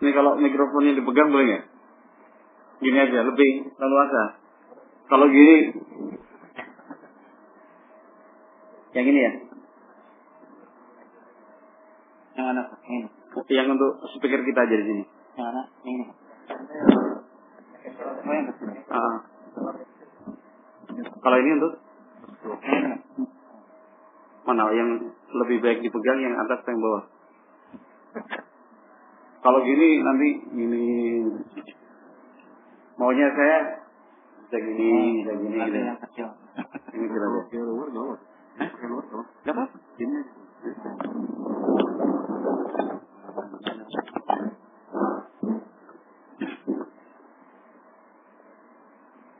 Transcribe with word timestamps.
Ini 0.00 0.10
kalau 0.16 0.40
mikrofonnya 0.40 0.96
dipegang 0.96 1.28
boleh 1.28 1.44
nggak? 1.46 1.64
Gini 2.82 2.98
aja, 2.98 3.18
lebih 3.22 3.50
leluasa. 3.78 4.22
Kalau 5.06 5.26
gini, 5.28 5.76
yang 8.96 9.06
ini 9.06 9.20
ya? 9.20 9.32
Yang 12.32 12.46
mana? 12.48 12.62
Ini. 12.88 13.08
Yang 13.52 13.66
untuk 13.76 13.92
speaker 14.16 14.40
kita 14.40 14.60
aja 14.64 14.76
di 14.76 14.84
sini. 14.88 15.04
Yang 15.36 15.46
mana? 15.52 15.62
Ini. 15.84 16.04
Oh. 18.92 18.96
Ah. 18.96 19.16
Kalau 21.22 21.36
ini 21.38 21.50
untuk 21.56 21.72
mana 24.42 24.64
yang 24.74 24.90
lebih 25.32 25.58
baik 25.62 25.78
dipegang 25.80 26.18
yang 26.18 26.34
atas 26.36 26.60
atau 26.60 26.72
yang 26.74 26.82
bawah? 26.82 27.04
Kalau 29.42 29.58
gini 29.66 29.88
nanti 30.06 30.28
gini 30.54 30.84
maunya 32.94 33.26
saya 33.34 33.58
bisa 34.46 34.56
gini, 34.62 34.90
bisa 35.26 35.32
gini, 35.34 35.56
Ada 35.58 35.66
gitu. 35.66 35.78
yang 35.82 35.98
kecil. 35.98 36.28
Ini 36.94 37.04
kira 37.10 37.26
Gak 39.42 39.54
apa? 39.56 39.64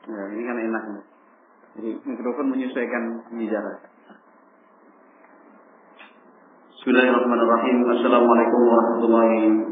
Ya, 0.02 0.22
ini 0.34 0.42
kan 0.42 0.56
enak. 0.58 0.82
nih. 0.90 1.04
Jadi 1.72 1.90
mikrofon 2.04 2.50
menyesuaikan 2.50 3.04
di 3.38 3.46
jarak. 3.46 3.86
Bismillahirrahmanirrahim. 6.74 7.76
Assalamualaikum 7.86 8.60
warahmatullahi 8.66 9.71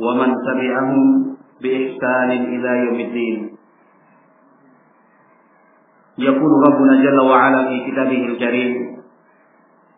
ومن 0.00 0.28
تبعهم 0.46 1.02
بإحسان 1.62 2.30
إلى 2.30 2.70
يوم 2.86 2.98
الدين. 3.00 3.38
يقول 6.18 6.52
ربنا 6.68 6.94
جل 7.02 7.20
وعلا 7.20 7.68
في 7.68 7.90
كتابه 7.90 8.26
الكريم 8.26 8.72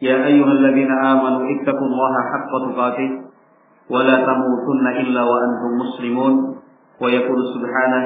يا 0.03 0.27
أيها 0.27 0.53
الذين 0.53 0.91
آمنوا 0.91 1.42
اتقوا 1.55 1.86
الله 1.86 2.14
حق 2.33 2.53
تقاته 2.67 3.11
ولا 3.91 4.17
تموتن 4.27 4.86
إلا 4.86 5.23
وأنتم 5.23 5.70
مسلمون. 5.83 6.34
ويقول 7.03 7.41
سبحانه 7.55 8.03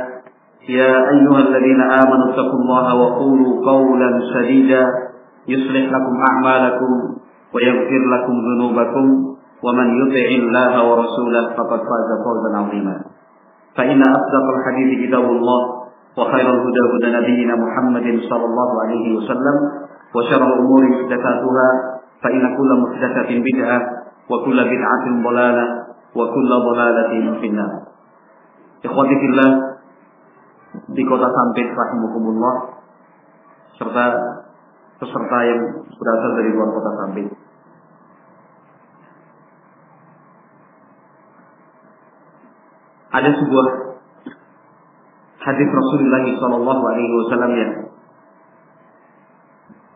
يا 0.69 0.93
أيها 1.13 1.41
الذين 1.49 1.81
آمنوا 1.81 2.27
اتقوا 2.33 2.61
الله 2.63 2.95
وقولوا 2.95 3.53
قولا 3.71 4.11
سديدا 4.35 4.83
يصلح 5.49 5.85
لكم 5.93 6.15
أعمالكم 6.31 6.91
ويغفر 7.55 8.03
لكم 8.15 8.35
ذنوبكم. 8.49 9.36
ومن 9.64 9.88
يطع 10.02 10.28
الله 10.42 10.74
ورسوله 10.90 11.44
فقد 11.58 11.80
فاز 11.80 12.10
فوزا 12.26 12.50
عظيما 12.58 12.96
فإن 13.78 14.02
أصدق 14.02 14.46
الحديث 14.56 15.08
كتاب 15.08 15.24
الله 15.24 15.62
وخير 16.18 16.48
الهدى 16.50 16.82
هدى 16.94 17.10
نبينا 17.18 17.56
محمد 17.56 18.08
صلى 18.30 18.46
الله 18.46 18.70
عليه 18.84 19.18
وسلم 19.18 19.56
وشر 20.16 20.44
الأمور 20.48 20.82
محدثاتها 20.90 21.70
فإن 22.24 22.58
كل 22.58 22.72
محدثة 22.84 23.30
بدعة 23.48 23.80
وكل 24.30 24.58
بدعة 24.66 25.06
ضلالة 25.24 25.66
وكل 26.16 26.50
ضلالة 26.50 27.40
في 27.42 27.48
النار 27.48 27.74
إخوتي 28.86 29.16
في 29.20 29.26
الله 29.26 29.72
di 30.72 31.04
kota 31.04 31.28
Sampit 31.28 31.68
rahimakumullah 31.68 32.56
serta 33.76 34.06
peserta 35.04 35.38
yang 35.44 35.62
berasal 36.00 36.32
dari 36.40 36.50
luar 36.56 36.70
kota 36.72 36.92
Sampit. 37.04 37.28
Ada 43.17 43.31
sebuah 43.33 43.67
hadis 45.41 45.69
Rasulullah 45.73 46.25
Shallallahu 46.37 46.83
Alaihi 46.85 47.13
Wasallam 47.17 47.53
yang 47.57 47.73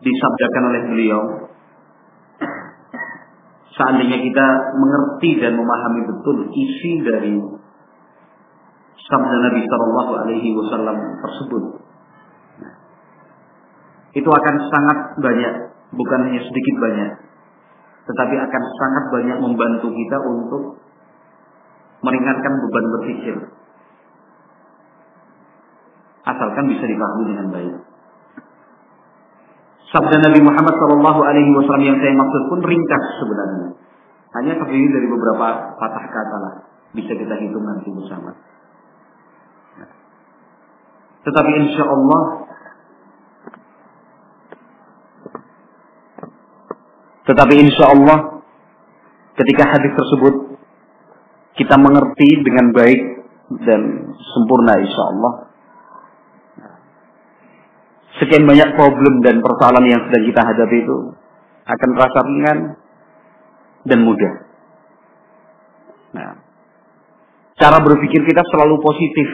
disabdakan 0.01 0.63
oleh 0.73 0.81
beliau. 0.89 1.21
Seandainya 3.77 4.19
kita 4.25 4.47
mengerti 4.73 5.37
dan 5.37 5.53
memahami 5.53 6.01
betul 6.09 6.49
isi 6.49 6.91
dari 7.05 7.37
sabda 9.05 9.37
Nabi 9.37 9.61
Shallallahu 9.69 10.11
Alaihi 10.25 10.49
Wasallam 10.57 10.97
tersebut. 11.21 11.63
Itu 14.17 14.27
akan 14.27 14.55
sangat 14.65 14.99
banyak, 15.21 15.53
bukan 15.93 16.19
hanya 16.25 16.41
sedikit 16.41 16.75
banyak, 16.83 17.11
tetapi 18.09 18.35
akan 18.35 18.63
sangat 18.75 19.03
banyak 19.13 19.37
membantu 19.39 19.87
kita 19.93 20.17
untuk 20.25 20.80
meringankan 22.01 22.53
beban 22.65 22.85
berpikir. 22.99 23.35
Asalkan 26.21 26.65
bisa 26.69 26.85
dipahami 26.85 27.23
dengan 27.33 27.47
baik. 27.49 27.75
Sabda 29.91 30.17
Nabi 30.23 30.39
Muhammad 30.39 30.75
Shallallahu 30.77 31.19
Alaihi 31.19 31.51
Wasallam 31.51 31.83
yang 31.83 31.97
saya 31.99 32.13
maksud 32.15 32.41
pun 32.47 32.59
ringkas 32.63 33.03
sebenarnya. 33.19 33.69
Hanya 34.31 34.53
terdiri 34.63 34.87
dari 34.87 35.07
beberapa 35.11 35.75
patah 35.75 36.05
kata 36.07 36.37
lah. 36.39 36.53
Bisa 36.95 37.11
kita 37.11 37.35
hitung 37.35 37.65
nanti 37.67 37.91
bersama. 37.91 38.31
Tetapi 41.21 41.51
insya 41.53 41.85
Allah 41.85 42.21
Tetapi 47.21 47.53
insya 47.63 47.85
Allah 47.95 48.43
ketika 49.39 49.63
hadis 49.71 49.93
tersebut 49.95 50.50
kita 51.59 51.75
mengerti 51.75 52.29
dengan 52.43 52.71
baik 52.71 53.01
dan 53.67 53.81
sempurna 54.15 54.79
insya 54.79 55.03
Allah 55.11 55.33
sekian 58.21 58.45
banyak 58.45 58.77
problem 58.77 59.25
dan 59.25 59.41
persoalan 59.41 59.85
yang 59.89 60.01
sedang 60.07 60.23
kita 60.29 60.41
hadapi 60.45 60.77
itu 60.85 60.97
akan 61.65 61.89
terasa 61.97 62.19
ringan 62.27 62.59
dan 63.81 63.99
mudah. 64.05 64.33
Nah, 66.13 66.37
cara 67.57 67.77
berpikir 67.81 68.21
kita 68.27 68.43
selalu 68.51 68.77
positif 68.83 69.27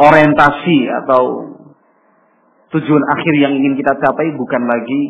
orientasi 0.00 0.78
atau 1.04 1.22
tujuan 2.78 3.04
akhir 3.14 3.34
yang 3.38 3.52
ingin 3.54 3.74
kita 3.78 3.94
capai 4.00 4.32
bukan 4.34 4.62
lagi 4.64 5.02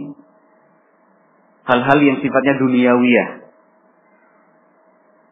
hal-hal 1.68 1.98
yang 2.02 2.16
sifatnya 2.20 2.58
duniawiyah. 2.58 3.43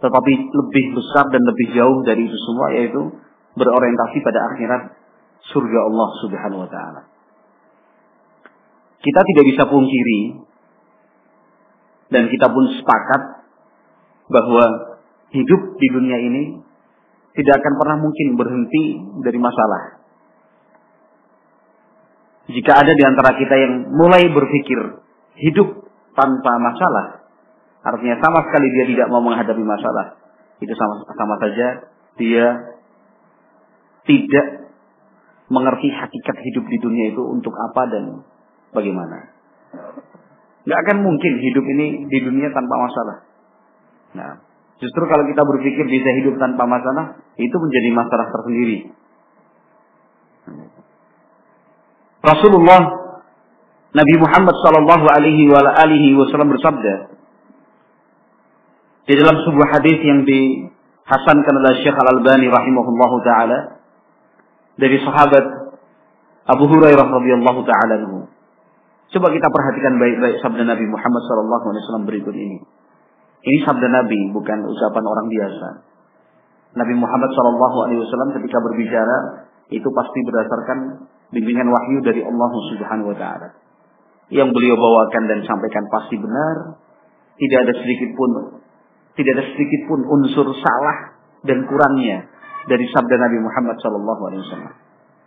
Tetapi 0.03 0.33
lebih 0.51 0.85
besar 0.99 1.31
dan 1.31 1.43
lebih 1.47 1.79
jauh 1.79 2.03
dari 2.03 2.27
itu 2.27 2.37
semua 2.43 2.75
yaitu 2.75 3.03
berorientasi 3.55 4.19
pada 4.27 4.41
akhirat 4.51 4.83
surga 5.55 5.79
Allah 5.87 6.09
Subhanahu 6.27 6.63
wa 6.67 6.71
taala. 6.71 7.03
Kita 9.03 9.21
tidak 9.23 9.45
bisa 9.55 9.63
pungkiri 9.67 10.43
dan 12.11 12.31
kita 12.31 12.47
pun 12.51 12.65
sepakat 12.79 13.23
bahwa 14.31 14.65
hidup 15.35 15.63
di 15.79 15.89
dunia 15.91 16.19
ini 16.19 16.43
tidak 17.33 17.63
akan 17.65 17.75
pernah 17.81 17.97
mungkin 17.99 18.27
berhenti 18.37 18.85
dari 19.25 19.39
masalah. 19.41 19.83
Jika 22.53 22.73
ada 22.75 22.93
di 22.93 23.05
antara 23.07 23.39
kita 23.39 23.55
yang 23.55 23.75
mulai 23.97 24.29
berpikir 24.29 25.01
hidup 25.41 25.89
tanpa 26.13 26.53
masalah, 26.61 27.22
artinya 27.83 28.17
sama 28.23 28.47
sekali 28.47 28.67
dia 28.71 28.85
tidak 28.95 29.07
mau 29.11 29.23
menghadapi 29.23 29.63
masalah, 29.63 30.19
itu 30.63 30.73
sama, 30.75 30.95
sama 31.13 31.35
saja 31.43 31.67
dia 32.19 32.47
tidak 34.07 34.47
mengerti 35.53 35.93
hakikat 35.93 36.37
hidup 36.43 36.65
di 36.67 36.79
dunia 36.81 37.13
itu 37.13 37.23
untuk 37.27 37.53
apa 37.53 37.83
dan 37.91 38.05
bagaimana. 38.73 39.31
Nggak 40.63 40.79
akan 40.87 40.97
mungkin 41.03 41.33
hidup 41.43 41.65
ini 41.67 42.07
di 42.07 42.19
dunia 42.23 42.49
tanpa 42.55 42.75
masalah. 42.79 43.17
Nah, 44.13 44.33
Justru 44.83 45.03
kalau 45.07 45.23
kita 45.31 45.47
berpikir 45.47 45.87
bisa 45.87 46.11
hidup 46.19 46.43
tanpa 46.43 46.67
masalah, 46.67 47.15
itu 47.39 47.55
menjadi 47.55 47.89
masalah 47.95 48.27
tersendiri. 48.35 48.91
Rasulullah 52.19 52.83
Nabi 53.95 54.15
Muhammad 54.19 54.55
Shallallahu 54.59 55.07
Alaihi 55.07 56.19
Wasallam 56.19 56.51
bersabda 56.51 57.15
di 59.03 59.15
dalam 59.19 59.37
sebuah 59.43 59.69
hadis 59.79 59.99
yang 59.99 60.23
di 60.23 60.71
hasankan 61.03 61.55
oleh 61.59 61.83
Syekh 61.83 61.97
Al-Albani 61.99 62.47
rahimahullahu 62.47 63.17
taala 63.27 63.83
dari 64.79 64.97
sahabat 65.03 65.45
Abu 66.47 66.65
Hurairah 66.71 67.07
radhiyallahu 67.11 67.61
taala 67.67 67.95
anhu. 67.99 68.31
Coba 69.13 69.29
kita 69.29 69.49
perhatikan 69.51 69.99
baik-baik 69.99 70.41
sabda 70.41 70.65
Nabi 70.65 70.87
Muhammad 70.89 71.23
sallallahu 71.27 71.65
alaihi 71.69 71.83
wasallam 71.85 72.07
berikut 72.09 72.35
ini. 72.35 72.59
Ini 73.43 73.59
sabda 73.67 73.91
Nabi, 73.91 74.31
bukan 74.31 74.59
ucapan 74.71 75.05
orang 75.05 75.27
biasa. 75.29 75.69
Nabi 76.79 76.95
Muhammad 76.97 77.31
sallallahu 77.35 77.77
alaihi 77.85 78.01
wasallam 78.07 78.31
ketika 78.39 78.59
berbicara 78.63 79.19
itu 79.69 79.89
pasti 79.93 80.19
berdasarkan 80.25 80.79
bimbingan 81.35 81.69
wahyu 81.69 82.01
dari 82.07 82.23
Allah 82.23 82.51
Subhanahu 82.71 83.11
wa 83.13 83.17
taala. 83.19 83.49
Yang 84.33 84.49
beliau 84.55 84.79
bawakan 84.79 85.29
dan 85.29 85.45
sampaikan 85.45 85.85
pasti 85.93 86.17
benar, 86.17 86.81
tidak 87.37 87.59
ada 87.69 87.73
sedikit 87.85 88.11
pun 88.17 88.62
tidak 89.13 89.33
ada 89.37 89.45
sedikit 89.53 89.81
pun 89.93 90.01
unsur 90.09 90.47
salah 90.57 91.19
dan 91.45 91.69
kurangnya 91.69 92.31
dari 92.71 92.87
sabda 92.89 93.17
Nabi 93.19 93.39
Muhammad 93.43 93.77
wasallam. 93.77 94.75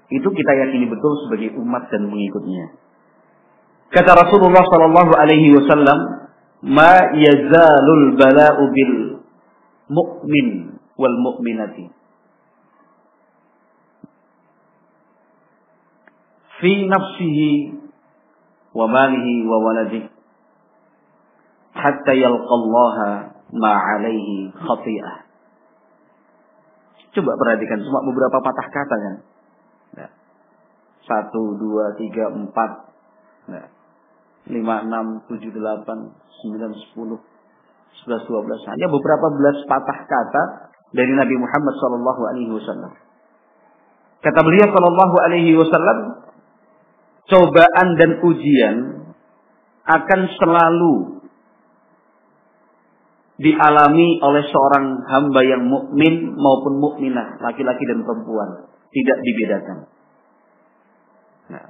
Itu 0.09 0.29
kita 0.29 0.51
yakini 0.65 0.85
betul 0.89 1.13
sebagai 1.25 1.57
umat 1.59 1.89
dan 1.89 2.09
mengikutnya. 2.09 2.77
Kata 3.93 4.11
Rasulullah 4.17 4.63
sallallahu 4.65 5.11
alaihi 5.13 5.53
wasallam, 5.53 5.99
"Ma 6.65 7.13
yazalul 7.13 8.17
bala'u 8.17 8.63
bil 8.73 8.95
mu'min 9.89 10.47
wal 10.97 11.17
mu'minati." 11.21 11.85
Fi 16.55 16.71
nafsihi 16.87 17.51
wa 18.71 18.87
malihi 18.87 19.43
wa 19.43 19.57
waladihi 19.59 20.15
hatta 21.75 22.13
yalqallaha 22.15 23.34
ma'alaihi 23.55 24.51
khati'ah. 24.51 25.15
Coba 27.15 27.31
perhatikan 27.39 27.79
cuma 27.79 28.03
beberapa 28.03 28.43
patah 28.43 28.67
kata 28.67 28.95
kan. 28.99 29.15
Nah. 29.95 30.11
Satu, 31.07 31.55
dua, 31.55 31.95
tiga, 31.95 32.27
empat. 32.35 32.71
Nah. 33.47 33.67
Lima, 34.51 34.83
enam, 34.83 35.23
tujuh, 35.25 35.49
delapan, 35.55 36.11
sembilan, 36.43 36.71
sepuluh, 36.75 37.17
sebelas, 38.03 38.21
dua 38.27 38.43
belas. 38.43 38.61
Hanya 38.67 38.91
beberapa 38.91 39.27
belas 39.31 39.57
patah 39.65 39.99
kata 40.05 40.43
dari 40.91 41.11
Nabi 41.15 41.35
Muhammad 41.39 41.73
Wasallam. 42.53 42.93
Kata 44.21 44.39
beliau 44.41 44.67
Sallallahu 44.69 45.15
Alaihi 45.21 45.53
Wasallam, 45.53 45.99
cobaan 47.31 47.87
dan 47.97 48.11
ujian 48.25 48.75
akan 49.85 50.21
selalu 50.35 51.14
dialami 53.35 54.23
oleh 54.23 54.43
seorang 54.47 55.03
hamba 55.11 55.41
yang 55.43 55.67
mukmin 55.67 56.35
maupun 56.39 56.79
mukminah, 56.79 57.39
laki-laki 57.43 57.83
dan 57.83 58.07
perempuan, 58.07 58.71
tidak 58.95 59.17
dibedakan. 59.19 59.77
Nah, 61.51 61.65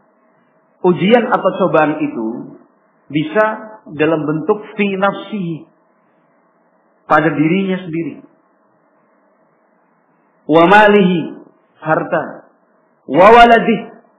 ujian 0.86 1.26
atau 1.26 1.50
cobaan 1.66 1.98
itu 2.06 2.28
bisa 3.10 3.46
dalam 3.98 4.26
bentuk 4.26 4.62
fi 4.78 4.94
pada 7.06 7.30
dirinya 7.34 7.78
sendiri. 7.82 8.22
Wa 10.46 10.70
malihi 10.70 11.42
harta, 11.82 12.24
wa 13.10 13.28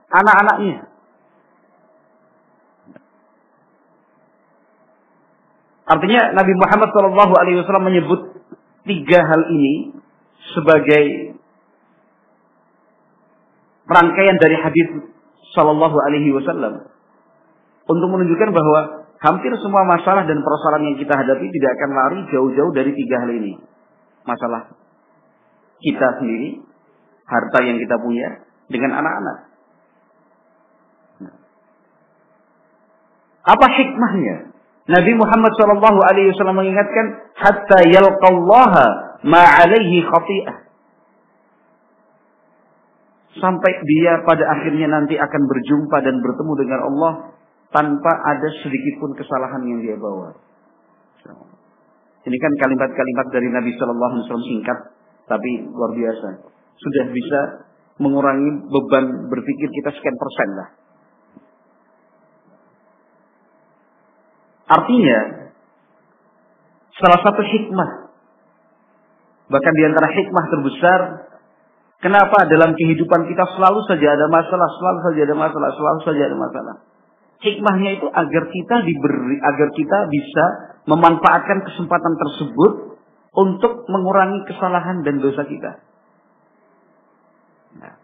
anak-anaknya. 0.07 0.86
Artinya 5.87 6.35
Nabi 6.35 6.53
Muhammad 6.59 6.89
Shallallahu 6.91 7.33
Alaihi 7.39 7.57
Wasallam 7.63 7.87
menyebut 7.87 8.21
tiga 8.83 9.23
hal 9.23 9.41
ini 9.55 9.95
sebagai 10.51 11.35
rangkaian 13.87 14.35
dari 14.35 14.55
hadis 14.59 14.87
Shallallahu 15.55 15.95
Alaihi 15.95 16.35
Wasallam 16.35 16.91
untuk 17.87 18.07
menunjukkan 18.11 18.51
bahwa 18.51 18.79
hampir 19.23 19.51
semua 19.63 19.87
masalah 19.87 20.27
dan 20.27 20.43
persoalan 20.43 20.91
yang 20.91 20.97
kita 20.99 21.15
hadapi 21.15 21.47
tidak 21.55 21.71
akan 21.79 21.89
lari 21.95 22.19
jauh-jauh 22.35 22.71
dari 22.75 22.91
tiga 22.91 23.23
hal 23.23 23.31
ini. 23.31 23.55
Masalah 24.27 24.75
kita 25.79 26.19
sendiri, 26.19 26.59
harta 27.23 27.59
yang 27.63 27.79
kita 27.79 27.95
punya, 27.95 28.43
dengan 28.67 28.91
anak-anak. 28.99 29.37
Apa 33.47 33.67
hikmahnya? 33.71 34.46
Nabi 34.87 35.11
Muhammad 35.19 35.51
Shallallahu 35.59 35.99
Alaihi 35.99 36.31
Wasallam 36.31 36.63
mengingatkan 36.63 37.05
hatta 37.35 37.79
yalqallaha 37.91 38.85
ma'alaihi 39.27 39.99
khati'ah 40.07 40.55
sampai 43.37 43.71
dia 43.85 44.23
pada 44.25 44.47
akhirnya 44.47 44.87
nanti 44.89 45.19
akan 45.19 45.41
berjumpa 45.45 45.97
dan 46.01 46.15
bertemu 46.23 46.53
dengan 46.57 46.79
Allah 46.87 47.13
tanpa 47.69 48.11
ada 48.31 48.49
sedikit 48.63 49.03
pun 49.03 49.11
kesalahan 49.13 49.61
yang 49.67 49.79
dia 49.83 49.95
bawa. 49.99 50.33
Ini 52.27 52.37
kan 52.43 52.53
kalimat-kalimat 52.59 53.27
dari 53.31 53.47
Nabi 53.51 53.71
Shallallahu 53.75 54.11
Alaihi 54.11 54.23
Wasallam 54.27 54.47
singkat, 54.51 54.77
tapi 55.31 55.51
luar 55.67 55.91
biasa. 55.95 56.27
Sudah 56.75 57.05
bisa 57.11 57.39
mengurangi 58.03 58.67
beban 58.67 59.31
berpikir 59.31 59.67
kita 59.71 59.89
sekian 59.95 60.17
persen 60.19 60.49
lah. 60.59 60.67
Artinya, 64.67 65.19
salah 66.99 67.19
satu 67.23 67.39
hikmah, 67.39 68.11
bahkan 69.47 69.73
di 69.73 69.83
antara 69.87 70.11
hikmah 70.11 70.45
terbesar, 70.51 70.99
kenapa 72.03 72.43
dalam 72.51 72.75
kehidupan 72.75 73.31
kita 73.31 73.47
selalu 73.55 73.79
saja 73.87 74.07
ada 74.11 74.27
masalah, 74.27 74.67
selalu 74.75 74.99
saja 75.07 75.19
ada 75.23 75.35
masalah, 75.39 75.69
selalu 75.71 75.99
saja 76.03 76.21
ada 76.27 76.37
masalah. 76.37 76.75
Hikmahnya 77.37 78.01
itu 78.01 78.07
agar 78.11 78.43
kita 78.49 78.75
diberi, 78.83 79.37
agar 79.39 79.69
kita 79.71 79.99
bisa 80.11 80.45
memanfaatkan 80.89 81.63
kesempatan 81.69 82.13
tersebut 82.17 82.99
untuk 83.37 83.85
mengurangi 83.87 84.43
kesalahan 84.49 85.05
dan 85.05 85.21
dosa 85.21 85.45
kita. 85.45 85.71
Nah. 87.77 87.95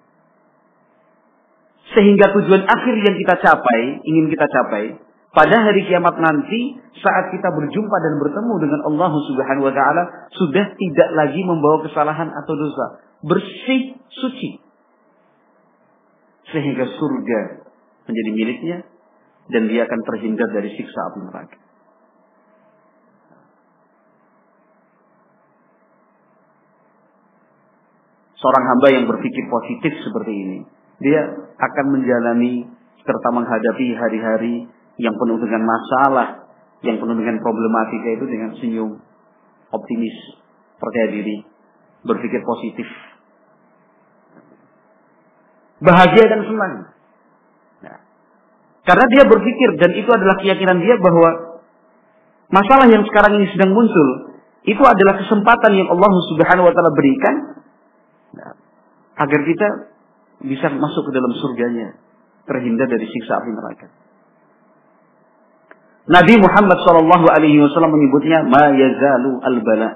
Sehingga 1.97 2.29
tujuan 2.37 2.63
akhir 2.69 2.95
yang 3.01 3.15
kita 3.17 3.35
capai, 3.41 4.05
ingin 4.05 4.29
kita 4.29 4.45
capai, 4.45 5.01
pada 5.33 5.57
hari 5.65 5.81
kiamat 5.89 6.13
nanti 6.21 6.77
saat 7.01 7.33
kita 7.33 7.49
berjumpa 7.49 7.97
dan 8.05 8.13
bertemu 8.21 8.53
dengan 8.61 8.81
Allah 8.85 9.11
Subhanahu 9.17 9.65
wa 9.65 9.73
taala 9.73 10.29
sudah 10.29 10.77
tidak 10.77 11.09
lagi 11.17 11.41
membawa 11.41 11.81
kesalahan 11.81 12.29
atau 12.29 12.53
dosa, 12.53 12.85
bersih, 13.25 13.97
suci. 14.13 14.61
Sehingga 16.53 16.85
surga 16.85 17.65
menjadi 18.05 18.29
miliknya 18.29 18.77
dan 19.49 19.65
dia 19.65 19.89
akan 19.89 19.99
terhindar 20.05 20.53
dari 20.53 20.69
siksa 20.77 20.99
api 21.09 21.19
neraka. 21.25 21.57
Seorang 28.37 28.65
hamba 28.69 28.87
yang 28.91 29.05
berpikir 29.09 29.49
positif 29.49 29.97
seperti 30.03 30.33
ini, 30.35 30.59
dia 31.01 31.25
akan 31.57 31.85
menjalani 31.95 32.69
serta 33.01 33.29
menghadapi 33.33 33.87
hari-hari 33.97 34.67
yang 35.01 35.15
penuh 35.17 35.37
dengan 35.41 35.63
masalah, 35.65 36.27
yang 36.85 37.01
penuh 37.01 37.15
dengan 37.17 37.41
problematika 37.41 38.07
itu 38.13 38.25
dengan 38.29 38.51
senyum, 38.59 38.91
optimis, 39.73 40.15
percaya 40.77 41.07
diri, 41.09 41.41
berpikir 42.05 42.43
positif. 42.45 42.85
Bahagia 45.83 46.25
dan 46.29 46.41
senang. 46.47 46.73
Nah, 47.83 47.97
karena 48.87 49.05
dia 49.11 49.23
berpikir 49.27 49.69
dan 49.81 49.91
itu 49.97 50.09
adalah 50.13 50.39
keyakinan 50.39 50.79
dia 50.79 50.95
bahwa 51.01 51.59
masalah 52.53 52.87
yang 52.87 53.03
sekarang 53.09 53.41
ini 53.41 53.51
sedang 53.51 53.73
muncul 53.73 54.37
itu 54.63 54.79
adalah 54.79 55.19
kesempatan 55.19 55.75
yang 55.75 55.91
Allah 55.91 56.11
Subhanahu 56.31 56.71
wa 56.71 56.73
taala 56.75 56.91
berikan 56.95 57.35
nah, 58.31 58.55
agar 59.19 59.39
kita 59.43 59.67
bisa 60.43 60.67
masuk 60.71 61.07
ke 61.07 61.11
dalam 61.15 61.31
surganya, 61.39 61.99
terhindar 62.47 62.87
dari 62.87 63.07
siksa 63.07 63.43
api 63.43 63.51
neraka. 63.51 64.02
Nabi 66.03 66.35
Muhammad 66.35 66.83
Shallallahu 66.83 67.25
Alaihi 67.31 67.63
Wasallam 67.63 67.95
menyebutnya 67.95 68.43
ma 68.43 68.75
yazalu 68.75 69.39
al 69.39 69.57
bala. 69.63 69.89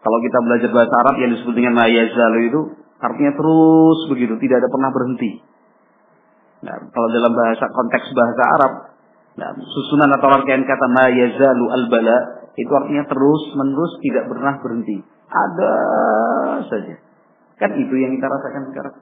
Kalau 0.00 0.18
kita 0.24 0.38
belajar 0.40 0.70
bahasa 0.72 0.94
Arab 1.04 1.14
yang 1.20 1.30
disebut 1.36 1.52
dengan 1.52 1.76
ma 1.76 1.84
yazalu 1.84 2.38
itu 2.48 2.60
artinya 2.96 3.36
terus 3.36 3.98
begitu, 4.08 4.40
tidak 4.40 4.64
ada 4.64 4.68
pernah 4.72 4.90
berhenti. 4.96 5.30
Nah, 6.64 6.76
kalau 6.88 7.08
dalam 7.12 7.32
bahasa 7.36 7.68
konteks 7.68 8.06
bahasa 8.16 8.42
Arab, 8.56 8.72
nah, 9.36 9.52
susunan 9.60 10.08
atau 10.16 10.32
rangkaian 10.32 10.64
kata 10.64 10.86
ma 10.88 11.12
yazalu 11.12 11.64
al 11.68 11.84
bala 11.92 12.18
itu 12.56 12.72
artinya 12.72 13.04
terus 13.04 13.42
menerus 13.52 13.92
tidak 14.00 14.24
pernah 14.32 14.56
berhenti. 14.64 14.96
Ada 15.28 15.72
saja. 16.72 16.96
Kan 17.60 17.76
itu 17.76 17.94
yang 18.00 18.16
kita 18.16 18.32
rasakan 18.32 18.62
sekarang. 18.72 18.96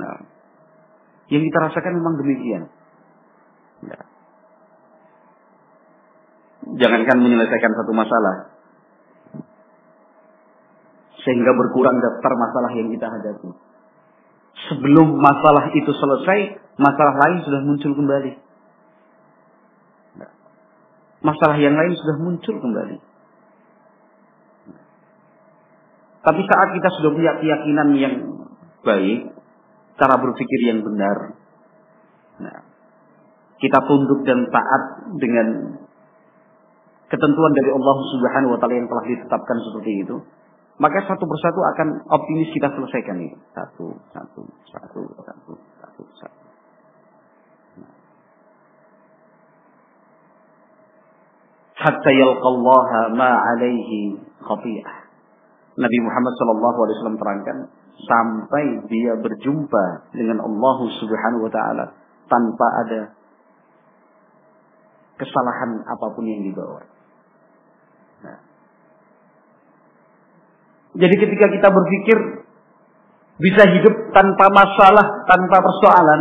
Nah, 0.00 0.24
yang 1.28 1.44
kita 1.44 1.58
rasakan 1.68 1.92
memang 2.00 2.16
demikian. 2.16 2.72
Nah, 3.84 4.13
Jangankan 6.64 7.20
menyelesaikan 7.20 7.72
satu 7.76 7.92
masalah. 7.92 8.56
Sehingga 11.20 11.52
berkurang 11.52 12.00
daftar 12.00 12.32
masalah 12.36 12.70
yang 12.76 12.88
kita 12.92 13.06
hadapi. 13.08 13.50
Sebelum 14.68 15.20
masalah 15.20 15.72
itu 15.76 15.92
selesai, 15.92 16.38
masalah 16.80 17.14
lain 17.20 17.38
sudah 17.44 17.60
muncul 17.64 17.92
kembali. 17.92 18.32
Masalah 21.24 21.56
yang 21.56 21.72
lain 21.72 21.92
sudah 21.96 22.16
muncul 22.20 22.56
kembali. 22.60 22.96
Tapi 26.24 26.40
saat 26.48 26.68
kita 26.72 26.88
sudah 27.00 27.10
punya 27.12 27.32
keyakinan 27.40 27.88
yang 28.00 28.14
baik, 28.80 29.32
cara 30.00 30.16
berpikir 30.16 30.60
yang 30.72 30.80
benar, 30.80 31.36
nah, 32.40 32.60
kita 33.60 33.78
tunduk 33.84 34.24
dan 34.24 34.48
taat 34.48 34.82
dengan 35.20 35.46
ketentuan 37.14 37.52
dari 37.54 37.70
Allah 37.70 37.96
Subhanahu 38.10 38.50
wa 38.54 38.58
taala 38.58 38.74
yang 38.74 38.90
telah 38.90 39.04
ditetapkan 39.06 39.56
seperti 39.70 39.92
itu, 40.02 40.16
maka 40.82 40.98
satu 41.06 41.22
persatu 41.22 41.60
akan 41.62 41.88
optimis 42.10 42.50
kita 42.50 42.66
selesaikan 42.74 43.22
ini. 43.22 43.38
Satu, 43.54 43.94
satu, 44.10 44.42
satu, 44.74 45.00
satu, 45.22 45.52
satu, 45.78 46.02
satu. 46.18 46.42
Hatta 51.78 52.10
yalqallaha 52.10 53.12
ma 53.14 53.30
alaihi 53.54 54.18
khati'ah. 54.42 54.96
Nabi 55.74 55.98
Muhammad 56.06 56.32
Shallallahu 56.38 56.78
Alaihi 56.86 56.96
Wasallam 56.96 57.20
terangkan 57.20 57.58
sampai 57.98 58.64
dia 58.90 59.12
berjumpa 59.18 60.10
dengan 60.14 60.42
Allah 60.42 60.78
Subhanahu 61.02 61.46
Wa 61.46 61.52
Taala 61.54 61.86
tanpa 62.26 62.66
ada 62.86 63.00
kesalahan 65.18 65.82
apa 65.86 66.06
pun 66.14 66.24
yang 66.26 66.42
dibawa. 66.42 66.93
Jadi 70.94 71.14
ketika 71.18 71.46
kita 71.50 71.68
berpikir 71.74 72.16
bisa 73.42 73.62
hidup 73.66 73.94
tanpa 74.14 74.46
masalah, 74.54 75.26
tanpa 75.26 75.56
persoalan, 75.58 76.20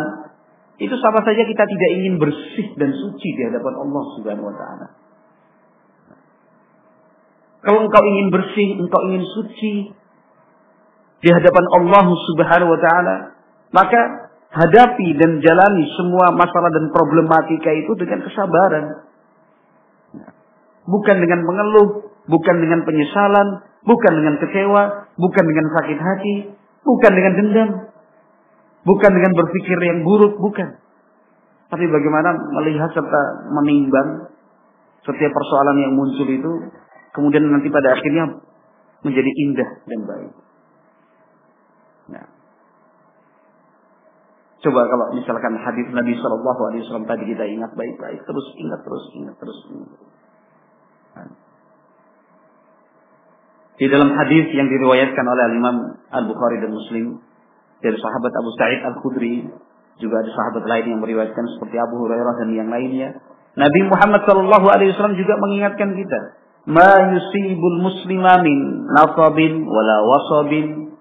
itu 0.82 0.96
sama 0.98 1.22
saja 1.22 1.46
kita 1.46 1.64
tidak 1.64 1.90
ingin 2.02 2.18
bersih 2.18 2.74
dan 2.82 2.90
suci 2.90 3.30
di 3.38 3.42
hadapan 3.46 3.74
Allah 3.78 4.04
Subhanahu 4.18 4.50
wa 4.50 4.56
taala. 4.58 4.88
Kalau 7.64 7.80
engkau 7.86 8.04
ingin 8.04 8.28
bersih, 8.34 8.68
engkau 8.82 9.02
ingin 9.08 9.24
suci 9.24 9.74
di 11.22 11.30
hadapan 11.30 11.66
Allah 11.80 12.08
Subhanahu 12.10 12.74
wa 12.74 12.80
taala, 12.82 13.16
maka 13.70 14.02
hadapi 14.52 15.14
dan 15.22 15.40
jalani 15.40 15.86
semua 15.94 16.34
masalah 16.34 16.74
dan 16.74 16.90
problematika 16.90 17.70
itu 17.72 17.94
dengan 17.94 18.26
kesabaran. 18.26 18.86
Bukan 20.84 21.16
dengan 21.22 21.40
mengeluh, 21.48 22.12
bukan 22.28 22.56
dengan 22.60 22.84
penyesalan, 22.84 23.64
bukan 23.84 24.12
dengan 24.16 24.36
kecewa, 24.40 24.84
bukan 25.20 25.44
dengan 25.48 25.66
sakit 25.80 26.00
hati, 26.00 26.36
bukan 26.84 27.12
dengan 27.12 27.34
dendam, 27.36 27.70
bukan 28.88 29.12
dengan 29.12 29.32
berpikir 29.36 29.78
yang 29.84 30.04
buruk, 30.04 30.40
bukan. 30.40 30.80
Tapi 31.72 31.86
bagaimana 31.90 32.38
melihat 32.62 32.92
serta 32.94 33.22
menimbang 33.50 34.30
setiap 35.04 35.32
persoalan 35.34 35.78
yang 35.84 35.94
muncul 35.98 36.28
itu 36.30 36.52
kemudian 37.12 37.44
nanti 37.50 37.68
pada 37.68 37.98
akhirnya 37.98 38.40
menjadi 39.04 39.32
indah 39.32 39.70
dan 39.84 40.00
baik. 40.08 40.34
Nah. 42.14 42.28
Coba 44.64 44.88
kalau 44.88 45.12
misalkan 45.12 45.60
hadis 45.60 45.92
Nabi 45.92 46.16
Shallallahu 46.16 46.62
Alaihi 46.72 46.88
Wasallam 46.88 47.04
tadi 47.04 47.28
kita 47.28 47.44
ingat 47.52 47.76
baik-baik, 47.76 48.24
terus 48.24 48.48
ingat 48.56 48.80
terus 48.88 49.04
ingat 49.12 49.36
terus. 49.36 49.60
Ingat. 49.68 50.00
Nah. 51.20 51.43
Di 53.74 53.90
dalam 53.90 54.14
hadis 54.14 54.54
yang 54.54 54.70
diriwayatkan 54.70 55.26
oleh 55.26 55.44
Imam 55.58 55.76
Al 56.14 56.30
Bukhari 56.30 56.62
dan 56.62 56.72
Muslim 56.72 57.20
dari 57.82 57.98
sahabat 57.98 58.32
Abu 58.32 58.50
Sa'id 58.56 58.80
Al 58.86 58.96
Khudri, 59.02 59.50
juga 60.02 60.16
ada 60.22 60.30
sahabat 60.30 60.64
lain 60.70 60.86
yang 60.98 61.02
meriwayatkan 61.02 61.46
seperti 61.58 61.76
Abu 61.78 62.06
Hurairah 62.06 62.34
dan 62.42 62.50
yang 62.54 62.70
lainnya. 62.70 63.18
Nabi 63.54 63.82
Muhammad 63.86 64.26
Shallallahu 64.26 64.68
Alaihi 64.70 64.94
Wasallam 64.98 65.18
juga 65.18 65.38
mengingatkan 65.38 65.94
kita 65.94 66.20
ma 66.64 67.12
yusibul 67.12 67.78
muslima 67.84 68.40
min 68.40 68.88
nasabin 68.88 69.68
wala 69.68 69.98
wasabin 70.08 70.96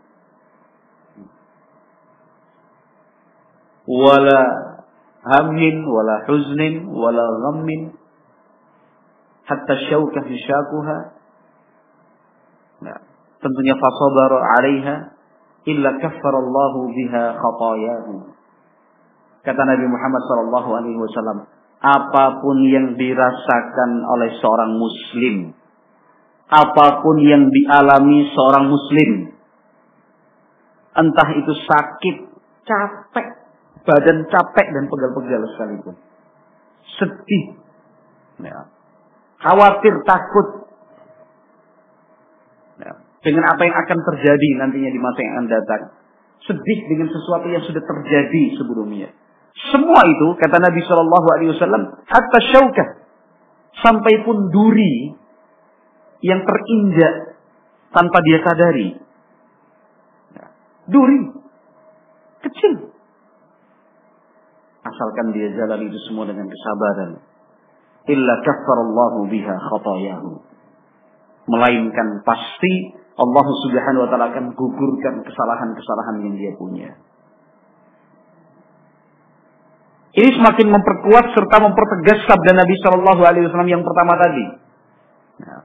wala 3.87 4.41
hammin 5.23 5.87
wala 5.87 6.27
huznin 6.27 6.91
wala 6.91 7.23
ghammin 7.47 7.95
hatta 9.47 9.75
syauka 9.87 10.27
fi 10.27 10.35
syakuha 10.35 10.97
nah, 10.99 11.12
tentunya 13.43 13.75
fasabar 13.77 14.31
'alaiha 14.39 14.95
illa 15.67 15.91
kaffara 15.99 16.39
Allah 16.39 16.73
biha 16.95 17.25
khatayahu 17.37 18.15
kata 19.43 19.63
Nabi 19.67 19.87
Muhammad 19.91 20.23
sallallahu 20.31 20.71
alaihi 20.71 20.99
wasallam 20.99 21.51
apa 21.83 22.39
pun 22.39 22.63
yang 22.63 22.95
dirasakan 22.95 24.07
oleh 24.07 24.39
seorang 24.39 24.79
muslim, 24.79 25.51
apa 26.47 27.03
pun 27.03 27.19
yang 27.19 27.51
dialami 27.51 28.31
seorang 28.31 28.71
muslim, 28.71 29.35
entah 30.95 31.29
itu 31.35 31.53
sakit, 31.59 32.17
capek, 32.63 33.27
badan 33.83 34.31
capek 34.31 34.67
dan 34.71 34.85
pegal-pegal 34.87 35.43
sekalipun, 35.59 35.95
sedih, 37.03 37.45
ya. 38.47 38.71
khawatir, 39.43 40.07
takut. 40.07 40.62
Dengan 43.23 43.47
apa 43.49 43.63
yang 43.63 43.77
akan 43.79 43.99
terjadi 44.13 44.49
nantinya 44.59 44.91
di 44.91 45.01
masa 45.01 45.19
yang 45.23 45.33
akan 45.39 45.49
datang, 45.51 45.83
sedih 46.43 46.81
dengan 46.91 47.09
sesuatu 47.11 47.47
yang 47.49 47.63
sudah 47.63 47.83
terjadi 47.83 48.43
sebelumnya 48.59 49.15
semua 49.53 50.01
itu 50.09 50.29
kata 50.41 50.57
Nabi 50.65 50.81
Shallallahu 50.81 51.29
Alaihi 51.37 51.51
Wasallam 51.53 51.83
hatta 52.09 52.39
syaukah 52.41 52.89
sampai 53.85 54.25
pun 54.25 54.49
duri 54.49 55.13
yang 56.25 56.41
terinjak 56.41 57.37
tanpa 57.93 58.19
dia 58.25 58.39
sadari. 58.41 58.89
Duri 60.89 61.21
kecil. 62.43 62.97
Asalkan 64.83 65.31
dia 65.37 65.53
jalan 65.55 65.87
itu 65.87 65.99
semua 66.11 66.27
dengan 66.27 66.49
kesabaran. 66.49 67.23
Illa 68.09 68.35
kaffarallahu 68.43 69.31
biha 69.31 69.55
khatayahu. 69.63 70.31
Melainkan 71.47 72.25
pasti 72.27 72.99
Allah 73.13 73.45
subhanahu 73.45 74.05
wa 74.05 74.09
ta'ala 74.09 74.27
akan 74.33 74.57
gugurkan 74.57 75.21
kesalahan-kesalahan 75.21 76.17
yang 76.25 76.35
dia 76.41 76.53
punya. 76.57 76.97
Ini 80.13 80.29
semakin 80.37 80.69
memperkuat 80.69 81.33
serta 81.33 81.57
mempertegas 81.61 82.29
sabda 82.29 82.53
Nabi 82.53 82.75
Shallallahu 82.85 83.23
Alaihi 83.25 83.49
Wasallam 83.49 83.71
yang 83.73 83.85
pertama 83.85 84.13
tadi. 84.21 84.45
Nah, 85.41 85.61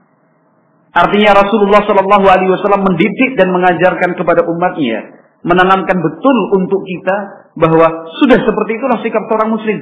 artinya 0.92 1.36
Rasulullah 1.36 1.84
Shallallahu 1.84 2.26
Alaihi 2.28 2.52
Wasallam 2.56 2.80
mendidik 2.84 3.36
dan 3.36 3.52
mengajarkan 3.52 4.16
kepada 4.16 4.48
umatnya, 4.48 5.20
menanamkan 5.44 6.00
betul 6.00 6.36
untuk 6.56 6.80
kita 6.80 7.16
bahwa 7.60 8.08
sudah 8.24 8.40
seperti 8.40 8.72
itulah 8.80 8.98
sikap 9.04 9.24
seorang 9.28 9.52
Muslim. 9.52 9.78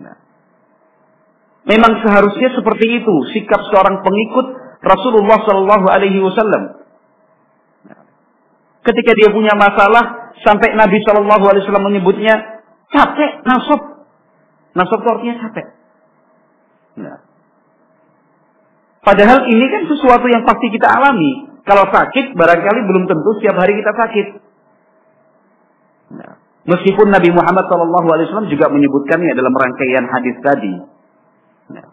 Nah, 0.00 0.16
memang 1.68 2.00
seharusnya 2.00 2.48
seperti 2.56 2.96
itu 2.96 3.14
sikap 3.36 3.60
seorang 3.68 4.00
pengikut 4.00 4.63
Rasulullah 4.84 5.40
Shallallahu 5.42 5.86
Alaihi 5.88 6.20
Wasallam. 6.20 6.84
Ketika 8.84 9.16
dia 9.16 9.32
punya 9.32 9.56
masalah 9.56 10.36
sampai 10.44 10.76
Nabi 10.76 11.00
Shallallahu 11.00 11.44
Alaihi 11.48 11.64
Wasallam 11.64 11.88
menyebutnya 11.88 12.36
capek, 12.92 13.40
nasab. 13.48 13.80
Nasab 14.76 15.00
artinya 15.00 15.40
capek. 15.48 15.66
Nah. 17.00 17.18
Padahal 19.00 19.48
ini 19.48 19.66
kan 19.72 19.88
sesuatu 19.88 20.26
yang 20.28 20.44
pasti 20.44 20.68
kita 20.68 20.88
alami. 20.88 21.56
Kalau 21.64 21.88
sakit, 21.88 22.36
barangkali 22.36 22.80
belum 22.84 23.08
tentu 23.08 23.30
setiap 23.40 23.56
hari 23.56 23.72
kita 23.80 23.92
sakit. 23.96 24.26
Nah. 26.20 26.32
Meskipun 26.64 27.08
Nabi 27.08 27.32
Muhammad 27.32 27.68
SAW 27.68 28.48
juga 28.52 28.68
menyebutkannya 28.68 29.32
dalam 29.32 29.52
rangkaian 29.52 30.04
hadis 30.12 30.36
tadi. 30.44 30.74
Nah. 31.72 31.88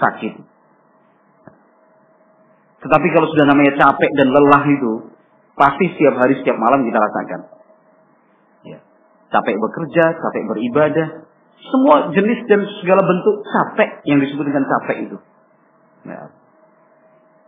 Sakit. 0.00 0.55
Tetapi 2.86 3.06
kalau 3.10 3.26
sudah 3.34 3.50
namanya 3.50 3.74
capek 3.74 4.10
dan 4.14 4.30
lelah 4.30 4.62
itu, 4.70 5.10
pasti 5.58 5.90
setiap 5.94 6.22
hari, 6.22 6.38
setiap 6.38 6.54
malam 6.54 6.86
kita 6.86 6.98
rasakan 7.02 7.56
capek 9.30 9.56
bekerja, 9.58 10.04
capek 10.16 10.42
beribadah, 10.46 11.08
semua 11.60 12.14
jenis 12.14 12.46
dan 12.46 12.62
segala 12.80 13.02
bentuk 13.02 13.42
capek 13.42 13.90
yang 14.06 14.22
disebut 14.22 14.44
dengan 14.46 14.64
capek 14.64 15.10
itu. 15.10 15.16
Nah, 16.06 16.30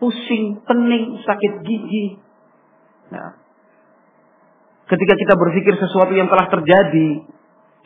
pusing, 0.03 0.59
pening, 0.67 1.23
sakit 1.23 1.53
gigi. 1.63 2.19
Nah, 3.15 3.39
ketika 4.91 5.15
kita 5.15 5.35
berpikir 5.39 5.79
sesuatu 5.79 6.13
yang 6.13 6.27
telah 6.27 6.51
terjadi 6.51 7.09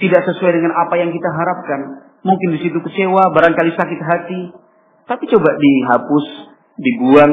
tidak 0.01 0.23
sesuai 0.25 0.53
dengan 0.57 0.73
apa 0.73 0.95
yang 0.97 1.13
kita 1.13 1.31
harapkan, 1.31 1.81
mungkin 2.25 2.57
di 2.57 2.59
situ 2.65 2.81
kecewa, 2.81 3.29
barangkali 3.31 3.77
sakit 3.77 4.01
hati, 4.01 4.43
tapi 5.05 5.25
coba 5.29 5.53
dihapus, 5.61 6.27
dibuang 6.79 7.33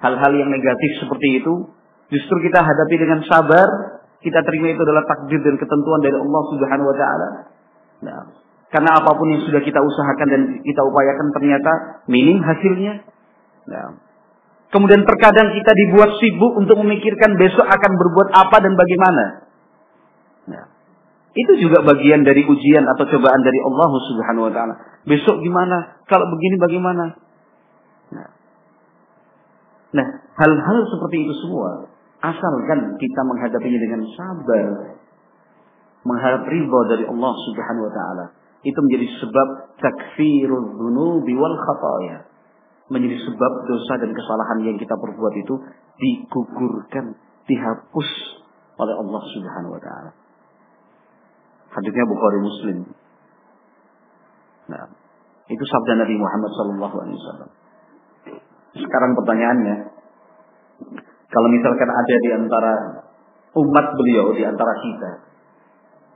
hal-hal 0.00 0.32
yang 0.36 0.50
negatif 0.52 1.00
seperti 1.00 1.40
itu, 1.40 1.54
justru 2.12 2.36
kita 2.44 2.60
hadapi 2.60 2.96
dengan 3.00 3.20
sabar, 3.24 3.68
kita 4.20 4.40
terima 4.44 4.72
itu 4.72 4.80
adalah 4.80 5.04
takdir 5.04 5.40
dan 5.40 5.56
ketentuan 5.56 6.00
dari 6.00 6.16
Allah 6.16 6.42
Subhanahu 6.52 6.88
wa 6.88 6.96
taala. 6.96 7.28
Nah, 8.04 8.18
karena 8.72 8.90
apa 9.00 9.10
pun 9.14 9.26
yang 9.30 9.42
sudah 9.44 9.62
kita 9.62 9.80
usahakan 9.80 10.28
dan 10.28 10.42
kita 10.64 10.80
upayakan 10.84 11.28
ternyata 11.36 11.72
minim 12.10 12.40
hasilnya. 12.42 13.04
Nah, 13.70 14.00
kemudian 14.72 15.04
terkadang 15.06 15.54
kita 15.54 15.72
dibuat 15.72 16.10
sibuk 16.20 16.52
untuk 16.58 16.80
memikirkan 16.84 17.36
besok 17.40 17.64
akan 17.64 17.92
berbuat 17.94 18.28
apa 18.34 18.56
dan 18.60 18.72
bagaimana. 18.76 19.24
Nah, 20.44 20.64
itu 21.34 21.52
juga 21.64 21.86
bagian 21.86 22.22
dari 22.22 22.44
ujian 22.44 22.84
atau 22.84 23.04
cobaan 23.08 23.40
dari 23.40 23.58
Allah 23.62 23.90
Subhanahu 23.90 24.44
wa 24.48 24.52
taala. 24.52 24.74
Besok 25.04 25.40
gimana? 25.40 26.00
Kalau 26.08 26.28
begini 26.32 26.56
bagaimana? 26.60 27.23
Nah, 29.94 30.06
hal-hal 30.34 30.78
seperti 30.90 31.16
itu 31.22 31.34
semua 31.46 31.86
asalkan 32.18 32.98
kita 32.98 33.20
menghadapinya 33.22 33.78
dengan 33.78 34.02
sabar, 34.16 34.96
mengharap 36.02 36.42
ridho 36.50 36.80
dari 36.90 37.04
Allah 37.06 37.32
Subhanahu 37.46 37.86
wa 37.86 37.92
taala, 37.94 38.24
itu 38.64 38.78
menjadi 38.80 39.06
sebab 39.22 39.48
takfirul 39.78 40.74
dzunubi 40.74 41.36
wal 41.38 41.54
khataya. 41.54 42.26
Menjadi 42.90 43.16
sebab 43.16 43.52
dosa 43.64 43.94
dan 44.02 44.10
kesalahan 44.12 44.58
yang 44.66 44.76
kita 44.76 44.92
perbuat 44.92 45.34
itu 45.40 45.54
digugurkan, 45.96 47.16
dihapus 47.48 48.10
oleh 48.76 48.94
Allah 48.98 49.22
Subhanahu 49.30 49.72
wa 49.78 49.80
taala. 49.80 50.10
Hadisnya 51.70 52.04
Bukhari 52.06 52.38
Muslim. 52.42 52.78
Nah, 54.64 54.84
itu 55.48 55.64
sabda 55.64 56.02
Nabi 56.02 56.14
Muhammad 56.16 56.50
sallallahu 56.56 56.96
alaihi 57.04 57.18
wasallam. 57.20 57.50
Sekarang 58.74 59.14
pertanyaannya, 59.14 59.76
kalau 61.30 61.48
misalkan 61.50 61.90
ada 61.90 62.16
di 62.18 62.30
antara 62.34 62.74
umat 63.54 63.86
beliau, 63.98 64.34
di 64.34 64.42
antara 64.42 64.74
kita. 64.82 65.10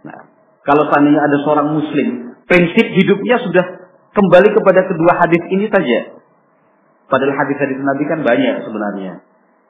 Nah, 0.07 0.19
kalau 0.67 0.91
seandainya 0.91 1.23
ada 1.23 1.37
seorang 1.43 1.69
muslim, 1.75 2.39
prinsip 2.51 2.87
hidupnya 2.99 3.39
sudah 3.43 3.65
kembali 4.15 4.49
kepada 4.53 4.87
kedua 4.91 5.13
hadis 5.23 5.43
ini 5.55 5.67
saja. 5.71 6.19
Padahal 7.09 7.35
hadis-hadis 7.41 7.81
Nabi 7.81 8.05
kan 8.05 8.21
banyak 8.21 8.69
sebenarnya. 8.69 9.25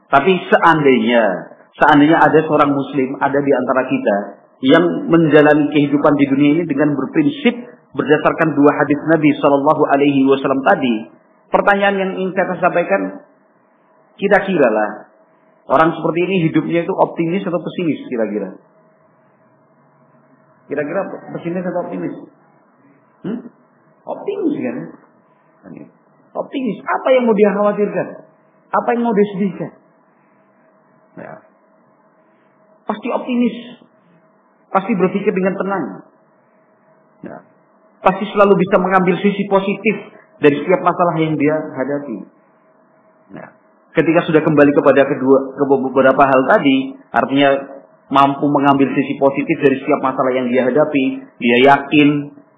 Tapi 0.08 0.32
seandainya, 0.48 1.24
seandainya 1.76 2.18
ada 2.18 2.40
seorang 2.42 2.72
muslim 2.72 3.14
ada 3.20 3.38
di 3.38 3.52
antara 3.52 3.82
kita 3.86 4.16
yang 4.64 5.06
menjalani 5.06 5.70
kehidupan 5.70 6.12
di 6.18 6.26
dunia 6.26 6.50
ini 6.58 6.64
dengan 6.66 6.98
berprinsip 6.98 7.54
berdasarkan 7.94 8.58
dua 8.58 8.74
hadis 8.74 8.98
Nabi 9.06 9.30
Shallallahu 9.38 9.82
Alaihi 9.86 10.26
Wasallam 10.26 10.66
tadi. 10.66 11.17
Pertanyaan 11.48 11.96
yang 11.96 12.10
ingin 12.20 12.36
saya 12.36 12.60
sampaikan, 12.60 13.24
kira-kira 14.20 14.68
lah 14.68 14.90
orang 15.68 15.96
seperti 15.96 16.20
ini 16.28 16.36
hidupnya 16.48 16.84
itu 16.84 16.92
optimis 16.92 17.44
atau 17.48 17.60
pesimis 17.60 18.00
kira-kira? 18.08 18.48
Kira-kira 20.68 21.00
pesimis 21.32 21.64
atau 21.64 21.80
optimis? 21.88 22.14
Hmm? 23.24 23.38
Optimis 24.04 24.54
kan? 24.60 24.76
Optimis. 26.36 26.76
Apa 26.84 27.08
yang 27.16 27.24
mau 27.24 27.36
dia 27.36 27.50
khawatirkan? 27.56 28.08
Apa 28.68 28.88
yang 28.92 29.02
mau 29.08 29.16
dia 29.16 29.28
sedihkan? 29.32 29.70
Ya. 31.16 31.32
Pasti 32.84 33.08
optimis. 33.08 33.56
Pasti 34.68 34.92
berpikir 34.92 35.32
dengan 35.32 35.56
tenang. 35.56 35.84
Ya. 37.24 37.36
Pasti 38.04 38.28
selalu 38.28 38.60
bisa 38.60 38.76
mengambil 38.76 39.16
sisi 39.24 39.48
positif 39.48 40.17
dari 40.38 40.56
setiap 40.62 40.80
masalah 40.82 41.14
yang 41.18 41.34
dia 41.34 41.54
hadapi. 41.54 42.16
Ya. 43.34 43.46
Ketika 43.94 44.20
sudah 44.30 44.42
kembali 44.46 44.72
kepada 44.72 45.02
kedua 45.10 45.58
ke 45.58 45.64
beberapa 45.66 46.22
hal 46.22 46.40
tadi, 46.46 46.94
artinya 47.10 47.78
mampu 48.08 48.46
mengambil 48.48 48.88
sisi 48.96 49.18
positif 49.20 49.56
dari 49.60 49.76
setiap 49.82 50.00
masalah 50.00 50.32
yang 50.32 50.48
dia 50.48 50.64
hadapi, 50.64 51.04
dia 51.42 51.58
yakin, 51.66 52.08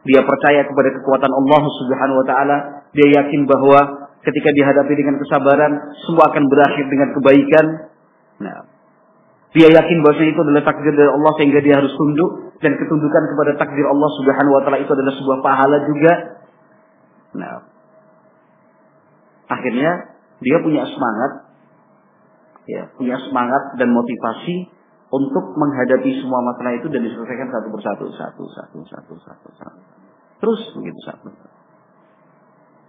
dia 0.07 0.21
percaya 0.23 0.69
kepada 0.69 0.89
kekuatan 1.01 1.33
Allah 1.33 1.63
Subhanahu 1.81 2.21
wa 2.23 2.27
taala, 2.27 2.57
dia 2.93 3.09
yakin 3.21 3.49
bahwa 3.49 4.11
ketika 4.21 4.53
dihadapi 4.53 4.93
dengan 4.95 5.17
kesabaran, 5.17 5.73
semua 6.05 6.29
akan 6.29 6.45
berakhir 6.47 6.85
dengan 6.93 7.09
kebaikan. 7.17 7.67
Nah, 8.41 8.59
dia 9.51 9.69
yakin 9.73 9.97
bahwa 10.05 10.23
itu 10.23 10.41
adalah 10.45 10.63
takdir 10.63 10.95
dari 10.95 11.11
Allah 11.11 11.33
sehingga 11.35 11.61
dia 11.65 11.75
harus 11.83 11.93
tunduk 11.99 12.55
dan 12.63 12.77
ketundukan 12.79 13.23
kepada 13.35 13.53
takdir 13.59 13.87
Allah 13.89 14.11
Subhanahu 14.21 14.55
wa 14.55 14.63
taala 14.63 14.79
itu 14.79 14.93
adalah 14.93 15.15
sebuah 15.17 15.39
pahala 15.43 15.77
juga. 15.89 16.13
Nah, 17.35 17.70
akhirnya 19.51 20.15
dia 20.41 20.57
punya 20.63 20.87
semangat 20.87 21.51
ya, 22.71 22.83
punya 22.95 23.19
semangat 23.27 23.77
dan 23.77 23.91
motivasi 23.91 24.71
untuk 25.11 25.59
menghadapi 25.59 26.11
semua 26.23 26.41
masalah 26.55 26.79
itu 26.79 26.87
dan 26.87 27.03
diselesaikan 27.03 27.51
satu 27.51 27.69
persatu, 27.75 28.05
satu, 28.15 28.43
satu, 28.47 28.79
satu, 28.87 29.13
satu, 29.19 29.49
satu. 29.59 29.81
Terus 30.39 30.61
begitu 30.79 31.01
satu. 31.03 31.27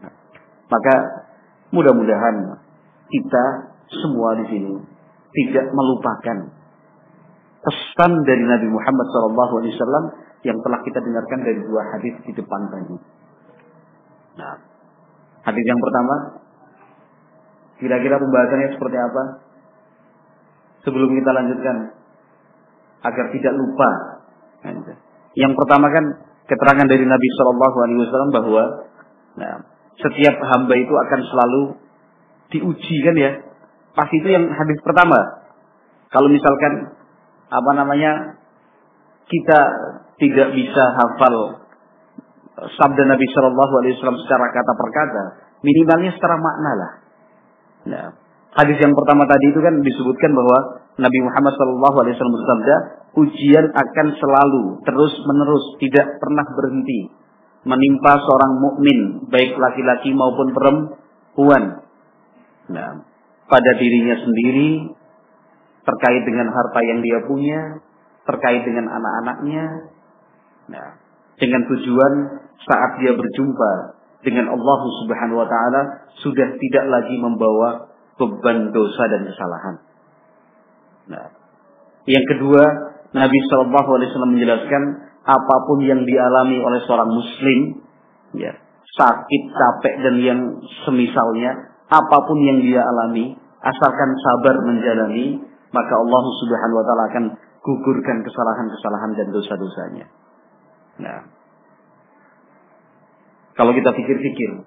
Nah, 0.06 0.14
maka 0.70 0.96
mudah-mudahan 1.74 2.62
kita 3.10 3.46
semua 3.90 4.38
di 4.40 4.46
sini 4.54 4.74
tidak 5.34 5.66
melupakan 5.74 6.38
pesan 7.62 8.12
dari 8.24 8.44
Nabi 8.46 8.68
Muhammad 8.70 9.06
SAW 9.12 10.06
yang 10.42 10.58
telah 10.62 10.80
kita 10.82 11.00
dengarkan 11.02 11.40
dari 11.46 11.60
dua 11.62 11.82
hadis 11.98 12.16
di 12.26 12.32
depan 12.34 12.62
tadi. 12.70 12.98
Nah, 14.42 14.56
hadis 15.46 15.66
yang 15.66 15.82
pertama, 15.82 16.41
kira-kira 17.82 18.22
pembahasannya 18.22 18.70
seperti 18.78 18.98
apa? 19.02 19.24
Sebelum 20.86 21.10
kita 21.18 21.32
lanjutkan, 21.34 21.78
agar 23.02 23.26
tidak 23.34 23.54
lupa. 23.58 23.90
Yang 25.34 25.54
pertama 25.58 25.90
kan 25.90 26.06
keterangan 26.46 26.86
dari 26.86 27.06
Nabi 27.06 27.28
Shallallahu 27.34 27.78
Alaihi 27.82 28.00
Wasallam 28.06 28.32
bahwa 28.32 28.64
nah, 29.42 29.56
setiap 29.98 30.38
hamba 30.38 30.74
itu 30.78 30.94
akan 30.94 31.20
selalu 31.26 31.62
diuji 32.52 32.98
kan 33.02 33.16
ya 33.16 33.32
Pasti 33.92 34.24
itu 34.24 34.30
yang 34.32 34.48
hadis 34.48 34.80
pertama. 34.84 35.20
Kalau 36.12 36.32
misalkan 36.32 36.96
apa 37.52 37.72
namanya 37.76 38.40
kita 39.28 39.60
tidak 40.20 40.56
bisa 40.56 40.84
hafal 40.96 41.36
sabda 42.80 43.04
Nabi 43.08 43.26
Shallallahu 43.32 43.74
Alaihi 43.84 44.00
Wasallam 44.00 44.20
secara 44.24 44.48
kata 44.52 44.72
per 44.76 44.90
kata, 44.92 45.24
minimalnya 45.64 46.12
secara 46.16 46.36
makna 46.40 46.72
lah. 46.80 46.92
Nah, 47.90 48.14
hadis 48.54 48.78
yang 48.78 48.94
pertama 48.94 49.26
tadi 49.26 49.46
itu 49.50 49.60
kan 49.62 49.76
disebutkan 49.82 50.32
bahwa 50.38 50.58
Nabi 51.02 51.20
Muhammad 51.24 51.54
Wasallam 51.58 52.36
bersabda, 52.38 52.76
ujian 53.18 53.66
akan 53.74 54.08
selalu 54.20 54.64
terus 54.86 55.14
menerus 55.26 55.66
tidak 55.82 56.08
pernah 56.22 56.46
berhenti 56.54 57.12
menimpa 57.62 58.18
seorang 58.18 58.54
mukmin 58.58 59.00
baik 59.30 59.54
laki-laki 59.58 60.14
maupun 60.14 60.50
perempuan. 60.54 61.86
Nah, 62.72 62.90
pada 63.46 63.72
dirinya 63.78 64.18
sendiri, 64.18 64.96
terkait 65.86 66.24
dengan 66.26 66.50
harta 66.50 66.80
yang 66.82 67.00
dia 67.06 67.20
punya, 67.26 67.84
terkait 68.26 68.66
dengan 68.66 68.90
anak-anaknya, 68.90 69.66
nah, 70.72 70.88
dengan 71.38 71.62
tujuan 71.70 72.14
saat 72.66 72.92
dia 73.02 73.14
berjumpa 73.14 74.01
dengan 74.22 74.54
Allah 74.54 74.80
Subhanahu 75.06 75.42
wa 75.42 75.48
taala 75.50 75.82
sudah 76.22 76.58
tidak 76.58 76.86
lagi 76.90 77.16
membawa 77.18 77.90
beban 78.18 78.70
dosa 78.70 79.04
dan 79.10 79.22
kesalahan. 79.26 79.76
Nah, 81.10 81.28
yang 82.06 82.26
kedua, 82.30 82.64
Nabi 83.18 83.38
Shallallahu 83.50 83.90
alaihi 83.98 84.10
wasallam 84.14 84.34
menjelaskan 84.38 84.84
apa 85.22 85.56
pun 85.70 85.86
yang 85.86 86.02
dialami 86.06 86.58
oleh 86.62 86.80
seorang 86.86 87.10
muslim, 87.10 87.60
ya, 88.38 88.58
sakit, 88.98 89.42
capek 89.54 89.94
dan 90.06 90.16
yang 90.22 90.40
semisalnya, 90.86 91.78
apa 91.90 92.18
pun 92.26 92.38
yang 92.42 92.62
dia 92.62 92.82
alami, 92.82 93.38
asalkan 93.62 94.10
sabar 94.22 94.56
menjalani, 94.66 95.42
maka 95.74 95.94
Allah 95.98 96.24
Subhanahu 96.42 96.78
wa 96.78 96.86
taala 96.86 97.04
akan 97.10 97.26
gugurkan 97.62 98.26
kesalahan-kesalahan 98.26 99.12
dan 99.18 99.28
dosa-dosanya. 99.30 100.06
Nah, 101.02 101.41
kalau 103.62 103.78
kita 103.78 103.94
pikir-pikir, 103.94 104.66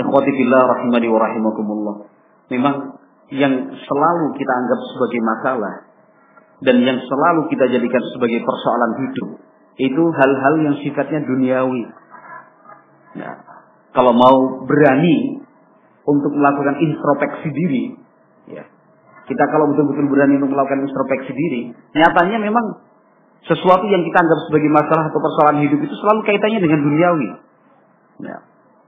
ikhwati 0.00 0.30
fillah 0.32 0.64
rahimani 0.64 1.12
wa 1.12 1.20
rahimakumullah. 1.20 1.96
Memang 2.48 2.96
yang 3.28 3.52
selalu 3.68 4.26
kita 4.40 4.52
anggap 4.56 4.80
sebagai 4.96 5.20
masalah 5.20 5.74
dan 6.64 6.80
yang 6.80 6.96
selalu 7.04 7.52
kita 7.52 7.68
jadikan 7.68 8.00
sebagai 8.16 8.40
persoalan 8.40 8.92
hidup 9.04 9.28
itu 9.76 10.02
hal-hal 10.08 10.54
yang 10.64 10.76
sifatnya 10.80 11.20
duniawi. 11.20 11.84
Nah, 13.20 13.34
kalau 13.92 14.16
mau 14.16 14.64
berani 14.64 15.44
untuk 16.08 16.32
melakukan 16.32 16.80
introspeksi 16.80 17.48
diri, 17.52 17.84
ya. 18.56 18.64
Kita 19.28 19.44
kalau 19.52 19.68
betul-betul 19.68 20.08
berani 20.08 20.40
untuk 20.40 20.56
melakukan 20.56 20.88
introspeksi 20.88 21.32
diri, 21.36 21.76
nyatanya 21.92 22.40
memang 22.40 22.88
sesuatu 23.46 23.84
yang 23.90 24.06
kita 24.06 24.18
anggap 24.22 24.38
sebagai 24.46 24.70
masalah 24.70 25.10
atau 25.10 25.18
persoalan 25.18 25.66
hidup 25.66 25.80
itu 25.82 25.94
selalu 25.98 26.20
kaitannya 26.26 26.60
dengan 26.62 26.80
duniawi. 26.82 27.28
Ya. 28.22 28.36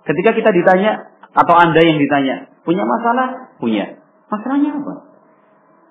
Ketika 0.05 0.31
kita 0.37 0.51
ditanya 0.55 1.15
Atau 1.35 1.51
Anda 1.59 1.83
yang 1.83 1.99
ditanya, 1.99 2.47
punya 2.63 2.87
masalah? 2.87 3.59
Punya. 3.59 3.99
Masalahnya 4.31 4.79
apa? 4.79 4.95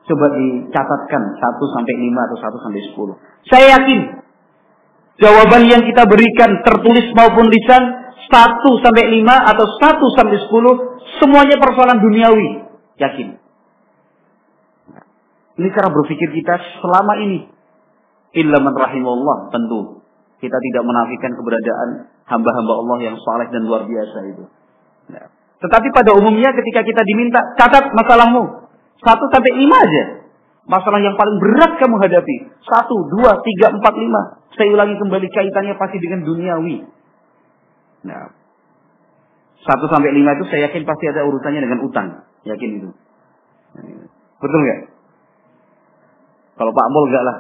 Coba 0.08 0.26
dicatatkan 0.39 1.21
1 1.36 1.76
sampai 1.76 1.93
5 1.99 2.28
atau 2.28 2.38
1 2.39 2.63
sampai 2.63 2.82
10. 2.95 3.52
Saya 3.52 3.65
yakin 3.76 3.99
jawaban 5.19 5.67
yang 5.67 5.84
kita 5.84 6.04
berikan 6.08 6.63
tertulis 6.63 7.12
maupun 7.12 7.52
lisan 7.52 7.84
1 8.32 8.84
sampai 8.84 9.04
5 9.19 9.52
atau 9.52 9.65
1 9.67 10.15
sampai 10.15 10.38
10 10.47 11.19
semuanya 11.19 11.56
persoalan 11.60 11.99
duniawi. 11.99 12.49
Yakin. 12.99 13.28
Ini 15.54 15.69
cara 15.76 15.91
berpikir 15.91 16.34
kita 16.34 16.56
selama 16.82 17.19
ini. 17.19 17.53
Illa 18.34 18.58
man 18.62 18.74
rahimullah 18.74 19.54
tentu. 19.54 20.02
Kita 20.41 20.58
tidak 20.60 20.84
menafikan 20.84 21.32
keberadaan 21.38 21.89
hamba-hamba 22.28 22.74
Allah 22.84 22.98
yang 23.00 23.15
saleh 23.15 23.48
dan 23.54 23.63
luar 23.63 23.88
biasa 23.88 24.17
itu. 24.28 24.43
Nah. 25.13 25.28
Tetapi 25.63 25.88
pada 25.96 26.12
umumnya 26.17 26.52
ketika 26.52 26.84
kita 26.84 27.02
diminta 27.08 27.39
catat 27.56 27.88
masalahmu 27.96 28.63
satu 29.04 29.24
sampai 29.30 29.52
lima 29.54 29.78
aja. 29.78 30.04
Masalah 30.63 31.04
yang 31.04 31.19
paling 31.19 31.38
berat 31.43 31.76
kamu 31.76 32.00
hadapi. 32.00 32.36
Satu, 32.63 32.96
dua, 33.12 33.36
tiga, 33.43 33.76
empat, 33.76 33.93
lima. 34.00 34.39
Saya 34.56 34.72
ulangi 34.72 34.96
kembali 34.96 35.28
kaitannya 35.28 35.76
pasti 35.76 36.00
dengan 36.00 36.24
duniawi. 36.24 36.88
Nah, 38.08 38.32
satu 39.67 39.91
sampai 39.91 40.15
lima 40.15 40.39
itu 40.39 40.48
saya 40.48 40.72
yakin 40.72 40.88
pasti 40.88 41.12
ada 41.12 41.28
urusannya 41.28 41.62
dengan 41.67 41.80
utang. 41.84 42.08
Yakin 42.48 42.69
itu. 42.80 42.89
Betul 44.39 44.60
nggak? 44.63 44.80
Kalau 46.56 46.72
Pak 46.72 46.88
Mol 46.96 47.06
enggak 47.12 47.24
lah. 47.28 47.38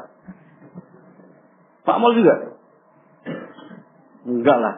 Pak 1.83 1.97
Mol 1.99 2.15
juga? 2.15 2.35
Enggak 4.23 4.57
lah. 4.59 4.73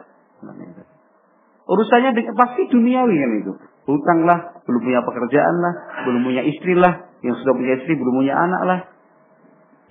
Urusannya 1.66 2.10
pasti 2.34 2.62
duniawi 2.70 3.14
kan 3.18 3.30
itu. 3.42 3.52
Hutang 3.86 4.26
lah, 4.26 4.62
belum 4.66 4.82
punya 4.82 5.00
pekerjaan 5.06 5.56
lah, 5.62 5.74
belum 6.10 6.26
punya 6.26 6.42
istri 6.42 6.74
lah, 6.74 7.06
yang 7.22 7.38
sudah 7.38 7.54
punya 7.54 7.78
istri 7.78 7.94
belum 7.94 8.18
punya 8.18 8.34
anak 8.34 8.62
lah. 8.66 8.80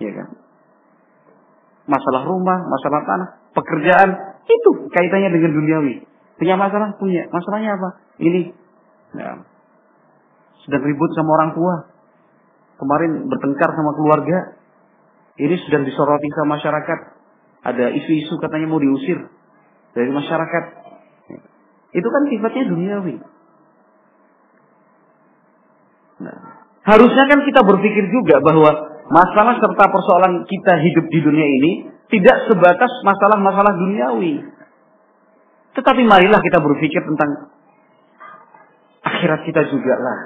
Ya 0.04 0.12
kan? 0.12 0.28
Masalah 1.88 2.28
rumah, 2.28 2.60
masalah 2.68 3.02
tanah, 3.08 3.30
pekerjaan, 3.56 4.10
itu 4.44 4.70
kaitannya 4.92 5.32
dengan 5.32 5.52
duniawi. 5.56 6.04
Punya 6.36 6.60
masalah? 6.60 7.00
Punya. 7.00 7.32
Masalahnya 7.32 7.80
apa? 7.80 7.90
Ini. 8.20 8.52
Ya. 9.16 9.40
Sedang 10.68 10.84
ribut 10.84 11.12
sama 11.16 11.32
orang 11.40 11.52
tua. 11.56 11.76
Kemarin 12.76 13.32
bertengkar 13.32 13.72
sama 13.72 13.96
keluarga. 13.96 14.60
Ini 15.36 15.56
sedang 15.68 15.84
disoroti 15.84 16.28
sama 16.32 16.56
masyarakat. 16.56 17.00
Ada 17.66 17.92
isu-isu 17.92 18.40
katanya 18.40 18.72
mau 18.72 18.80
diusir 18.80 19.20
dari 19.92 20.12
masyarakat. 20.12 20.64
Itu 21.92 22.08
kan 22.08 22.24
sifatnya 22.32 22.64
duniawi. 22.72 23.16
Nah, 26.16 26.40
harusnya 26.88 27.26
kan 27.28 27.40
kita 27.44 27.62
berpikir 27.68 28.08
juga 28.08 28.40
bahwa 28.40 28.72
masalah 29.12 29.60
serta 29.60 29.86
persoalan 29.92 30.48
kita 30.48 30.74
hidup 30.80 31.06
di 31.12 31.20
dunia 31.20 31.48
ini 31.48 31.72
tidak 32.08 32.48
sebatas 32.48 32.92
masalah-masalah 33.04 33.74
duniawi. 33.76 34.40
Tetapi 35.76 36.02
marilah 36.08 36.40
kita 36.40 36.64
berpikir 36.64 37.04
tentang 37.04 37.52
akhirat 39.04 39.44
kita 39.44 39.68
juga 39.68 39.96
lah. 40.00 40.20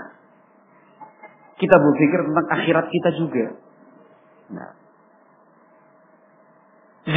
Kita 1.58 1.76
berpikir 1.76 2.19
tentang 2.30 2.45
akhirat 2.54 2.86
kita 2.93 3.10
juga. 3.17 3.45
Nah, 4.54 4.69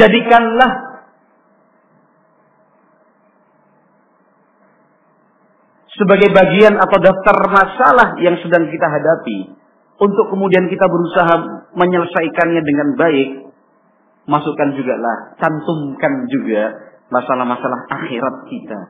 jadikanlah 0.02 0.72
sebagai 5.94 6.34
bagian 6.34 6.74
atau 6.74 6.98
daftar 6.98 7.36
masalah 7.46 8.18
yang 8.18 8.34
sedang 8.42 8.66
kita 8.66 8.86
hadapi 8.90 9.54
untuk 10.02 10.26
kemudian 10.34 10.66
kita 10.66 10.90
berusaha 10.90 11.34
menyelesaikannya 11.78 12.62
dengan 12.66 12.88
baik 12.98 13.28
masukkan 14.26 14.74
juga 14.74 14.98
lah 14.98 15.38
cantumkan 15.38 16.26
juga 16.26 16.62
masalah-masalah 17.12 17.86
akhirat 17.92 18.36
kita. 18.48 18.80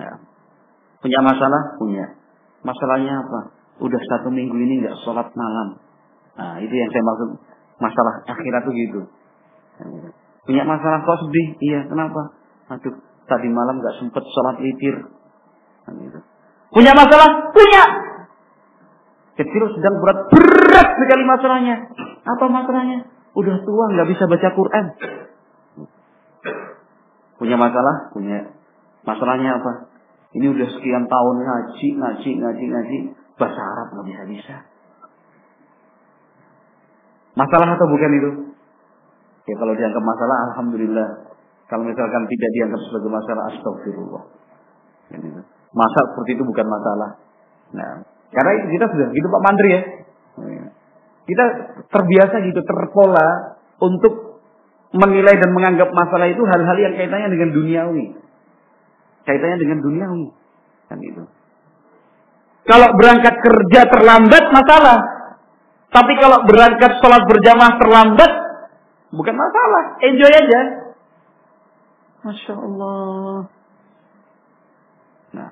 Nah, 0.00 0.16
punya 1.04 1.20
masalah? 1.20 1.76
Punya. 1.76 2.06
Masalahnya 2.64 3.20
apa? 3.20 3.54
Udah 3.78 4.00
satu 4.00 4.32
minggu 4.32 4.56
ini 4.58 4.82
nggak 4.82 4.98
sholat 5.06 5.30
malam. 5.38 5.78
Nah 6.34 6.58
itu 6.58 6.72
yang 6.72 6.90
saya 6.90 7.04
maksud. 7.04 7.30
Masalah 7.78 8.14
akhirat 8.26 8.66
tuh 8.66 8.74
gitu 8.74 9.00
punya 10.48 10.62
masalah 10.64 11.04
kok 11.04 11.18
sedih 11.28 11.48
iya 11.60 11.80
kenapa 11.86 12.34
aduh 12.72 12.96
tadi 13.28 13.48
malam 13.52 13.78
nggak 13.78 13.96
sempet 14.00 14.24
sholat 14.32 14.56
witir 14.60 15.18
Gitu. 15.96 16.20
Punya 16.68 16.92
masalah? 16.92 17.48
Punya. 17.56 17.84
Kecil 19.38 19.64
sedang 19.78 20.02
berat, 20.02 20.28
berat 20.34 20.88
sekali 20.98 21.22
masalahnya. 21.24 21.76
Apa 22.26 22.44
masalahnya? 22.50 23.08
Udah 23.38 23.56
tua 23.62 23.84
nggak 23.94 24.08
bisa 24.10 24.26
baca 24.26 24.48
Quran. 24.52 24.86
Punya 27.38 27.56
masalah? 27.56 28.10
Punya. 28.10 28.52
Masalahnya 29.06 29.62
apa? 29.62 29.94
Ini 30.34 30.52
udah 30.52 30.68
sekian 30.76 31.08
tahun 31.08 31.36
ngaji, 31.40 31.88
ngaji, 31.96 32.30
ngaji, 32.42 32.64
ngaji. 32.68 32.98
Bahasa 33.38 33.60
Arab 33.62 33.86
nggak 33.94 34.06
bisa 34.10 34.22
bisa. 34.28 34.56
Masalah 37.38 37.78
atau 37.78 37.86
bukan 37.86 38.12
itu? 38.18 38.30
Ya 39.48 39.54
kalau 39.56 39.72
dianggap 39.72 40.04
masalah, 40.04 40.36
alhamdulillah. 40.52 41.08
Kalau 41.72 41.84
misalkan 41.88 42.28
tidak 42.28 42.50
dianggap 42.52 42.80
sebagai 42.84 43.10
masalah, 43.12 43.42
astagfirullah. 43.52 44.24
Masa 45.72 46.00
seperti 46.12 46.36
itu 46.36 46.44
bukan 46.44 46.66
masalah. 46.68 47.10
Nah, 47.72 48.04
karena 48.32 48.52
kita 48.68 48.84
sudah 48.92 49.06
gitu 49.12 49.26
Pak 49.28 49.42
Mandri 49.44 49.70
ya. 49.72 49.82
Kita 51.28 51.44
terbiasa 51.92 52.40
gitu, 52.44 52.60
terpola 52.64 53.56
untuk 53.80 54.40
menilai 54.96 55.36
dan 55.36 55.52
menganggap 55.52 55.92
masalah 55.92 56.28
itu 56.28 56.40
hal-hal 56.44 56.76
yang 56.80 56.94
kaitannya 56.96 57.28
dengan 57.32 57.50
duniawi. 57.52 58.06
Kaitannya 59.28 59.58
dengan 59.60 59.78
duniawi. 59.84 60.26
Kan 60.88 60.98
itu. 61.04 61.22
Kalau 62.68 62.88
berangkat 62.96 63.34
kerja 63.40 63.80
terlambat 63.92 64.44
masalah. 64.52 64.98
Tapi 65.88 66.12
kalau 66.20 66.44
berangkat 66.44 67.00
sholat 67.00 67.24
berjamaah 67.24 67.80
terlambat 67.80 68.47
bukan 69.12 69.34
masalah. 69.36 69.84
Enjoy 70.04 70.32
aja. 70.32 70.60
Masya 72.24 72.54
Allah. 72.54 73.48
Nah, 75.28 75.50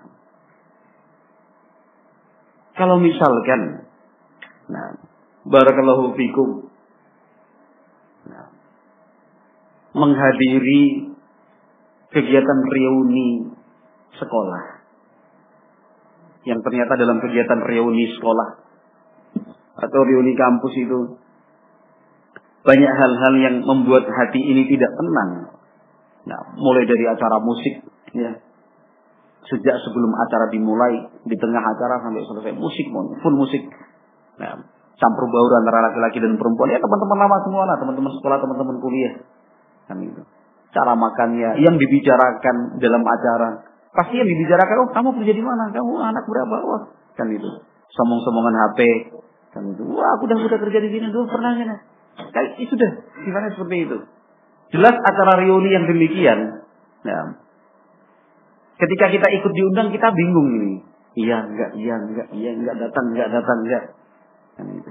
kalau 2.77 2.97
misalkan, 3.01 3.87
nah, 4.69 5.01
barakallahu 5.47 6.17
fikum, 6.17 6.69
nah, 8.29 8.51
menghadiri 9.97 11.13
kegiatan 12.13 12.61
reuni 12.67 13.53
sekolah, 14.17 14.65
yang 16.49 16.61
ternyata 16.63 16.95
dalam 16.97 17.19
kegiatan 17.21 17.61
reuni 17.65 18.07
sekolah 18.17 18.49
atau 19.77 20.01
reuni 20.09 20.33
kampus 20.33 20.75
itu 20.79 21.01
banyak 22.67 22.93
hal-hal 22.99 23.35
yang 23.39 23.57
membuat 23.63 24.11
hati 24.11 24.43
ini 24.43 24.67
tidak 24.67 24.91
tenang. 24.99 25.31
Nah, 26.27 26.41
mulai 26.59 26.83
dari 26.83 27.07
acara 27.07 27.39
musik, 27.39 27.87
ya, 28.11 28.43
sejak 29.47 29.77
sebelum 29.87 30.11
acara 30.19 30.51
dimulai, 30.51 31.07
di 31.23 31.37
tengah 31.39 31.63
acara 31.63 32.03
sampai 32.03 32.27
selesai 32.27 32.53
musik, 32.59 32.87
full 33.23 33.37
musik. 33.39 33.63
Nah, 34.43 34.59
campur 34.99 35.25
baur 35.31 35.53
antara 35.63 35.87
laki-laki 35.87 36.19
dan 36.19 36.35
perempuan. 36.35 36.75
Ya 36.75 36.83
teman-teman 36.83 37.19
lama 37.23 37.37
semua 37.47 37.63
lah, 37.71 37.77
teman-teman 37.79 38.11
sekolah, 38.19 38.37
teman-teman 38.43 38.77
kuliah. 38.83 39.15
Kan 39.87 40.03
itu. 40.03 40.23
Cara 40.75 40.99
makannya, 40.99 41.63
yang 41.63 41.79
dibicarakan 41.79 42.83
dalam 42.83 43.07
acara. 43.07 43.49
Pasti 43.95 44.19
yang 44.19 44.29
dibicarakan, 44.29 44.77
oh 44.83 44.89
kamu 44.93 45.09
kerja 45.23 45.33
di 45.39 45.45
mana? 45.47 45.71
Kamu 45.71 45.95
anak 46.03 46.27
berapa? 46.27 46.57
Wah, 46.67 46.83
kan 47.15 47.31
itu. 47.31 47.49
Somong-somongan 47.95 48.55
HP. 48.67 48.81
Kan 49.55 49.63
itu. 49.73 49.87
Wah, 49.89 50.19
aku 50.19 50.27
udah 50.27 50.37
udah 50.43 50.59
kerja 50.59 50.79
di 50.83 50.91
sini 50.91 51.07
dulu 51.15 51.31
pernah 51.31 51.55
kan? 51.55 51.96
Kayak 52.17 52.51
itu 52.61 52.73
deh, 52.73 52.93
gimana 53.29 53.53
seperti 53.53 53.77
itu. 53.85 53.99
Jelas 54.73 54.97
acara 54.99 55.45
reuni 55.45 55.71
yang 55.71 55.85
demikian. 55.85 56.65
Nah, 57.07 57.47
Ketika 58.77 59.09
kita 59.09 59.29
ikut 59.41 59.53
diundang 59.57 59.89
kita 59.89 60.13
bingung 60.13 60.49
ini. 60.53 60.75
Iya 61.17 61.49
enggak, 61.49 61.71
iya 61.81 61.97
enggak, 61.97 62.29
iya 62.37 62.51
enggak 62.53 62.77
datang, 62.77 63.17
enggak 63.17 63.29
datang, 63.33 63.59
enggak. 63.65 63.85
Kan 64.61 64.69
itu. 64.69 64.91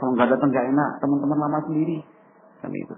Kalau 0.00 0.10
enggak 0.16 0.28
datang 0.32 0.48
enggak 0.48 0.66
enak, 0.72 0.90
teman-teman 1.04 1.38
lama 1.44 1.58
sendiri. 1.68 2.00
Kan 2.64 2.72
itu. 2.72 2.96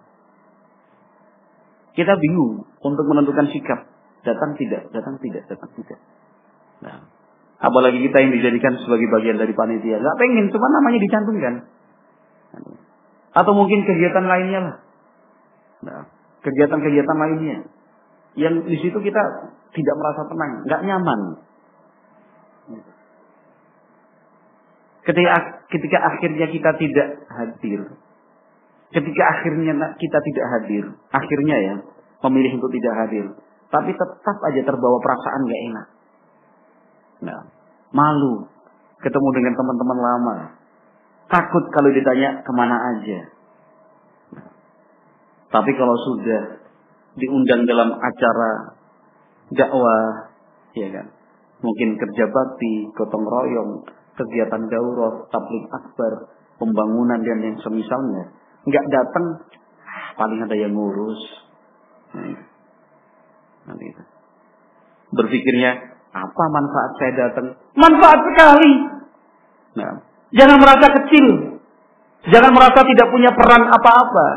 Kita 1.99 2.15
bingung 2.15 2.71
untuk 2.71 3.05
menentukan 3.11 3.51
sikap. 3.51 3.91
Datang 4.23 4.55
tidak, 4.55 4.87
datang 4.95 5.19
tidak, 5.19 5.43
datang 5.51 5.71
tidak. 5.75 5.99
Nah, 6.87 7.03
apalagi 7.59 7.99
kita 7.99 8.23
yang 8.23 8.31
dijadikan 8.31 8.79
sebagai 8.79 9.11
bagian 9.11 9.43
dari 9.43 9.51
panitia. 9.59 9.99
Enggak 9.99 10.17
pengen, 10.23 10.47
cuma 10.55 10.67
namanya 10.71 10.99
dicantumkan. 11.03 11.55
Atau 13.39 13.55
mungkin 13.55 13.87
kegiatan 13.87 14.27
lainnya 14.27 14.61
lah. 14.67 14.77
Nah, 15.87 16.03
kegiatan-kegiatan 16.43 17.19
lainnya. 17.19 17.57
Yang 18.35 18.55
di 18.67 18.77
situ 18.83 18.99
kita 18.99 19.23
tidak 19.75 19.95
merasa 19.95 20.23
tenang, 20.27 20.53
nggak 20.67 20.83
nyaman. 20.91 21.21
Ketika, 25.07 25.33
ketika 25.73 25.99
akhirnya 26.05 26.47
kita 26.53 26.71
tidak 26.77 27.09
hadir, 27.33 27.81
ketika 28.93 29.23
akhirnya 29.39 29.73
kita 29.97 30.19
tidak 30.21 30.47
hadir, 30.53 30.85
akhirnya 31.15 31.57
ya 31.57 31.75
memilih 32.29 32.61
untuk 32.61 32.69
tidak 32.75 32.95
hadir, 33.07 33.25
tapi 33.73 33.95
tetap 33.95 34.37
aja 34.53 34.61
terbawa 34.67 34.99
perasaan 35.01 35.41
nggak 35.49 35.63
enak. 35.73 35.87
Nah, 37.25 37.41
malu 37.95 38.51
ketemu 39.01 39.29
dengan 39.33 39.53
teman-teman 39.57 39.99
lama, 39.99 40.37
Takut 41.29 41.65
kalau 41.69 41.93
ditanya 41.93 42.41
ke 42.41 42.53
mana 42.57 42.77
aja. 42.97 43.21
Tapi 45.49 45.71
kalau 45.77 45.97
sudah 45.97 46.61
diundang 47.17 47.65
dalam 47.69 47.93
acara 47.97 48.77
dakwah, 49.53 50.33
ya 50.77 50.89
kan, 50.93 51.07
mungkin 51.65 51.97
kerja 51.97 52.25
bakti, 52.29 52.89
gotong 52.97 53.25
royong, 53.25 53.73
kegiatan 54.17 54.63
daurah, 54.69 55.25
tablik 55.33 55.65
akbar, 55.73 56.33
pembangunan 56.61 57.21
dan 57.25 57.39
yang 57.45 57.57
semisalnya, 57.61 58.33
nggak 58.69 58.87
datang, 58.93 59.27
paling 60.21 60.41
ada 60.45 60.57
yang 60.57 60.73
ngurus. 60.77 61.21
Nah, 62.13 62.25
itu. 63.77 64.03
Berpikirnya, 65.13 65.71
apa 66.13 66.45
manfaat 66.53 66.93
saya 67.01 67.13
datang? 67.17 67.47
Manfaat 67.77 68.21
sekali. 68.21 68.73
Nah, 69.81 69.93
jangan 70.35 70.57
merasa 70.61 70.87
kecil. 71.03 71.27
Jangan 72.29 72.53
merasa 72.53 72.81
tidak 72.85 73.09
punya 73.09 73.31
peran 73.33 73.65
apa-apa. 73.71 74.29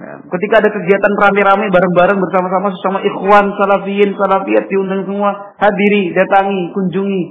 Nah, 0.00 0.16
ketika 0.32 0.64
ada 0.64 0.70
kegiatan 0.72 1.12
rame-rame 1.12 1.68
bareng-bareng 1.68 2.18
bersama-sama 2.24 2.72
sesama 2.72 3.04
ikhwan, 3.04 3.52
salafiyin, 3.52 4.16
salafiyat 4.16 4.64
diundang 4.72 5.04
semua, 5.04 5.52
hadiri, 5.60 6.16
datangi, 6.16 6.72
kunjungi. 6.72 7.24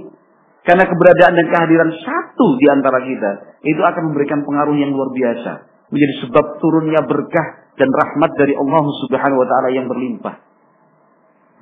Karena 0.62 0.86
keberadaan 0.86 1.34
dan 1.34 1.46
kehadiran 1.50 1.90
satu 1.98 2.62
di 2.62 2.70
antara 2.70 3.02
kita 3.02 3.58
itu 3.66 3.82
akan 3.82 4.14
memberikan 4.14 4.46
pengaruh 4.46 4.78
yang 4.78 4.94
luar 4.94 5.10
biasa, 5.10 5.66
menjadi 5.90 6.14
sebab 6.28 6.46
turunnya 6.62 7.02
berkah 7.10 7.74
dan 7.74 7.90
rahmat 7.90 8.38
dari 8.38 8.54
Allah 8.54 8.84
Subhanahu 9.08 9.40
wa 9.40 9.48
taala 9.50 9.74
yang 9.74 9.90
berlimpah. 9.90 10.36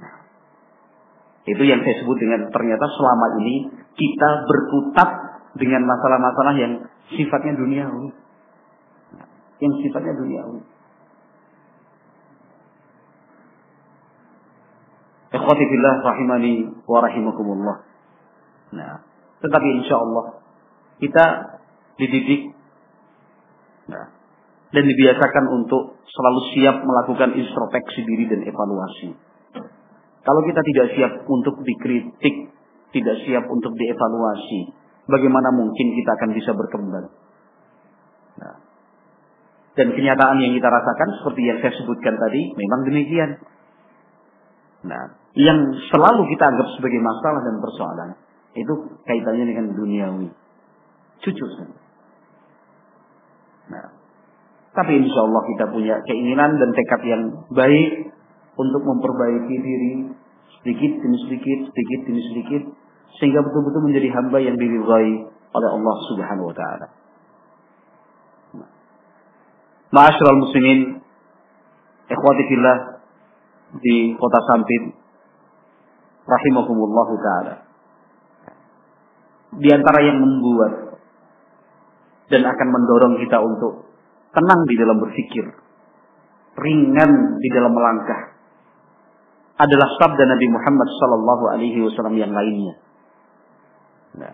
Nah, 0.03 0.15
itu 1.47 1.63
yang 1.63 1.87
saya 1.87 2.03
sebut 2.03 2.17
dengan 2.19 2.51
ternyata 2.51 2.83
selama 2.83 3.27
ini 3.39 3.55
kita 3.95 4.29
berkutat 4.43 5.36
dengan 5.57 5.81
masalah-masalah 5.83 6.53
yang 6.57 6.73
sifatnya 7.11 7.57
duniawi. 7.57 8.09
Yang 9.57 9.73
sifatnya 9.83 10.13
duniawi. 10.13 10.61
Ikhwati 15.27 15.63
fillah 15.67 15.95
rahimani 16.07 16.53
wa 16.87 16.99
rahimakumullah. 17.03 17.77
Nah, 18.71 19.03
tetapi 19.43 19.67
insya 19.83 19.99
Allah 19.99 20.39
kita 21.03 21.25
dididik 21.99 22.55
nah, 23.91 24.07
dan 24.71 24.83
dibiasakan 24.87 25.45
untuk 25.51 25.99
selalu 26.07 26.39
siap 26.55 26.75
melakukan 26.81 27.35
introspeksi 27.35 28.01
diri 28.07 28.25
dan 28.31 28.41
evaluasi. 28.47 29.09
Kalau 30.27 30.41
kita 30.43 30.61
tidak 30.63 30.87
siap 30.95 31.13
untuk 31.27 31.63
dikritik, 31.63 32.51
tidak 32.91 33.15
siap 33.23 33.47
untuk 33.47 33.71
dievaluasi, 33.75 34.75
bagaimana 35.07 35.49
mungkin 35.55 35.87
kita 35.95 36.11
akan 36.19 36.29
bisa 36.35 36.51
berkembang? 36.53 37.07
Nah, 38.37 38.55
dan 39.77 39.87
kenyataan 39.93 40.37
yang 40.41 40.53
kita 40.57 40.69
rasakan 40.69 41.09
seperti 41.21 41.41
yang 41.45 41.57
saya 41.61 41.73
sebutkan 41.79 42.15
tadi 42.17 42.41
memang 42.53 42.81
demikian. 42.85 43.31
Nah, 44.85 45.03
yang 45.37 45.59
selalu 45.89 46.21
kita 46.33 46.43
anggap 46.49 46.67
sebagai 46.77 47.01
masalah 47.01 47.41
dan 47.45 47.55
persoalan 47.61 48.09
itu 48.57 48.73
kaitannya 49.05 49.45
dengan 49.45 49.65
duniawi. 49.77 50.29
Cucu 51.21 51.45
Nah, 53.67 53.85
tapi 54.73 54.93
insya 54.97 55.21
Allah 55.27 55.43
kita 55.49 55.65
punya 55.73 55.95
keinginan 56.07 56.57
dan 56.57 56.69
tekad 56.71 57.01
yang 57.03 57.23
baik 57.51 58.13
untuk 58.57 58.81
memperbaiki 58.81 59.55
diri 59.59 59.93
sedikit 60.61 60.91
demi 61.03 61.17
sedikit, 61.27 61.59
sedikit 61.69 61.99
demi 62.09 62.21
sedikit, 62.33 62.63
sehingga 63.15 63.39
betul-betul 63.41 63.87
menjadi 63.87 64.09
hamba 64.11 64.37
yang 64.43 64.59
diridhai 64.59 65.11
oleh 65.31 65.69
Allah 65.71 65.95
Subhanahu 66.11 66.51
wa 66.51 66.55
taala. 66.55 66.87
Ma'asyiral 69.87 70.39
muslimin, 70.43 70.99
ikhwati 72.11 72.43
fillah 72.51 72.77
di 73.79 74.13
kota 74.19 74.39
Sampit 74.51 74.83
rahimahumullah 76.27 77.09
taala. 77.23 77.55
Di 79.57 79.69
antara 79.71 80.03
yang 80.03 80.19
membuat 80.19 80.99
dan 82.27 82.43
akan 82.43 82.67
mendorong 82.67 83.15
kita 83.23 83.39
untuk 83.39 83.87
tenang 84.35 84.61
di 84.67 84.75
dalam 84.75 84.99
berpikir, 84.99 85.45
ringan 86.59 87.11
di 87.39 87.49
dalam 87.55 87.71
melangkah, 87.71 88.35
adalah 89.57 89.89
sabda 89.97 90.23
Nabi 90.27 90.47
Muhammad 90.53 90.89
Sallallahu 90.91 91.43
Alaihi 91.55 91.79
Wasallam 91.81 92.13
yang 92.19 92.29
lainnya. 92.29 92.77
Nah, 94.17 94.33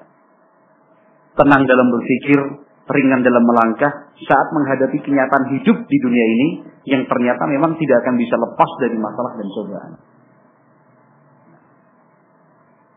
tenang 1.36 1.64
dalam 1.68 1.88
berpikir, 1.92 2.40
ringan 2.84 3.22
dalam 3.24 3.44
melangkah 3.44 4.12
saat 4.24 4.48
menghadapi 4.52 5.00
kenyataan 5.04 5.46
hidup 5.56 5.78
di 5.88 5.98
dunia 6.04 6.26
ini 6.26 6.48
yang 6.88 7.08
ternyata 7.08 7.48
memang 7.48 7.80
tidak 7.80 8.04
akan 8.04 8.16
bisa 8.20 8.36
lepas 8.36 8.72
dari 8.84 8.98
masalah 9.00 9.32
dan 9.40 9.48
cobaan. 9.48 9.94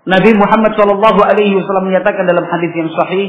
Nabi 0.06 0.30
Muhammad 0.38 0.78
Shallallahu 0.78 1.20
Alaihi 1.22 1.58
Wasallam 1.58 1.90
menyatakan 1.90 2.30
dalam 2.30 2.46
hadis 2.46 2.72
yang 2.78 2.90
sahih, 2.94 3.26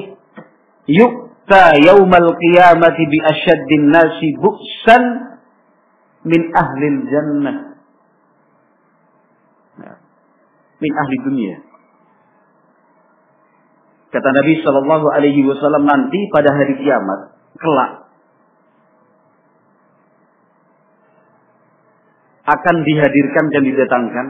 "Yukta 0.86 1.74
yaumal 1.82 2.38
qiyamati 2.38 3.02
bi 3.10 3.18
asyaddin 3.18 3.90
nasi 3.90 4.30
buksan 4.38 5.04
min 6.22 6.42
ahli 6.54 6.86
jannah." 7.10 7.58
Nah, 9.82 9.98
min 10.78 10.92
ahli 10.94 11.16
dunia. 11.26 11.67
Kata 14.08 14.30
Nabi 14.32 14.64
Shallallahu 14.64 15.06
Alaihi 15.12 15.44
Wasallam 15.44 15.84
nanti 15.84 16.32
pada 16.32 16.56
hari 16.56 16.80
kiamat 16.80 17.36
kelak 17.60 18.08
akan 22.48 22.76
dihadirkan 22.88 23.46
dan 23.52 23.64
didatangkan 23.68 24.28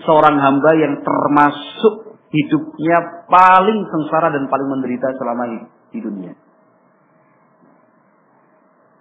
seorang 0.00 0.36
hamba 0.40 0.70
yang 0.80 1.04
termasuk 1.04 2.16
hidupnya 2.32 3.28
paling 3.28 3.84
sengsara 3.84 4.32
dan 4.32 4.48
paling 4.48 4.68
menderita 4.72 5.12
selama 5.20 5.68
di 5.92 6.00
dunia. 6.00 6.32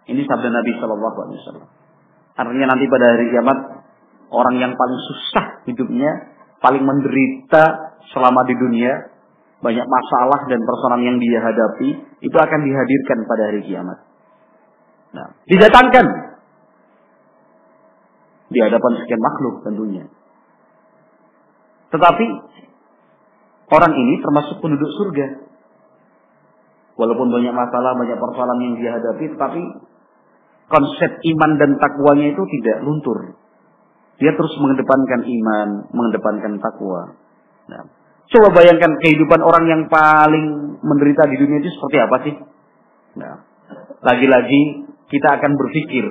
Ini 0.10 0.22
sabda 0.26 0.50
Nabi 0.52 0.72
Shallallahu 0.76 1.18
Alaihi 1.24 1.40
Wasallam. 1.40 1.70
Artinya 2.36 2.68
nanti 2.76 2.86
pada 2.92 3.06
hari 3.16 3.26
kiamat 3.32 3.58
orang 4.36 4.56
yang 4.60 4.74
paling 4.76 5.00
susah 5.00 5.46
hidupnya, 5.70 6.12
paling 6.60 6.84
menderita 6.84 7.89
selama 8.12 8.48
di 8.48 8.56
dunia, 8.56 8.94
banyak 9.60 9.88
masalah 9.88 10.40
dan 10.48 10.60
persoalan 10.64 11.04
yang 11.04 11.18
dia 11.20 11.40
hadapi, 11.44 11.90
itu 12.24 12.38
akan 12.38 12.60
dihadirkan 12.64 13.18
pada 13.28 13.44
hari 13.52 13.62
kiamat. 13.68 14.00
Nah, 15.10 15.28
didatangkan 15.50 16.06
di 18.50 18.60
hadapan 18.62 18.92
sekian 19.04 19.22
makhluk 19.22 19.56
tentunya. 19.66 20.06
Tetapi 21.90 22.26
orang 23.74 23.94
ini 23.94 24.14
termasuk 24.22 24.62
penduduk 24.62 24.90
surga. 24.94 25.28
Walaupun 27.00 27.32
banyak 27.32 27.54
masalah, 27.56 27.96
banyak 27.96 28.20
persoalan 28.20 28.60
yang 28.60 28.74
dia 28.76 28.92
hadapi, 29.00 29.26
tetapi 29.32 29.62
konsep 30.70 31.12
iman 31.36 31.52
dan 31.58 31.72
takwanya 31.80 32.36
itu 32.36 32.44
tidak 32.60 32.84
luntur. 32.84 33.40
Dia 34.20 34.36
terus 34.36 34.54
mengedepankan 34.60 35.22
iman, 35.24 35.68
mengedepankan 35.96 36.60
takwa. 36.60 37.16
Nah, 37.70 37.86
coba 38.34 38.48
bayangkan 38.58 38.98
kehidupan 38.98 39.40
orang 39.46 39.66
yang 39.70 39.82
paling 39.86 40.78
menderita 40.82 41.30
di 41.30 41.38
dunia 41.38 41.58
itu 41.62 41.70
seperti 41.78 41.98
apa 42.02 42.18
sih? 42.26 42.34
Nah, 43.22 43.34
lagi-lagi 44.02 44.90
kita 45.10 45.38
akan 45.38 45.52
berpikir 45.54 46.06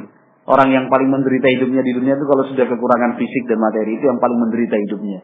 orang 0.48 0.68
yang 0.72 0.84
paling 0.86 1.10
menderita 1.10 1.50
hidupnya 1.50 1.82
di 1.82 1.92
dunia 1.92 2.14
itu 2.16 2.24
kalau 2.24 2.44
sudah 2.46 2.64
kekurangan 2.66 3.18
fisik 3.20 3.44
dan 3.50 3.58
materi 3.58 3.98
itu 3.98 4.04
yang 4.06 4.18
paling 4.22 4.38
menderita 4.38 4.76
hidupnya. 4.78 5.20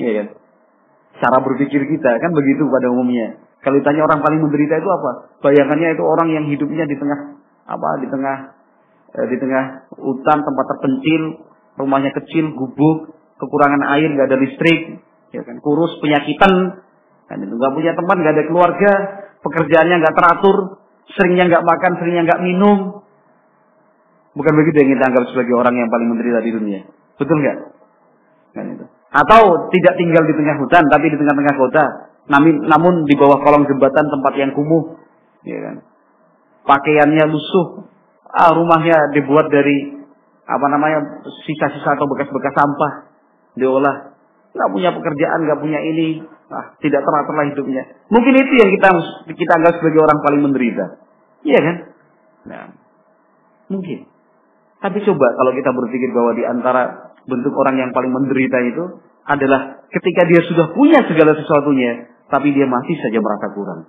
Iya 0.00 0.12
kan? 0.22 0.26
Cara 1.22 1.38
berpikir 1.44 1.82
kita 1.86 2.10
kan 2.18 2.30
begitu 2.32 2.64
pada 2.70 2.88
umumnya. 2.88 3.42
Kalau 3.62 3.78
ditanya 3.78 4.02
orang 4.10 4.24
paling 4.26 4.40
menderita 4.42 4.74
itu 4.80 4.88
apa? 4.90 5.10
Bayangannya 5.44 5.94
itu 5.94 6.02
orang 6.02 6.28
yang 6.34 6.44
hidupnya 6.50 6.88
di 6.88 6.96
tengah 6.98 7.38
apa? 7.68 7.88
Di 8.02 8.06
tengah 8.10 8.36
eh, 9.14 9.26
di 9.30 9.36
tengah 9.38 9.64
hutan 10.02 10.38
tempat 10.42 10.64
terpencil, 10.74 11.22
rumahnya 11.78 12.10
kecil, 12.10 12.50
gubuk, 12.58 13.14
kekurangan 13.38 13.86
air, 13.94 14.08
nggak 14.10 14.28
ada 14.34 14.38
listrik, 14.40 14.98
ya 15.32 15.42
kan? 15.42 15.56
Kurus, 15.58 15.96
penyakitan, 15.98 16.84
kan 17.26 17.36
itu 17.40 17.54
nggak 17.56 17.72
punya 17.72 17.92
teman, 17.96 18.16
nggak 18.20 18.34
ada 18.36 18.44
keluarga, 18.46 18.92
pekerjaannya 19.40 19.96
nggak 20.04 20.16
teratur, 20.16 20.56
seringnya 21.16 21.44
nggak 21.48 21.64
makan, 21.64 21.92
seringnya 21.98 22.22
nggak 22.28 22.42
minum. 22.44 22.78
Bukan 24.32 24.52
begitu 24.56 24.76
yang 24.84 24.90
kita 24.96 25.04
anggap 25.12 25.24
sebagai 25.28 25.54
orang 25.56 25.74
yang 25.76 25.88
paling 25.92 26.08
menderita 26.08 26.40
di 26.40 26.50
dunia. 26.52 26.80
Betul 27.20 27.36
nggak? 27.44 27.58
Kan 28.56 28.64
itu. 28.76 28.84
Atau 29.12 29.68
tidak 29.68 29.94
tinggal 30.00 30.24
di 30.24 30.32
tengah 30.32 30.56
hutan, 30.56 30.88
tapi 30.88 31.12
di 31.12 31.16
tengah-tengah 31.20 31.56
kota. 31.60 31.84
namun, 32.22 32.64
namun 32.70 32.94
di 33.02 33.18
bawah 33.18 33.42
kolong 33.42 33.66
jembatan 33.66 34.06
tempat 34.08 34.32
yang 34.38 34.54
kumuh, 34.54 34.94
ya 35.42 35.58
kan. 35.58 35.76
Pakaiannya 36.62 37.24
lusuh, 37.28 37.90
ah, 38.30 38.54
rumahnya 38.54 39.10
dibuat 39.10 39.50
dari 39.50 40.00
apa 40.46 40.66
namanya 40.70 41.26
sisa-sisa 41.42 41.98
atau 41.98 42.06
bekas-bekas 42.06 42.54
sampah 42.54 42.92
diolah, 43.58 44.11
nggak 44.52 44.70
punya 44.70 44.90
pekerjaan, 44.92 45.48
nggak 45.48 45.60
punya 45.60 45.80
ini, 45.80 46.20
ah, 46.52 46.76
tidak 46.84 47.00
teratur 47.00 47.34
hidupnya. 47.48 47.82
Mungkin 48.12 48.32
itu 48.36 48.52
yang 48.60 48.70
kita 48.76 48.88
kita 49.32 49.52
anggap 49.56 49.80
sebagai 49.80 50.00
orang 50.04 50.18
paling 50.20 50.40
menderita, 50.44 50.84
iya 51.44 51.60
kan? 51.60 51.76
Nah, 52.46 52.64
mungkin. 53.72 54.08
Tapi 54.82 54.98
coba 55.06 55.26
kalau 55.38 55.52
kita 55.54 55.70
berpikir 55.70 56.10
bahwa 56.10 56.32
di 56.36 56.44
antara 56.44 57.14
bentuk 57.24 57.54
orang 57.54 57.78
yang 57.78 57.90
paling 57.94 58.10
menderita 58.10 58.58
itu 58.66 58.84
adalah 59.22 59.86
ketika 59.88 60.26
dia 60.26 60.42
sudah 60.42 60.74
punya 60.74 61.06
segala 61.06 61.38
sesuatunya, 61.38 62.10
tapi 62.26 62.50
dia 62.50 62.66
masih 62.66 62.98
saja 62.98 63.18
merasa 63.22 63.46
kurang. 63.54 63.80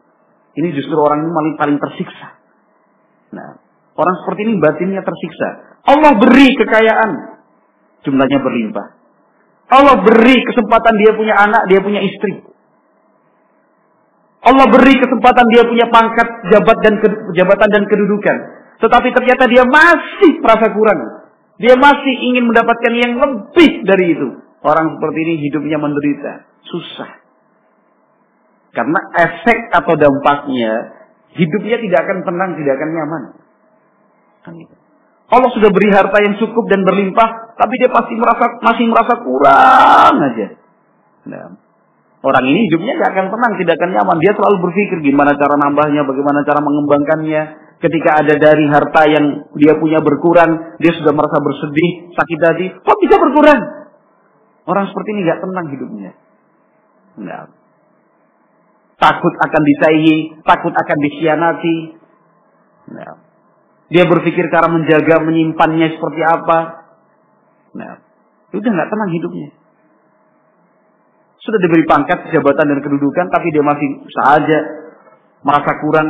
Ini 0.54 0.70
justru 0.78 0.94
orang 1.02 1.26
yang 1.26 1.34
paling, 1.34 1.54
paling 1.58 1.78
tersiksa. 1.82 2.38
Nah, 3.34 3.58
orang 3.98 4.16
seperti 4.22 4.40
ini 4.46 4.54
batinnya 4.62 5.02
tersiksa. 5.02 5.50
Allah 5.90 6.14
beri 6.22 6.54
kekayaan, 6.54 7.12
jumlahnya 8.06 8.40
berlimpah. 8.40 9.03
Allah 9.74 9.96
beri 10.06 10.38
kesempatan 10.46 10.94
dia 11.02 11.12
punya 11.18 11.34
anak, 11.34 11.66
dia 11.66 11.82
punya 11.82 12.02
istri. 12.06 12.46
Allah 14.44 14.68
beri 14.70 14.96
kesempatan 15.02 15.46
dia 15.50 15.64
punya 15.66 15.88
pangkat, 15.90 16.28
jabat 16.54 16.78
dan 16.86 16.94
jabatan 17.34 17.70
dan 17.74 17.84
kedudukan. 17.90 18.38
Tetapi 18.84 19.10
ternyata 19.16 19.50
dia 19.50 19.64
masih 19.66 20.44
merasa 20.44 20.68
kurang. 20.70 21.00
Dia 21.58 21.80
masih 21.80 22.14
ingin 22.34 22.52
mendapatkan 22.52 22.94
yang 22.94 23.14
lebih 23.18 23.88
dari 23.88 24.06
itu. 24.14 24.28
Orang 24.62 25.00
seperti 25.00 25.20
ini 25.26 25.34
hidupnya 25.48 25.78
menderita, 25.80 26.44
susah. 26.68 27.24
Karena 28.74 29.00
efek 29.16 29.70
atau 29.70 29.94
dampaknya 29.96 30.72
hidupnya 31.34 31.78
tidak 31.82 32.00
akan 32.04 32.18
tenang, 32.26 32.52
tidak 32.60 32.74
akan 32.78 32.90
nyaman. 32.90 33.24
Kan 34.44 34.54
gitu. 34.60 34.83
Allah 35.34 35.50
sudah 35.50 35.74
beri 35.74 35.90
harta 35.90 36.18
yang 36.22 36.38
cukup 36.38 36.70
dan 36.70 36.86
berlimpah, 36.86 37.58
tapi 37.58 37.74
dia 37.82 37.90
pasti 37.90 38.14
merasa 38.14 38.46
masih 38.62 38.86
merasa 38.86 39.14
kurang 39.26 40.16
aja. 40.22 40.48
Nah, 41.26 41.58
orang 42.22 42.46
ini 42.46 42.70
hidupnya 42.70 43.02
tidak 43.02 43.10
akan 43.18 43.26
tenang, 43.34 43.54
tidak 43.58 43.74
akan 43.82 43.90
nyaman. 43.98 44.18
Dia 44.22 44.32
selalu 44.38 44.56
berpikir 44.70 44.98
gimana 45.02 45.34
cara 45.34 45.58
nambahnya, 45.58 46.06
bagaimana 46.06 46.46
cara 46.46 46.62
mengembangkannya, 46.62 47.42
Ketika 47.84 48.16
ada 48.16 48.40
dari 48.40 48.64
harta 48.72 49.02
yang 49.12 49.52
dia 49.60 49.76
punya 49.76 50.00
berkurang, 50.00 50.80
dia 50.80 50.96
sudah 50.96 51.12
merasa 51.12 51.36
bersedih, 51.44 52.16
sakit 52.16 52.40
hati. 52.40 52.68
Kok 52.80 52.98
bisa 53.04 53.20
berkurang? 53.20 53.60
Orang 54.64 54.88
seperti 54.88 55.10
ini 55.12 55.28
nggak 55.28 55.42
tenang 55.44 55.68
hidupnya. 55.68 56.12
Nah. 57.20 57.52
Takut 58.96 59.36
akan 59.36 59.62
disaingi, 59.68 60.32
takut 60.48 60.72
akan 60.72 60.98
disianati. 61.04 61.76
Nah. 62.88 63.20
Dia 63.94 64.10
berpikir 64.10 64.50
cara 64.50 64.66
menjaga, 64.74 65.22
menyimpannya 65.22 65.94
seperti 65.94 66.22
apa. 66.26 66.58
Nah, 67.78 68.02
udah 68.50 68.72
nggak 68.74 68.90
tenang 68.90 69.12
hidupnya. 69.14 69.50
Sudah 71.38 71.60
diberi 71.62 71.86
pangkat, 71.86 72.34
jabatan 72.34 72.74
dan 72.74 72.80
kedudukan, 72.82 73.30
tapi 73.30 73.54
dia 73.54 73.62
masih 73.62 73.90
saja 74.10 74.60
merasa 75.46 75.72
kurang. 75.78 76.08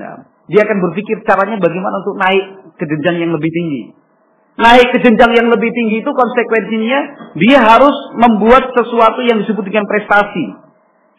Nah, 0.00 0.24
dia 0.48 0.64
akan 0.64 0.78
berpikir 0.90 1.20
caranya 1.28 1.60
bagaimana 1.60 2.00
untuk 2.00 2.16
naik 2.16 2.44
ke 2.80 2.84
jenjang 2.88 3.20
yang 3.20 3.32
lebih 3.36 3.52
tinggi. 3.52 3.82
Naik 4.54 4.94
ke 4.94 4.98
jenjang 5.04 5.32
yang 5.34 5.48
lebih 5.50 5.68
tinggi 5.74 6.00
itu 6.00 6.10
konsekuensinya 6.14 7.00
dia 7.36 7.58
harus 7.58 7.96
membuat 8.16 8.70
sesuatu 8.72 9.20
yang 9.26 9.44
disebut 9.44 9.66
dengan 9.66 9.84
prestasi. 9.84 10.46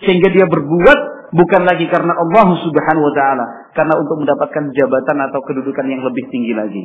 Sehingga 0.01 0.33
dia 0.33 0.47
berbuat 0.47 1.14
bukan 1.31 1.61
lagi 1.65 1.85
karena 1.89 2.13
Allah 2.13 2.47
Subhanahu 2.61 3.05
wa 3.09 3.13
taala, 3.15 3.45
karena 3.73 3.93
untuk 3.97 4.21
mendapatkan 4.21 4.73
jabatan 4.75 5.17
atau 5.29 5.39
kedudukan 5.45 5.85
yang 5.87 6.01
lebih 6.05 6.27
tinggi 6.29 6.53
lagi. 6.53 6.83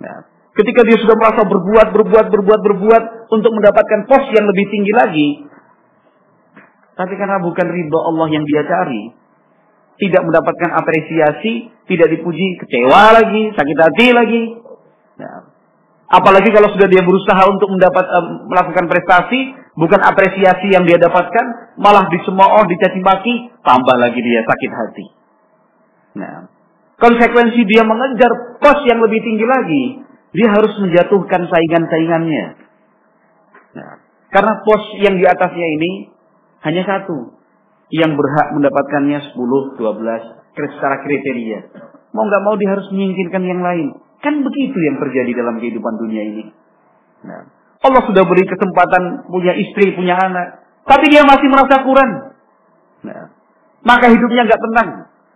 Nah, 0.00 0.24
ketika 0.54 0.86
dia 0.86 0.96
sudah 1.00 1.16
merasa 1.18 1.42
berbuat, 1.44 1.88
berbuat, 1.92 2.26
berbuat, 2.30 2.60
berbuat 2.60 3.04
untuk 3.28 3.52
mendapatkan 3.52 4.00
pos 4.06 4.24
yang 4.32 4.46
lebih 4.48 4.66
tinggi 4.70 4.92
lagi, 4.94 5.28
tapi 6.94 7.18
karena 7.18 7.42
bukan 7.42 7.66
ridho 7.66 7.98
Allah 7.98 8.28
yang 8.30 8.46
dia 8.46 8.62
cari, 8.62 9.10
tidak 9.98 10.22
mendapatkan 10.26 10.70
apresiasi, 10.78 11.70
tidak 11.90 12.08
dipuji, 12.14 12.58
kecewa 12.62 13.18
lagi, 13.18 13.50
sakit 13.54 13.78
hati 13.78 14.06
lagi. 14.14 14.42
Nah, 15.18 15.50
apalagi 16.10 16.50
kalau 16.50 16.70
sudah 16.74 16.88
dia 16.90 17.02
berusaha 17.02 17.42
untuk 17.50 17.70
mendapat 17.70 18.04
uh, 18.06 18.46
melakukan 18.46 18.86
prestasi, 18.90 19.63
bukan 19.74 20.00
apresiasi 20.02 20.70
yang 20.70 20.86
dia 20.86 20.98
dapatkan, 20.98 21.76
malah 21.78 22.06
dicemooh, 22.10 22.64
dicaci 22.66 23.00
maki, 23.02 23.34
tambah 23.62 23.96
lagi 23.98 24.20
dia 24.22 24.40
sakit 24.46 24.70
hati. 24.70 25.06
Nah, 26.14 26.36
konsekuensi 26.98 27.60
dia 27.66 27.82
mengejar 27.82 28.58
pos 28.62 28.78
yang 28.86 29.02
lebih 29.02 29.20
tinggi 29.22 29.46
lagi, 29.46 29.84
dia 30.34 30.48
harus 30.50 30.74
menjatuhkan 30.78 31.50
saingan-saingannya. 31.50 32.46
Nah, 33.74 33.92
karena 34.30 34.54
pos 34.62 34.82
yang 35.02 35.18
di 35.18 35.26
atasnya 35.26 35.66
ini 35.78 35.90
hanya 36.62 36.82
satu, 36.86 37.34
yang 37.92 38.14
berhak 38.18 38.48
mendapatkannya 38.56 39.18
10, 39.34 39.78
12 39.78 40.42
secara 40.54 41.02
kriteria. 41.02 41.60
Mau 42.14 42.24
nggak 42.30 42.42
mau 42.46 42.54
dia 42.54 42.70
harus 42.70 42.86
menyingkirkan 42.94 43.42
yang 43.42 43.60
lain. 43.60 43.98
Kan 44.22 44.40
begitu 44.40 44.78
yang 44.78 44.96
terjadi 45.02 45.42
dalam 45.44 45.58
kehidupan 45.58 45.94
dunia 45.98 46.22
ini. 46.22 46.44
Nah, 47.26 47.42
Allah 47.84 48.02
sudah 48.08 48.24
beri 48.24 48.48
kesempatan 48.48 49.28
punya 49.28 49.52
istri, 49.60 49.92
punya 49.92 50.16
anak. 50.16 50.64
Tapi 50.88 51.04
dia 51.12 51.20
masih 51.24 51.48
merasa 51.52 51.84
kurang. 51.84 52.32
Nah, 53.04 53.28
maka 53.84 54.08
hidupnya 54.08 54.48
nggak 54.48 54.62
tenang. 54.64 54.90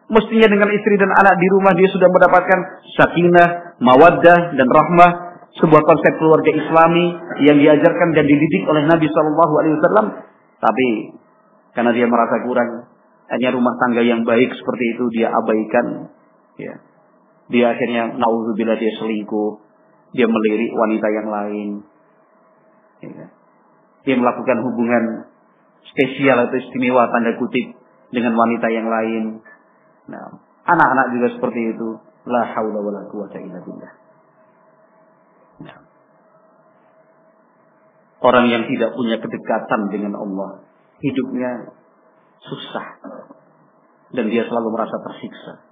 Mestinya 0.09 0.49
dengan 0.49 0.73
istri 0.73 0.97
dan 0.97 1.13
anak 1.13 1.37
di 1.37 1.49
rumah 1.53 1.77
dia 1.77 1.85
sudah 1.93 2.09
mendapatkan 2.09 2.61
sakinah, 2.97 3.77
mawaddah, 3.85 4.57
dan 4.57 4.69
rahmah. 4.69 5.29
Sebuah 5.61 5.83
konsep 5.85 6.13
keluarga 6.17 6.49
islami 6.55 7.13
yang 7.45 7.61
diajarkan 7.61 8.09
dan 8.17 8.25
dididik 8.25 8.65
oleh 8.69 8.89
Nabi 8.89 9.05
Shallallahu 9.09 9.55
Alaihi 9.61 9.75
Wasallam. 9.81 10.07
Tapi 10.61 10.89
karena 11.77 11.93
dia 11.93 12.07
merasa 12.09 12.41
kurang. 12.45 12.89
Hanya 13.29 13.53
rumah 13.53 13.77
tangga 13.77 14.01
yang 14.01 14.25
baik 14.25 14.57
seperti 14.57 14.85
itu 14.97 15.05
dia 15.13 15.29
abaikan. 15.29 16.09
Ya. 16.57 16.81
Dia 17.53 17.77
akhirnya 17.77 18.17
naudzubillah 18.17 18.81
dia 18.81 18.93
selingkuh. 18.97 19.61
Dia 20.17 20.25
melirik 20.25 20.73
wanita 20.73 21.09
yang 21.13 21.29
lain. 21.29 21.69
Ya. 23.05 23.29
Dia 24.07 24.17
melakukan 24.17 24.59
hubungan 24.65 25.05
spesial 25.93 26.49
atau 26.49 26.57
istimewa 26.59 27.11
tanda 27.13 27.37
kutip 27.39 27.77
dengan 28.11 28.35
wanita 28.35 28.67
yang 28.73 28.89
lain. 28.89 29.45
Nah, 30.09 30.41
anak-anak 30.65 31.07
juga 31.15 31.27
seperti 31.39 31.61
itu. 31.77 31.89
La 32.29 32.45
haula 32.45 32.81
wala 32.83 33.09
quwata 33.09 33.37
illa 33.41 33.59
billah. 33.63 33.93
Nah. 35.65 35.79
Orang 38.19 38.51
yang 38.51 38.67
tidak 38.67 38.99
punya 38.99 39.17
kedekatan 39.23 39.81
dengan 39.95 40.19
Allah 40.19 40.67
hidupnya 40.99 41.71
susah 42.43 42.87
dan 44.15 44.25
dia 44.33 44.43
selalu 44.47 44.69
merasa 44.75 44.97
tersiksa. 45.05 45.63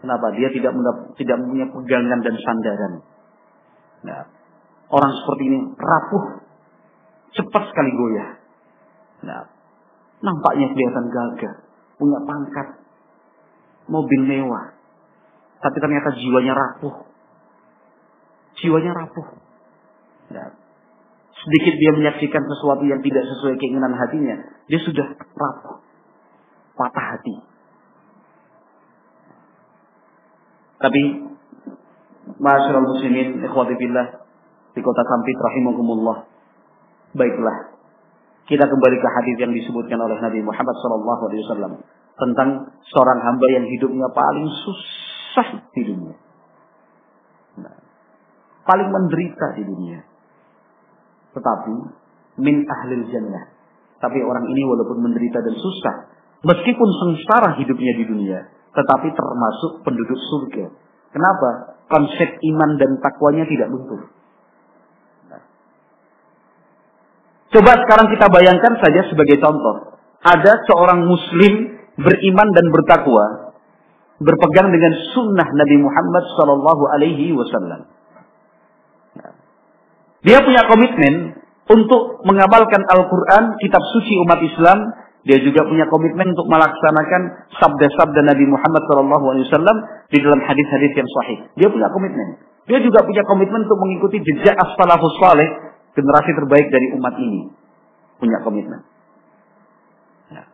Kenapa? 0.00 0.32
Dia 0.36 0.48
tidak 0.52 0.72
tidak 1.18 1.38
punya 1.44 1.66
pegangan 1.72 2.20
dan 2.22 2.34
sandaran. 2.38 2.92
Nah, 4.06 4.20
orang 4.92 5.12
seperti 5.18 5.42
ini 5.50 5.58
rapuh, 5.74 6.24
cepat 7.34 7.62
sekali 7.72 7.90
goyah. 7.96 8.30
Nah, 9.26 9.42
nampaknya 10.22 10.70
kelihatan 10.70 11.06
gagah, 11.10 11.54
punya 11.98 12.18
pangkat, 12.22 12.68
mobil 13.90 14.20
mewah, 14.28 14.76
tapi 15.58 15.76
ternyata 15.80 16.14
jiwanya 16.14 16.54
rapuh. 16.54 16.94
Jiwanya 18.60 18.92
rapuh. 18.92 19.26
Nah, 20.32 20.48
sedikit 21.34 21.74
dia 21.80 21.92
menyaksikan 21.96 22.42
sesuatu 22.44 22.84
yang 22.86 23.00
tidak 23.02 23.24
sesuai 23.26 23.54
keinginan 23.58 23.94
hatinya, 23.96 24.36
dia 24.68 24.80
sudah 24.84 25.06
rapuh, 25.16 25.82
patah 26.76 27.06
hati. 27.16 27.36
Tapi 30.76 31.02
Masyarakat 32.36 32.82
muslimin 32.82 33.38
ikhwati 33.38 33.74
billah 33.78 34.06
di 34.74 34.80
kota 34.82 35.02
Sampit 35.06 35.38
rahimakumullah. 35.38 36.26
Baiklah. 37.16 37.58
Kita 38.46 38.62
kembali 38.62 38.96
ke 39.00 39.08
hadis 39.10 39.36
yang 39.42 39.52
disebutkan 39.56 39.98
oleh 39.98 40.22
Nabi 40.22 40.38
Muhammad 40.44 40.76
SAW 40.78 41.82
tentang 42.16 42.48
seorang 42.86 43.18
hamba 43.24 43.46
yang 43.50 43.66
hidupnya 43.66 44.06
paling 44.14 44.46
susah 44.62 45.48
di 45.74 45.82
dunia. 45.82 46.16
Nah, 47.58 47.76
paling 48.62 48.88
menderita 48.92 49.58
di 49.58 49.64
dunia 49.66 49.98
tetapi 51.36 51.74
min 52.40 52.64
ahlil 52.64 53.04
jannah. 53.12 53.52
Tapi 54.00 54.18
orang 54.24 54.48
ini 54.48 54.64
walaupun 54.64 55.04
menderita 55.04 55.44
dan 55.44 55.56
susah, 55.56 55.94
meskipun 56.44 56.88
sengsara 57.04 57.60
hidupnya 57.60 57.92
di 57.96 58.04
dunia, 58.08 58.40
tetapi 58.72 59.08
termasuk 59.12 59.84
penduduk 59.84 60.16
surga. 60.32 60.64
Kenapa? 61.12 61.80
Konsep 61.86 62.40
iman 62.40 62.70
dan 62.76 62.90
takwanya 63.00 63.44
tidak 63.48 63.72
luntur. 63.72 64.10
Nah. 65.32 65.42
Coba 67.56 67.72
sekarang 67.72 68.12
kita 68.12 68.28
bayangkan 68.28 68.76
saja 68.84 69.00
sebagai 69.08 69.40
contoh. 69.40 69.96
ada 70.20 70.58
seorang 70.68 71.06
muslim 71.06 71.80
beriman 71.96 72.48
dan 72.52 72.66
bertakwa 72.68 73.54
berpegang 74.20 74.68
dengan 74.68 74.92
sunnah 75.16 75.48
Nabi 75.54 75.76
Muhammad 75.80 76.24
Sallallahu 76.36 76.82
Alaihi 76.92 77.32
Wasallam. 77.32 77.80
Dia 80.26 80.42
punya 80.42 80.66
komitmen 80.66 81.38
untuk 81.70 82.26
mengamalkan 82.26 82.82
Al-Quran, 82.90 83.56
kitab 83.62 83.82
suci 83.94 84.18
umat 84.26 84.40
Islam. 84.42 84.78
Dia 85.26 85.38
juga 85.42 85.66
punya 85.66 85.86
komitmen 85.90 86.34
untuk 86.34 86.46
melaksanakan 86.46 87.50
sabda-sabda 87.58 88.20
Nabi 88.30 88.46
Muhammad 88.46 88.82
SAW 88.86 89.78
di 90.10 90.18
dalam 90.22 90.38
hadis-hadis 90.38 90.92
yang 90.94 91.08
sahih. 91.08 91.38
Dia 91.58 91.68
punya 91.70 91.90
komitmen. 91.90 92.42
Dia 92.66 92.78
juga 92.82 93.02
punya 93.02 93.22
komitmen 93.26 93.66
untuk 93.66 93.78
mengikuti 93.78 94.22
jejak 94.22 94.54
as-salafus 94.54 95.18
saleh, 95.22 95.65
generasi 95.96 96.30
terbaik 96.36 96.68
dari 96.68 96.86
umat 97.00 97.14
ini. 97.16 97.50
Punya 98.20 98.38
komitmen. 98.44 98.84
Ya. 100.30 100.44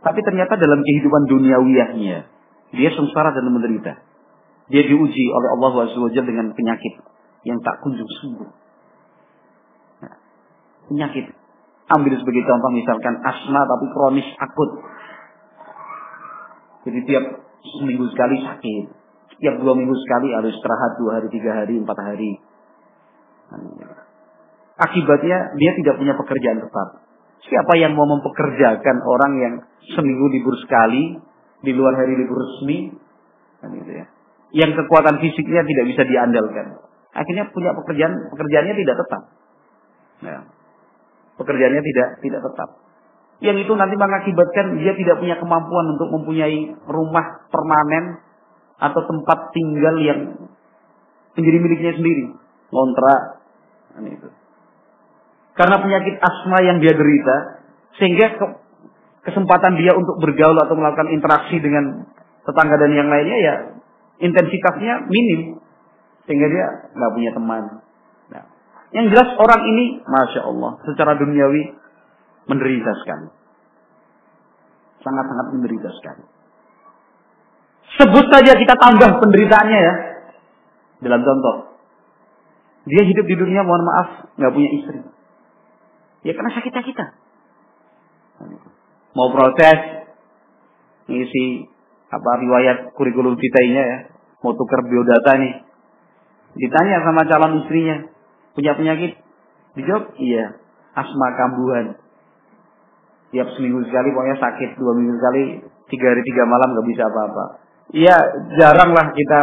Tapi 0.00 0.20
ternyata 0.24 0.56
dalam 0.56 0.80
kehidupan 0.80 1.22
duniawiyahnya, 1.28 2.18
dia 2.72 2.90
sengsara 2.96 3.36
dan 3.36 3.46
menderita. 3.52 4.00
Dia 4.72 4.82
diuji 4.86 5.24
oleh 5.28 5.48
Allah 5.54 5.92
SWT 5.92 6.18
dengan 6.24 6.56
penyakit 6.56 7.04
yang 7.44 7.60
tak 7.60 7.84
kunjung 7.84 8.08
sembuh 8.08 8.60
penyakit. 10.90 11.30
Ambil 11.90 12.18
sebagai 12.18 12.42
contoh 12.46 12.70
misalkan 12.74 13.14
asma 13.22 13.62
tapi 13.62 13.86
kronis 13.94 14.28
akut. 14.42 14.70
Jadi 16.86 16.98
tiap 17.06 17.24
seminggu 17.78 18.10
sekali 18.10 18.42
sakit. 18.42 18.84
Tiap 19.40 19.54
dua 19.62 19.72
minggu 19.78 19.94
sekali 19.94 20.34
harus 20.34 20.52
istirahat 20.52 20.92
dua 21.00 21.10
hari, 21.18 21.28
tiga 21.32 21.50
hari, 21.62 21.74
empat 21.80 21.98
hari. 21.98 22.32
Akibatnya 24.80 25.52
dia 25.60 25.70
tidak 25.76 26.00
punya 26.00 26.16
pekerjaan 26.16 26.64
tetap. 26.64 26.88
Siapa 27.44 27.72
yang 27.76 27.92
mau 27.92 28.08
mempekerjakan 28.08 28.96
orang 29.04 29.32
yang 29.40 29.54
seminggu 29.92 30.26
libur 30.32 30.56
sekali, 30.60 31.20
di 31.60 31.72
luar 31.76 32.00
hari 32.00 32.16
libur 32.16 32.40
resmi, 32.40 32.92
kan 33.60 33.76
gitu 33.76 33.92
ya. 33.92 34.06
Yang 34.56 34.80
kekuatan 34.82 35.20
fisiknya 35.20 35.62
tidak 35.68 35.84
bisa 35.92 36.02
diandalkan. 36.08 36.66
Akhirnya 37.12 37.52
punya 37.52 37.76
pekerjaan, 37.76 38.32
pekerjaannya 38.32 38.74
tidak 38.80 38.96
tetap. 39.04 39.22
Nah, 40.20 40.40
pekerjaannya 41.36 41.82
tidak 41.84 42.08
tidak 42.24 42.40
tetap. 42.44 42.68
Yang 43.40 43.56
itu 43.68 43.72
nanti 43.72 43.96
mengakibatkan 43.96 44.80
dia 44.80 44.92
tidak 44.96 45.16
punya 45.16 45.36
kemampuan 45.40 45.96
untuk 45.96 46.08
mempunyai 46.12 46.76
rumah 46.88 47.48
permanen 47.48 48.20
atau 48.76 49.00
tempat 49.04 49.38
tinggal 49.52 49.96
yang 50.00 50.20
menjadi 51.36 51.58
miliknya 51.60 51.92
sendiri, 51.96 52.24
kontrak, 52.68 53.40
itu. 54.00 54.28
Karena 55.60 55.76
penyakit 55.76 56.16
asma 56.16 56.64
yang 56.64 56.80
dia 56.80 56.96
derita, 56.96 57.36
sehingga 58.00 58.40
ke, 58.40 58.46
kesempatan 59.28 59.76
dia 59.76 59.92
untuk 59.92 60.16
bergaul 60.24 60.56
atau 60.56 60.72
melakukan 60.72 61.12
interaksi 61.12 61.60
dengan 61.60 62.08
tetangga 62.48 62.80
dan 62.80 62.96
yang 62.96 63.12
lainnya 63.12 63.38
ya 63.44 63.54
intensitasnya 64.24 65.04
minim, 65.12 65.60
sehingga 66.24 66.48
dia 66.48 66.66
nggak 66.96 67.12
punya 67.12 67.30
teman, 67.36 67.84
yang 68.90 69.06
jelas 69.06 69.30
orang 69.38 69.62
ini, 69.70 70.02
Masya 70.02 70.50
Allah, 70.50 70.82
secara 70.82 71.14
duniawi 71.14 71.78
menderita 72.50 72.90
sekali. 73.06 73.30
Sangat-sangat 75.00 75.46
menderita 75.54 75.88
sekali. 75.94 76.24
Sebut 78.02 78.26
saja 78.34 78.52
kita 78.58 78.74
tambah 78.74 79.22
penderitaannya 79.22 79.78
ya. 79.78 79.94
Dalam 81.06 81.22
contoh. 81.22 81.56
Dia 82.90 83.02
hidup 83.06 83.26
di 83.30 83.36
dunia, 83.38 83.62
mohon 83.62 83.86
maaf, 83.86 84.08
nggak 84.34 84.52
punya 84.52 84.70
istri. 84.74 84.98
Ya 86.24 86.32
karena 86.36 86.50
sakit 86.52 86.72
kita. 86.72 87.06
Mau 89.16 89.28
proses, 89.34 89.78
ngisi 91.08 91.66
apa 92.10 92.30
riwayat 92.42 92.92
kurikulum 92.94 93.38
vitae-nya 93.38 93.82
ya, 93.82 93.98
mau 94.44 94.52
tukar 94.54 94.84
biodata 94.86 95.40
nih. 95.40 95.54
Ditanya 96.58 97.02
sama 97.06 97.22
calon 97.30 97.62
istrinya, 97.62 98.10
Punya 98.54 98.74
penyakit? 98.74 99.14
Dijawab, 99.78 100.18
iya. 100.18 100.58
Asma 100.98 101.38
kambuhan. 101.38 101.94
Tiap 103.30 103.46
seminggu 103.54 103.86
sekali 103.86 104.10
pokoknya 104.10 104.36
sakit. 104.42 104.70
Dua 104.74 104.92
minggu 104.98 105.14
sekali, 105.22 105.42
tiga 105.86 106.06
hari 106.10 106.22
tiga 106.26 106.42
malam 106.50 106.74
gak 106.74 106.88
bisa 106.90 107.02
apa-apa. 107.06 107.44
Iya, 107.94 108.16
jarang 108.58 108.90
lah 108.90 109.14
kita 109.14 109.40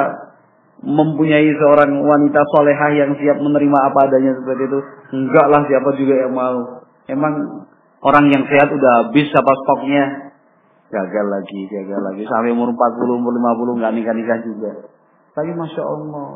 mempunyai 0.85 1.49
seorang 1.57 1.89
wanita 2.05 2.41
solehah 2.53 2.91
yang 2.93 3.11
siap 3.17 3.41
menerima 3.41 3.77
apa 3.81 3.99
adanya 4.09 4.37
seperti 4.37 4.63
itu. 4.69 4.79
Enggak 5.17 5.47
lah 5.49 5.61
siapa 5.65 5.89
juga 5.97 6.13
yang 6.21 6.33
mau. 6.37 6.85
Emang 7.09 7.65
orang 8.05 8.25
yang 8.29 8.43
sehat 8.45 8.69
udah 8.69 9.09
habis 9.09 9.29
apa 9.33 9.51
stoknya. 9.65 10.03
Gagal 10.87 11.25
lagi, 11.27 11.61
gagal 11.67 11.99
lagi. 11.99 12.23
Sampai 12.29 12.53
umur 12.53 12.71
40, 12.71 13.19
umur 13.19 13.33
50 13.35 13.79
nggak 13.81 13.93
nikah-nikah 13.97 14.39
juga. 14.45 14.71
Tapi 15.35 15.51
Masya 15.51 15.83
Allah. 15.83 16.29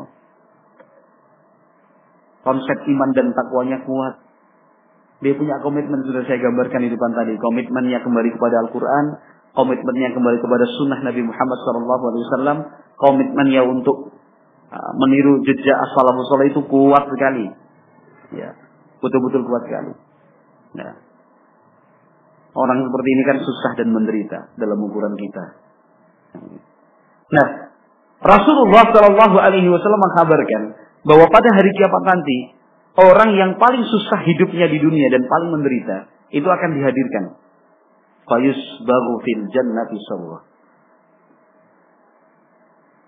Konsep 2.41 2.77
iman 2.89 3.09
dan 3.13 3.31
takwanya 3.37 3.85
kuat. 3.85 4.17
Dia 5.21 5.37
punya 5.37 5.61
komitmen 5.61 6.01
sudah 6.01 6.25
saya 6.25 6.41
gambarkan 6.41 6.81
di 6.81 6.89
depan 6.89 7.13
tadi. 7.13 7.37
Komitmennya 7.37 8.01
kembali 8.01 8.29
kepada 8.33 8.65
Al-Quran. 8.65 9.05
Komitmennya 9.53 10.17
kembali 10.17 10.37
kepada 10.41 10.65
sunnah 10.81 10.99
Nabi 11.05 11.21
Muhammad 11.21 11.57
SAW. 11.61 12.59
Komitmennya 12.97 13.61
untuk 13.69 14.20
meniru 14.71 15.43
jejak 15.43 15.75
as-salafus 15.75 16.31
itu 16.47 16.61
kuat 16.71 17.03
sekali. 17.11 17.51
Ya, 18.31 18.55
betul-betul 19.03 19.43
kuat 19.43 19.67
sekali. 19.67 19.91
Ya. 20.79 20.95
Orang 22.51 22.83
seperti 22.83 23.09
ini 23.15 23.23
kan 23.23 23.37
susah 23.39 23.71
dan 23.79 23.95
menderita 23.95 24.39
dalam 24.59 24.79
ukuran 24.83 25.15
kita. 25.15 25.45
Nah, 27.31 27.47
Rasulullah 28.19 28.91
Shallallahu 28.91 29.37
Alaihi 29.39 29.71
Wasallam 29.71 30.01
mengkabarkan 30.03 30.61
bahwa 31.07 31.25
pada 31.31 31.49
hari 31.55 31.71
kiamat 31.75 32.03
nanti 32.03 32.37
orang 32.99 33.29
yang 33.39 33.51
paling 33.55 33.87
susah 33.87 34.19
hidupnya 34.27 34.67
di 34.67 34.83
dunia 34.83 35.07
dan 35.15 35.23
paling 35.31 35.49
menderita 35.55 36.11
itu 36.31 36.47
akan 36.47 36.69
dihadirkan. 36.75 37.39
Fayus 38.27 38.59
baru 38.87 39.13
fil. 39.23 39.47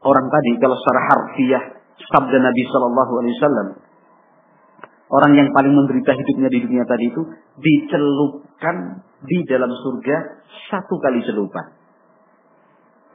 Orang 0.04 0.28
tadi 0.28 0.52
kalau 0.60 0.76
secara 0.76 1.02
harfiah 1.08 1.64
sabda 2.12 2.38
Nabi 2.44 2.62
Shallallahu 2.68 3.14
Alaihi 3.24 3.36
Wasallam 3.40 3.68
orang 5.14 5.32
yang 5.40 5.50
paling 5.56 5.72
menderita 5.72 6.12
hidupnya 6.12 6.50
di 6.52 6.60
dunia 6.60 6.84
tadi 6.84 7.08
itu 7.08 7.22
dicelupkan 7.56 9.06
di 9.24 9.38
dalam 9.48 9.72
surga 9.72 10.16
satu 10.68 11.00
kali 11.00 11.24
celupan. 11.24 11.80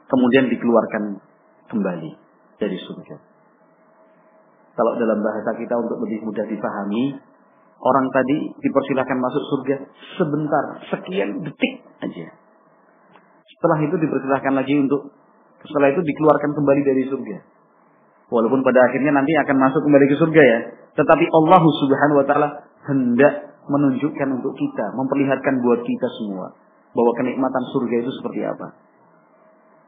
Kemudian 0.09 0.49
dikeluarkan 0.49 1.21
kembali 1.69 2.11
dari 2.57 2.77
surga. 2.81 3.15
Kalau 4.73 4.95
dalam 4.97 5.19
bahasa 5.21 5.53
kita 5.59 5.75
untuk 5.77 6.01
lebih 6.07 6.25
mudah 6.25 6.49
dipahami, 6.49 7.13
orang 7.77 8.07
tadi 8.09 8.37
dipersilahkan 8.57 9.17
masuk 9.21 9.43
surga 9.53 9.75
sebentar, 10.17 10.65
sekian 10.89 11.45
detik 11.45 11.73
aja. 12.01 12.33
Setelah 13.45 13.79
itu 13.85 13.95
dipersilahkan 13.99 14.55
lagi 14.55 14.79
untuk 14.79 15.18
setelah 15.65 15.91
itu 15.91 16.01
dikeluarkan 16.03 16.51
kembali 16.55 16.81
dari 16.87 17.03
surga. 17.07 17.37
Walaupun 18.29 18.61
pada 18.61 18.85
akhirnya 18.85 19.11
nanti 19.11 19.33
akan 19.33 19.55
masuk 19.57 19.81
kembali 19.83 20.05
ke 20.05 20.15
surga 20.21 20.41
ya. 20.41 20.59
Tetapi 20.93 21.25
Allah 21.33 21.63
subhanahu 21.65 22.17
wa 22.21 22.25
ta'ala 22.29 22.47
hendak 22.87 23.33
menunjukkan 23.65 24.27
untuk 24.39 24.53
kita, 24.53 24.85
memperlihatkan 24.93 25.65
buat 25.65 25.81
kita 25.81 26.07
semua. 26.21 26.53
Bahwa 26.93 27.11
kenikmatan 27.17 27.63
surga 27.73 27.95
itu 28.05 28.11
seperti 28.21 28.41
apa. 28.45 28.67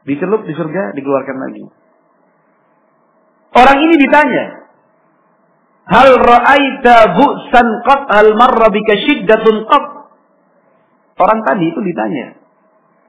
Dicelup 0.02 0.42
di 0.42 0.54
surga, 0.58 0.92
dikeluarkan 0.98 1.36
lagi. 1.38 1.64
Orang 3.52 3.78
ini 3.84 3.94
ditanya, 4.00 4.62
Hal 5.82 6.14
ra'aita 6.14 7.18
bu'san 7.18 7.66
qat 7.82 8.06
hal 8.06 8.38
marra 8.38 8.70
bika 8.70 8.94
syiddatun 9.02 9.66
qat. 9.66 9.84
Orang 11.18 11.42
tadi 11.42 11.68
itu 11.74 11.80
ditanya, 11.82 12.38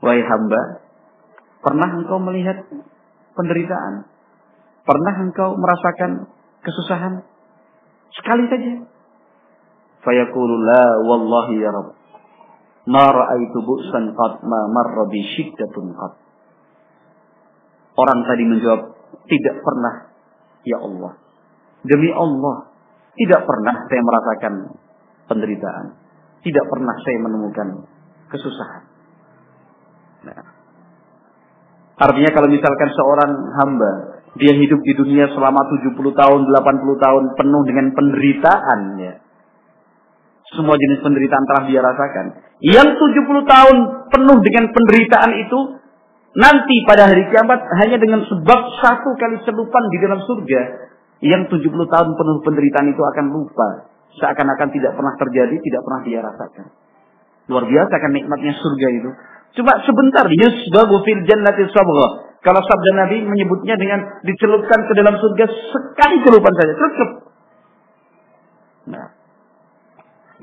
"Wahai 0.02 0.26
hamba, 0.26 0.83
pernah 1.64 1.90
engkau 1.96 2.20
melihat 2.20 2.68
penderitaan? 3.34 4.06
Pernah 4.84 5.16
engkau 5.24 5.56
merasakan 5.56 6.28
kesusahan? 6.62 7.24
Sekali 8.14 8.44
saja." 8.52 8.72
Fayaqulu 10.04 10.54
la 10.68 10.86
wallahi 11.08 11.64
ya 11.64 11.72
Rabb. 11.72 11.96
Ma 12.92 13.08
ra'aitu 13.08 13.58
bu'san 13.64 14.12
qat 14.12 14.44
ma 14.44 14.68
marra 14.68 15.08
bi 15.08 15.24
syiddatun 15.24 15.96
qat. 15.96 16.14
Orang 17.96 18.28
tadi 18.28 18.44
menjawab, 18.44 18.92
"Tidak 19.24 19.56
pernah, 19.64 20.12
ya 20.68 20.84
Allah." 20.84 21.16
Demi 21.88 22.12
Allah, 22.12 22.74
tidak 23.14 23.42
pernah 23.46 23.76
saya 23.88 24.02
merasakan 24.04 24.54
penderitaan. 25.32 25.86
Tidak 26.44 26.66
pernah 26.68 26.96
saya 27.00 27.18
menemukan 27.24 27.68
kesusahan. 28.28 28.84
Nah. 30.28 30.63
Artinya 31.94 32.32
kalau 32.34 32.50
misalkan 32.50 32.90
seorang 32.94 33.32
hamba, 33.62 33.92
dia 34.38 34.54
hidup 34.58 34.82
di 34.82 34.94
dunia 34.98 35.30
selama 35.30 35.62
70 35.70 35.94
tahun, 35.94 36.40
80 36.50 37.06
tahun 37.06 37.24
penuh 37.38 37.62
dengan 37.70 37.86
penderitaan 37.94 38.80
ya. 38.98 39.14
Semua 40.54 40.78
jenis 40.78 41.02
penderitaan 41.02 41.46
telah 41.50 41.64
dia 41.70 41.82
rasakan. 41.82 42.26
Yang 42.62 42.90
70 42.98 43.46
tahun 43.46 43.78
penuh 44.10 44.38
dengan 44.42 44.66
penderitaan 44.74 45.32
itu 45.38 45.60
nanti 46.34 46.76
pada 46.90 47.14
hari 47.14 47.30
kiamat 47.30 47.62
hanya 47.82 47.98
dengan 48.02 48.26
sebab 48.26 48.60
satu 48.82 49.10
kali 49.18 49.38
celupan 49.46 49.84
di 49.94 49.98
dalam 50.02 50.20
surga 50.26 50.62
yang 51.22 51.46
70 51.50 51.62
tahun 51.70 52.10
penuh 52.18 52.38
penderitaan 52.42 52.90
itu 52.90 53.02
akan 53.02 53.26
lupa 53.34 53.94
seakan-akan 54.18 54.70
tidak 54.74 54.94
pernah 54.94 55.14
terjadi, 55.18 55.56
tidak 55.58 55.82
pernah 55.82 56.02
dia 56.06 56.20
rasakan. 56.22 56.66
Luar 57.50 57.66
biasa 57.68 57.94
kan 58.00 58.12
nikmatnya 58.14 58.54
surga 58.56 58.88
itu. 58.94 59.10
Cuma 59.54 59.74
sebentar 59.86 60.26
yusbagu 60.30 60.98
fil 61.06 61.24
jannati 61.30 61.70
sabgha. 61.70 62.08
Kalau 62.44 62.60
sabda 62.60 62.92
Nabi 63.06 63.24
menyebutnya 63.24 63.80
dengan 63.80 64.20
dicelupkan 64.26 64.80
ke 64.90 64.94
dalam 65.00 65.16
surga 65.16 65.46
sekali 65.48 66.16
celupan 66.28 66.54
saja, 66.60 66.74
cukup. 66.76 67.10
Nah, 68.84 69.08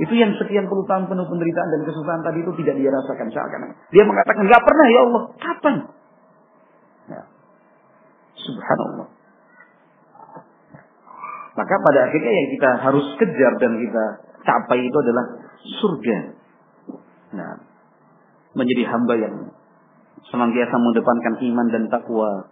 itu 0.01 0.15
yang 0.17 0.33
sekian 0.41 0.65
puluh 0.65 0.89
tahun 0.89 1.13
penuh 1.13 1.29
penderitaan 1.29 1.69
dan 1.77 1.81
kesusahan 1.85 2.25
tadi 2.25 2.41
itu 2.41 2.53
tidak 2.65 2.81
dia 2.81 2.89
rasakan 2.89 3.29
seakan 3.29 3.77
Dia 3.93 4.05
mengatakan, 4.09 4.49
nggak 4.49 4.65
pernah 4.65 4.87
ya 4.89 5.01
Allah. 5.05 5.23
Kapan? 5.37 5.75
Nah, 7.13 7.25
subhanallah. 8.33 9.09
Maka 11.51 11.75
pada 11.85 12.01
akhirnya 12.09 12.33
yang 12.33 12.49
kita 12.57 12.71
harus 12.81 13.07
kejar 13.21 13.53
dan 13.61 13.77
kita 13.77 14.05
capai 14.41 14.89
itu 14.89 14.97
adalah 14.97 15.25
surga. 15.85 16.17
Nah, 17.37 17.70
menjadi 18.55 18.83
hamba 18.91 19.15
yang 19.17 19.35
senantiasa 20.31 20.75
mengedepankan 20.77 21.35
iman 21.43 21.67
dan 21.71 21.85
takwa, 21.89 22.51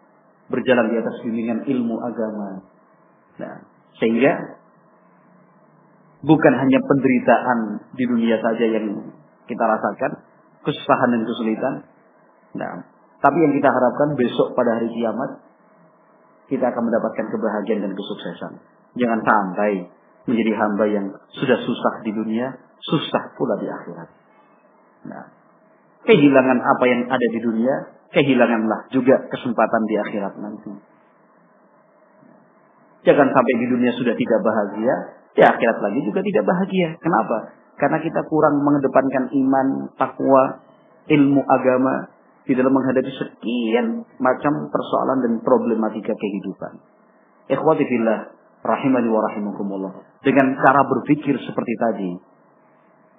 berjalan 0.49 0.87
di 0.91 0.97
atas 0.99 1.15
bimbingan 1.23 1.67
ilmu 1.69 1.97
agama. 2.01 2.65
Nah, 3.39 3.55
sehingga 3.99 4.59
bukan 6.25 6.55
hanya 6.59 6.79
penderitaan 6.83 7.59
di 7.95 8.05
dunia 8.07 8.39
saja 8.43 8.65
yang 8.67 9.15
kita 9.47 9.65
rasakan, 9.65 10.23
kesusahan 10.67 11.09
dan 11.15 11.23
kesulitan. 11.27 11.75
Nah, 12.59 12.73
tapi 13.23 13.39
yang 13.43 13.53
kita 13.55 13.69
harapkan 13.71 14.15
besok 14.19 14.55
pada 14.55 14.79
hari 14.79 14.91
kiamat 14.91 15.43
kita 16.49 16.65
akan 16.65 16.83
mendapatkan 16.89 17.27
kebahagiaan 17.29 17.85
dan 17.85 17.93
kesuksesan. 17.93 18.53
Jangan 18.97 19.21
sampai 19.21 19.85
menjadi 20.25 20.53
hamba 20.57 20.85
yang 20.89 21.07
sudah 21.37 21.61
susah 21.61 21.95
di 22.03 22.13
dunia, 22.17 22.57
susah 22.81 23.37
pula 23.37 23.61
di 23.61 23.69
akhirat. 23.69 24.09
Nah, 25.13 25.25
kehilangan 26.09 26.59
apa 26.65 26.85
yang 26.89 27.05
ada 27.05 27.27
di 27.37 27.41
dunia, 27.45 27.75
kehilanganlah 28.17 28.89
juga 28.89 29.29
kesempatan 29.29 29.83
di 29.85 29.95
akhirat 30.01 30.35
nanti. 30.41 30.73
Jangan 33.05 33.29
sampai 33.31 33.55
di 33.61 33.67
dunia 33.69 33.93
sudah 33.93 34.17
tidak 34.17 34.41
bahagia, 34.41 34.95
di 35.37 35.43
akhirat 35.45 35.79
lagi 35.85 36.01
juga 36.03 36.25
tidak 36.25 36.45
bahagia. 36.49 36.97
Kenapa? 36.99 37.53
Karena 37.79 38.01
kita 38.01 38.25
kurang 38.27 38.59
mengedepankan 38.65 39.31
iman, 39.37 39.67
takwa, 40.01 40.65
ilmu 41.07 41.41
agama 41.47 42.11
di 42.49 42.57
dalam 42.57 42.73
menghadapi 42.73 43.13
sekian 43.13 44.03
macam 44.19 44.53
persoalan 44.73 45.19
dan 45.29 45.33
problematika 45.45 46.17
kehidupan. 46.17 46.81
Ikhwati 47.53 47.85
fillah, 47.85 48.33
rahimani 48.65 49.09
wa 49.13 49.21
rahimakumullah. 49.31 49.93
Dengan 50.25 50.57
cara 50.59 50.83
berpikir 50.89 51.39
seperti 51.39 51.75
tadi, 51.79 52.11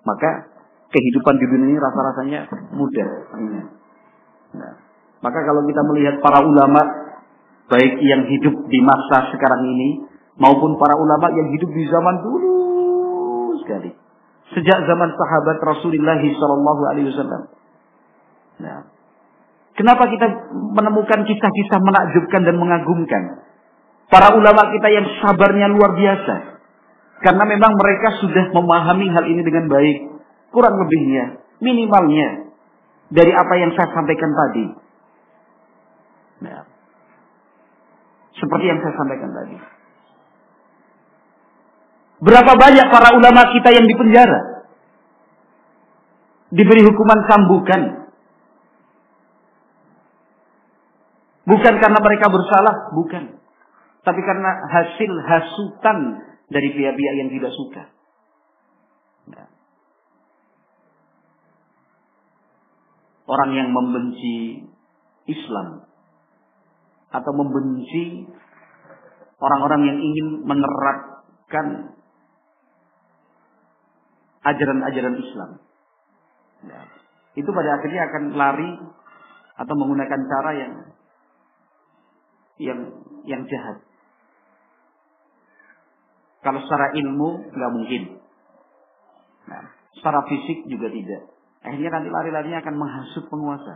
maka 0.03 0.58
kehidupan 0.89 1.35
di 1.37 1.45
dunia 1.45 1.67
ini 1.73 1.79
rasa-rasanya 1.79 2.39
mudah. 2.73 3.09
Nah, 4.57 4.73
maka 5.21 5.39
kalau 5.45 5.61
kita 5.69 5.81
melihat 5.85 6.15
para 6.25 6.41
ulama, 6.41 6.81
baik 7.69 8.01
yang 8.01 8.25
hidup 8.25 8.55
di 8.65 8.79
masa 8.81 9.29
sekarang 9.29 9.61
ini, 9.69 10.09
maupun 10.41 10.79
para 10.81 10.97
ulama 10.97 11.29
yang 11.37 11.53
hidup 11.53 11.69
di 11.69 11.83
zaman 11.85 12.15
dulu 12.25 12.53
sekali. 13.61 13.93
Sejak 14.49 14.81
zaman 14.89 15.13
sahabat 15.13 15.61
Rasulullah 15.61 16.17
Shallallahu 16.17 16.81
Alaihi 16.89 17.07
Wasallam. 17.13 17.41
Nah, 18.65 18.79
kenapa 19.77 20.09
kita 20.09 20.25
menemukan 20.73 21.21
kisah-kisah 21.21 21.77
menakjubkan 21.77 22.41
dan 22.49 22.57
mengagumkan? 22.57 23.45
Para 24.09 24.33
ulama 24.33 24.73
kita 24.73 24.89
yang 24.89 25.05
sabarnya 25.21 25.69
luar 25.69 25.93
biasa. 25.93 26.57
Karena 27.21 27.45
memang 27.45 27.77
mereka 27.77 28.17
sudah 28.25 28.49
memahami 28.57 29.11
hal 29.13 29.27
ini 29.29 29.45
dengan 29.45 29.69
baik 29.69 30.08
kurang 30.49 30.75
lebihnya, 30.77 31.41
minimalnya 31.61 32.53
dari 33.09 33.31
apa 33.33 33.53
yang 33.57 33.71
saya 33.73 33.89
sampaikan 33.93 34.31
tadi. 34.33 34.65
Nah, 36.39 36.61
seperti 38.37 38.65
yang 38.69 38.79
saya 38.79 38.93
sampaikan 38.95 39.31
tadi. 39.33 39.57
Berapa 42.19 42.51
banyak 42.55 42.87
para 42.91 43.15
ulama 43.15 43.47
kita 43.55 43.69
yang 43.71 43.87
dipenjara? 43.87 44.67
Diberi 46.51 46.83
hukuman 46.83 47.19
sambukan. 47.31 47.81
Bukan 51.47 51.73
karena 51.81 51.99
mereka 52.03 52.27
bersalah, 52.29 52.93
bukan. 52.93 53.39
Tapi 54.05 54.21
karena 54.21 54.51
hasil 54.69 55.11
hasutan 55.25 55.97
dari 56.49 56.69
pihak-pihak 56.73 57.15
yang 57.17 57.29
tidak 57.33 57.51
suka. 57.55 57.83
Nah. 59.29 59.47
Orang 63.29 63.49
yang 63.53 63.69
membenci 63.69 64.65
Islam 65.29 65.85
atau 67.13 67.31
membenci 67.37 68.25
orang-orang 69.37 69.81
yang 69.85 69.97
ingin 70.01 70.27
menerapkan 70.45 71.93
ajaran-ajaran 74.45 75.15
Islam. 75.21 75.49
Ya. 76.65 76.81
Itu 77.37 77.49
pada 77.53 77.69
akhirnya 77.77 78.01
akan 78.09 78.23
lari 78.33 78.71
atau 79.59 79.73
menggunakan 79.77 80.21
cara 80.25 80.51
yang 80.57 80.73
yang 82.59 82.79
yang 83.23 83.41
jahat. 83.45 83.77
Kalau 86.39 86.59
secara 86.63 86.95
ilmu 86.95 87.51
nggak 87.51 87.73
mungkin. 87.75 88.03
Nah, 89.47 89.63
secara 89.95 90.23
fisik 90.27 90.67
juga 90.71 90.87
tidak. 90.87 91.38
Akhirnya 91.59 91.91
nanti 91.91 92.09
lari-larinya 92.11 92.59
akan 92.63 92.75
menghasut 92.79 93.25
penguasa. 93.27 93.73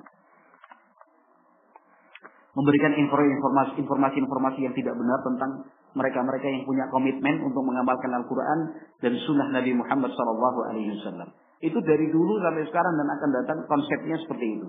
Memberikan 2.54 2.94
informasi-informasi 2.96 4.60
yang 4.62 4.74
tidak 4.78 4.94
benar 4.94 5.20
tentang 5.26 5.52
mereka-mereka 5.94 6.46
yang 6.50 6.64
punya 6.66 6.86
komitmen 6.90 7.42
untuk 7.42 7.66
mengamalkan 7.66 8.14
Al-Quran 8.14 8.60
dan 9.02 9.14
Sunnah 9.26 9.50
Nabi 9.50 9.74
Muhammad 9.74 10.14
SAW. 10.14 11.30
Itu 11.64 11.80
dari 11.82 12.08
dulu 12.14 12.34
sampai 12.42 12.66
sekarang 12.70 12.94
dan 12.98 13.08
akan 13.10 13.30
datang 13.42 13.60
konsepnya 13.66 14.18
seperti 14.22 14.46
itu. 14.60 14.68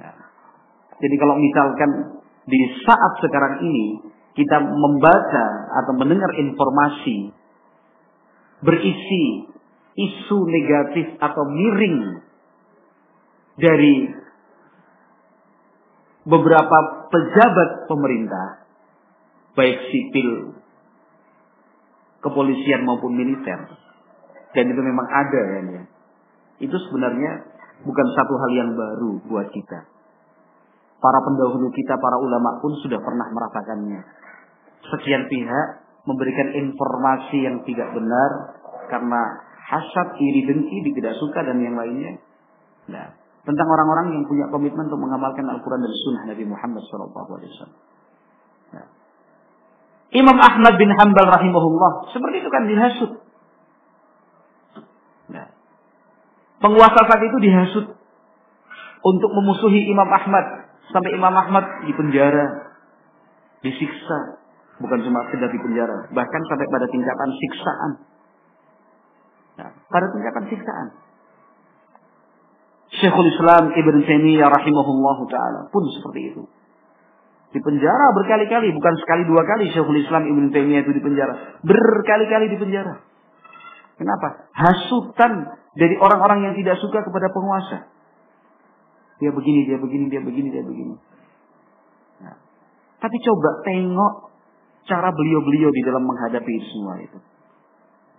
Ya. 0.00 0.12
Jadi 0.96 1.14
kalau 1.20 1.36
misalkan 1.36 1.90
di 2.46 2.60
saat 2.84 3.12
sekarang 3.20 3.64
ini 3.64 3.86
kita 4.36 4.60
membaca 4.60 5.46
atau 5.82 5.92
mendengar 5.96 6.30
informasi 6.36 7.32
berisi 8.64 9.24
isu 9.96 10.38
negatif 10.44 11.06
atau 11.20 11.42
miring 11.48 12.25
dari 13.56 14.12
beberapa 16.26 16.78
pejabat 17.08 17.88
pemerintah, 17.88 18.66
baik 19.56 19.78
sipil, 19.88 20.58
kepolisian 22.20 22.84
maupun 22.84 23.16
militer, 23.16 23.60
dan 24.52 24.64
itu 24.68 24.80
memang 24.82 25.06
ada 25.08 25.42
ya, 25.56 25.82
itu 26.60 26.76
sebenarnya 26.88 27.46
bukan 27.84 28.06
satu 28.16 28.34
hal 28.40 28.50
yang 28.56 28.70
baru 28.72 29.20
buat 29.28 29.48
kita. 29.52 29.88
Para 30.96 31.20
pendahulu 31.20 31.68
kita, 31.76 31.94
para 32.00 32.16
ulama 32.18 32.56
pun 32.64 32.72
sudah 32.80 32.96
pernah 33.04 33.28
merasakannya. 33.28 34.00
Sekian 34.96 35.28
pihak 35.28 35.66
memberikan 36.08 36.56
informasi 36.56 37.36
yang 37.44 37.60
tidak 37.68 37.92
benar 37.92 38.30
karena 38.88 39.20
hasad, 39.66 40.16
iri, 40.16 40.48
dengki, 40.48 40.94
tidak 40.96 41.14
suka 41.20 41.44
dan 41.44 41.60
yang 41.60 41.76
lainnya. 41.76 42.16
Nah, 42.88 43.06
tentang 43.46 43.68
orang-orang 43.70 44.18
yang 44.18 44.24
punya 44.26 44.50
komitmen 44.50 44.90
untuk 44.90 44.98
mengamalkan 44.98 45.46
Al-Quran 45.46 45.86
dan 45.86 45.92
Sunnah 46.02 46.22
Nabi 46.26 46.44
Muhammad 46.50 46.82
SAW. 46.82 47.70
Ya. 48.74 48.84
Imam 50.18 50.34
Ahmad 50.34 50.74
bin 50.74 50.90
Hanbal 50.90 51.30
rahimahullah 51.30 52.10
seperti 52.10 52.42
itu 52.42 52.50
kan 52.50 52.66
dihasut. 52.66 53.10
Ya. 55.30 55.54
Penguasa 56.58 57.00
saat 57.06 57.22
itu 57.22 57.38
dihasut 57.38 57.86
untuk 59.06 59.30
memusuhi 59.30 59.86
Imam 59.94 60.10
Ahmad 60.10 60.66
sampai 60.90 61.14
Imam 61.14 61.30
Ahmad 61.30 61.86
dipenjara, 61.86 62.74
disiksa, 63.62 64.42
bukan 64.82 65.06
cuma 65.06 65.22
sekedar 65.30 65.54
dipenjara, 65.54 66.10
bahkan 66.10 66.42
sampai 66.50 66.66
pada 66.66 66.86
tingkatan 66.90 67.30
siksaan. 67.30 67.90
Nah, 69.56 69.70
pada 69.86 70.06
tingkatan 70.10 70.44
siksaan. 70.50 71.05
Syekhul 72.96 73.28
Islam 73.28 73.76
Ibn 73.76 73.94
Taimiyah 74.08 74.48
rahimahullah 74.48 75.18
taala 75.28 75.60
pun 75.68 75.84
seperti 75.92 76.32
itu. 76.32 76.42
Di 77.52 77.60
penjara 77.60 78.12
berkali-kali, 78.16 78.72
bukan 78.72 78.94
sekali 79.00 79.22
dua 79.28 79.44
kali 79.44 79.68
Syekhul 79.72 80.00
Islam 80.00 80.28
Ibn 80.28 80.44
Taimiyah 80.52 80.82
itu 80.84 80.92
di 80.96 81.02
penjara, 81.04 81.60
berkali-kali 81.60 82.52
di 82.52 82.58
penjara. 82.60 83.04
Kenapa? 83.96 84.48
Hasutan 84.52 85.56
dari 85.72 85.96
orang-orang 85.96 86.52
yang 86.52 86.54
tidak 86.56 86.76
suka 86.80 87.00
kepada 87.00 87.32
penguasa. 87.32 87.88
Dia 89.16 89.32
begini, 89.32 89.64
dia 89.64 89.80
begini, 89.80 90.12
dia 90.12 90.20
begini, 90.20 90.48
dia 90.52 90.64
begini. 90.64 90.94
Nah, 92.20 92.36
tapi 93.00 93.16
coba 93.24 93.64
tengok 93.64 94.12
cara 94.84 95.08
beliau-beliau 95.12 95.72
di 95.72 95.82
dalam 95.84 96.04
menghadapi 96.04 96.54
semua 96.68 97.00
itu. 97.00 97.18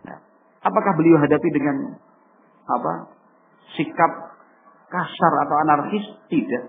Nah, 0.09 0.17
apakah 0.65 0.93
beliau 0.97 1.21
hadapi 1.21 1.49
dengan 1.53 2.01
apa? 2.65 3.13
Sikap 3.77 4.26
kasar 4.87 5.33
atau 5.47 5.55
anarkis? 5.67 6.05
Tidak. 6.31 6.63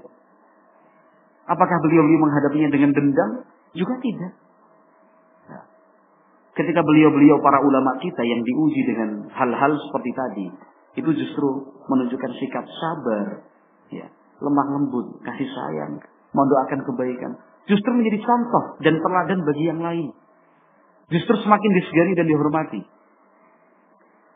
Apakah 1.48 1.76
beliau-beliau 1.80 2.20
menghadapinya 2.28 2.68
dengan 2.68 2.90
dendam? 2.92 3.30
Juga 3.72 3.96
tidak. 4.04 4.32
Nah, 5.48 5.64
ketika 6.52 6.84
beliau-beliau 6.84 7.40
para 7.40 7.64
ulama 7.64 7.96
kita 8.02 8.20
yang 8.20 8.44
diuji 8.44 8.84
dengan 8.84 9.32
hal-hal 9.32 9.72
seperti 9.80 10.10
tadi, 10.12 10.46
itu 11.00 11.10
justru 11.14 11.48
menunjukkan 11.88 12.32
sikap 12.36 12.64
sabar, 12.68 13.48
ya, 13.88 14.12
lemah 14.44 14.66
lembut, 14.76 15.24
kasih 15.24 15.48
sayang, 15.48 16.02
mendoakan 16.36 16.80
kebaikan. 16.84 17.32
Justru 17.68 17.90
menjadi 17.96 18.24
contoh 18.24 18.80
dan 18.80 18.96
teladan 19.00 19.40
bagi 19.44 19.64
yang 19.68 19.80
lain. 19.80 20.08
Justru 21.08 21.36
semakin 21.40 21.70
disegani 21.80 22.12
dan 22.16 22.26
dihormati. 22.28 22.80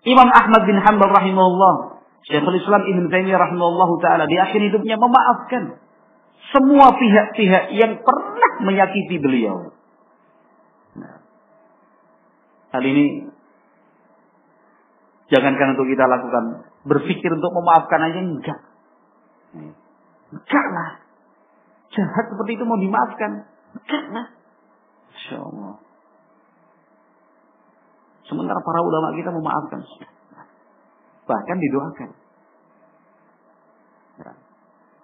Imam 0.03 0.29
Ahmad 0.33 0.63
bin 0.65 0.77
Hanbal 0.81 1.13
rahimahullah, 1.13 2.02
Syekhul 2.23 2.59
Islam 2.59 2.83
Ibn 2.87 3.05
Taimiyah 3.11 3.41
rahimahullah 3.41 3.91
taala 3.99 4.25
di 4.31 4.39
akhir 4.39 4.61
hidupnya 4.63 4.95
memaafkan 4.95 5.83
semua 6.55 6.95
pihak-pihak 6.95 7.75
yang 7.75 7.99
pernah 8.03 8.53
menyakiti 8.63 9.19
beliau. 9.19 9.75
Nah, 10.99 11.19
hal 12.77 12.83
ini 12.85 13.27
jangankan 15.33 15.75
untuk 15.75 15.87
kita 15.91 16.05
lakukan, 16.07 16.45
berpikir 16.87 17.31
untuk 17.33 17.51
memaafkan 17.59 18.01
aja 18.07 18.21
enggak. 18.23 18.61
Enggak 20.31 20.67
lah. 20.71 20.91
Jahat 21.93 22.25
seperti 22.31 22.57
itu 22.57 22.65
mau 22.65 22.79
dimaafkan. 22.79 23.51
Enggak 23.77 24.05
lah. 24.15 24.27
Insya. 25.13 25.41
Sementara 28.31 28.61
para 28.63 28.81
ulama 28.81 29.13
kita 29.19 29.31
memaafkan. 29.35 29.81
Bahkan 31.27 31.57
didoakan. 31.59 32.11
Ya. 34.23 34.33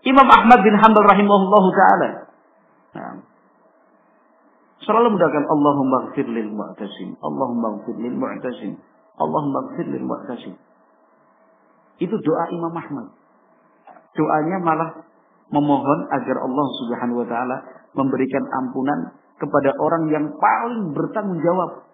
Imam 0.06 0.28
Ahmad 0.28 0.60
bin 0.66 0.74
Hanbal 0.74 1.06
rahimahullah 1.06 1.64
ta'ala. 1.74 2.08
Ya. 2.94 3.08
Selalu 4.82 5.18
mendoakan 5.18 5.44
Allahumma 5.46 5.98
gfir 6.10 6.26
lil 6.26 6.50
mu'tasim. 6.54 7.18
Allahumma 7.20 7.82
gfir 7.82 7.96
lil 7.98 8.16
mu'tasim. 8.16 8.78
Allahumma 9.18 9.74
gfir 9.74 9.86
lil 9.90 10.04
mu'tasim. 10.06 10.54
Itu 11.98 12.14
doa 12.14 12.44
Imam 12.54 12.72
Ahmad. 12.72 13.10
Doanya 14.14 14.58
malah 14.62 14.90
memohon 15.50 16.00
agar 16.12 16.36
Allah 16.40 16.66
Subhanahu 16.82 17.22
wa 17.24 17.28
taala 17.28 17.56
memberikan 17.96 18.44
ampunan 18.62 19.16
kepada 19.38 19.70
orang 19.78 20.10
yang 20.10 20.26
paling 20.36 20.92
bertanggung 20.92 21.40
jawab 21.40 21.87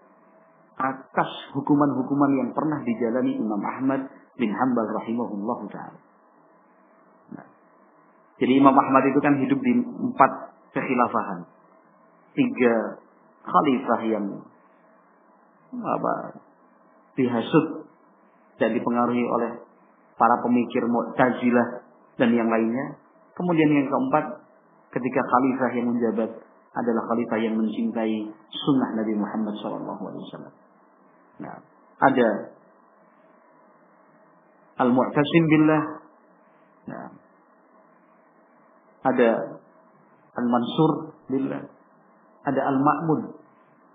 atas 0.75 1.31
hukuman-hukuman 1.55 2.31
yang 2.35 2.51
pernah 2.51 2.83
dijalani 2.83 3.39
Imam 3.39 3.63
Ahmad 3.63 4.11
bin 4.35 4.51
Hambal 4.51 4.87
rahimahullah 4.91 5.59
taala. 5.71 6.01
Nah, 7.39 7.47
jadi 8.43 8.53
Imam 8.59 8.75
Ahmad 8.75 9.07
itu 9.07 9.21
kan 9.23 9.39
hidup 9.39 9.61
di 9.63 9.73
empat 9.81 10.33
kekhilafahan. 10.75 11.47
Tiga 12.35 12.99
khalifah 13.47 14.01
yang 14.11 14.27
apa 15.75 16.15
dihasut 17.15 17.87
dan 18.59 18.75
dipengaruhi 18.75 19.23
oleh 19.23 19.63
para 20.19 20.43
pemikir 20.43 20.83
Mu'tazilah 20.87 21.87
dan 22.19 22.31
yang 22.35 22.51
lainnya 22.51 22.99
Kemudian 23.35 23.71
yang 23.75 23.87
keempat, 23.91 24.47
ketika 24.95 25.21
khalifah 25.27 25.71
yang 25.75 25.87
menjabat 25.91 26.31
adalah 26.75 27.03
khalifah 27.11 27.39
yang 27.43 27.55
mencintai 27.59 28.31
sunnah 28.51 28.91
Nabi 28.95 29.15
Muhammad 29.19 29.55
SAW. 29.59 30.64
Nah, 31.43 31.57
ada 31.99 32.29
al-mu'tasim 34.85 35.45
billah. 35.51 35.83
Nah, 36.91 37.07
ada 39.05 39.29
al-mansur 40.39 41.17
billah. 41.31 41.63
Ada 42.45 42.61
al-ma'mun. 42.61 43.41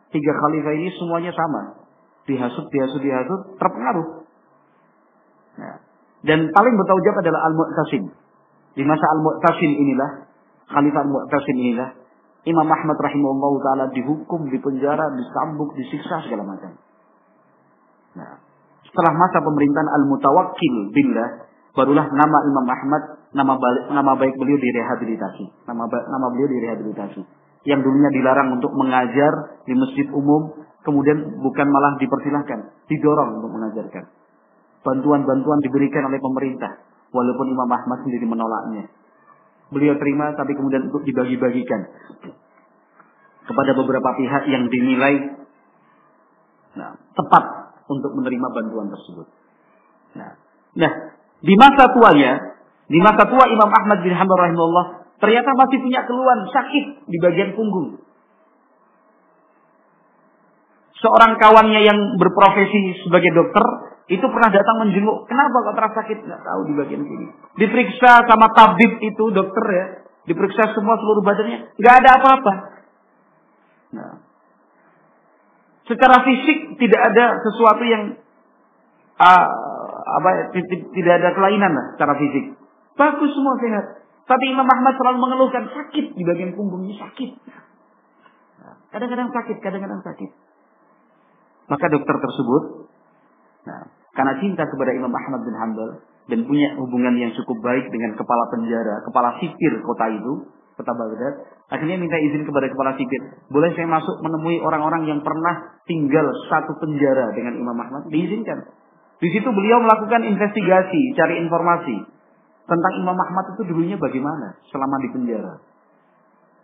Tiga 0.09 0.31
khalifah 0.33 0.73
ini 0.73 0.89
semuanya 0.97 1.31
sama. 1.35 1.85
Dihasut, 2.25 2.65
dihasut, 2.73 3.01
dihasut, 3.01 3.41
terpengaruh. 3.61 4.25
Nah, 5.59 5.75
dan 6.25 6.39
paling 6.51 6.73
bertanggung 6.75 7.05
jawab 7.05 7.19
adalah 7.23 7.41
al-mu'tasim. 7.47 8.03
Di 8.79 8.83
masa 8.87 9.05
Al-Mu'tasim 9.17 9.71
inilah, 9.75 10.29
Khalifah 10.69 11.01
Al-Mu'tasim 11.03 11.55
inilah, 11.57 11.89
Imam 12.47 12.63
Ahmad 12.63 12.95
rahimahullah 12.95 13.53
taala 13.59 13.85
dihukum, 13.91 14.47
dipenjara, 14.47 15.11
disambuk, 15.19 15.75
disiksa 15.75 16.23
segala 16.23 16.47
macam. 16.47 16.79
Nah, 18.19 18.35
setelah 18.83 19.15
masa 19.15 19.39
pemerintahan 19.39 19.87
Al-Mutawakkil 19.87 20.75
billah, 20.91 21.29
barulah 21.71 22.05
nama 22.11 22.37
Imam 22.43 22.67
Ahmad, 22.67 23.03
nama 23.31 23.53
balik, 23.55 23.83
nama 23.95 24.11
baik 24.19 24.35
beliau 24.35 24.59
direhabilitasi. 24.59 25.45
Nama 25.63 25.83
nama 25.87 26.25
beliau 26.35 26.49
direhabilitasi. 26.51 27.21
Yang 27.63 27.79
dulunya 27.87 28.11
dilarang 28.11 28.59
untuk 28.59 28.75
mengajar 28.75 29.63
di 29.63 29.73
masjid 29.75 30.07
umum, 30.11 30.67
kemudian 30.83 31.39
bukan 31.39 31.67
malah 31.71 31.95
dipersilahkan, 31.95 32.87
didorong 32.91 33.39
untuk 33.39 33.51
mengajarkan. 33.55 34.11
Bantuan-bantuan 34.79 35.59
diberikan 35.59 36.07
oleh 36.07 36.19
pemerintah 36.23 36.89
Walaupun 37.09 37.45
Imam 37.49 37.69
Ahmad 37.69 38.05
sendiri 38.05 38.25
menolaknya. 38.29 38.85
Beliau 39.73 39.97
terima 39.97 40.33
tapi 40.37 40.53
kemudian 40.53 40.89
untuk 40.89 41.01
dibagi-bagikan 41.05 41.81
kepada 43.49 43.71
beberapa 43.73 44.09
pihak 44.17 44.45
yang 44.49 44.69
dinilai 44.69 45.41
nah, 46.77 46.93
tepat 47.17 47.43
untuk 47.89 48.13
menerima 48.13 48.47
bantuan 48.53 48.93
tersebut. 48.93 49.27
Nah, 50.13 50.37
nah, 50.77 50.91
di 51.41 51.53
masa 51.57 51.89
tuanya, 51.89 52.31
di 52.85 52.99
masa 53.01 53.25
tua 53.25 53.49
Imam 53.49 53.69
Ahmad 53.69 54.05
bin 54.05 54.13
Hanbal 54.13 54.49
rahimahullah 54.49 54.85
ternyata 55.19 55.51
masih 55.57 55.77
punya 55.83 56.05
keluhan 56.07 56.39
sakit 56.47 56.85
di 57.09 57.17
bagian 57.19 57.57
punggung. 57.57 57.99
Seorang 60.99 61.39
kawannya 61.39 61.81
yang 61.83 61.99
berprofesi 62.19 63.07
sebagai 63.07 63.31
dokter 63.31 63.63
itu 64.09 64.25
pernah 64.25 64.51
datang 64.51 64.83
menjenguk. 64.83 65.29
Kenapa 65.31 65.63
kok 65.63 65.75
terasa 65.79 65.95
sakit? 66.03 66.17
Nggak 66.27 66.41
tahu 66.43 66.61
di 66.67 66.73
bagian 66.75 67.01
sini. 67.07 67.25
Diperiksa 67.55 68.25
sama 68.27 68.51
tabib 68.51 68.99
itu 68.99 69.23
dokter 69.31 69.65
ya. 69.69 69.85
Diperiksa 70.27 70.75
semua 70.75 70.99
seluruh 70.99 71.23
badannya. 71.23 71.71
Nggak 71.79 71.95
ada 72.03 72.09
apa-apa. 72.19 72.53
Nah. 73.95 74.13
Secara 75.87 76.21
fisik 76.25 76.68
tidak 76.79 77.01
ada 77.13 77.25
sesuatu 77.43 77.83
yang 77.83 78.03
uh, 79.19 79.45
apa 80.09 80.29
tidak 80.95 81.13
ada 81.21 81.29
kelainan 81.35 81.71
lah 81.75 81.85
secara 81.93 82.17
fisik. 82.17 82.55
Bagus 82.95 83.31
semua 83.35 83.55
sehat. 83.61 83.85
Tapi 84.29 84.45
Imam 84.53 84.67
Ahmad 84.67 84.93
selalu 84.93 85.17
mengeluhkan 85.25 85.65
sakit 85.73 86.13
di 86.13 86.23
bagian 86.23 86.53
punggungnya 86.53 86.93
sakit. 87.01 87.31
Nah, 88.61 88.75
kadang-kadang 88.93 89.33
sakit, 89.33 89.57
kadang-kadang 89.57 90.05
sakit. 90.05 90.29
Maka 91.69 91.85
dokter 91.89 92.15
tersebut 92.17 92.63
nah, 93.65 93.89
karena 94.13 94.33
cinta 94.37 94.65
kepada 94.69 94.93
Imam 94.93 95.09
Ahmad 95.09 95.41
bin 95.45 95.55
Hanbal 95.57 95.89
dan 96.29 96.45
punya 96.45 96.77
hubungan 96.77 97.17
yang 97.17 97.33
cukup 97.33 97.57
baik 97.65 97.89
dengan 97.89 98.13
kepala 98.13 98.53
penjara, 98.53 99.01
kepala 99.01 99.41
sipir 99.41 99.81
kota 99.81 100.05
itu, 100.13 100.33
kota 100.79 100.95
Baghdad, 100.95 101.33
akhirnya 101.67 101.99
minta 101.99 102.15
izin 102.15 102.47
kepada 102.47 102.71
kepala 102.71 102.95
sipir, 102.95 103.19
boleh 103.51 103.75
saya 103.75 103.83
masuk 103.91 104.23
menemui 104.23 104.63
orang-orang 104.63 105.11
yang 105.11 105.19
pernah 105.19 105.83
tinggal 105.83 106.23
satu 106.47 106.71
penjara 106.79 107.35
dengan 107.35 107.59
Imam 107.59 107.75
Ahmad? 107.75 108.07
Diizinkan. 108.07 108.63
Di 109.19 109.27
situ 109.35 109.51
beliau 109.51 109.83
melakukan 109.83 110.23
investigasi, 110.23 111.01
cari 111.19 111.43
informasi 111.43 111.95
tentang 112.63 112.93
Imam 112.95 113.19
Ahmad 113.19 113.51
itu 113.59 113.67
dulunya 113.67 113.99
bagaimana 113.99 114.55
selama 114.71 114.95
di 115.03 115.09
penjara. 115.11 115.53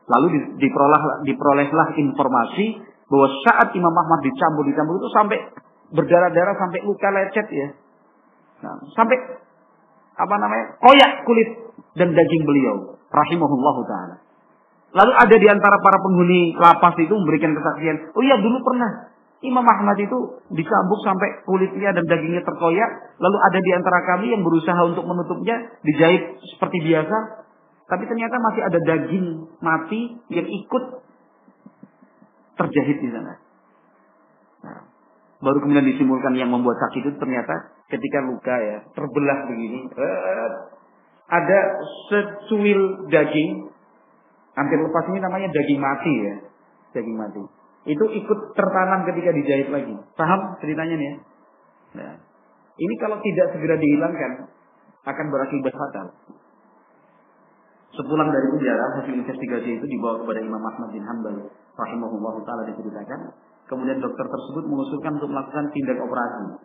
Lalu 0.07 0.55
diperoleh, 0.63 1.27
diperolehlah 1.27 1.99
informasi 1.99 2.79
bahwa 3.11 3.27
saat 3.43 3.75
Imam 3.75 3.91
Ahmad 3.91 4.23
dicambuk-dicambuk 4.23 4.95
itu 5.03 5.09
sampai 5.11 5.37
berdarah-darah 5.91 6.55
sampai 6.55 6.79
luka 6.87 7.09
lecet 7.11 7.47
ya. 7.51 7.67
Nah, 8.63 8.79
sampai 8.95 9.17
apa 10.15 10.35
namanya? 10.39 10.79
koyak 10.79 11.11
kulit 11.27 11.49
dan 11.99 12.15
daging 12.15 12.43
beliau 12.47 12.94
rahimahullahu 13.15 13.81
taala. 13.87 14.15
Lalu 14.95 15.11
ada 15.11 15.35
di 15.35 15.47
antara 15.51 15.75
para 15.79 15.99
penghuni 15.99 16.55
lapas 16.55 16.95
itu 16.99 17.11
memberikan 17.11 17.51
kesaksian, 17.51 18.15
"Oh 18.15 18.23
iya 18.23 18.39
dulu 18.39 18.59
pernah 18.63 19.11
Imam 19.43 19.63
Ahmad 19.67 19.99
itu 19.99 20.39
dicambuk 20.55 20.99
sampai 21.03 21.43
kulitnya 21.43 21.91
dan 21.91 22.07
dagingnya 22.07 22.41
terkoyak, 22.47 22.89
lalu 23.19 23.37
ada 23.43 23.59
di 23.59 23.71
antara 23.75 23.99
kami 24.07 24.31
yang 24.31 24.41
berusaha 24.41 24.79
untuk 24.87 25.03
menutupnya, 25.03 25.75
dijahit 25.83 26.39
seperti 26.55 26.81
biasa, 26.81 27.17
tapi 27.91 28.07
ternyata 28.07 28.35
masih 28.39 28.61
ada 28.63 28.79
daging 28.79 29.27
mati 29.59 30.17
yang 30.31 30.47
ikut 30.47 30.83
terjahit 32.55 32.97
di 33.03 33.09
sana." 33.11 33.33
Nah, 34.63 34.81
Baru 35.43 35.59
kemudian 35.61 35.85
disimpulkan 35.85 36.33
yang 36.39 36.49
membuat 36.49 36.79
sakit 36.87 37.05
itu 37.05 37.17
ternyata 37.19 37.75
ketika 37.91 38.23
luka 38.23 38.55
ya, 38.55 38.77
terbelah 38.95 39.45
begini, 39.51 39.91
eh, 39.91 40.51
ada 41.25 41.59
secuil 42.11 43.09
daging, 43.09 43.69
hampir 44.53 44.77
lepas 44.77 45.05
ini 45.09 45.19
namanya 45.21 45.49
daging 45.49 45.79
mati 45.81 46.13
ya, 46.13 46.35
daging 46.93 47.17
mati. 47.17 47.41
Itu 47.85 48.05
ikut 48.09 48.39
tertanam 48.57 49.05
ketika 49.09 49.29
dijahit 49.33 49.69
lagi. 49.69 49.93
Paham 50.17 50.57
ceritanya 50.61 50.95
nih 50.97 51.07
ya? 51.09 51.15
Nah, 51.95 52.13
ini 52.75 52.93
kalau 53.01 53.17
tidak 53.21 53.53
segera 53.53 53.77
dihilangkan, 53.77 54.51
akan 55.05 55.25
berakibat 55.29 55.73
fatal. 55.73 56.07
Sepulang 57.95 58.27
dari 58.27 58.47
penjara, 58.51 58.85
hasil 58.99 59.13
investigasi 59.15 59.79
itu 59.79 59.85
dibawa 59.87 60.19
kepada 60.19 60.43
Imam 60.43 60.59
Ahmad 60.59 60.91
bin 60.91 61.05
Hanbal 61.05 61.47
rahimahullah 61.79 62.35
taala 62.43 62.67
diceritakan. 62.67 63.31
Kemudian 63.65 63.97
dokter 64.03 64.25
tersebut 64.27 64.67
mengusulkan 64.67 65.17
untuk 65.17 65.31
melakukan 65.31 65.71
tindak 65.71 65.97
operasi. 65.97 66.59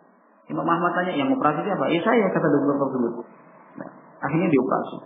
Imam 0.51 0.67
Ahmad 0.67 0.91
tanya, 0.97 1.15
yang 1.15 1.31
operasi 1.31 1.63
apa? 1.63 1.85
Ya 1.87 2.01
saya, 2.03 2.27
kata 2.29 2.47
dokter 2.51 2.75
tersebut. 2.75 3.13
Akhirnya 4.21 4.49
dioperasi. 4.53 4.97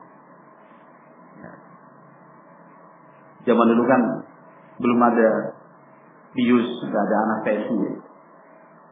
Zaman 3.45 3.65
dulu 3.71 3.83
kan 3.85 4.01
belum 4.81 4.99
ada 5.05 5.53
bius, 6.33 6.67
tidak 6.81 7.01
ada 7.05 7.15
anak. 7.29 7.39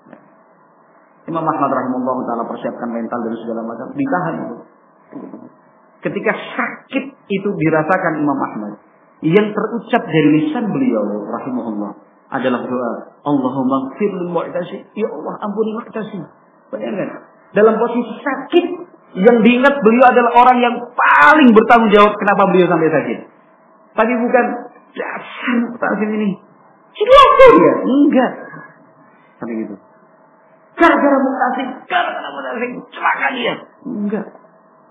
Nah. 0.07 0.21
Imam 1.27 1.41
Ahmad 1.41 1.69
rahimahullah 1.73 2.17
taala 2.29 2.43
persiapkan 2.47 2.89
mental 2.93 3.19
dan 3.25 3.33
segala 3.41 3.61
macam, 3.65 3.87
ditahan 3.97 4.35
itu. 4.45 4.57
Ketika 6.05 6.31
sakit 6.35 7.05
itu 7.27 7.49
dirasakan 7.49 8.13
Imam 8.21 8.37
Ahmad, 8.37 8.73
yang 9.23 9.55
terucap 9.55 10.03
dari 10.05 10.29
lisan 10.37 10.67
beliau 10.69 11.03
rahimahullah 11.31 11.91
adalah 12.27 12.59
doa 12.59 12.91
Allahumma 13.23 13.93
gfir 13.95 14.11
mu'tasi 14.27 14.83
ya 14.99 15.07
Allah 15.07 15.33
ampuni 15.47 15.71
mu'tasi 15.79 16.19
bayangkan 16.75 17.23
dalam 17.55 17.79
posisi 17.79 18.19
sakit 18.19 18.65
yang 19.13 19.37
diingat 19.45 19.75
beliau 19.85 20.05
adalah 20.09 20.31
orang 20.33 20.57
yang 20.61 20.75
paling 20.97 21.49
bertanggung 21.53 21.93
jawab 21.93 22.13
kenapa 22.17 22.49
beliau 22.49 22.67
sampai 22.69 22.89
sakit. 22.89 23.19
Tapi 23.93 24.11
bukan 24.17 24.45
dasar 24.97 25.55
mu'tasim 25.69 26.09
ini. 26.17 26.29
Cilaka 26.93 27.47
ya 27.61 27.73
enggak. 27.85 28.31
Tapi 29.37 29.51
gitu. 29.65 29.75
Gara-gara 30.73 31.17
mu'tasim 31.21 31.67
gara-gara 31.85 32.29
mu'tasim 32.33 32.71
celaka 32.89 33.27
dia. 33.37 33.53
Enggak. 33.85 34.25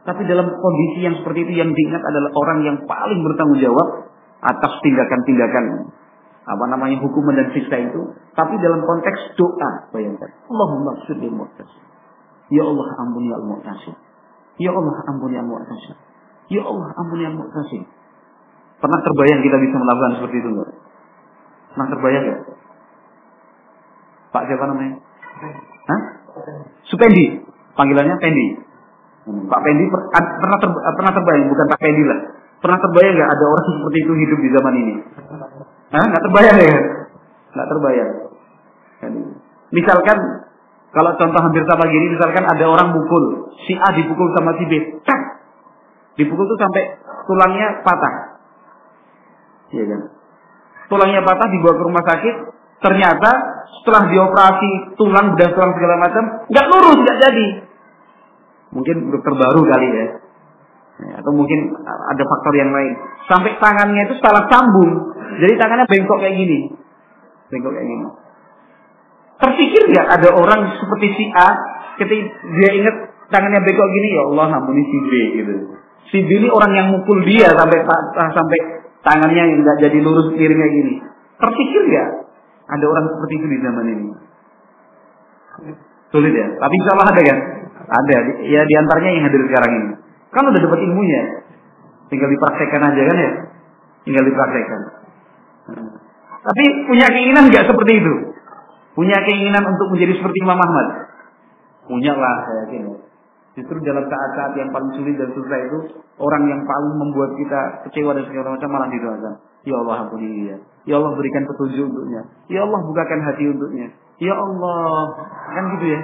Tapi 0.03 0.23
dalam 0.27 0.51
kondisi 0.51 0.99
yang 1.03 1.15
seperti 1.19 1.47
itu 1.47 1.53
yang 1.59 1.71
diingat 1.71 2.03
adalah 2.03 2.31
orang 2.35 2.59
yang 2.67 2.77
paling 2.87 3.21
bertanggung 3.23 3.59
jawab 3.63 4.11
atas 4.43 4.73
tindakan-tindakan 4.83 5.95
apa 6.43 6.65
namanya 6.75 6.99
hukuman 6.99 7.39
dan 7.39 7.55
siksa 7.55 7.79
itu, 7.79 8.03
tapi 8.35 8.59
dalam 8.59 8.83
konteks 8.83 9.39
doa, 9.39 9.87
bayangkan. 9.95 10.27
Allahumma 10.51 10.99
sholli. 11.07 11.31
Ya 12.51 12.67
Allah 12.67 12.89
ampuni 12.99 13.31
al 13.31 13.47
mu'tasim. 13.47 13.95
Ya 14.61 14.71
Allah 14.73 14.97
ampuni 15.09 15.37
al 15.41 15.49
mu'tasim. 15.49 15.97
Ya 16.53 16.63
Allah 16.65 16.89
ampuni 16.97 17.25
al 17.25 17.37
mu'tasim. 17.37 17.83
Pernah 18.83 18.99
terbayang 19.01 19.41
kita 19.47 19.57
bisa 19.63 19.77
melakukan 19.79 20.13
seperti 20.19 20.37
itu 20.43 20.49
enggak? 20.53 20.71
Pernah 21.73 21.89
terbayang 21.95 22.25
enggak? 22.27 22.43
Pak 24.33 24.43
siapa 24.49 24.65
namanya? 24.67 24.97
Hah? 25.89 26.01
Supendi. 26.89 27.47
Panggilannya 27.73 28.17
Pendi. 28.21 28.47
Pak 29.23 29.61
Pendi 29.63 29.85
pernah 29.87 30.59
ter, 30.59 30.69
pernah 30.73 31.13
terbayang 31.15 31.47
bukan 31.47 31.67
Pak 31.71 31.81
Pendi 31.81 32.03
lah. 32.05 32.21
Pernah 32.59 32.79
terbayang 32.79 33.15
nggak 33.19 33.31
ada 33.33 33.45
orang 33.47 33.65
seperti 33.71 33.99
itu 34.03 34.13
hidup 34.19 34.39
di 34.39 34.49
zaman 34.51 34.75
ini? 34.77 34.95
Hah? 35.95 36.05
Nggak 36.11 36.23
terbayang 36.27 36.57
ya? 36.59 36.77
Nggak 37.53 37.69
terbayang. 37.71 38.11
Misalkan 39.73 40.19
kalau 40.93 41.17
contoh 41.17 41.41
hampir 41.41 41.65
sama 41.65 41.89
gini, 41.89 42.13
misalkan 42.13 42.45
ada 42.45 42.65
orang 42.69 42.93
mukul, 42.93 43.53
si 43.65 43.73
A 43.77 43.97
dipukul 43.97 44.29
sama 44.37 44.57
si 44.61 44.65
B, 44.69 45.01
tak, 45.09 45.21
dipukul 46.21 46.45
tuh 46.45 46.61
sampai 46.61 47.01
tulangnya 47.25 47.81
patah, 47.81 48.15
iya 49.73 49.85
kan? 49.89 50.01
Tulangnya 50.93 51.25
patah 51.25 51.49
dibawa 51.49 51.75
ke 51.81 51.85
rumah 51.89 52.05
sakit, 52.05 52.37
ternyata 52.85 53.31
setelah 53.81 54.05
dioperasi 54.13 54.71
tulang 55.01 55.33
dan 55.41 55.49
tulang 55.57 55.73
segala 55.73 55.97
macam, 55.97 56.25
nggak 56.53 56.67
lurus, 56.69 56.99
nggak 57.01 57.19
jadi. 57.25 57.47
Mungkin 58.73 58.97
dokter 59.13 59.33
baru 59.37 59.61
kali 59.69 59.89
ya, 59.97 60.07
Ya, 61.03 61.19
atau 61.19 61.33
mungkin 61.35 61.73
ada 61.89 62.23
faktor 62.23 62.55
yang 62.55 62.71
lain. 62.71 62.95
Sampai 63.27 63.57
tangannya 63.59 64.07
itu 64.07 64.15
salah 64.23 64.47
sambung. 64.47 65.17
Jadi 65.41 65.57
tangannya 65.59 65.89
bengkok 65.89 66.21
kayak 66.21 66.37
gini. 66.37 66.71
Bengkok 67.51 67.73
kayak 67.75 67.87
gini. 67.89 68.07
Terpikir 69.43 69.83
nggak 69.91 70.07
ada 70.07 70.29
orang 70.39 70.71
seperti 70.79 71.07
si 71.19 71.25
A 71.35 71.49
ketika 71.99 72.31
dia 72.63 72.71
ingat 72.79 72.95
tangannya 73.27 73.59
bengkok 73.67 73.89
gini, 73.91 74.09
ya 74.15 74.23
Allah 74.31 74.49
ampuni 74.55 74.87
si 74.87 74.99
B 75.03 75.13
gitu. 75.43 75.55
Si 76.15 76.19
B 76.23 76.31
ini 76.39 76.49
orang 76.49 76.73
yang 76.79 76.87
mukul 76.95 77.27
dia 77.27 77.51
sampai 77.51 77.83
sampai 78.15 78.59
tangannya 79.03 79.59
nggak 79.59 79.77
jadi 79.83 79.99
lurus 79.99 80.31
miring 80.39 80.59
kayak 80.63 80.75
gini. 80.79 80.93
Terpikir 81.43 81.83
nggak 81.91 82.09
ada 82.71 82.85
orang 82.87 83.05
seperti 83.19 83.35
itu 83.43 83.47
di 83.51 83.59
zaman 83.59 83.87
ini? 83.91 84.07
Sulit 86.15 86.33
ya. 86.37 86.47
Tapi 86.61 86.75
insya 86.77 86.93
Allah 86.95 87.09
ada 87.11 87.23
kan? 87.25 87.39
Ada. 87.83 88.17
Ya 88.47 88.61
di 88.63 88.75
antaranya 88.79 89.11
yang 89.17 89.25
hadir 89.27 89.43
sekarang 89.49 89.73
ini. 89.75 89.89
Kan 90.31 90.49
udah 90.49 90.61
dapat 90.61 90.79
ilmunya. 90.87 91.23
Tinggal 92.13 92.29
dipraktekkan 92.31 92.83
aja 92.85 93.03
kan 93.11 93.17
ya. 93.17 93.33
Tinggal 94.05 94.25
dipraktekkan. 94.29 94.81
Tapi 96.43 96.65
punya 96.87 97.07
keinginan 97.11 97.49
nggak 97.49 97.65
seperti 97.65 97.93
itu? 97.99 98.15
Punya 98.93 99.17
keinginan 99.25 99.65
untuk 99.65 99.97
menjadi 99.97 100.13
seperti 100.21 100.39
Imam 100.45 100.61
Ahmad? 100.61 100.87
Punya 101.89 102.13
lah 102.13 102.37
saya 102.45 102.59
yakin. 102.69 102.83
Justru 103.53 103.77
dalam 103.85 104.09
saat-saat 104.09 104.57
yang 104.57 104.73
paling 104.73 104.97
sulit 104.97 105.17
dan 105.21 105.29
susah 105.37 105.59
itu 105.61 105.79
orang 106.17 106.49
yang 106.49 106.61
paling 106.65 106.95
membuat 106.97 107.37
kita 107.37 107.61
kecewa 107.89 108.17
dan 108.17 108.25
segala 108.29 108.57
macam 108.57 108.69
malah 108.73 108.89
didoakan. 108.89 109.35
Ya 109.63 109.77
Allah 109.77 109.97
ampuni 110.09 110.29
dia. 110.41 110.57
Ya 110.89 110.97
Allah 110.97 111.13
berikan 111.15 111.45
petunjuk 111.45 111.85
untuknya. 111.85 112.23
Ya 112.49 112.65
Allah 112.65 112.81
bukakan 112.81 113.21
hati 113.29 113.45
untuknya. 113.53 113.89
Ya 114.19 114.35
Allah 114.35 114.93
kan 115.53 115.65
gitu 115.77 115.87
ya. 115.93 116.01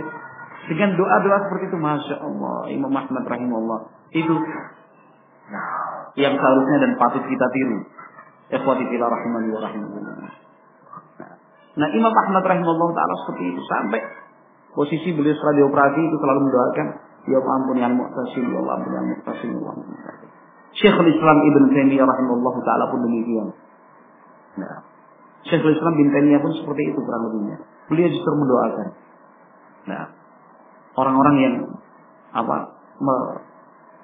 Dengan 0.68 1.00
doa-doa 1.00 1.38
seperti 1.48 1.72
itu, 1.72 1.78
masya 1.80 2.16
Allah, 2.20 2.68
Imam 2.68 2.92
Ahmad 2.92 3.24
rahimahullah 3.24 3.80
itu 4.12 4.36
yang 6.20 6.34
seharusnya 6.36 6.76
dan 6.84 6.92
patut 7.00 7.24
kita 7.24 7.46
tiru. 7.56 7.78
Ikhwati 8.52 8.84
fillah 8.92 9.08
rahimani 9.08 9.48
wa 9.48 9.60
rahimahullah. 9.64 10.17
Nah, 11.78 11.88
Imam 11.94 12.10
Ahmad 12.10 12.42
rahimahullah 12.42 12.90
taala 12.90 13.14
seperti 13.22 13.54
itu 13.54 13.62
sampai 13.70 14.00
posisi 14.74 15.14
beliau 15.14 15.34
setelah 15.38 15.54
dioperasi 15.62 16.00
itu 16.02 16.16
selalu 16.18 16.40
mendoakan 16.50 16.86
Ya 17.28 17.36
ampun 17.44 17.76
yang 17.76 17.92
mu'tasim, 17.92 18.40
ya 18.48 18.56
ampun 18.56 18.92
yang 18.96 19.06
mu'tasim, 19.12 19.52
ya 19.52 19.60
Allah 19.60 19.84
mu'tasim. 19.84 20.28
Syekhul 20.80 21.10
Islam 21.12 21.36
Ibn 21.44 21.62
Taimiyah 21.76 22.06
rahimahullah 22.08 22.54
taala 22.64 22.84
pun 22.88 23.00
demikian. 23.04 23.48
Nah, 24.56 24.80
Syekhul 25.44 25.76
Islam 25.76 25.92
bin 26.00 26.08
Taimiyah 26.08 26.40
pun 26.40 26.52
seperti 26.56 26.82
itu 26.88 26.98
kurang 27.04 27.22
lebihnya. 27.28 27.56
Beliau 27.92 28.08
justru 28.08 28.32
mendoakan. 28.32 28.88
Nah, 29.92 30.02
orang-orang 30.96 31.36
yang 31.36 31.54
apa 32.32 32.56
me, 32.96 33.16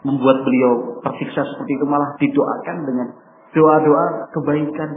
membuat 0.05 0.45
beliau 0.45 1.01
tersiksa 1.01 1.49
seperti 1.49 1.81
itu 1.81 1.85
malah 1.89 2.13
didoakan 2.21 2.77
dengan 2.85 3.09
doa-doa 3.57 4.05
kebaikan 4.37 4.91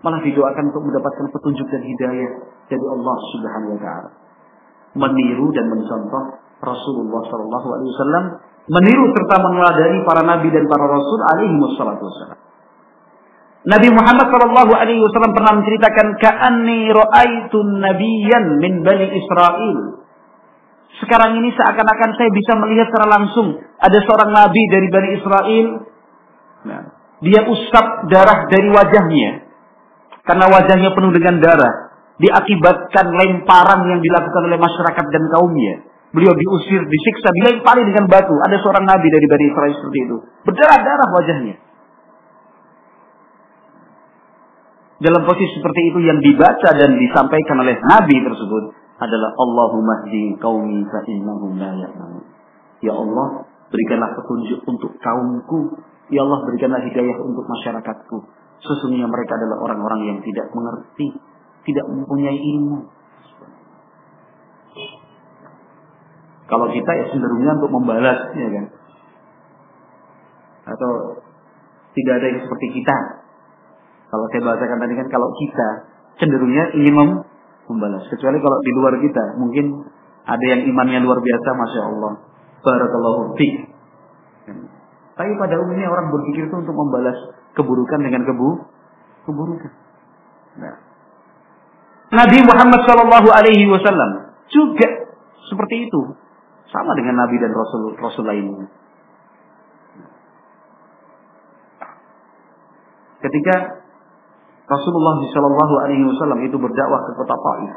malah 0.00 0.20
didoakan 0.24 0.64
untuk 0.72 0.82
mendapatkan 0.84 1.26
petunjuk 1.32 1.66
dan 1.68 1.82
hidayah 1.84 2.30
dari 2.68 2.86
Allah 2.86 3.16
Subhanahu 3.36 3.72
wa 3.76 3.80
taala. 3.80 4.10
Meniru 4.96 5.46
dan 5.54 5.70
mencontoh 5.70 6.24
Rasulullah 6.60 7.20
Shallallahu 7.30 7.68
alaihi 7.72 7.90
wasallam, 7.94 8.24
meniru 8.68 9.04
serta 9.14 9.36
meneladani 9.38 9.98
para 10.02 10.22
nabi 10.26 10.48
dan 10.50 10.64
para 10.66 10.84
rasul 10.88 11.20
alaihi 11.30 11.56
wasallam. 11.62 12.40
Nabi 13.60 13.88
Muhammad 13.92 14.26
Shallallahu 14.32 14.72
alaihi 14.72 15.00
wasallam 15.04 15.32
pernah 15.36 15.52
menceritakan 15.60 16.06
ka'anni 16.16 16.90
ra'aitun 16.90 17.68
nabiyyan 17.78 18.44
min 18.58 18.82
bani 18.82 19.06
Israel 19.14 20.00
sekarang 21.00 21.40
ini 21.40 21.48
seakan-akan 21.56 22.10
saya 22.12 22.28
bisa 22.28 22.52
melihat 22.60 22.92
secara 22.92 23.08
langsung 23.08 23.56
ada 23.56 23.98
seorang 24.04 24.30
nabi 24.36 24.62
dari 24.68 24.88
Bani 24.92 25.08
Israel. 25.16 25.66
Nah, 26.68 26.82
dia 27.24 27.40
usap 27.48 28.10
darah 28.12 28.44
dari 28.52 28.68
wajahnya. 28.68 29.48
Karena 30.30 30.46
wajahnya 30.46 30.94
penuh 30.94 31.10
dengan 31.10 31.42
darah. 31.42 31.90
Diakibatkan 32.22 33.06
lemparan 33.10 33.82
yang 33.82 33.98
dilakukan 33.98 34.42
oleh 34.46 34.62
masyarakat 34.62 35.04
dan 35.10 35.24
kaumnya. 35.34 35.90
Beliau 36.14 36.30
diusir, 36.38 36.86
disiksa, 36.86 37.34
dilempari 37.34 37.82
dengan 37.82 38.06
batu. 38.06 38.38
Ada 38.46 38.62
seorang 38.62 38.86
nabi 38.86 39.10
dari 39.10 39.26
Bani 39.26 39.44
Israel 39.50 39.74
seperti 39.74 39.98
itu. 40.06 40.16
Berdarah-darah 40.46 41.08
wajahnya. 41.18 41.54
Dalam 45.02 45.22
posisi 45.26 45.50
seperti 45.58 45.80
itu 45.90 45.98
yang 46.06 46.22
dibaca 46.22 46.70
dan 46.78 46.94
disampaikan 46.94 47.56
oleh 47.66 47.74
nabi 47.82 48.16
tersebut 48.22 48.64
adalah 49.02 49.34
Allahumma 49.34 50.06
di 50.06 50.38
qaumi 50.38 50.86
fa 50.86 51.00
innahum 51.10 51.58
la 51.58 51.74
ya'lamun. 51.74 52.22
Ya 52.86 52.94
Allah, 52.94 53.50
berikanlah 53.66 54.14
petunjuk 54.14 54.62
untuk 54.62 54.94
kaumku. 55.02 55.74
Ya 56.14 56.22
Allah, 56.22 56.38
berikanlah 56.46 56.86
hidayah 56.86 57.18
untuk 57.18 57.48
masyarakatku. 57.50 58.39
Sesungguhnya 58.60 59.08
mereka 59.08 59.40
adalah 59.40 59.56
orang-orang 59.64 60.00
yang 60.04 60.18
tidak 60.20 60.52
mengerti, 60.52 61.16
tidak 61.64 61.86
mempunyai 61.88 62.36
ilmu. 62.36 62.78
Kalau 66.50 66.66
kita 66.68 66.90
ya 66.90 67.04
cenderungnya 67.14 67.62
untuk 67.62 67.70
membalas, 67.72 68.20
ya 68.34 68.48
kan? 68.50 68.66
Atau 70.66 70.90
tidak 71.94 72.14
ada 72.20 72.26
yang 72.26 72.40
seperti 72.44 72.66
kita. 72.82 72.96
Kalau 74.10 74.26
saya 74.34 74.42
bahasakan 74.42 74.78
tadi 74.82 74.94
kan 74.98 75.08
kalau 75.08 75.28
kita 75.38 75.68
cenderungnya 76.18 76.74
ingin 76.74 76.94
mem 76.94 77.10
membalas. 77.70 78.02
Kecuali 78.10 78.42
kalau 78.42 78.58
di 78.66 78.72
luar 78.74 78.94
kita, 78.98 79.24
mungkin 79.38 79.86
ada 80.26 80.44
yang 80.44 80.66
imannya 80.66 81.06
luar 81.06 81.22
biasa, 81.22 81.48
masya 81.54 81.82
Allah. 81.86 82.12
Barakallahu 82.60 83.38
fiqh. 83.38 83.70
Tapi 85.14 85.30
pada 85.38 85.54
umumnya 85.62 85.86
orang 85.86 86.10
berpikir 86.10 86.50
itu 86.50 86.56
untuk 86.58 86.74
membalas 86.74 87.39
keburukan 87.54 88.00
dengan 88.02 88.22
kebu 88.26 88.50
keburukan. 89.26 89.72
Nah. 90.60 90.76
Nabi 92.10 92.38
Muhammad 92.42 92.80
Shallallahu 92.82 93.28
Alaihi 93.30 93.70
Wasallam 93.70 94.34
juga 94.50 94.88
seperti 95.46 95.86
itu, 95.86 96.00
sama 96.70 96.94
dengan 96.98 97.22
Nabi 97.22 97.38
dan 97.38 97.54
Rasul 97.54 97.94
Rasul 97.98 98.24
lainnya. 98.26 98.66
Ketika 103.20 103.54
Rasulullah 104.66 105.22
Shallallahu 105.30 105.74
Alaihi 105.86 106.04
Wasallam 106.06 106.40
itu 106.46 106.56
berdakwah 106.58 107.00
ke 107.06 107.12
kota 107.14 107.36
Taif, 107.38 107.74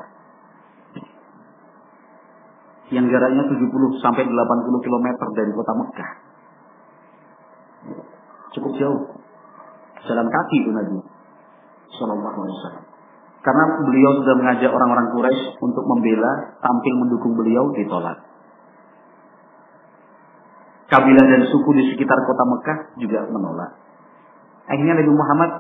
yang 2.94 3.06
jaraknya 3.10 3.44
70 3.50 4.04
sampai 4.06 4.24
80 4.26 4.86
km 4.86 5.08
dari 5.34 5.52
kota 5.54 5.74
Mekah. 5.78 6.12
Cukup 8.54 8.72
jauh. 8.78 9.23
Jalan 10.04 10.28
kaki 10.28 10.56
itu 10.64 10.70
Nabi 10.72 10.98
Sallallahu 11.96 12.38
Alaihi 12.44 12.58
Wasallam. 12.60 12.86
Karena 13.44 13.64
beliau 13.84 14.12
sudah 14.24 14.36
mengajak 14.40 14.72
orang-orang 14.72 15.08
Quraisy 15.12 15.60
untuk 15.60 15.84
membela, 15.84 16.56
tampil 16.64 16.94
mendukung 16.96 17.36
beliau 17.36 17.76
ditolak. 17.76 18.24
Kabilah 20.88 21.26
dan 21.28 21.42
suku 21.52 21.70
di 21.76 21.84
sekitar 21.92 22.20
kota 22.24 22.44
Mekah 22.48 22.78
juga 23.04 23.20
menolak. 23.28 23.76
Akhirnya 24.64 24.96
Nabi 24.96 25.12
Muhammad 25.12 25.52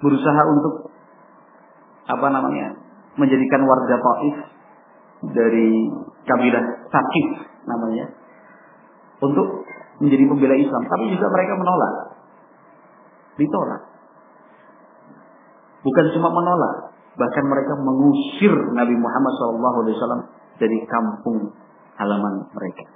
berusaha 0.00 0.42
untuk 0.48 0.94
apa 2.08 2.26
namanya 2.32 2.76
menjadikan 3.20 3.64
warga 3.68 3.96
Taif 4.00 4.36
dari 5.32 5.70
kabilah 6.24 6.64
Sakif 6.88 7.28
namanya 7.68 8.12
untuk 9.20 9.64
menjadi 10.02 10.24
pembela 10.28 10.56
Islam, 10.58 10.82
tapi 10.88 11.04
juga 11.12 11.26
mereka 11.30 11.52
menolak. 11.56 11.94
Ditolak. 13.34 13.82
Bukan 15.84 16.04
cuma 16.16 16.32
menolak, 16.32 16.96
bahkan 17.20 17.44
mereka 17.44 17.76
mengusir 17.76 18.52
Nabi 18.72 18.96
Muhammad 18.96 19.32
SAW 19.36 20.32
dari 20.56 20.78
kampung 20.88 21.52
halaman 22.00 22.48
mereka. 22.56 22.88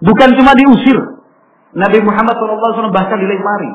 Bukan 0.00 0.28
cuma 0.40 0.56
diusir, 0.56 0.96
Nabi 1.76 1.98
Muhammad 2.00 2.34
SAW 2.40 2.88
bahkan 2.88 3.20
dilempari. 3.20 3.70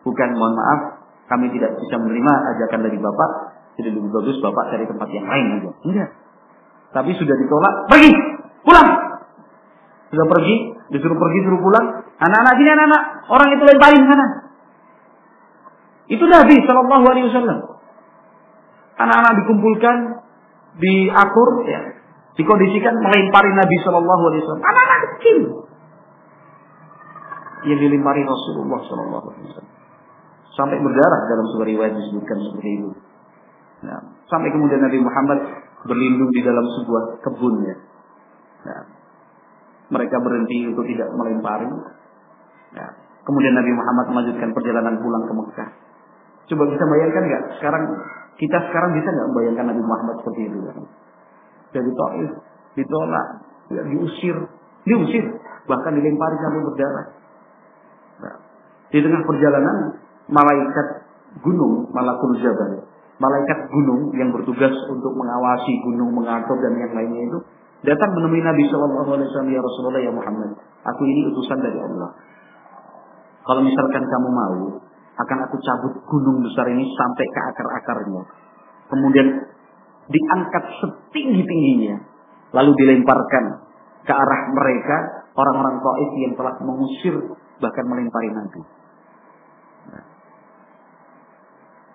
Bukan 0.00 0.28
mohon 0.40 0.56
maaf, 0.56 0.80
kami 1.28 1.52
tidak 1.52 1.76
bisa 1.76 2.00
menerima 2.00 2.32
ajakan 2.56 2.80
dari 2.88 2.96
Bapak, 2.96 3.30
jadi 3.76 3.92
lebih 3.92 4.10
bagus 4.16 4.40
Bapak 4.40 4.72
cari 4.72 4.88
tempat 4.88 5.08
yang 5.12 5.26
lain 5.28 5.46
aja. 5.60 5.70
Enggak. 5.84 6.10
Tapi 6.88 7.10
sudah 7.20 7.36
ditolak, 7.36 7.74
pergi, 7.92 8.10
pulang. 8.64 8.88
Sudah 10.08 10.24
pergi, 10.24 10.56
disuruh 10.88 11.20
pergi, 11.20 11.38
suruh 11.44 11.60
pulang. 11.60 11.86
Anak-anak 12.16 12.52
sini 12.56 12.70
anak-anak, 12.72 13.02
orang 13.28 13.48
itu 13.52 13.62
lemparin 13.68 14.02
sana. 14.08 14.47
Itu 16.08 16.24
Nabi 16.24 16.56
Shallallahu 16.64 17.04
Alaihi 17.04 17.26
Wasallam. 17.28 17.58
Anak-anak 18.98 19.32
dikumpulkan, 19.44 19.96
diatur, 20.80 21.50
ya, 21.68 21.80
dikondisikan 22.34 22.94
melempari 22.96 23.52
Nabi 23.52 23.76
Shallallahu 23.84 24.22
Alaihi 24.32 24.40
Wasallam. 24.42 24.64
Anak-anak 24.64 25.00
kecil 25.06 25.38
yang 27.68 27.78
dilempari 27.78 28.22
Rasulullah 28.24 28.80
Shallallahu 28.88 29.26
Alaihi 29.32 29.46
Wasallam 29.52 29.76
sampai 30.58 30.74
berdarah 30.82 31.20
dalam 31.30 31.46
sebuah 31.54 31.68
riwayat 31.70 31.94
disebutkan 31.94 32.38
seperti 32.50 32.70
itu. 32.82 32.90
Nah, 33.86 33.98
sampai 34.26 34.50
kemudian 34.50 34.82
Nabi 34.82 34.98
Muhammad 34.98 35.38
berlindung 35.86 36.34
di 36.34 36.42
dalam 36.42 36.66
sebuah 36.66 37.22
kebun 37.22 37.54
ya. 37.62 37.76
Nah, 38.66 38.82
mereka 39.94 40.18
berhenti 40.18 40.66
untuk 40.66 40.82
tidak 40.90 41.14
melempari. 41.14 41.70
Nah, 42.74 42.88
kemudian 43.22 43.54
Nabi 43.54 43.70
Muhammad 43.70 44.06
melanjutkan 44.10 44.50
perjalanan 44.50 44.98
pulang 44.98 45.24
ke 45.30 45.32
Mekah. 45.38 45.70
Coba 46.48 46.64
bisa 46.68 46.84
bayangkan 46.88 47.22
nggak? 47.28 47.42
Sekarang 47.60 47.82
kita 48.40 48.58
sekarang 48.72 48.90
bisa 48.96 49.08
nggak 49.08 49.28
membayangkan 49.32 49.66
Nabi 49.68 49.82
Muhammad 49.84 50.16
seperti 50.24 50.40
itu? 50.48 50.58
Kan? 50.64 50.76
Dari 51.68 51.90
Taif 51.92 52.30
ditolak, 52.78 53.26
ya, 53.74 53.82
diusir, 53.84 54.36
diusir, 54.86 55.24
bahkan 55.66 55.92
dilempari 55.92 56.36
sampai 56.40 56.60
berdarah. 56.62 57.06
Nah, 58.22 58.34
di 58.88 58.98
tengah 59.02 59.22
perjalanan 59.26 59.76
malaikat 60.30 60.86
gunung, 61.44 61.92
malakul 61.92 62.32
jabal, 62.40 62.88
malaikat 63.18 63.58
gunung 63.68 64.14
yang 64.14 64.30
bertugas 64.30 64.72
untuk 64.88 65.12
mengawasi 65.12 65.72
gunung, 65.84 66.14
mengatur 66.14 66.56
dan 66.62 66.72
yang 66.78 66.92
lainnya 66.94 67.22
itu 67.28 67.38
datang 67.84 68.10
menemui 68.14 68.42
Nabi 68.42 68.64
Shallallahu 68.70 69.10
Alaihi 69.12 69.28
Wasallam 69.28 69.50
ya 69.52 69.60
Rasulullah 69.62 70.02
ya 70.02 70.12
Muhammad, 70.14 70.50
aku 70.86 71.02
ini 71.04 71.20
utusan 71.34 71.58
dari 71.60 71.78
Allah. 71.82 72.10
Kalau 73.44 73.64
misalkan 73.64 74.02
kamu 74.04 74.28
mau, 74.28 74.87
akan 75.18 75.38
aku 75.50 75.56
cabut 75.58 75.94
gunung 76.06 76.46
besar 76.46 76.70
ini 76.70 76.86
sampai 76.94 77.26
ke 77.26 77.40
akar-akarnya. 77.50 78.22
Kemudian 78.86 79.28
diangkat 80.08 80.64
setinggi-tingginya. 80.78 81.96
Lalu 82.54 82.72
dilemparkan 82.80 83.44
ke 84.06 84.12
arah 84.14 84.40
mereka, 84.56 84.96
orang-orang 85.36 85.84
Taif 85.84 86.10
yang 86.22 86.32
telah 86.38 86.54
mengusir, 86.64 87.14
bahkan 87.60 87.84
melempari 87.84 88.30
Nabi. 88.32 88.62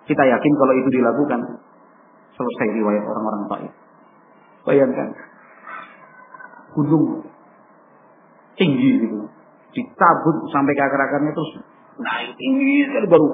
Kita 0.04 0.20
yakin 0.20 0.52
kalau 0.60 0.74
itu 0.78 0.88
dilakukan, 0.94 1.40
selesai 2.36 2.68
riwayat 2.76 3.04
orang-orang 3.08 3.42
Taif. 3.50 3.72
Bayangkan, 4.68 5.08
gunung 6.76 7.24
tinggi 8.54 8.90
gitu, 9.00 9.26
dicabut 9.74 10.36
sampai 10.54 10.72
ke 10.76 10.82
akar-akarnya 10.86 11.32
terus 11.34 11.52
naik 11.98 12.30
tinggi 12.34 12.86
sekali 12.90 13.06
baru. 13.06 13.28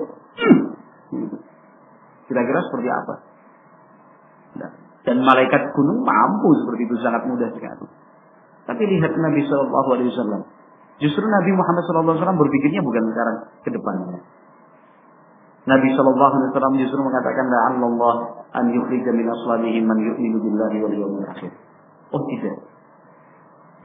Hmm. 1.10 1.28
Kira-kira 2.30 2.60
seperti 2.62 2.88
apa? 2.88 3.14
Nah, 4.60 4.70
dan 5.02 5.16
malaikat 5.24 5.62
gunung 5.74 6.04
mampu 6.04 6.48
seperti 6.62 6.82
itu 6.86 6.96
sangat 7.02 7.26
mudah 7.26 7.50
sekali. 7.50 7.86
Tapi 8.68 8.82
lihat 8.86 9.12
Nabi 9.16 9.40
Shallallahu 9.48 9.88
Alaihi 9.96 10.10
Wasallam. 10.14 10.42
Justru 11.00 11.24
Nabi 11.24 11.50
Muhammad 11.56 11.82
Shallallahu 11.88 12.14
Alaihi 12.14 12.22
Wasallam 12.22 12.38
berpikirnya 12.38 12.80
bukan 12.84 13.02
sekarang 13.10 13.36
ke 13.66 13.70
depannya. 13.72 14.18
Nabi 15.66 15.88
Shallallahu 15.96 16.32
Alaihi 16.38 16.50
Wasallam 16.54 16.74
justru 16.78 17.00
mengatakan 17.02 17.46
Allah 17.50 18.14
an 18.54 18.64
yukhrija 18.70 19.10
min 19.10 19.26
aslamihim 19.26 19.84
man 19.88 19.98
yu'minu 19.98 20.38
billahi 20.38 20.76
wal 20.84 20.94
yawmil 20.94 21.26
akhir. 21.26 21.50
Oh 22.14 22.22
tidak. 22.30 22.56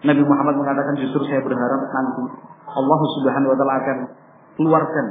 Nabi 0.05 0.21
Muhammad 0.21 0.55
mengatakan 0.59 0.93
justru 1.01 1.23
saya 1.25 1.41
berharap 1.41 1.81
nanti 1.81 2.23
Allah 2.69 2.99
Subhanahu 3.17 3.49
wa 3.53 3.57
taala 3.57 3.73
akan 3.81 3.97
keluarkan 4.55 5.05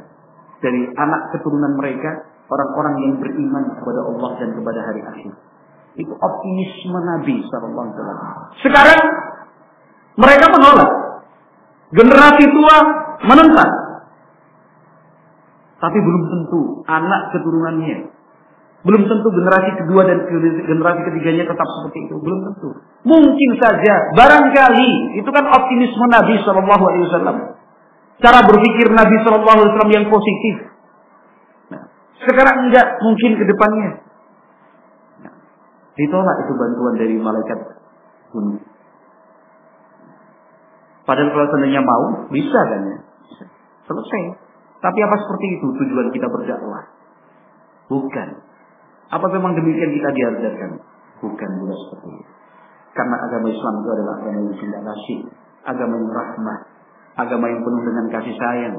dari 0.60 0.88
anak 0.96 1.36
keturunan 1.36 1.76
mereka 1.76 2.24
orang-orang 2.48 2.94
yang 3.04 3.12
beriman 3.20 3.64
kepada 3.80 4.00
Allah 4.04 4.30
dan 4.40 4.50
kepada 4.56 4.80
hari 4.84 5.00
akhir. 5.04 5.32
Itu 5.94 6.12
optimisme 6.18 6.98
Nabi 6.98 7.44
Wasallam. 7.46 7.94
Sekarang 8.58 9.00
mereka 10.18 10.46
menolak. 10.50 10.90
Generasi 11.94 12.44
tua 12.50 12.76
menentang. 13.22 13.70
Tapi 15.78 15.98
belum 16.00 16.22
tentu 16.32 16.60
anak 16.90 17.30
keturunannya. 17.30 18.10
Belum 18.84 19.02
tentu 19.08 19.28
generasi 19.32 19.80
kedua 19.80 20.04
dan 20.04 20.28
generasi 20.68 21.00
ketiganya 21.08 21.48
tetap 21.48 21.68
seperti 21.80 22.04
itu. 22.04 22.20
Belum 22.20 22.40
tentu. 22.52 22.68
Mungkin 23.06 23.50
saja, 23.56 24.12
barangkali 24.12 24.90
itu 25.22 25.30
kan 25.30 25.44
optimisme 25.48 26.04
Nabi 26.10 26.36
Wasallam. 26.42 27.53
Cara 28.22 28.46
berpikir 28.46 28.86
Nabi 28.94 29.16
Shallallahu 29.26 29.54
Alaihi 29.58 29.68
Wasallam 29.74 29.92
yang 29.94 30.06
positif. 30.06 30.56
Nah, 31.74 31.82
sekarang 32.22 32.70
enggak 32.70 32.86
mungkin 33.02 33.30
ke 33.34 33.44
depannya. 33.48 33.90
Nah, 35.26 35.34
ditolak 35.98 36.36
itu 36.46 36.52
bantuan 36.54 36.94
dari 36.94 37.14
malaikat 37.18 37.58
gunung. 38.30 38.62
Padahal 41.04 41.30
kalau 41.36 41.46
seandainya 41.52 41.82
mau, 41.84 42.04
bisa 42.32 42.60
kan 42.64 42.80
ya. 42.86 42.98
Selesai. 43.84 44.22
Tapi 44.80 44.98
apa 45.00 45.16
seperti 45.20 45.46
itu 45.60 45.66
tujuan 45.84 46.08
kita 46.12 46.26
berdakwah? 46.28 46.84
Bukan. 47.92 48.28
Apa 49.12 49.26
memang 49.28 49.52
demikian 49.52 49.92
kita 49.92 50.10
diajarkan? 50.16 50.80
Bukan 51.20 51.50
juga 51.60 51.74
seperti 51.76 52.08
itu. 52.08 52.32
Karena 52.94 53.16
agama 53.26 53.46
Islam 53.50 53.74
itu 53.82 53.88
adalah 53.90 54.14
agama 54.22 54.38
yang 54.38 54.56
cinta 54.56 54.78
kasih, 54.80 55.20
agama 55.66 55.94
yang 55.98 56.08
rahmat, 56.08 56.60
agama 57.14 57.46
yang 57.50 57.60
penuh 57.62 57.82
dengan 57.86 58.06
kasih 58.10 58.34
sayang. 58.34 58.74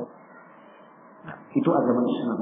Nah, 1.26 1.38
itu 1.56 1.70
agama 1.72 2.02
Islam. 2.06 2.40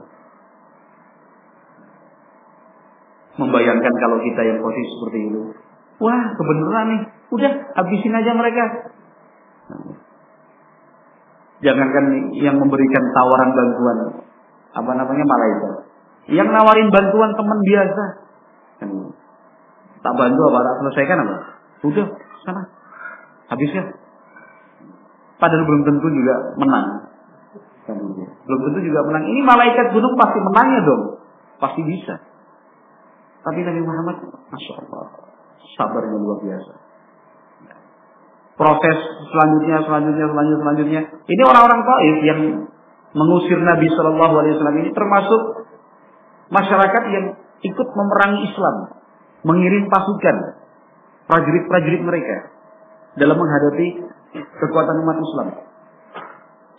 Membayangkan 3.33 3.93
kalau 3.97 4.17
kita 4.21 4.41
yang 4.45 4.59
posisi 4.61 4.89
seperti 4.93 5.19
itu, 5.25 5.41
wah 5.97 6.23
kebenaran 6.37 6.85
nih, 6.93 7.01
Udah, 7.33 7.51
habisin 7.73 8.13
aja 8.13 8.31
mereka. 8.37 8.93
Jangankan 11.65 12.35
yang 12.37 12.61
memberikan 12.61 13.03
tawaran 13.09 13.49
bantuan, 13.57 13.97
apa 14.69 14.91
namanya 14.93 15.25
malaikat. 15.25 15.73
Yang 16.29 16.49
nawarin 16.53 16.93
bantuan 16.93 17.31
teman 17.33 17.59
biasa. 17.65 18.03
Tak 20.03 20.13
bantu 20.13 20.41
apa, 20.51 20.59
tak 20.61 20.75
selesaikan 20.83 21.17
apa? 21.25 21.35
Udah, 21.89 22.07
sana. 22.45 22.61
Habisnya. 23.49 24.02
Padahal 25.43 25.67
belum 25.67 25.83
tentu 25.83 26.07
juga 26.07 26.55
menang. 26.55 26.87
Belum 28.47 28.59
tentu 28.71 28.79
juga 28.79 29.03
menang. 29.11 29.27
Ini 29.27 29.43
malaikat 29.43 29.91
gunung 29.91 30.15
pasti 30.15 30.39
menangnya 30.39 30.81
dong. 30.87 31.03
Pasti 31.59 31.83
bisa. 31.83 32.15
Tapi 33.43 33.59
Nabi 33.59 33.83
Muhammad, 33.83 34.23
Masya 34.23 34.73
Allah, 34.87 35.05
sabarnya 35.75 36.15
luar 36.15 36.39
biasa. 36.39 36.73
Proses 38.55 38.97
selanjutnya, 39.35 39.83
selanjutnya, 39.83 40.31
selanjutnya, 40.31 40.61
selanjutnya. 40.63 41.01
Ini 41.27 41.41
orang-orang 41.43 41.81
Taif 41.83 42.17
yang 42.23 42.39
mengusir 43.11 43.59
Nabi 43.59 43.91
Shallallahu 43.91 44.35
Alaihi 44.39 44.53
Wasallam 44.55 44.79
ini 44.79 44.89
termasuk 44.95 45.41
masyarakat 46.55 47.03
yang 47.11 47.25
ikut 47.67 47.87
memerangi 47.91 48.47
Islam, 48.47 48.75
mengirim 49.43 49.91
pasukan 49.91 50.37
prajurit-prajurit 51.27 51.99
mereka 51.99 52.37
dalam 53.19 53.35
menghadapi 53.35 54.07
kekuatan 54.33 54.95
umat 55.05 55.17
Islam. 55.21 55.47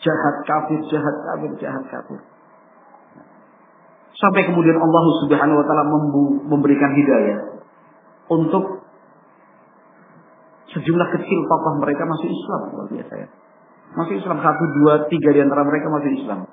Jahat 0.02 0.36
kafir, 0.44 0.80
jahat 0.90 1.16
kafir, 1.22 1.50
jahat 1.62 1.84
kafir. 1.88 2.20
Sampai 4.14 4.46
kemudian 4.46 4.78
Allah 4.78 5.04
Subhanahu 5.26 5.58
wa 5.58 5.66
taala 5.66 5.84
memberikan 6.46 6.92
hidayah 6.94 7.38
untuk 8.30 8.84
sejumlah 10.70 11.08
kecil 11.18 11.38
tokoh 11.46 11.72
mereka 11.82 12.02
masih 12.06 12.28
Islam 12.30 12.60
luar 12.74 12.86
biasa 12.90 13.14
ya. 13.14 13.28
Masih 13.94 14.14
Islam 14.18 14.38
satu, 14.42 14.64
dua, 14.82 15.06
tiga 15.06 15.30
di 15.30 15.40
antara 15.42 15.62
mereka 15.62 15.86
masih 15.86 16.18
Islam. 16.18 16.50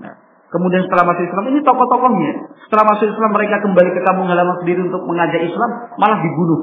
Nah, 0.00 0.14
kemudian 0.52 0.84
setelah 0.84 1.08
masuk 1.08 1.24
Islam 1.24 1.44
ini 1.48 1.60
tokoh-tokohnya. 1.64 2.32
Setelah 2.68 2.84
masuk 2.84 3.06
Islam 3.08 3.30
mereka 3.32 3.56
kembali 3.64 3.90
ke 3.96 4.00
kampung 4.04 4.28
halaman 4.28 4.56
sendiri 4.60 4.80
untuk 4.84 5.02
mengajak 5.08 5.40
Islam, 5.40 5.70
malah 5.96 6.18
dibunuh. 6.20 6.60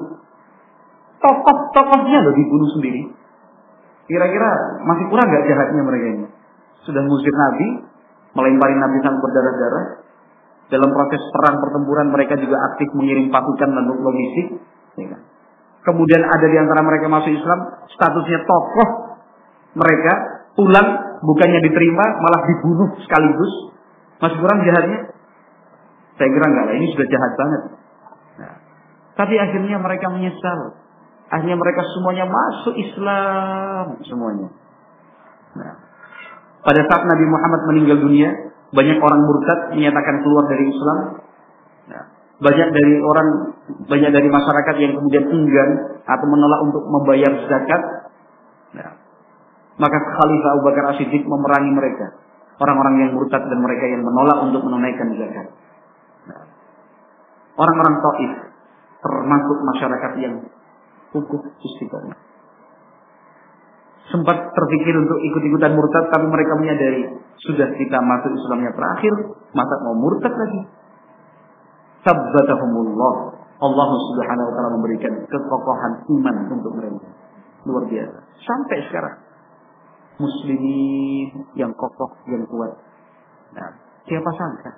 Tokoh-tokohnya 1.18 2.20
loh 2.26 2.34
dibunuh 2.38 2.70
sendiri. 2.78 3.02
Kira-kira 4.08 4.50
masih 4.88 5.06
kurang 5.12 5.28
gak 5.28 5.46
jahatnya 5.46 5.82
mereka 5.84 6.08
ini? 6.16 6.28
Sudah 6.88 7.04
mengusir 7.04 7.36
Nabi, 7.36 7.68
melempari 8.32 8.76
Nabi 8.80 8.98
sampai 9.04 9.20
berdarah-darah. 9.20 9.86
Dalam 10.68 10.90
proses 10.92 11.24
perang 11.32 11.64
pertempuran 11.64 12.08
mereka 12.12 12.36
juga 12.40 12.60
aktif 12.72 12.92
mengirim 12.96 13.32
pasukan 13.32 13.70
dan 13.72 13.84
logistik. 13.88 14.48
Ya 15.00 15.06
kan? 15.16 15.22
Kemudian 15.88 16.24
ada 16.24 16.48
di 16.48 16.58
antara 16.60 16.84
mereka 16.84 17.08
masuk 17.08 17.32
Islam, 17.32 17.60
statusnya 17.96 18.44
tokoh 18.44 18.90
mereka 19.80 20.14
pulang 20.60 20.88
bukannya 21.24 21.64
diterima 21.64 22.06
malah 22.20 22.42
dibunuh 22.44 22.90
sekaligus. 23.00 23.54
Masih 24.20 24.38
kurang 24.42 24.60
jahatnya? 24.68 25.00
Saya 26.18 26.30
kira 26.34 26.46
enggak 26.50 26.66
lah, 26.66 26.76
ini 26.76 26.88
sudah 26.92 27.08
jahat 27.08 27.32
banget. 27.38 27.62
Nah, 28.42 28.56
tapi 29.14 29.36
akhirnya 29.38 29.78
mereka 29.78 30.10
menyesal. 30.10 30.87
Akhirnya 31.28 31.60
mereka 31.60 31.84
semuanya 31.92 32.26
masuk 32.28 32.76
Islam 32.80 34.00
semuanya. 34.08 34.48
Nah, 35.60 35.74
pada 36.64 36.82
saat 36.88 37.04
Nabi 37.04 37.26
Muhammad 37.28 37.62
meninggal 37.68 37.98
dunia, 38.00 38.30
banyak 38.72 38.98
orang 39.00 39.22
murtad 39.24 39.60
menyatakan 39.76 40.16
keluar 40.24 40.44
dari 40.48 40.66
Islam. 40.72 41.00
Nah, 41.92 42.04
banyak 42.38 42.70
dari 42.72 42.94
orang, 43.04 43.28
banyak 43.88 44.12
dari 44.12 44.28
masyarakat 44.32 44.76
yang 44.80 44.94
kemudian 44.96 45.26
enggan 45.28 45.70
atau 46.08 46.28
menolak 46.32 46.60
untuk 46.64 46.84
membayar 46.88 47.32
zakat. 47.48 47.82
Nah, 48.76 48.90
maka 49.80 49.98
Khalifah 50.00 50.50
Abu 50.56 50.62
Bakar 50.64 50.84
As-Siddiq 50.96 51.24
memerangi 51.28 51.72
mereka. 51.76 52.08
Orang-orang 52.58 52.96
yang 53.06 53.10
murtad 53.14 53.46
dan 53.46 53.60
mereka 53.62 53.86
yang 53.86 54.02
menolak 54.02 54.48
untuk 54.48 54.64
menunaikan 54.64 55.12
zakat. 55.20 55.48
Nah, 56.32 56.44
orang-orang 57.60 57.96
Taif 58.00 58.34
termasuk 58.98 59.58
masyarakat 59.62 60.12
yang 60.20 60.34
kukuh 61.16 61.42
istiqomah. 61.62 62.18
Sempat 64.08 64.38
terpikir 64.56 64.96
untuk 64.96 65.20
ikut-ikutan 65.20 65.76
murtad, 65.76 66.08
tapi 66.16 66.26
mereka 66.32 66.54
menyadari 66.56 67.04
sudah 67.44 67.68
kita 67.76 67.98
masuk 68.00 68.32
Islamnya 68.32 68.72
terakhir, 68.72 69.14
masa 69.52 69.76
mau 69.84 69.96
murtad 70.00 70.32
lagi? 70.32 70.62
Sabbatahumullah. 72.08 73.16
Allah 73.58 73.90
Subhanahu 73.90 74.48
wa 74.48 74.54
taala 74.54 74.70
memberikan 74.80 75.14
kekokohan 75.28 75.94
iman 76.08 76.36
untuk 76.56 76.72
mereka. 76.78 77.10
Luar 77.66 77.84
biasa. 77.90 78.20
Sampai 78.46 78.86
sekarang 78.88 79.18
muslimin 80.18 81.46
yang 81.58 81.74
kokoh, 81.74 82.16
yang 82.30 82.46
kuat. 82.46 82.74
Nah, 83.58 83.70
siapa 84.06 84.30
sangka? 84.34 84.72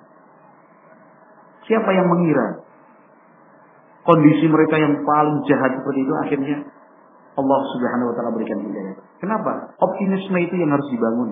Siapa 1.68 1.90
yang 1.92 2.08
mengira 2.08 2.66
kondisi 4.04 4.46
mereka 4.48 4.80
yang 4.80 4.94
paling 5.04 5.44
jahat 5.44 5.76
seperti 5.76 6.00
itu 6.04 6.14
akhirnya 6.24 6.56
Allah 7.38 7.60
Subhanahu 7.72 8.10
wa 8.12 8.14
taala 8.16 8.30
berikan 8.34 8.58
hidayah. 8.64 8.96
Kenapa? 9.22 9.76
Optimisme 9.78 10.36
itu 10.40 10.54
yang 10.58 10.70
harus 10.72 10.88
dibangun. 10.90 11.30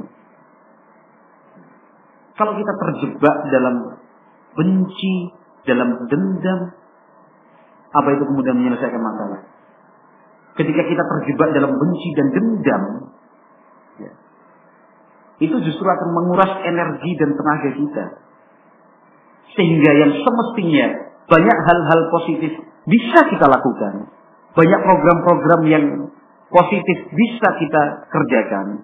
Kalau 2.39 2.55
kita 2.55 2.73
terjebak 2.79 3.37
dalam 3.51 3.99
benci, 4.55 5.35
dalam 5.67 6.07
dendam, 6.07 6.61
apa 7.91 8.09
itu 8.15 8.23
kemudian 8.31 8.55
menyelesaikan 8.63 9.03
masalah? 9.03 9.43
Ketika 10.55 10.83
kita 10.87 11.03
terjebak 11.03 11.51
dalam 11.51 11.75
benci 11.75 12.09
dan 12.15 12.27
dendam, 12.31 12.83
ya, 13.99 14.13
itu 15.43 15.57
justru 15.67 15.87
akan 15.87 16.09
menguras 16.15 16.53
energi 16.63 17.11
dan 17.19 17.31
tenaga 17.35 17.71
kita. 17.75 18.05
Sehingga 19.59 19.91
yang 19.99 20.13
semestinya 20.23 21.08
banyak 21.29 21.59
hal-hal 21.69 22.01
positif 22.09 22.53
bisa 22.89 23.21
kita 23.29 23.47
lakukan. 23.47 24.09
Banyak 24.57 24.81
program-program 24.81 25.61
yang 25.69 25.85
positif 26.49 26.99
bisa 27.13 27.49
kita 27.61 27.83
kerjakan. 28.09 28.83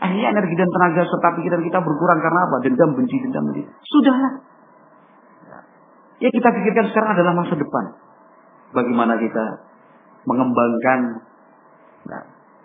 Akhirnya 0.00 0.34
energi 0.34 0.56
dan 0.58 0.68
tenaga 0.72 1.06
serta 1.06 1.28
pikiran 1.38 1.62
kita 1.62 1.78
berkurang 1.84 2.18
karena 2.24 2.40
apa? 2.50 2.56
Dendam, 2.64 2.96
benci, 2.96 3.16
dendam, 3.20 3.44
benci. 3.52 3.62
Sudahlah. 3.84 4.32
Ya 6.22 6.28
kita 6.32 6.48
pikirkan 6.56 6.88
sekarang 6.88 7.10
adalah 7.20 7.32
masa 7.36 7.54
depan. 7.54 7.84
Bagaimana 8.74 9.20
kita 9.20 9.44
mengembangkan 10.24 11.20
nah, 12.08 12.22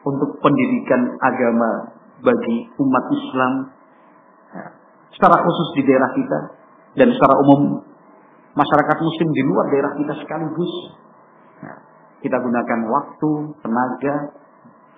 untuk 0.07 0.39
pendidikan 0.39 1.19
agama 1.19 1.91
bagi 2.23 2.71
umat 2.79 3.05
Islam. 3.13 3.53
Nah, 4.55 4.69
secara 5.11 5.43
khusus 5.43 5.67
di 5.75 5.81
daerah 5.85 6.09
kita 6.15 6.39
dan 6.97 7.07
secara 7.13 7.35
umum 7.45 7.83
masyarakat 8.57 8.97
muslim 9.01 9.29
di 9.33 9.41
luar 9.45 9.65
daerah 9.69 9.91
kita 9.97 10.13
sekaligus. 10.21 10.73
Nah, 11.61 11.77
kita 12.23 12.37
gunakan 12.39 12.79
waktu, 12.89 13.31
tenaga, 13.61 14.15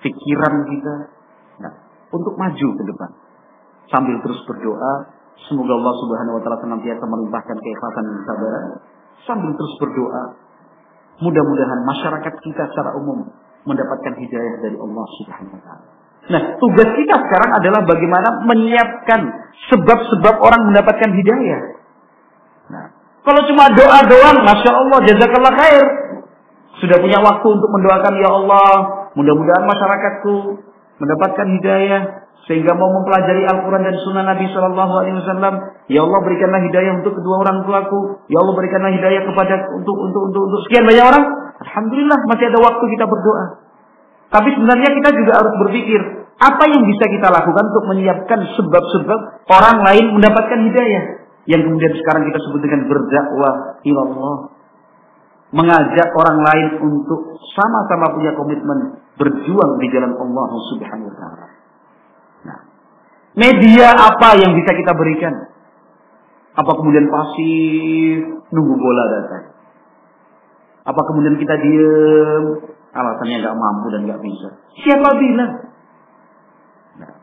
pikiran 0.01 0.55
kita 0.67 0.95
nah, 1.61 1.73
untuk 2.11 2.33
maju 2.35 2.67
ke 2.75 2.83
depan. 2.85 3.09
Sambil 3.91 4.15
terus 4.23 4.39
berdoa, 4.47 4.93
semoga 5.51 5.73
Allah 5.75 5.95
Subhanahu 5.99 6.35
wa 6.39 6.41
taala 6.41 6.59
senantiasa 6.63 7.03
melimpahkan 7.03 7.57
keikhlasan 7.59 8.03
dan 8.07 8.15
kesabaran. 8.23 8.65
Sambil 9.27 9.51
terus 9.53 9.73
berdoa, 9.77 10.23
mudah-mudahan 11.21 11.79
masyarakat 11.85 12.33
kita 12.39 12.63
secara 12.71 12.95
umum 12.97 13.29
mendapatkan 13.67 14.13
hidayah 14.17 14.55
dari 14.63 14.77
Allah 14.79 15.05
Subhanahu 15.21 15.55
wa 15.59 15.63
taala. 15.63 15.87
Nah, 16.21 16.41
tugas 16.61 16.89
kita 16.93 17.15
sekarang 17.17 17.51
adalah 17.57 17.81
bagaimana 17.83 18.29
menyiapkan 18.45 19.21
sebab-sebab 19.73 20.35
orang 20.37 20.61
mendapatkan 20.69 21.11
hidayah. 21.17 21.80
Kalau 23.21 23.41
cuma 23.45 23.69
doa 23.77 23.99
doang, 24.09 24.37
masya 24.41 24.71
Allah, 24.73 24.99
jazakallah 25.05 25.53
khair. 25.53 25.83
Sudah 26.81 26.97
punya 26.97 27.21
waktu 27.21 27.45
untuk 27.45 27.69
mendoakan 27.69 28.13
ya 28.17 28.29
Allah, 28.33 28.69
mudah-mudahan 29.13 29.69
masyarakatku 29.69 30.57
mendapatkan 30.97 31.47
hidayah 31.61 32.01
sehingga 32.49 32.73
mau 32.73 32.89
mempelajari 32.89 33.45
Al-Quran 33.45 33.85
dan 33.85 33.95
Sunnah 34.01 34.25
Nabi 34.25 34.49
Shallallahu 34.49 34.93
Alaihi 34.97 35.15
Wasallam. 35.21 35.53
Ya 35.93 36.01
Allah 36.01 36.19
berikanlah 36.25 36.65
hidayah 36.65 36.97
untuk 36.97 37.13
kedua 37.13 37.45
orang 37.45 37.61
tuaku. 37.69 38.25
Ya 38.33 38.41
Allah 38.41 38.57
berikanlah 38.57 38.89
hidayah 38.97 39.21
kepada 39.29 39.69
untuk 39.77 39.93
untuk 39.93 40.21
untuk 40.33 40.41
untuk 40.49 40.59
sekian 40.65 40.89
banyak 40.89 41.05
orang. 41.05 41.25
Alhamdulillah 41.61 42.19
masih 42.25 42.45
ada 42.49 42.59
waktu 42.65 42.85
kita 42.97 43.05
berdoa. 43.05 43.45
Tapi 44.33 44.49
sebenarnya 44.57 44.89
kita 44.89 45.09
juga 45.13 45.31
harus 45.37 45.53
berpikir 45.61 46.01
apa 46.41 46.63
yang 46.65 46.81
bisa 46.89 47.05
kita 47.05 47.27
lakukan 47.29 47.63
untuk 47.69 47.85
menyiapkan 47.85 48.39
sebab-sebab 48.57 49.19
orang 49.45 49.77
lain 49.85 50.05
mendapatkan 50.17 50.59
hidayah 50.73 51.20
yang 51.49 51.61
kemudian 51.65 51.93
sekarang 51.97 52.29
kita 52.29 52.39
sebut 52.43 52.61
dengan 52.61 52.81
berdakwah 52.85 53.81
ilallah 53.81 54.37
mengajak 55.51 56.09
orang 56.15 56.39
lain 56.41 56.67
untuk 56.79 57.37
sama-sama 57.51 58.15
punya 58.15 58.31
komitmen 58.37 59.03
berjuang 59.19 59.77
di 59.83 59.87
jalan 59.91 60.15
Allah 60.15 60.49
Subhanahu 60.71 61.09
wa 61.11 61.15
taala. 61.19 61.47
Nah, 62.47 62.59
media 63.35 63.91
apa 63.93 64.39
yang 64.39 64.55
bisa 64.55 64.71
kita 64.71 64.93
berikan? 64.95 65.51
Apa 66.51 66.71
kemudian 66.75 67.07
pasif 67.07 68.43
nunggu 68.51 68.75
bola 68.75 69.03
datang? 69.07 69.43
Apa 70.87 71.01
kemudian 71.07 71.35
kita 71.39 71.55
diem? 71.61 72.45
Alasannya 72.91 73.37
nggak 73.39 73.55
mampu 73.55 73.87
dan 73.93 74.01
nggak 74.03 74.19
bisa. 74.19 74.49
Siapa 74.83 75.09
bilang? 75.15 75.51
Nah. 76.99 77.13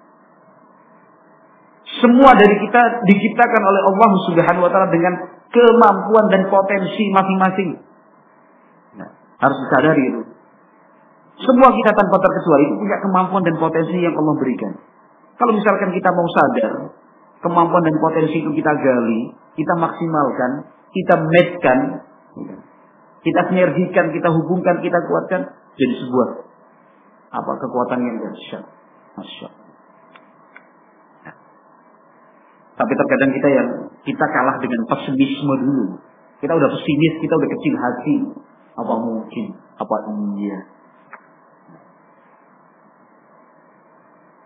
Semua 1.88 2.36
dari 2.36 2.56
kita 2.60 3.08
diciptakan 3.08 3.62
oleh 3.64 3.82
Allah 3.88 4.10
Subhanahu 4.28 4.66
wa 4.68 4.70
taala 4.70 4.88
dengan 4.92 5.14
kemampuan 5.48 6.26
dan 6.28 6.42
potensi 6.52 7.08
masing-masing. 7.08 7.70
Nah, 9.00 9.08
harus 9.40 9.58
disadari 9.64 10.02
itu. 10.12 10.22
Semua 11.38 11.72
kita 11.72 11.96
tanpa 11.96 12.16
terkecuali 12.20 12.68
itu 12.68 12.76
punya 12.76 12.98
kemampuan 13.00 13.42
dan 13.46 13.56
potensi 13.56 13.96
yang 13.96 14.12
Allah 14.18 14.34
berikan. 14.36 14.72
Kalau 15.38 15.54
misalkan 15.54 15.94
kita 15.94 16.10
mau 16.12 16.28
sadar, 16.34 16.72
kemampuan 17.40 17.86
dan 17.86 17.96
potensi 18.02 18.42
itu 18.42 18.50
kita 18.52 18.72
gali, 18.74 19.32
kita 19.54 19.74
maksimalkan, 19.78 20.66
kita 20.90 21.14
matchkan, 21.14 21.78
kita 23.22 23.40
sinergikan, 23.48 24.10
kita 24.10 24.28
hubungkan, 24.34 24.82
kita 24.82 24.98
kuatkan, 25.06 25.40
jadi 25.78 25.94
sebuah 26.02 26.28
apa 27.28 27.52
kekuatan 27.60 28.00
yang 28.02 28.16
dahsyat. 28.18 28.64
Masya 29.18 29.48
nah. 31.26 31.36
Tapi 32.78 32.92
terkadang 32.94 33.30
kita 33.34 33.48
yang 33.50 33.68
kita 34.06 34.26
kalah 34.30 34.56
dengan 34.62 34.86
pesimisme 34.86 35.54
dulu. 35.66 35.86
Kita 36.38 36.54
udah 36.54 36.70
pesimis, 36.70 37.14
kita 37.18 37.34
udah 37.34 37.48
kecil 37.58 37.74
hati. 37.74 38.16
Apa 38.78 38.94
mungkin? 39.02 39.46
Apa 39.74 39.94
iya? 40.38 40.58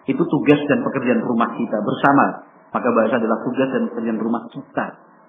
Itu 0.08 0.22
tugas 0.24 0.60
dan 0.64 0.80
pekerjaan 0.80 1.20
rumah 1.20 1.52
kita 1.60 1.76
bersama. 1.84 2.48
Maka 2.72 2.88
bahasa 2.96 3.20
adalah 3.20 3.44
tugas 3.44 3.68
dan 3.68 3.92
pekerjaan 3.92 4.16
rumah 4.16 4.48
kita 4.48 4.86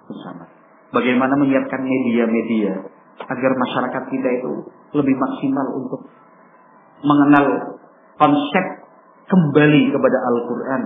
bersama. 0.08 0.47
Bagaimana 0.95 1.36
menyiapkan 1.36 1.84
media-media 1.84 2.88
agar 3.20 3.51
masyarakat 3.51 4.04
kita 4.08 4.30
itu 4.39 4.51
lebih 4.95 5.16
maksimal 5.20 5.68
untuk 5.76 6.08
mengenal 7.04 7.45
konsep 8.16 8.66
kembali 9.28 9.91
kepada 9.91 10.18
Al-Quran, 10.32 10.82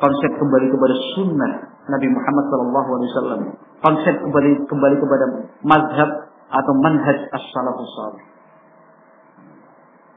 konsep 0.00 0.32
kembali 0.40 0.66
kepada 0.72 0.94
Sunnah 1.14 1.52
Nabi 1.86 2.08
Muhammad 2.08 2.44
SAW, 2.48 3.44
konsep 3.84 4.14
kembali 4.24 4.50
kembali 4.64 4.96
kepada 4.96 5.24
mazhab 5.60 6.10
atau 6.50 6.72
manhaj 6.80 7.18
as-salafus 7.30 7.92
salih. 7.94 8.24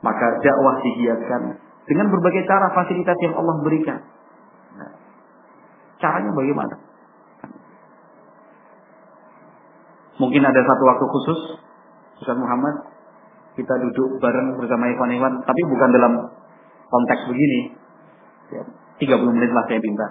Maka 0.03 0.25
dakwah 0.43 0.79
digiatkan 0.83 1.59
dengan 1.87 2.07
berbagai 2.11 2.43
cara 2.47 2.71
fasilitas 2.71 3.15
yang 3.23 3.35
Allah 3.35 3.55
berikan. 3.63 3.99
Nah, 4.79 4.91
caranya 5.99 6.31
bagaimana? 6.31 6.75
Mungkin 10.19 10.43
ada 10.45 10.61
satu 10.61 10.83
waktu 10.87 11.05
khusus, 11.09 11.39
Ustaz 12.21 12.37
Muhammad, 12.37 12.85
kita 13.59 13.73
duduk 13.81 14.21
bareng 14.21 14.55
bersama 14.61 14.87
Ikhwan-Ikhwan, 14.93 15.41
tapi 15.43 15.61
bukan 15.67 15.89
dalam 15.91 16.13
konteks 16.87 17.21
begini. 17.33 17.59
Ya, 18.53 18.63
30 19.03 19.35
menit 19.35 19.51
lah 19.51 19.63
saya 19.67 19.79
minta. 19.83 20.07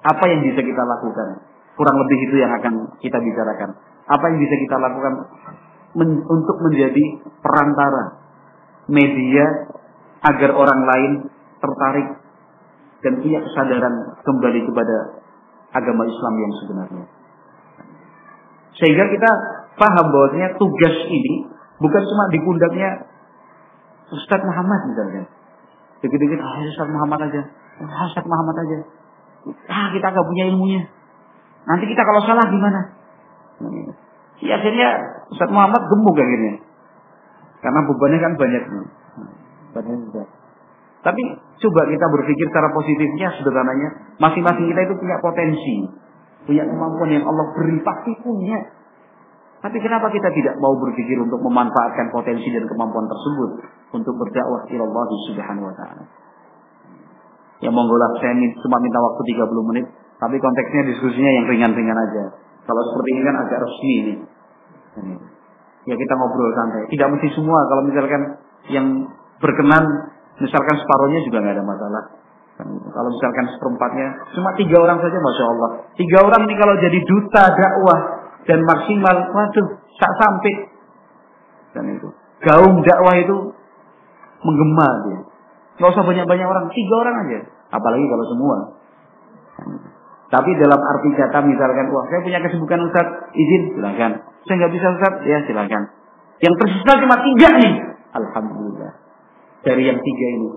Apa 0.00 0.24
yang 0.32 0.40
bisa 0.44 0.60
kita 0.64 0.82
lakukan? 0.82 1.28
Kurang 1.76 1.96
lebih 2.06 2.18
itu 2.28 2.36
yang 2.40 2.52
akan 2.56 2.98
kita 3.00 3.18
bicarakan. 3.20 3.70
Apa 4.10 4.24
yang 4.32 4.38
bisa 4.40 4.54
kita 4.58 4.76
lakukan 4.80 5.12
men 5.94 6.10
untuk 6.22 6.56
menjadi 6.70 7.04
perantara 7.42 8.20
media 8.90 9.44
agar 10.22 10.50
orang 10.54 10.80
lain 10.86 11.12
tertarik 11.60 12.08
dan 13.00 13.12
punya 13.20 13.40
kesadaran 13.40 13.94
kembali 14.20 14.60
kepada 14.68 14.96
agama 15.72 16.04
Islam 16.04 16.34
yang 16.36 16.52
sebenarnya. 16.64 17.04
Sehingga 18.76 19.04
kita 19.08 19.30
paham 19.76 20.06
bahwasanya 20.12 20.56
tugas 20.60 20.96
ini 21.08 21.48
bukan 21.80 22.02
cuma 22.04 22.24
di 22.32 22.38
pundaknya 22.44 22.90
Ustadz 24.10 24.46
Muhammad 24.46 24.80
misalnya. 24.90 25.24
Dikit-dikit, 26.00 26.40
ah 26.40 26.64
Ustadz 26.64 26.92
Muhammad 26.92 27.28
aja. 27.28 27.42
Ah, 27.84 28.04
Ustadz 28.08 28.28
Muhammad 28.28 28.56
aja. 28.64 28.78
Ah, 29.68 29.88
kita 29.92 30.06
nggak 30.08 30.26
punya 30.26 30.44
ilmunya. 30.52 30.82
Nanti 31.68 31.84
kita 31.88 32.02
kalau 32.04 32.20
salah 32.24 32.44
gimana? 32.48 32.80
Ya 34.40 34.56
akhirnya 34.56 34.88
Ustadz 35.28 35.52
Muhammad 35.52 35.82
gemuk 35.84 36.16
akhirnya. 36.16 36.64
Karena 37.60 37.80
bebannya 37.84 38.18
kan 38.24 38.32
banyak. 38.40 38.62
Banyak 39.76 39.96
juga. 40.08 40.24
Tapi 41.00 41.22
coba 41.60 41.80
kita 41.88 42.06
berpikir 42.12 42.46
secara 42.48 42.68
positifnya 42.72 43.28
sederhananya. 43.36 44.16
Masing-masing 44.20 44.68
kita 44.72 44.80
itu 44.88 44.94
punya 44.96 45.16
potensi. 45.20 45.76
Punya 46.48 46.64
kemampuan 46.64 47.12
yang 47.12 47.24
Allah 47.28 47.46
beri. 47.52 47.76
Pasti 47.84 48.12
punya. 48.24 48.79
Tapi 49.60 49.76
kenapa 49.76 50.08
kita 50.08 50.32
tidak 50.32 50.56
mau 50.56 50.72
berpikir 50.80 51.20
untuk 51.20 51.36
memanfaatkan 51.44 52.08
potensi 52.08 52.48
dan 52.48 52.64
kemampuan 52.64 53.04
tersebut 53.04 53.50
untuk 53.92 54.16
berdakwah 54.16 54.64
ila 54.72 54.84
Allah 54.88 55.06
Subhanahu 55.28 55.68
wa 55.68 55.74
taala. 55.76 56.04
Ya 57.60 57.68
monggo 57.68 57.92
lah 58.00 58.16
saya 58.24 58.32
cuma 58.40 58.80
minta 58.80 58.98
waktu 59.04 59.20
30 59.36 59.68
menit, 59.68 59.86
tapi 60.16 60.40
konteksnya 60.40 60.88
diskusinya 60.88 61.28
yang 61.28 61.44
ringan-ringan 61.44 61.92
aja. 61.92 62.24
Kalau 62.64 62.82
seperti 62.88 63.08
ini 63.12 63.20
kan 63.20 63.36
agak 63.36 63.58
resmi 63.60 63.94
ini. 64.00 64.14
Ya 65.84 65.94
kita 65.96 66.12
ngobrol 66.16 66.56
santai. 66.56 66.88
Tidak 66.88 67.08
mesti 67.12 67.28
semua 67.36 67.60
kalau 67.68 67.82
misalkan 67.84 68.22
yang 68.72 68.86
berkenan 69.44 69.84
misalkan 70.40 70.76
separuhnya 70.80 71.20
juga 71.20 71.44
nggak 71.44 71.56
ada 71.60 71.64
masalah. 71.68 72.02
Kalau 72.64 73.08
misalkan 73.12 73.46
seperempatnya 73.56 74.08
cuma 74.36 74.52
tiga 74.56 74.76
orang 74.80 75.00
saja, 75.00 75.16
masya 75.20 75.44
Allah. 75.48 75.70
Tiga 75.96 76.18
orang 76.24 76.48
ini 76.48 76.54
kalau 76.56 76.74
jadi 76.80 76.98
duta 77.04 77.44
dakwah 77.56 78.19
dan 78.48 78.58
maksimal, 78.64 79.16
waduh, 79.32 79.68
tak 80.00 80.12
sampai. 80.20 80.54
Dan 81.76 81.84
itu 81.98 82.08
gaung 82.40 82.80
dakwah 82.80 83.14
itu 83.20 83.36
menggema 84.40 84.88
dia. 85.06 85.20
Gak 85.80 85.90
usah 85.96 86.04
banyak-banyak 86.04 86.46
orang, 86.48 86.66
tiga 86.72 86.94
orang 87.00 87.16
aja. 87.24 87.38
Apalagi 87.72 88.04
kalau 88.04 88.24
semua. 88.28 88.56
Tapi 90.30 90.50
dalam 90.62 90.78
arti 90.78 91.10
kata 91.16 91.42
misalkan, 91.42 91.90
wah 91.90 92.06
saya 92.06 92.20
punya 92.22 92.38
kesibukan 92.44 92.86
Ustaz, 92.86 93.06
izin, 93.34 93.62
silakan. 93.74 94.12
Saya 94.46 94.54
nggak 94.62 94.72
bisa 94.78 94.86
Ustaz, 94.94 95.14
ya 95.26 95.38
silakan. 95.44 95.82
Yang 96.40 96.54
tersisa 96.64 96.92
cuma 97.02 97.16
tiga 97.20 97.48
nih. 97.58 97.74
Alhamdulillah. 98.14 98.92
Dari 99.66 99.82
yang 99.84 99.98
tiga 100.00 100.26
ini. 100.38 100.48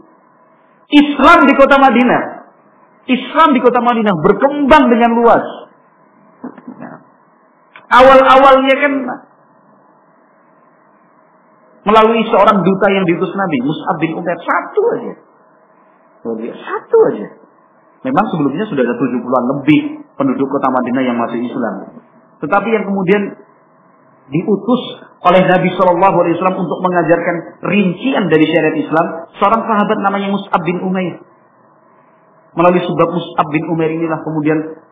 Islam 0.94 1.40
di 1.50 1.54
kota 1.58 1.76
Madinah. 1.82 2.24
Islam 3.04 3.50
di 3.52 3.60
kota 3.60 3.82
Madinah 3.84 4.16
berkembang 4.22 4.88
dengan 4.94 5.12
luas. 5.18 5.46
Awal-awalnya 7.94 8.76
kan 8.82 8.94
melalui 11.84 12.24
seorang 12.32 12.64
duta 12.64 12.88
yang 12.90 13.06
diutus 13.06 13.32
Nabi, 13.36 13.58
Mus'ab 13.62 13.98
bin 14.02 14.12
Umair. 14.18 14.40
Satu 14.40 14.82
aja. 14.98 15.14
Satu 16.58 16.98
aja. 17.12 17.28
Memang 18.04 18.26
sebelumnya 18.32 18.66
sudah 18.68 18.84
ada 18.84 18.96
70-an 18.98 19.44
lebih 19.60 19.82
penduduk 20.16 20.48
kota 20.48 20.68
Madinah 20.72 21.04
yang 21.04 21.18
masuk 21.20 21.40
Islam. 21.40 22.04
Tetapi 22.44 22.70
yang 22.72 22.84
kemudian 22.88 23.22
diutus 24.32 24.82
oleh 25.24 25.44
Nabi 25.48 25.70
Shallallahu 25.72 26.18
Alaihi 26.20 26.36
Wasallam 26.36 26.60
untuk 26.68 26.80
mengajarkan 26.84 27.36
rincian 27.64 28.28
dari 28.28 28.44
syariat 28.48 28.76
Islam, 28.76 29.06
seorang 29.40 29.62
sahabat 29.64 29.98
namanya 30.04 30.28
Mus'ab 30.36 30.62
bin 30.68 30.84
Umair. 30.84 31.24
Melalui 32.54 32.84
sebab 32.84 33.08
Mus'ab 33.12 33.48
bin 33.52 33.64
Umair 33.72 33.92
inilah 33.96 34.20
kemudian 34.24 34.83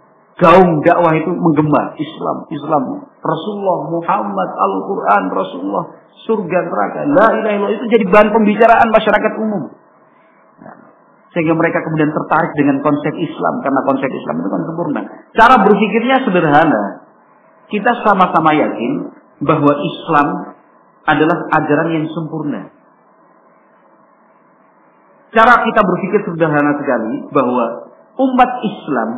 gaung 0.41 0.81
dakwah 0.81 1.13
itu 1.13 1.30
menggema 1.30 1.93
Islam, 2.01 2.38
Islam, 2.49 2.84
Rasulullah 3.22 3.80
Muhammad, 3.93 4.49
Al-Quran, 4.57 5.23
Rasulullah, 5.30 5.85
surga 6.26 6.59
neraka, 6.65 6.99
la 7.05 7.27
ilaha 7.38 7.53
illallah 7.53 7.73
itu 7.77 7.85
jadi 7.93 8.05
bahan 8.09 8.30
pembicaraan 8.34 8.89
masyarakat 8.89 9.34
umum. 9.38 9.69
Nah, 10.65 10.76
sehingga 11.38 11.53
mereka 11.53 11.85
kemudian 11.85 12.09
tertarik 12.09 12.51
dengan 12.57 12.81
konsep 12.81 13.13
Islam 13.22 13.61
karena 13.61 13.81
konsep 13.85 14.09
Islam 14.09 14.35
itu 14.41 14.49
kan 14.49 14.61
sempurna. 14.65 15.01
Cara 15.38 15.55
berpikirnya 15.61 16.15
sederhana. 16.26 16.84
Kita 17.69 18.03
sama-sama 18.03 18.51
yakin 18.51 18.93
bahwa 19.45 19.72
Islam 19.80 20.27
adalah 21.07 21.38
ajaran 21.55 21.89
yang 22.01 22.05
sempurna. 22.11 22.68
Cara 25.31 25.63
kita 25.63 25.81
berpikir 25.85 26.19
sederhana 26.27 26.76
sekali 26.76 27.30
bahwa 27.31 27.88
umat 28.19 28.51
Islam 28.68 29.09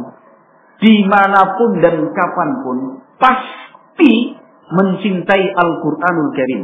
di 0.82 1.06
mana 1.06 1.58
pun 1.60 1.78
dan 1.82 2.10
kapan 2.14 2.50
pun 2.66 2.78
pasti 3.22 4.38
mencintai 4.74 5.44
Al-Quranul 5.54 6.32
Karim. 6.34 6.64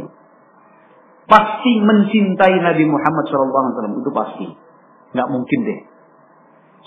Pasti 1.29 1.71
mencintai 1.77 2.57
Nabi 2.57 2.83
Muhammad 2.89 3.23
SAW. 3.29 4.01
Itu 4.01 4.09
pasti. 4.09 4.47
Nggak 5.13 5.29
mungkin 5.29 5.59
deh. 5.61 5.79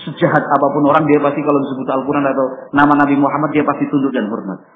Sejahat 0.02 0.42
apa 0.42 0.66
pun 0.72 0.82
orang 0.90 1.06
dia 1.06 1.22
pasti 1.22 1.44
kalau 1.46 1.62
disebut 1.62 1.88
Al-Quran 1.94 2.26
atau 2.26 2.46
nama 2.74 2.90
Nabi 3.06 3.14
Muhammad 3.14 3.54
dia 3.54 3.62
pasti 3.62 3.86
tunduk 3.86 4.10
dan 4.10 4.26
hormat. 4.26 4.66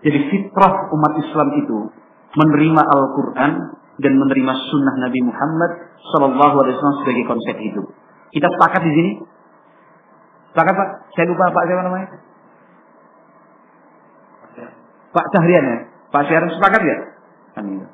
Jadi 0.00 0.18
fitrah 0.32 0.88
umat 0.88 1.12
Islam 1.20 1.48
itu 1.60 1.78
menerima 2.32 2.82
Al-Quran 2.86 3.52
dan 4.00 4.12
menerima 4.16 4.52
sunnah 4.72 4.94
Nabi 5.04 5.20
Muhammad 5.20 5.70
SAW 6.00 7.04
sebagai 7.04 7.24
konsep 7.28 7.56
hidup. 7.60 7.92
Kita 8.32 8.48
sepakat 8.48 8.80
di 8.88 8.92
sini? 8.96 9.12
Sepakat 10.50 10.74
Pak? 10.74 10.88
Saya 11.14 11.26
lupa 11.30 11.50
Pak 11.54 11.64
siapa 11.66 11.82
namanya? 11.86 12.08
Pak 15.10 15.26
Cahrian 15.34 15.64
ya? 15.66 15.78
Pak 16.10 16.22
Syahrir 16.26 16.50
sepakat 16.54 16.82
ya? 16.82 16.96
Gitu. 17.60 17.86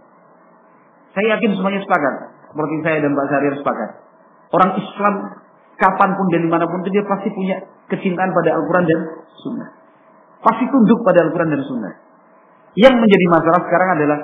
Saya 1.16 1.26
yakin 1.36 1.50
semuanya 1.56 1.80
sepakat. 1.84 2.14
Seperti 2.52 2.76
saya 2.84 2.98
dan 3.04 3.12
Pak 3.16 3.26
Syahrir 3.28 3.54
sepakat. 3.60 3.90
Orang 4.52 4.70
Islam 4.76 5.14
kapan 5.76 6.10
pun 6.16 6.26
dan 6.32 6.40
di 6.44 6.48
mana 6.48 6.64
pun 6.64 6.80
itu 6.84 6.90
dia 6.92 7.04
pasti 7.04 7.28
punya 7.32 7.56
kecintaan 7.92 8.32
pada 8.32 8.56
Al-Quran 8.56 8.84
dan 8.88 9.00
Sunnah. 9.40 9.68
Pasti 10.40 10.64
tunduk 10.68 11.04
pada 11.04 11.24
Al-Quran 11.28 11.50
dan 11.52 11.62
Sunnah. 11.64 11.94
Yang 12.76 12.94
menjadi 13.00 13.26
masalah 13.32 13.60
sekarang 13.64 13.90
adalah 14.00 14.18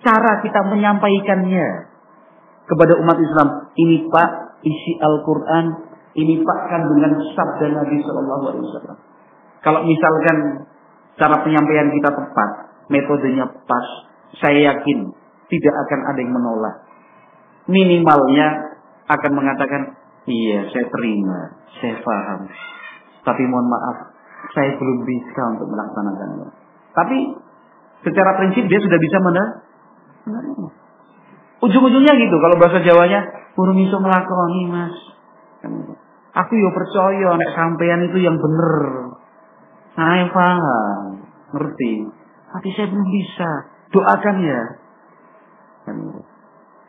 cara 0.00 0.32
kita 0.40 0.60
menyampaikannya 0.68 1.66
kepada 2.68 2.92
umat 3.00 3.16
Islam. 3.20 3.48
Ini 3.76 4.08
Pak, 4.08 4.30
isi 4.64 4.92
Al-Quran, 5.00 5.64
ini 6.18 6.42
Pak 6.42 6.58
kandungan 6.66 7.12
sabda 7.38 7.66
Nabi 7.78 7.96
Shallallahu 8.02 8.44
Alaihi 8.50 8.64
Wasallam. 8.66 8.98
Kalau 9.62 9.80
misalkan 9.86 10.66
cara 11.14 11.36
penyampaian 11.46 11.88
kita 11.94 12.10
tepat, 12.10 12.50
metodenya 12.90 13.46
pas, 13.46 13.86
saya 14.42 14.74
yakin 14.74 15.14
tidak 15.46 15.74
akan 15.86 16.00
ada 16.10 16.18
yang 16.18 16.32
menolak. 16.34 16.76
Minimalnya 17.70 18.46
akan 19.06 19.32
mengatakan, 19.34 19.82
iya 20.26 20.66
saya 20.74 20.86
terima, 20.90 21.58
saya 21.78 22.02
paham. 22.02 22.50
Tapi 23.22 23.42
mohon 23.46 23.68
maaf, 23.68 23.96
saya 24.56 24.74
belum 24.74 24.98
bisa 25.04 25.42
untuk 25.54 25.68
melaksanakannya. 25.70 26.48
Tapi 26.96 27.18
secara 28.02 28.30
prinsip 28.40 28.64
dia 28.66 28.80
sudah 28.80 28.98
bisa 28.98 29.16
mana? 29.20 29.44
Ujung-ujungnya 31.58 32.14
gitu, 32.14 32.36
kalau 32.38 32.56
bahasa 32.56 32.78
Jawanya, 32.86 33.20
burung 33.58 33.78
iso 33.82 33.98
melakoni 33.98 34.62
mas. 34.70 34.94
Kan 35.58 35.74
gitu. 35.74 35.97
Aku 36.36 36.52
yo 36.54 36.70
percaya 36.72 37.34
nek 37.36 37.50
sampean 37.56 38.04
itu 38.08 38.18
yang 38.20 38.36
bener. 38.36 38.76
Saya 39.96 40.30
paham, 40.30 41.26
ngerti. 41.56 41.92
Tapi 42.52 42.68
saya 42.76 42.86
belum 42.92 43.08
bisa. 43.08 43.50
Doakan 43.88 44.36
ya. 44.44 44.62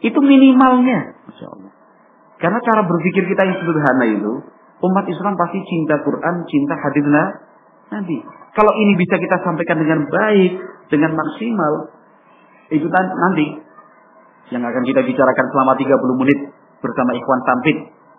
Itu 0.03 0.19
minimalnya, 0.19 1.15
Masya 1.27 1.47
Allah. 1.47 1.71
Karena 2.39 2.59
cara 2.63 2.81
berpikir 2.87 3.27
kita 3.27 3.41
yang 3.43 3.57
sederhana 3.59 4.05
itu, 4.07 4.33
umat 4.79 5.05
Islam 5.11 5.35
pasti 5.35 5.59
cinta 5.63 5.99
Quran, 6.03 6.35
cinta 6.47 6.75
hadis 6.79 7.03
Nabi. 7.89 8.17
Kalau 8.55 8.71
ini 8.79 8.93
bisa 8.95 9.19
kita 9.19 9.43
sampaikan 9.43 9.79
dengan 9.79 10.07
baik, 10.07 10.51
dengan 10.87 11.11
maksimal, 11.15 11.91
itu 12.71 12.85
nanti 12.87 13.45
yang 14.49 14.63
akan 14.65 14.83
kita 14.85 15.01
bicarakan 15.03 15.45
selama 15.51 15.73
30 15.77 16.21
menit 16.21 16.39
bersama 16.79 17.11
Ikhwan 17.13 17.41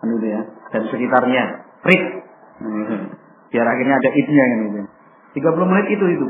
Sampit 0.01 0.17
gitu 0.17 0.27
ya, 0.33 0.41
dan 0.73 0.81
sekitarnya. 0.89 1.43
Rit. 1.85 2.03
Biar 3.53 3.67
akhirnya 3.69 3.95
ada 4.01 4.09
itnya 4.17 4.43
kan 4.49 4.59
gitu. 4.65 4.79
30 5.45 5.71
menit 5.71 5.87
itu 5.93 6.05
itu. 6.09 6.27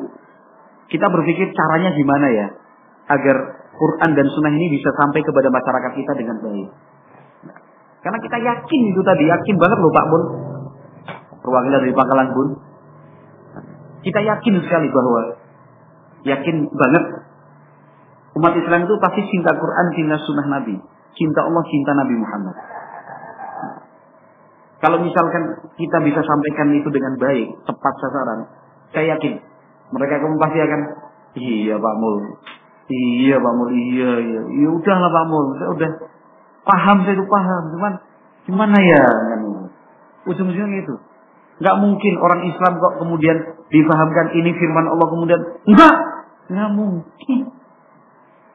Kita 0.92 1.08
berpikir 1.08 1.56
caranya 1.56 1.96
gimana 1.96 2.28
ya 2.36 2.48
agar 3.08 3.36
Quran 3.72 4.12
dan 4.14 4.28
Sunnah 4.28 4.52
ini 4.52 4.76
bisa 4.76 4.92
sampai 4.94 5.24
kepada 5.24 5.48
masyarakat 5.48 5.92
kita 5.96 6.14
dengan 6.20 6.38
baik. 6.44 6.70
Karena 8.02 8.18
kita 8.20 8.38
yakin 8.42 8.82
itu 8.92 9.02
tadi, 9.06 9.24
yakin 9.30 9.56
banget 9.62 9.78
loh 9.80 9.92
Pak 9.94 10.06
Bun. 10.10 10.24
Perwakilan 11.42 11.80
dari 11.86 11.94
Pangkalan 11.96 12.30
Bun. 12.36 12.50
Kita 14.02 14.20
yakin 14.20 14.54
sekali 14.66 14.88
bahwa 14.90 15.22
yakin 16.26 16.56
banget 16.70 17.04
umat 18.38 18.54
Islam 18.58 18.90
itu 18.90 18.96
pasti 18.98 19.22
cinta 19.30 19.54
Quran, 19.54 19.88
cinta 19.94 20.18
sunnah 20.18 20.48
Nabi. 20.60 20.76
Cinta 21.14 21.40
Allah, 21.46 21.64
cinta 21.70 21.92
Nabi 21.94 22.16
Muhammad. 22.18 22.56
Kalau 24.82 24.98
misalkan 24.98 25.62
kita 25.78 25.98
bisa 26.02 26.26
sampaikan 26.26 26.74
itu 26.74 26.90
dengan 26.90 27.14
baik, 27.22 27.54
tepat 27.70 27.94
sasaran, 28.02 28.40
saya 28.90 29.14
yakin 29.14 29.38
mereka 29.94 30.18
kamu 30.18 30.42
pasti 30.42 30.58
akan, 30.58 30.82
iya 31.38 31.76
Pak 31.78 31.96
Mul, 32.02 32.18
iya 32.90 33.36
Pak 33.38 33.54
Mul, 33.62 33.70
iya, 33.78 34.12
iya, 34.18 34.42
iya 34.42 34.70
udahlah 34.74 35.10
Pak 35.14 35.26
Mul, 35.30 35.46
saya 35.62 35.70
udah 35.78 35.92
paham, 36.66 36.98
saya 37.06 37.14
itu 37.14 37.26
paham, 37.30 37.64
cuman 37.78 37.94
gimana 38.50 38.78
ya, 38.82 39.06
kan? 39.06 39.42
ujung-ujungnya 40.26 40.82
itu. 40.82 40.96
Gak 41.62 41.78
mungkin 41.78 42.14
orang 42.18 42.42
Islam 42.50 42.82
kok 42.82 42.94
kemudian 42.98 43.38
difahamkan 43.70 44.34
ini 44.34 44.50
firman 44.58 44.90
Allah 44.90 45.08
kemudian 45.14 45.42
enggak, 45.70 45.96
nggak 46.50 46.72
mungkin. 46.74 47.40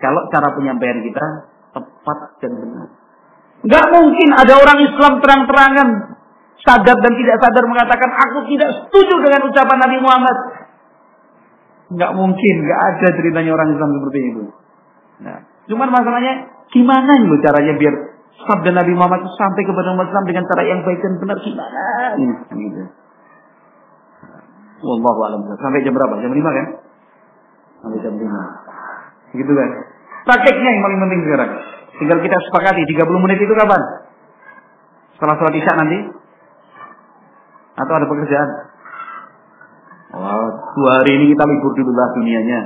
Kalau 0.02 0.26
cara 0.34 0.50
penyampaian 0.58 1.06
kita 1.06 1.24
tepat 1.70 2.18
dan 2.42 2.52
benar. 2.58 2.88
Nggak 3.62 3.86
mungkin 3.94 4.28
ada 4.34 4.54
orang 4.58 4.78
Islam 4.90 5.12
terang-terangan 5.22 6.15
sadar 6.64 6.96
dan 7.00 7.12
tidak 7.16 7.36
sadar 7.42 7.64
mengatakan 7.68 8.10
aku 8.14 8.38
tidak 8.48 8.70
setuju 8.72 9.14
dengan 9.20 9.40
ucapan 9.48 9.78
Nabi 9.80 9.98
Muhammad. 10.00 10.36
Nggak 11.86 12.12
mungkin, 12.18 12.54
nggak 12.66 12.80
ada 12.92 13.08
ceritanya 13.14 13.50
orang 13.54 13.68
Islam 13.74 13.90
seperti 13.94 14.20
itu. 14.34 14.42
Nah, 15.22 15.38
cuman 15.70 15.88
masalahnya 15.94 16.34
gimana 16.74 17.12
nih 17.14 17.38
caranya 17.46 17.74
biar 17.78 17.94
sabda 18.44 18.70
Nabi 18.74 18.92
Muhammad 18.92 19.24
itu 19.24 19.32
sampai 19.38 19.62
kepada 19.64 19.94
umat 19.96 20.10
Islam 20.10 20.24
dengan 20.28 20.44
cara 20.50 20.62
yang 20.66 20.80
baik 20.82 21.00
dan 21.00 21.12
benar 21.22 21.38
gimana? 21.40 21.82
Ini, 22.20 22.34
gitu. 22.52 22.82
Wallahu 24.84 25.20
a'lam. 25.24 25.40
Sampai 25.56 25.80
jam 25.80 25.96
berapa? 25.96 26.20
Jam 26.20 26.32
5 26.36 26.36
kan? 26.36 26.66
Sampai 27.80 27.98
jam 28.04 28.12
5. 28.12 29.40
Gitu 29.40 29.52
kan? 29.56 29.70
Prakteknya 30.26 30.68
yang 30.68 30.82
paling 30.84 31.00
penting 31.06 31.20
sekarang. 31.24 31.50
Tinggal 31.96 32.18
kita 32.20 32.36
sepakati 32.50 32.82
30 32.84 33.24
menit 33.24 33.38
itu 33.40 33.54
kapan? 33.56 33.82
Setelah 35.16 35.34
sholat 35.40 35.54
isya 35.56 35.72
nanti? 35.80 35.98
Atau 37.76 37.92
ada 37.92 38.06
pekerjaan? 38.08 38.50
Oh, 40.16 40.48
dua 40.80 40.90
hari 41.02 41.20
ini 41.20 41.24
kita 41.36 41.44
libur 41.44 41.72
dulu 41.76 41.92
lah 41.92 42.08
dunianya. 42.16 42.60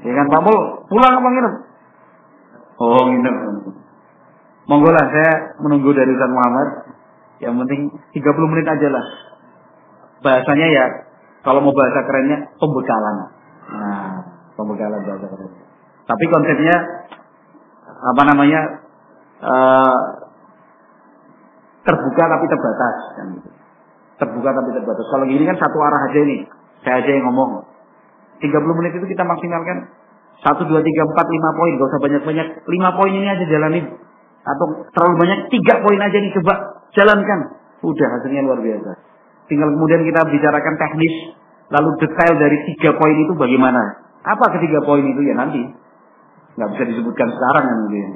Ya 0.00 0.12
kan 0.16 0.26
Pak 0.32 0.40
Mul, 0.48 0.86
pulang 0.88 1.12
apa 1.12 1.28
nginep? 1.28 1.54
Oh 2.80 3.02
nginep. 3.10 3.36
Monggo 4.66 4.90
lah 4.90 5.06
saya 5.12 5.32
menunggu 5.60 5.92
dari 5.92 6.10
Ustaz 6.10 6.30
Muhammad. 6.32 6.68
Yang 7.36 7.54
penting 7.60 7.80
30 8.16 8.50
menit 8.56 8.66
aja 8.66 8.88
lah. 8.88 9.06
Bahasanya 10.24 10.66
ya 10.72 10.84
kalau 11.44 11.60
mau 11.60 11.76
bahasa 11.76 12.00
kerennya 12.02 12.48
pembekalan. 12.56 13.16
Nah, 13.76 14.14
pembekalan 14.56 15.00
bahasa 15.04 15.26
keren. 15.28 15.52
Tapi 16.06 16.24
konsepnya 16.32 16.76
apa 17.96 18.22
namanya 18.24 18.60
uh, 19.42 19.98
terbuka 21.86 22.24
tapi 22.26 22.44
terbatas 22.50 22.96
kan 23.14 23.26
gitu. 23.36 23.48
Terbuka 24.16 24.50
tapi 24.52 24.70
terbatas. 24.72 25.06
Kalau 25.12 25.24
gini 25.28 25.44
kan 25.44 25.56
satu 25.60 25.78
arah 25.80 26.00
aja 26.08 26.20
nih. 26.24 26.40
Saya 26.84 27.04
aja 27.04 27.10
yang 27.10 27.28
ngomong. 27.28 27.68
30 28.40 28.78
menit 28.80 28.92
itu 28.96 29.06
kita 29.08 29.24
maksimalkan 29.24 29.88
satu 30.44 30.68
dua 30.68 30.84
tiga 30.84 31.02
empat 31.08 31.26
lima 31.32 31.50
poin, 31.56 31.72
gak 31.80 31.88
usah 31.88 32.00
banyak-banyak. 32.04 32.46
lima 32.68 32.90
poin 32.92 33.12
ini 33.12 33.28
aja 33.28 33.44
jalanin. 33.48 33.84
Atau 34.44 34.66
terlalu 34.92 35.14
banyak, 35.24 35.38
tiga 35.48 35.80
poin 35.80 35.98
aja 36.00 36.16
nih 36.20 36.32
coba 36.36 36.54
jalankan. 36.92 37.40
Udah 37.80 38.08
hasilnya 38.18 38.44
luar 38.44 38.60
biasa. 38.60 38.90
Tinggal 39.48 39.68
kemudian 39.72 40.02
kita 40.04 40.20
bicarakan 40.28 40.74
teknis, 40.76 41.14
lalu 41.72 41.88
detail 42.02 42.34
dari 42.36 42.58
tiga 42.74 42.94
poin 43.00 43.16
itu 43.16 43.32
bagaimana. 43.32 44.04
Apa 44.26 44.58
ketiga 44.58 44.82
poin 44.84 45.06
itu 45.06 45.22
ya 45.24 45.34
nanti 45.38 45.62
nggak 46.56 46.68
bisa 46.72 46.82
disebutkan 46.88 47.28
sekarang 47.36 47.64
kan 47.68 47.76
gitu 47.84 47.96
ya. 48.00 48.08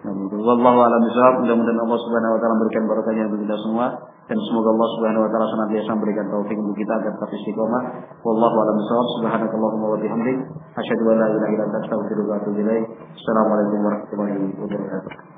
Nah, 0.00 0.12
gitu. 0.16 0.36
Wallahu 0.36 0.78
a'lam 0.84 1.00
bishawab. 1.04 1.34
Mudah-mudahan 1.44 1.80
Allah 1.80 1.98
Subhanahu 2.00 2.32
wa 2.36 2.40
taala 2.40 2.54
memberikan 2.60 2.84
barokahnya 2.88 3.24
untuk 3.32 3.40
kita 3.44 3.56
semua 3.64 3.86
dan 4.28 4.38
semoga 4.48 4.68
Allah 4.76 4.88
Subhanahu 4.96 5.22
wa 5.24 5.30
taala 5.32 5.46
senantiasa 5.48 5.90
memberikan 5.96 6.26
taufik 6.28 6.56
untuk 6.60 6.76
kita 6.76 6.92
agar 6.92 7.12
tetap 7.16 7.30
istiqomah. 7.32 7.82
Wallahu 8.20 8.56
a'lam 8.60 8.74
bishawab. 8.80 9.06
Subhanakallahumma 9.20 9.86
wa 9.96 9.98
bihamdik 10.00 10.38
asyhadu 10.76 11.04
an 11.08 11.16
la 11.24 11.28
ilaha 11.32 11.50
illa 11.56 11.64
anta 11.72 11.78
astaghfiruka 11.88 12.30
wa 12.32 12.36
atubu 12.44 12.58
ilaik. 12.60 12.84
Assalamualaikum 13.16 13.78
warahmatullahi 13.80 14.34
wabarakatuh. 14.60 15.29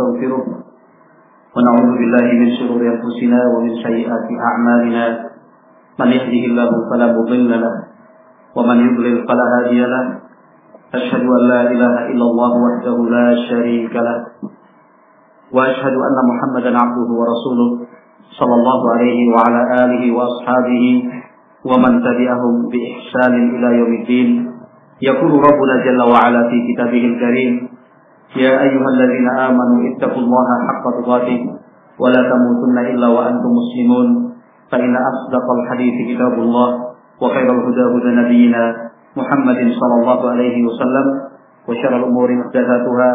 نستغفره 0.00 0.44
ونعوذ 1.56 1.90
بالله 1.98 2.26
من 2.40 2.48
شرور 2.58 2.80
أنفسنا 2.80 3.40
ومن 3.52 3.72
سيئات 3.84 4.28
أعمالنا. 4.48 5.04
من 6.00 6.08
يهده 6.08 6.42
الله 6.50 6.70
فلا 6.90 7.06
مضل 7.12 7.50
له 7.60 7.74
ومن 8.56 8.76
يضلل 8.86 9.16
فلا 9.28 9.46
هادي 9.54 9.80
له. 9.84 10.04
أشهد 10.94 11.22
أن 11.22 11.42
لا 11.52 11.62
إله 11.70 11.94
إلا 12.12 12.24
الله 12.30 12.52
وحده 12.64 12.96
لا 13.10 13.28
شريك 13.48 13.94
له 13.94 14.18
وأشهد 15.52 15.94
أن 16.08 16.16
محمدا 16.30 16.70
عبده 16.82 17.08
ورسوله 17.20 17.70
صلى 18.38 18.54
الله 18.54 18.80
عليه 18.94 19.18
وعلى 19.34 19.60
آله 19.84 20.02
وأصحابه 20.16 20.84
ومن 21.70 21.92
تبعهم 22.02 22.54
بإحسان 22.72 23.34
إلى 23.54 23.68
يوم 23.78 23.92
الدين. 24.00 24.30
يقول 25.02 25.30
ربنا 25.32 25.74
جل 25.84 26.00
وعلا 26.02 26.42
في 26.50 26.58
كتابه 26.68 27.04
الكريم 27.12 27.69
يا 28.36 28.52
أيها 28.62 28.88
الذين 28.94 29.28
آمنوا 29.28 29.78
اتقوا 29.90 30.22
الله 30.22 30.46
حق 30.68 30.84
تقاته 31.02 31.40
ولا 31.98 32.20
تموتن 32.30 32.76
إلا 32.78 33.08
وأنتم 33.08 33.50
مسلمون 33.60 34.08
فإن 34.70 34.94
أصدق 34.96 35.46
الحديث 35.58 35.96
كتاب 36.14 36.32
الله 36.32 36.68
وخير 37.20 37.48
الهدى 37.52 37.84
هدى 37.94 38.10
نبينا 38.22 38.62
محمد 39.16 39.60
صلى 39.80 39.94
الله 40.00 40.30
عليه 40.30 40.56
وسلم 40.66 41.06
وشر 41.68 41.96
الأمور 41.96 42.28
محدثاتها 42.34 43.10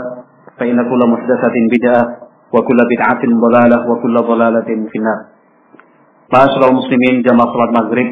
فإن 0.60 0.78
كل 0.90 1.02
محدثة 1.08 1.56
بدعة 1.76 2.04
وكل 2.54 2.80
بدعة 2.92 3.24
ضلالة 3.24 3.78
وكل 3.92 4.16
ضلالة 4.16 4.70
في 4.92 4.98
النار. 5.00 5.22
Ma'asyiral 6.26 6.74
muslimin 6.74 7.22
jamaah 7.22 7.54
salat 7.54 7.72
maghrib 7.72 8.10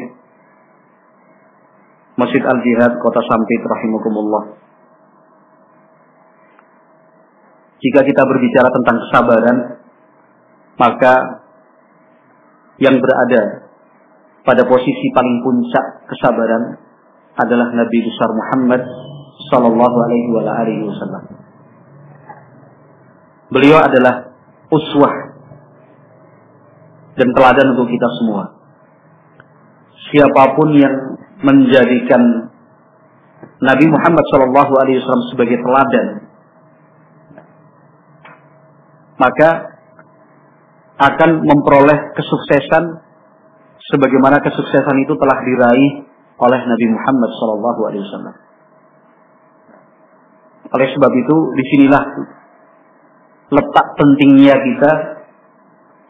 Masjid 2.14 2.46
Al-Jihad 2.46 3.02
Kota 3.02 3.20
Sampit 3.26 3.62
rahimakumullah. 3.66 4.63
Jika 7.84 8.00
kita 8.00 8.22
berbicara 8.24 8.68
tentang 8.72 8.96
kesabaran 9.04 9.56
maka 10.80 11.44
yang 12.82 12.98
berada 12.98 13.70
pada 14.42 14.62
posisi 14.66 15.06
paling 15.14 15.40
puncak 15.40 16.08
kesabaran 16.10 16.80
adalah 17.38 17.70
Nabi 17.70 17.98
besar 18.02 18.30
Muhammad 18.34 18.82
sallallahu 19.50 19.96
alaihi 20.06 20.82
wasallam. 20.86 21.24
Beliau 23.50 23.78
adalah 23.78 24.34
uswah 24.70 25.14
dan 27.14 27.28
teladan 27.30 27.78
untuk 27.78 27.86
kita 27.86 28.08
semua. 28.18 28.58
Siapa 30.10 30.58
pun 30.58 30.74
yang 30.74 30.94
menjadikan 31.42 32.50
Nabi 33.62 33.86
Muhammad 33.86 34.24
sallallahu 34.34 34.72
alaihi 34.82 34.98
wasallam 34.98 35.26
sebagai 35.30 35.58
teladan 35.62 36.23
maka 39.18 39.78
akan 40.94 41.30
memperoleh 41.42 42.14
kesuksesan 42.14 43.02
sebagaimana 43.90 44.38
kesuksesan 44.42 44.96
itu 45.02 45.14
telah 45.18 45.38
diraih 45.42 45.92
oleh 46.38 46.60
Nabi 46.66 46.86
Muhammad 46.90 47.30
SAW. 47.34 48.34
Oleh 50.74 50.88
sebab 50.90 51.12
itu, 51.14 51.36
di 51.54 51.64
sinilah 51.70 52.04
letak 53.54 53.86
pentingnya 53.94 54.56
kita 54.58 54.92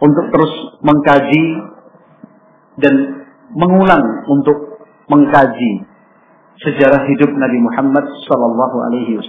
untuk 0.00 0.32
terus 0.32 0.52
mengkaji 0.80 1.44
dan 2.80 2.94
mengulang 3.52 4.24
untuk 4.32 4.80
mengkaji 5.12 5.84
sejarah 6.60 7.04
hidup 7.04 7.30
Nabi 7.36 7.58
Muhammad 7.60 8.04
Sallallahu 8.24 8.76
Alaihi. 8.88 9.20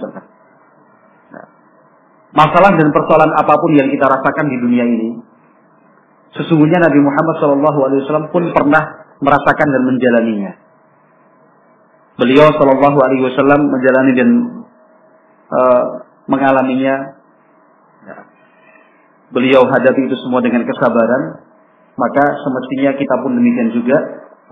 Masalah 2.36 2.76
dan 2.76 2.92
persoalan 2.92 3.32
apa 3.32 3.54
pun 3.56 3.72
yang 3.72 3.88
kita 3.88 4.04
rasakan 4.04 4.46
di 4.52 4.56
dunia 4.60 4.84
ini, 4.84 5.10
Sesungguhnya 6.36 6.84
Nabi 6.84 7.00
Muhammad 7.00 7.34
SAW 7.40 8.28
pun 8.28 8.44
pernah 8.52 9.08
merasakan 9.24 9.68
dan 9.72 9.82
menjalaninya. 9.88 10.52
Beliau 12.20 12.52
Shallallahu 12.52 12.98
Alaihi 13.00 13.24
Wasallam 13.24 13.60
menjalani 13.72 14.12
dan 14.12 14.30
uh, 15.48 15.82
mengalaminya. 16.28 17.16
Beliau 19.32 19.64
hadapi 19.64 20.00
itu 20.06 20.16
semua 20.22 20.44
dengan 20.44 20.64
kesabaran. 20.68 21.44
Maka 21.96 22.24
semestinya 22.44 22.92
kita 22.92 23.14
pun 23.24 23.32
demikian 23.32 23.72
juga 23.72 23.96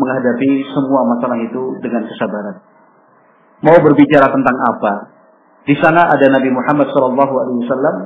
menghadapi 0.01 0.65
semua 0.73 1.05
masalah 1.05 1.37
itu 1.45 1.77
dengan 1.85 2.09
kesabaran. 2.09 2.57
Mau 3.61 3.77
berbicara 3.85 4.33
tentang 4.33 4.57
apa? 4.57 4.93
Di 5.65 5.75
sana 5.81 6.13
ada 6.13 6.27
Nabi 6.29 6.53
Muhammad 6.53 6.93
SAW 6.93 7.97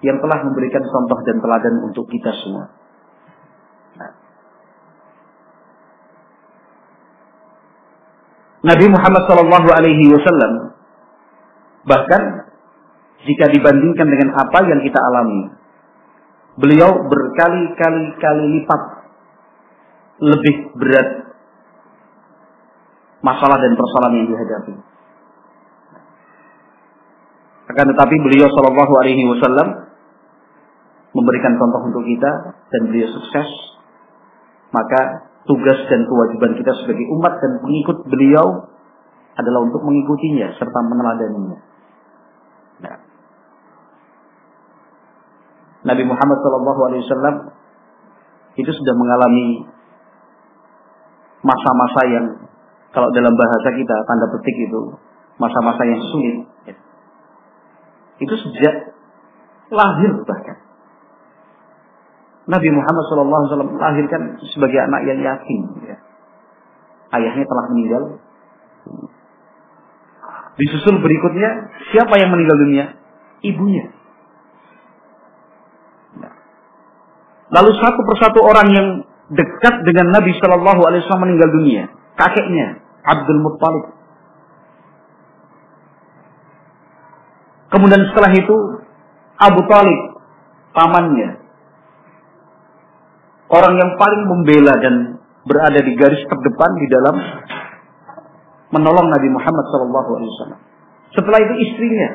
yang 0.00 0.18
telah 0.18 0.38
memberikan 0.48 0.82
contoh 0.88 1.18
dan 1.22 1.36
teladan 1.38 1.74
untuk 1.84 2.08
kita 2.08 2.32
semua. 2.40 2.72
Nabi 8.62 8.86
Muhammad 8.86 9.26
Wasallam 9.26 10.52
bahkan 11.82 12.22
jika 13.26 13.50
dibandingkan 13.50 14.06
dengan 14.06 14.38
apa 14.38 14.58
yang 14.62 14.80
kita 14.86 15.02
alami, 15.02 15.50
beliau 16.62 16.90
berkali-kali 17.10 18.04
kali 18.22 18.44
lipat 18.58 18.82
lebih 20.22 20.56
berat 20.78 21.08
masalah 23.18 23.58
dan 23.58 23.74
persoalan 23.74 24.22
yang 24.22 24.26
dihadapi. 24.30 24.91
Akan 27.72 27.88
tetapi 27.88 28.14
beliau 28.20 28.52
Shallallahu 28.52 28.92
Alaihi 29.00 29.24
Wasallam 29.32 29.68
memberikan 31.16 31.56
contoh 31.56 31.88
untuk 31.88 32.04
kita 32.04 32.30
dan 32.68 32.82
beliau 32.92 33.08
sukses, 33.16 33.48
maka 34.76 35.32
tugas 35.48 35.80
dan 35.88 36.04
kewajiban 36.04 36.52
kita 36.60 36.72
sebagai 36.84 37.08
umat 37.16 37.40
dan 37.40 37.64
pengikut 37.64 38.04
beliau 38.12 38.68
adalah 39.32 39.60
untuk 39.64 39.80
mengikutinya 39.80 40.52
serta 40.60 40.78
meneladaninya. 40.84 41.58
Nah. 42.84 42.96
Nabi 45.82 46.04
Muhammad 46.04 46.38
SAW 46.44 47.36
itu 48.60 48.68
sudah 48.68 48.94
mengalami 48.94 49.64
masa-masa 51.40 52.00
yang 52.06 52.26
kalau 52.92 53.08
dalam 53.16 53.32
bahasa 53.32 53.68
kita 53.72 53.96
tanda 54.04 54.28
petik 54.36 54.56
itu 54.68 54.80
masa-masa 55.40 55.82
yang 55.88 56.00
sulit. 56.12 56.51
Itu 58.22 58.34
sejak 58.38 58.94
lahir 59.72 60.10
bahkan. 60.22 60.62
Nabi 62.42 62.68
Muhammad 62.74 63.02
SAW 63.06 63.70
melahirkan 63.78 64.42
sebagai 64.50 64.78
anak 64.82 65.06
yang 65.06 65.18
yatim. 65.22 65.60
Ya. 65.86 65.96
Ayahnya 67.14 67.44
telah 67.46 67.64
meninggal. 67.70 68.02
Disusul 70.58 71.00
berikutnya, 71.00 71.70
siapa 71.94 72.18
yang 72.18 72.34
meninggal 72.34 72.56
dunia? 72.58 72.84
Ibunya. 73.46 73.84
Ya. 76.18 76.30
Lalu 77.54 77.70
satu 77.78 78.00
persatu 78.04 78.38
orang 78.42 78.68
yang 78.74 78.88
dekat 79.32 79.74
dengan 79.86 80.12
Nabi 80.12 80.34
Shallallahu 80.36 80.82
Alaihi 80.82 81.00
Wasallam 81.06 81.24
meninggal 81.30 81.50
dunia, 81.56 81.82
kakeknya 82.18 82.82
Abdul 83.06 83.40
Muttalib. 83.40 84.01
Kemudian 87.72 88.02
setelah 88.12 88.30
itu 88.36 88.56
Abu 89.40 89.60
Talib, 89.64 90.00
pamannya, 90.76 91.40
orang 93.48 93.74
yang 93.80 93.90
paling 93.96 94.22
membela 94.28 94.74
dan 94.76 94.94
berada 95.48 95.80
di 95.80 95.92
garis 95.96 96.22
terdepan 96.28 96.70
di 96.78 96.86
dalam 96.92 97.16
menolong 98.76 99.08
Nabi 99.08 99.28
Muhammad 99.32 99.64
SAW. 99.72 100.56
Setelah 101.12 101.38
itu 101.44 101.54
istrinya 101.60 102.08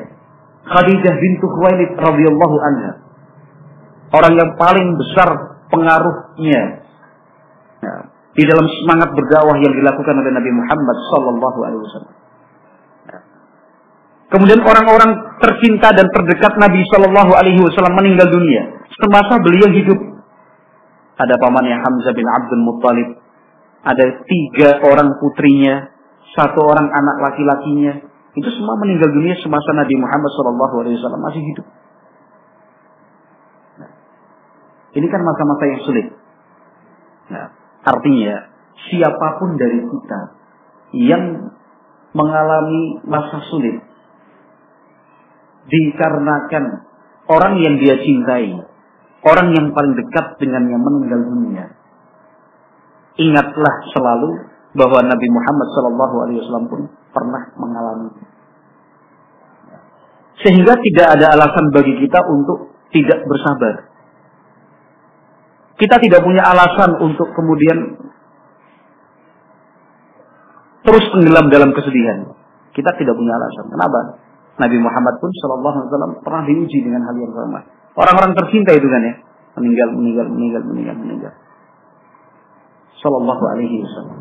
Khadijah 0.68 1.14
bintu 1.16 1.46
Khuwailid 1.46 1.92
radhiyallahu 1.96 2.56
anha. 2.60 2.92
Orang 4.08 4.34
yang 4.34 4.50
paling 4.56 4.88
besar 4.96 5.58
pengaruhnya 5.68 6.62
ya, 7.84 7.94
di 8.32 8.44
dalam 8.48 8.66
semangat 8.82 9.12
berdakwah 9.12 9.56
yang 9.60 9.72
dilakukan 9.72 10.14
oleh 10.16 10.32
Nabi 10.32 10.50
Muhammad 10.52 10.96
sallallahu 11.12 11.58
alaihi 11.66 11.82
wasallam. 11.84 12.14
Kemudian 14.28 14.60
orang-orang 14.60 15.40
tercinta 15.40 15.88
dan 15.96 16.04
terdekat 16.12 16.52
Nabi 16.60 16.84
Shallallahu 16.92 17.32
Alaihi 17.32 17.64
Wasallam 17.64 17.96
meninggal 17.96 18.28
dunia 18.28 18.76
semasa 18.98 19.40
beliau 19.40 19.72
hidup 19.72 20.18
ada 21.18 21.34
pamannya 21.42 21.82
Hamzah 21.82 22.14
bin 22.14 22.26
Abdul 22.30 22.62
Muttalib, 22.62 23.08
ada 23.82 24.04
tiga 24.22 24.78
orang 24.86 25.18
putrinya, 25.18 25.90
satu 26.38 26.62
orang 26.62 26.86
anak 26.86 27.16
laki-lakinya. 27.26 28.06
Itu 28.38 28.48
semua 28.54 28.78
meninggal 28.78 29.10
dunia 29.10 29.34
semasa 29.42 29.74
Nabi 29.74 29.98
Muhammad 29.98 30.30
SAW 30.30 31.18
masih 31.18 31.42
hidup. 31.42 31.66
Nah, 33.82 33.90
ini 34.94 35.06
kan 35.10 35.26
masa-masa 35.26 35.64
yang 35.66 35.82
sulit. 35.82 36.06
Nah, 37.34 37.50
artinya 37.82 38.46
siapa 38.86 39.42
pun 39.42 39.58
dari 39.58 39.82
kita 39.82 40.20
yang 40.94 41.50
mengalami 42.14 43.02
masa 43.10 43.42
sulit 43.50 43.87
dikarenakan 45.68 46.64
orang 47.28 47.54
yang 47.60 47.76
dia 47.78 48.00
cintai 48.00 48.68
orang 49.24 49.48
yang 49.54 49.66
paling 49.74 49.94
dekat 49.98 50.38
dengan 50.38 50.68
yang 50.70 50.82
meninggal 50.82 51.20
dunia. 51.26 51.64
Ingatlah 53.18 53.74
selalu 53.90 54.30
bahwa 54.78 55.00
Nabi 55.02 55.26
Muhammad 55.26 55.66
SAW 55.74 56.70
pun 56.70 56.80
pernah 57.10 57.42
mengalami. 57.58 58.14
Sehingga 60.38 60.78
tidak 60.78 61.06
ada 61.18 61.34
alasan 61.34 61.74
bagi 61.74 61.98
kita 61.98 62.22
untuk 62.30 62.70
tidak 62.94 63.26
bersabar. 63.26 63.90
Kita 65.78 65.98
tidak 65.98 66.22
punya 66.22 66.46
alasan 66.46 66.94
untuk 67.02 67.34
kemudian 67.34 67.78
terus 70.86 71.04
tenggelam 71.10 71.50
dalam 71.50 71.74
kesedihan. 71.74 72.38
Kita 72.70 72.94
tidak 72.94 73.18
punya 73.18 73.34
alasan. 73.34 73.66
Kenapa? 73.66 74.00
Nabi 74.58 74.76
Muhammad 74.82 75.14
pun 75.22 75.30
Shallallahu 75.30 75.76
Alaihi 75.78 75.90
Wasallam 75.94 76.12
pernah 76.26 76.42
diuji 76.50 76.78
dengan 76.82 77.06
hal 77.06 77.14
yang 77.14 77.30
sama. 77.30 77.62
Orang-orang 77.94 78.34
tercinta 78.34 78.74
itu 78.74 78.86
kan 78.90 79.02
ya, 79.06 79.14
meninggal, 79.58 79.88
meninggal, 79.94 80.26
meninggal, 80.30 80.62
meninggal, 80.66 80.96
meninggal. 80.98 81.32
Shallallahu 82.98 83.44
Alaihi 83.54 83.76
Wasallam. 83.86 84.18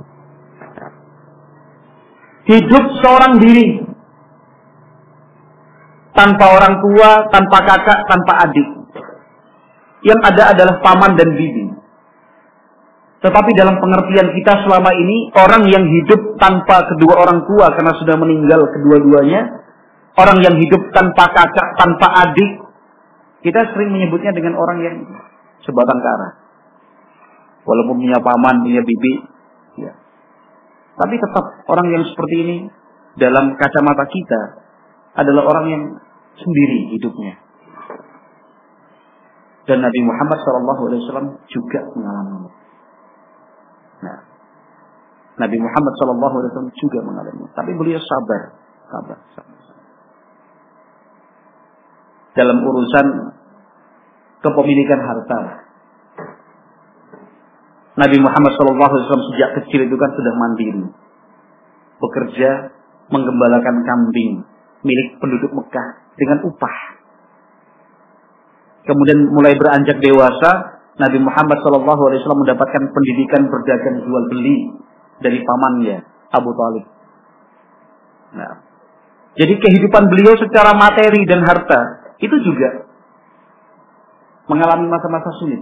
Hidup 2.48 2.86
seorang 3.04 3.34
diri 3.44 3.84
tanpa 6.14 6.46
orang 6.54 6.80
tua, 6.80 7.10
tanpa 7.34 7.58
kakak, 7.66 8.00
tanpa 8.10 8.34
adik. 8.48 8.68
Yang 10.06 10.20
ada 10.32 10.44
adalah 10.56 10.76
paman 10.86 11.18
dan 11.18 11.34
bibi. 11.34 11.78
Tetapi 13.18 13.52
dalam 13.58 13.82
pengertian 13.82 14.30
kita 14.30 14.54
selama 14.64 14.94
ini, 14.94 15.34
orang 15.34 15.66
yang 15.68 15.84
hidup 15.90 16.38
tanpa 16.38 16.86
kedua 16.86 17.18
orang 17.26 17.44
tua 17.50 17.74
karena 17.74 17.94
sudah 17.98 18.16
meninggal 18.16 18.62
kedua-duanya, 18.70 19.67
orang 20.18 20.38
yang 20.42 20.56
hidup 20.58 20.82
tanpa 20.92 21.30
kakak, 21.30 21.68
tanpa 21.78 22.08
adik, 22.26 22.52
kita 23.46 23.70
sering 23.72 23.94
menyebutnya 23.94 24.34
dengan 24.34 24.58
orang 24.58 24.82
yang 24.82 24.96
sebatang 25.62 26.00
kara. 26.02 26.30
Walaupun 27.64 28.02
punya 28.02 28.18
paman, 28.18 28.66
punya 28.66 28.82
bibi, 28.82 29.14
ya. 29.78 29.94
Tapi 30.98 31.16
tetap 31.22 31.46
orang 31.70 31.88
yang 31.94 32.04
seperti 32.10 32.36
ini 32.42 32.58
dalam 33.22 33.54
kacamata 33.54 34.06
kita 34.10 34.42
adalah 35.18 35.44
orang 35.46 35.66
yang 35.70 35.84
sendiri 36.38 36.98
hidupnya. 36.98 37.38
Dan 39.68 39.84
Nabi 39.84 40.00
Muhammad 40.00 40.40
SAW 40.40 41.44
juga 41.52 41.80
mengalaminya. 41.92 42.54
Nah, 44.00 44.20
Nabi 45.44 45.58
Muhammad 45.60 45.94
SAW 46.00 46.72
juga 46.72 47.00
mengalami. 47.04 47.46
Tapi 47.52 47.72
beliau 47.76 48.00
sabar, 48.00 48.56
sabar, 48.88 49.20
sabar. 49.36 49.57
Dalam 52.38 52.62
urusan 52.62 53.08
kepemilikan 54.46 55.02
harta. 55.02 55.40
Nabi 57.98 58.18
Muhammad 58.22 58.54
SAW 58.54 59.26
sejak 59.34 59.58
kecil 59.58 59.90
itu 59.90 59.96
kan 59.98 60.14
sudah 60.14 60.34
mandiri. 60.38 60.86
Bekerja 61.98 62.78
menggembalakan 63.10 63.82
kambing 63.82 64.46
milik 64.86 65.18
penduduk 65.18 65.50
Mekah 65.50 66.14
dengan 66.14 66.46
upah. 66.46 66.78
Kemudian 68.86 69.34
mulai 69.34 69.58
beranjak 69.58 69.98
dewasa, 69.98 70.80
Nabi 71.02 71.18
Muhammad 71.20 71.58
SAW 71.66 72.42
mendapatkan 72.46 72.84
pendidikan 72.94 73.50
berdagang 73.50 74.06
jual 74.06 74.24
beli 74.30 74.78
dari 75.20 75.42
pamannya 75.42 75.98
Abu 76.30 76.54
Talib. 76.54 76.86
Nah, 78.38 78.54
jadi 79.38 79.54
kehidupan 79.58 80.04
beliau 80.10 80.38
secara 80.38 80.78
materi 80.78 81.26
dan 81.26 81.42
harta 81.46 82.07
itu 82.18 82.36
juga 82.46 82.88
mengalami 84.48 84.88
masa-masa 84.88 85.30
sulit. 85.42 85.62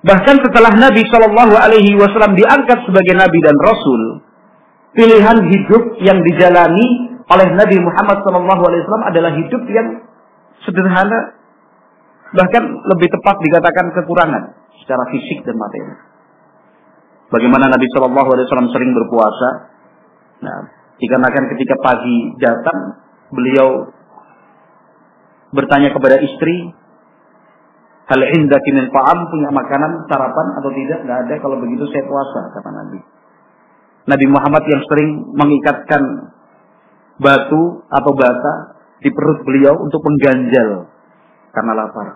Bahkan 0.00 0.36
setelah 0.48 0.72
Nabi 0.80 1.04
Shallallahu 1.12 1.54
Alaihi 1.60 1.92
Wasallam 2.00 2.32
diangkat 2.32 2.88
sebagai 2.88 3.14
Nabi 3.20 3.38
dan 3.44 3.56
Rasul, 3.60 4.02
pilihan 4.96 5.38
hidup 5.44 5.82
yang 6.00 6.24
dijalani 6.24 7.20
oleh 7.28 7.48
Nabi 7.52 7.76
Muhammad 7.84 8.24
Shallallahu 8.24 8.62
Alaihi 8.64 8.80
Wasallam 8.88 9.06
adalah 9.12 9.30
hidup 9.36 9.62
yang 9.68 9.86
sederhana 10.64 11.40
Bahkan 12.30 12.62
lebih 12.94 13.08
tepat 13.10 13.36
dikatakan 13.42 13.90
kekurangan 13.90 14.42
secara 14.82 15.02
fisik 15.10 15.42
dan 15.42 15.58
materi. 15.58 15.94
Bagaimana 17.30 17.70
Nabi 17.70 17.86
Shallallahu 17.90 18.28
Alaihi 18.30 18.46
Wasallam 18.46 18.70
sering 18.70 18.90
berpuasa. 18.94 19.48
Nah, 20.46 20.58
dikarenakan 20.98 21.44
ketika 21.54 21.74
pagi 21.82 22.18
datang, 22.38 22.78
beliau 23.34 23.90
bertanya 25.50 25.90
kepada 25.94 26.18
istri, 26.22 26.70
hal 28.10 28.20
indah 28.22 28.60
min 28.74 28.86
ta'am 28.90 29.18
punya 29.30 29.50
makanan 29.54 30.10
sarapan 30.10 30.46
atau 30.58 30.70
tidak? 30.74 30.98
Tidak 31.06 31.18
ada. 31.26 31.34
Kalau 31.38 31.56
begitu 31.62 31.86
saya 31.90 32.04
puasa 32.06 32.40
kata 32.58 32.70
Nabi. 32.70 33.00
Nabi 34.10 34.26
Muhammad 34.26 34.64
yang 34.66 34.82
sering 34.90 35.10
mengikatkan 35.36 36.02
batu 37.20 37.84
atau 37.86 38.12
bata 38.16 38.80
di 39.04 39.12
perut 39.12 39.44
beliau 39.44 39.76
untuk 39.78 40.00
mengganjal 40.02 40.88
karena 41.52 41.72
lapar. 41.76 42.08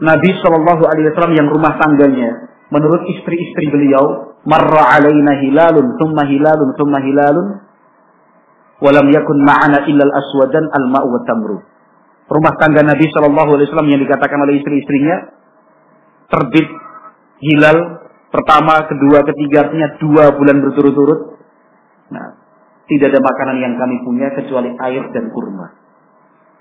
Nabi 0.00 0.30
Shallallahu 0.40 0.82
Alaihi 0.88 1.12
Wasallam 1.12 1.36
yang 1.36 1.48
rumah 1.52 1.76
tangganya, 1.76 2.56
menurut 2.72 3.04
istri-istri 3.04 3.68
beliau, 3.68 4.36
marra 4.48 4.96
alaina 4.96 5.36
hilalun, 5.44 5.96
thumma 6.00 6.24
hilalun, 6.24 6.72
thumma 6.80 7.04
hilalun, 7.04 7.46
walam 8.80 9.06
yakun 9.12 9.38
ma'ana 9.44 9.86
illa 9.86 10.04
al-aswadan 10.08 10.64
al-ma'u 10.72 11.08
wa 11.08 11.20
tamru. 11.24 11.58
Rumah 12.30 12.54
tangga 12.58 12.86
Nabi 12.86 13.10
Shallallahu 13.10 13.50
Alaihi 13.58 13.66
Wasallam 13.70 13.90
yang 13.90 14.00
dikatakan 14.02 14.38
oleh 14.40 14.62
istri-istrinya 14.62 15.16
terbit 16.30 16.68
hilal 17.42 17.78
pertama, 18.30 18.86
kedua, 18.86 19.26
ketiga, 19.26 19.66
artinya 19.66 19.98
dua 19.98 20.24
bulan 20.38 20.62
berturut-turut. 20.62 21.42
Nah, 22.14 22.38
tidak 22.86 23.10
ada 23.14 23.20
makanan 23.22 23.56
yang 23.58 23.74
kami 23.74 24.02
punya 24.06 24.30
kecuali 24.34 24.70
air 24.78 25.10
dan 25.10 25.30
kurma 25.34 25.80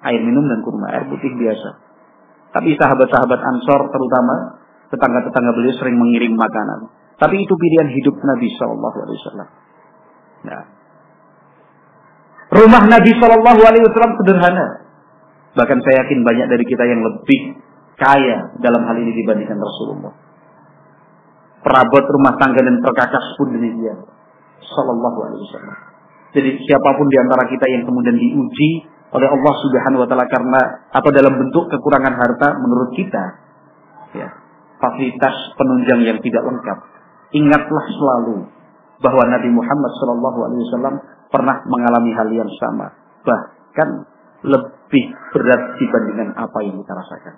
air 0.04 0.22
minum 0.24 0.48
dan 0.48 0.60
kurma, 0.64 0.88
air 0.96 1.06
putih 1.12 1.32
biasa. 1.36 1.70
Tapi 2.56 2.74
sahabat-sahabat 2.80 3.40
Ansor 3.40 3.82
terutama 3.94 4.64
tetangga-tetangga 4.90 5.52
beliau 5.54 5.76
sering 5.78 5.98
mengirim 6.00 6.34
makanan. 6.34 6.90
Tapi 7.20 7.36
itu 7.44 7.54
pilihan 7.54 7.92
hidup 7.92 8.16
Nabi 8.16 8.48
Shallallahu 8.56 8.98
Alaihi 9.06 9.20
Wasallam. 9.22 9.50
Nah, 10.48 10.62
rumah 12.54 12.84
Nabi 12.86 13.12
Shallallahu 13.18 13.62
Alaihi 13.62 13.84
Wasallam 13.86 14.14
sederhana. 14.22 14.68
Bahkan 15.58 15.78
saya 15.82 16.06
yakin 16.06 16.22
banyak 16.22 16.48
dari 16.50 16.66
kita 16.66 16.84
yang 16.86 17.02
lebih 17.02 17.58
kaya 17.98 18.54
dalam 18.62 18.86
hal 18.86 18.96
ini 19.02 19.12
dibandingkan 19.18 19.58
Rasulullah. 19.58 20.14
Perabot 21.60 22.06
rumah 22.06 22.40
tangga 22.40 22.62
dan 22.64 22.80
perkakas 22.80 23.36
pun 23.36 23.52
demikian. 23.54 24.06
Shallallahu 24.64 25.20
Alaihi 25.26 25.42
Wasallam. 25.50 25.78
Jadi 26.30 26.50
siapa 26.70 26.90
pun 26.94 27.10
di 27.10 27.18
antara 27.18 27.50
kita 27.50 27.66
yang 27.66 27.84
kemudian 27.90 28.14
diuji 28.14 28.86
oleh 29.10 29.26
Allah 29.26 29.54
Subhanahu 29.58 30.06
wa 30.06 30.08
taala 30.08 30.30
karena 30.30 30.62
atau 30.94 31.10
dalam 31.10 31.34
bentuk 31.34 31.66
kekurangan 31.74 32.14
harta 32.14 32.48
menurut 32.62 32.94
kita 32.94 33.24
ya 34.14 34.30
fasilitas 34.78 35.58
penunjang 35.58 36.06
yang 36.06 36.18
tidak 36.22 36.46
lengkap 36.46 36.78
ingatlah 37.34 37.86
selalu 37.90 38.46
bahwa 39.02 39.24
Nabi 39.34 39.50
Muhammad 39.50 39.92
Shallallahu 39.98 40.40
alaihi 40.46 40.62
wasallam 40.70 40.96
pernah 41.30 41.62
mengalami 41.66 42.12
hal 42.14 42.28
yang 42.34 42.50
sama. 42.58 42.94
Bahkan 43.26 43.90
lebih 44.46 45.04
berat 45.34 45.62
dibandingkan 45.78 46.30
apa 46.38 46.60
yang 46.66 46.76
kita 46.82 46.94
rasakan. 46.94 47.34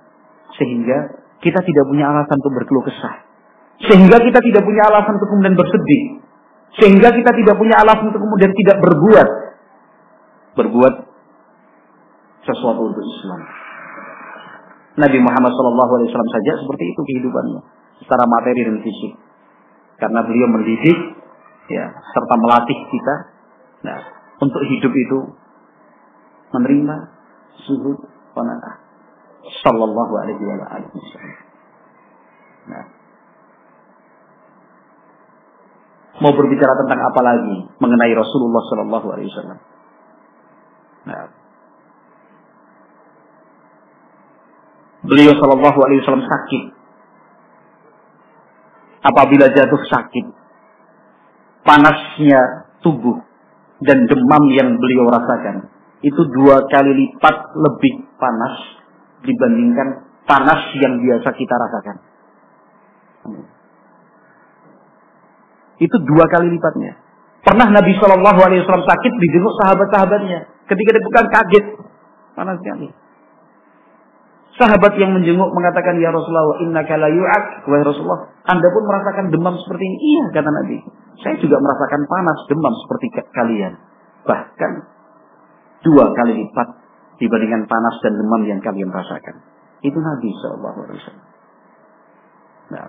Sehingga 0.55 0.97
kita 1.43 1.59
tidak 1.63 1.85
punya 1.87 2.11
alasan 2.11 2.39
untuk 2.39 2.53
berkeluh 2.55 2.85
kesah. 2.87 3.15
Sehingga 3.81 4.17
kita 4.21 4.39
tidak 4.39 4.63
punya 4.63 4.83
alasan 4.87 5.17
untuk 5.19 5.29
kemudian 5.31 5.55
bersedih. 5.57 6.03
Sehingga 6.79 7.09
kita 7.11 7.31
tidak 7.35 7.55
punya 7.59 7.75
alasan 7.81 8.13
untuk 8.13 8.21
kemudian 8.23 8.51
tidak 8.55 8.77
berbuat. 8.79 9.27
Berbuat 10.55 10.93
sesuatu 12.45 12.81
untuk 12.89 13.03
Islam. 13.03 13.41
Nabi 14.91 15.17
Muhammad 15.23 15.51
SAW 15.55 16.03
saja 16.11 16.51
seperti 16.59 16.83
itu 16.91 17.01
kehidupannya 17.07 17.61
secara 18.03 18.27
materi 18.27 18.67
dan 18.67 18.77
fisik. 18.83 19.13
Karena 19.97 20.19
beliau 20.25 20.49
mendidik 20.51 20.97
ya 21.71 21.85
serta 21.95 22.35
melatih 22.41 22.77
kita 22.91 23.15
nah 23.81 23.99
untuk 24.41 24.61
hidup 24.65 24.93
itu 24.93 25.19
menerima 26.51 26.95
suhu 27.65 27.97
panah 28.33 28.81
sallallahu 29.63 30.13
alaihi 30.21 30.41
wasallam. 30.41 31.37
Nah, 32.61 32.85
mau 36.21 36.31
berbicara 36.37 36.77
tentang 36.77 36.99
apa 37.01 37.21
lagi 37.25 37.57
mengenai 37.81 38.13
Rasulullah 38.13 38.61
Sallallahu 38.69 39.07
Alaihi 39.09 39.29
Wasallam. 39.33 39.59
Nah, 41.01 41.23
beliau 45.01 45.33
Shallallahu 45.33 45.79
Alaihi 45.81 45.99
Wasallam 46.05 46.29
sakit. 46.29 46.63
Apabila 49.01 49.49
jatuh 49.49 49.81
sakit, 49.89 50.25
panasnya 51.65 52.69
tubuh 52.85 53.17
dan 53.81 54.05
demam 54.05 54.43
yang 54.53 54.77
beliau 54.77 55.09
rasakan 55.09 55.69
itu 56.01 56.21
dua 56.33 56.65
kali 56.65 56.91
lipat 56.97 57.35
lebih 57.53 58.09
panas 58.17 58.55
dibandingkan 59.21 60.09
panas 60.25 60.61
yang 60.81 60.97
biasa 60.97 61.29
kita 61.33 61.55
rasakan. 61.57 61.97
Itu 65.81 65.97
dua 66.05 66.25
kali 66.29 66.53
lipatnya. 66.53 66.97
Pernah 67.41 67.73
Nabi 67.73 67.97
Shallallahu 67.97 68.39
Alaihi 68.45 68.61
Wasallam 68.61 68.85
sakit 68.85 69.13
dijenguk 69.17 69.53
sahabat-sahabatnya. 69.65 70.39
Ketika 70.69 70.89
dia 70.93 71.03
bukan 71.05 71.25
kaget, 71.33 71.65
panas 72.37 72.61
sekali. 72.61 72.87
Sahabat 74.61 74.93
yang 75.01 75.17
menjenguk 75.17 75.49
mengatakan, 75.49 75.97
Ya 75.97 76.13
Rasulullah, 76.13 76.61
inna 76.61 76.85
la 76.85 77.09
yu'ak. 77.09 77.65
Wahai 77.65 77.81
Rasulullah, 77.81 78.29
Anda 78.45 78.67
pun 78.69 78.83
merasakan 78.85 79.25
demam 79.33 79.57
seperti 79.57 79.83
ini. 79.89 79.97
Iya, 79.97 80.23
kata 80.37 80.49
Nabi. 80.53 80.77
Saya 81.19 81.35
juga 81.43 81.59
merasakan 81.59 82.01
panas, 82.07 82.37
demam 82.47 82.73
seperti 82.87 83.07
kalian. 83.35 83.73
Bahkan 84.23 84.71
dua 85.83 86.13
kali 86.15 86.45
lipat 86.45 86.67
dibandingkan 87.19 87.67
panas 87.67 87.95
dan 88.01 88.13
demam 88.15 88.41
yang 88.47 88.59
kalian 88.63 88.89
rasakan. 88.89 89.43
Itu 89.81 89.97
Nabi 89.97 90.29
Shallallahu 90.39 90.77
Alaihi 90.85 90.97
Wasallam. 91.01 91.27
Nah, 92.71 92.87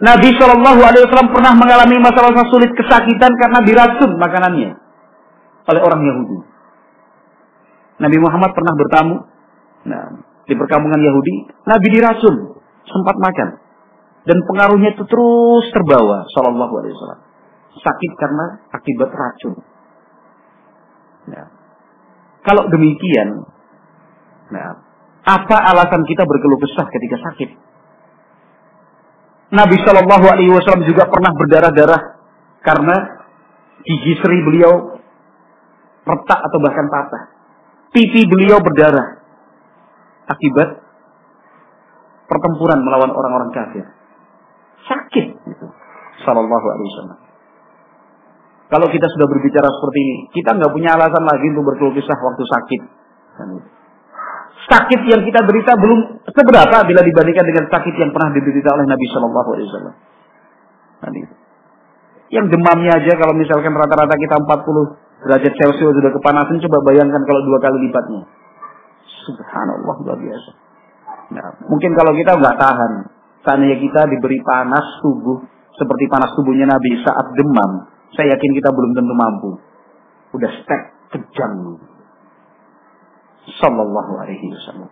Nabi 0.00 0.28
Shallallahu 0.36 0.80
Alaihi 0.80 1.02
Wasallam 1.08 1.30
pernah 1.32 1.52
mengalami 1.56 1.96
masalah 2.00 2.32
sulit 2.48 2.72
kesakitan 2.72 3.32
karena 3.36 3.58
diracun 3.64 4.10
makanannya 4.16 4.70
oleh 5.68 5.80
orang 5.80 6.00
Yahudi. 6.00 6.38
Nabi 8.00 8.16
Muhammad 8.16 8.50
pernah 8.56 8.72
bertamu 8.72 9.14
nah, 9.84 10.06
di 10.48 10.54
perkampungan 10.56 11.00
Yahudi. 11.04 11.52
Nabi 11.68 11.86
diracun, 11.92 12.34
sempat 12.88 13.16
makan. 13.20 13.48
Dan 14.24 14.40
pengaruhnya 14.44 14.96
itu 14.96 15.04
terus 15.04 15.64
terbawa, 15.72 16.28
Shallallahu 16.32 16.74
Alaihi 16.80 16.94
Wasallam. 16.96 17.20
Sakit 17.70 18.12
karena 18.18 18.66
akibat 18.74 19.10
racun. 19.14 19.54
Nah, 21.30 21.46
kalau 22.42 22.66
demikian, 22.72 23.46
nah, 24.50 24.80
apa 25.22 25.56
alasan 25.70 26.02
kita 26.08 26.26
berkeluh 26.26 26.58
kesah 26.58 26.88
ketika 26.88 27.16
sakit? 27.30 27.50
Nabi 29.50 29.76
Shallallahu 29.82 30.26
Alaihi 30.30 30.50
Wasallam 30.54 30.86
juga 30.86 31.10
pernah 31.10 31.34
berdarah-darah 31.34 32.02
karena 32.62 32.96
gigi 33.82 34.14
seri 34.22 34.38
beliau 34.46 34.98
retak 36.06 36.40
atau 36.40 36.58
bahkan 36.62 36.86
patah. 36.86 37.22
Pipi 37.90 38.22
beliau 38.30 38.62
berdarah 38.62 39.18
akibat 40.30 40.78
pertempuran 42.30 42.86
melawan 42.86 43.10
orang-orang 43.10 43.50
kafir. 43.50 43.84
Sakit 44.86 45.26
itu. 45.50 45.66
Shallallahu 46.22 46.66
Alaihi 46.70 46.88
Wasallam. 46.94 47.29
Kalau 48.70 48.86
kita 48.86 49.06
sudah 49.10 49.26
berbicara 49.26 49.66
seperti 49.66 49.98
ini, 49.98 50.16
kita 50.30 50.54
nggak 50.54 50.70
punya 50.70 50.94
alasan 50.94 51.26
lagi 51.26 51.46
untuk 51.50 51.74
berkeluh 51.74 51.94
kesah 51.98 52.18
waktu 52.22 52.44
sakit 52.46 52.80
sakit 54.70 55.00
yang 55.10 55.22
kita 55.26 55.40
derita 55.42 55.74
belum 55.74 56.22
seberapa 56.30 56.76
bila 56.86 57.00
dibandingkan 57.02 57.42
dengan 57.42 57.64
sakit 57.66 57.94
yang 57.98 58.10
pernah 58.14 58.30
diderita 58.30 58.70
oleh 58.70 58.86
Nabi 58.86 59.06
Shallallahu 59.10 59.48
Alaihi 59.50 59.66
Wasallam. 59.66 59.94
Yang 62.30 62.46
demamnya 62.54 62.92
aja 62.94 63.12
kalau 63.18 63.34
misalkan 63.34 63.74
rata-rata 63.74 64.14
kita 64.14 64.38
40 64.38 65.26
derajat 65.26 65.52
Celcius 65.58 65.94
sudah 65.98 66.12
kepanasan, 66.14 66.62
coba 66.62 66.78
bayangkan 66.86 67.22
kalau 67.26 67.42
dua 67.42 67.58
kali 67.58 67.90
lipatnya. 67.90 68.22
Subhanallah 69.26 69.96
luar 70.06 70.18
biasa. 70.22 70.50
Nah, 71.34 71.46
mungkin 71.66 71.90
kalau 71.98 72.14
kita 72.14 72.38
nggak 72.38 72.56
tahan, 72.58 72.92
seandainya 73.42 73.78
kita 73.82 74.06
diberi 74.06 74.38
panas 74.46 74.86
tubuh 75.02 75.42
seperti 75.74 76.04
panas 76.06 76.30
tubuhnya 76.38 76.70
Nabi 76.70 76.90
saat 77.02 77.26
demam, 77.34 77.90
saya 78.14 78.34
yakin 78.34 78.52
kita 78.58 78.70
belum 78.74 78.90
tentu 78.96 79.14
mampu. 79.14 79.50
Udah 80.34 80.50
stek 80.62 80.82
kejam 81.10 81.78
Sallallahu 83.50 84.12
alaihi 84.20 84.46
wasallam. 84.52 84.90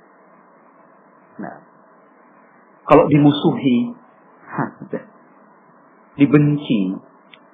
Nah, 1.38 1.56
kalau 2.88 3.06
dimusuhi, 3.06 3.94
dibenci 6.18 6.96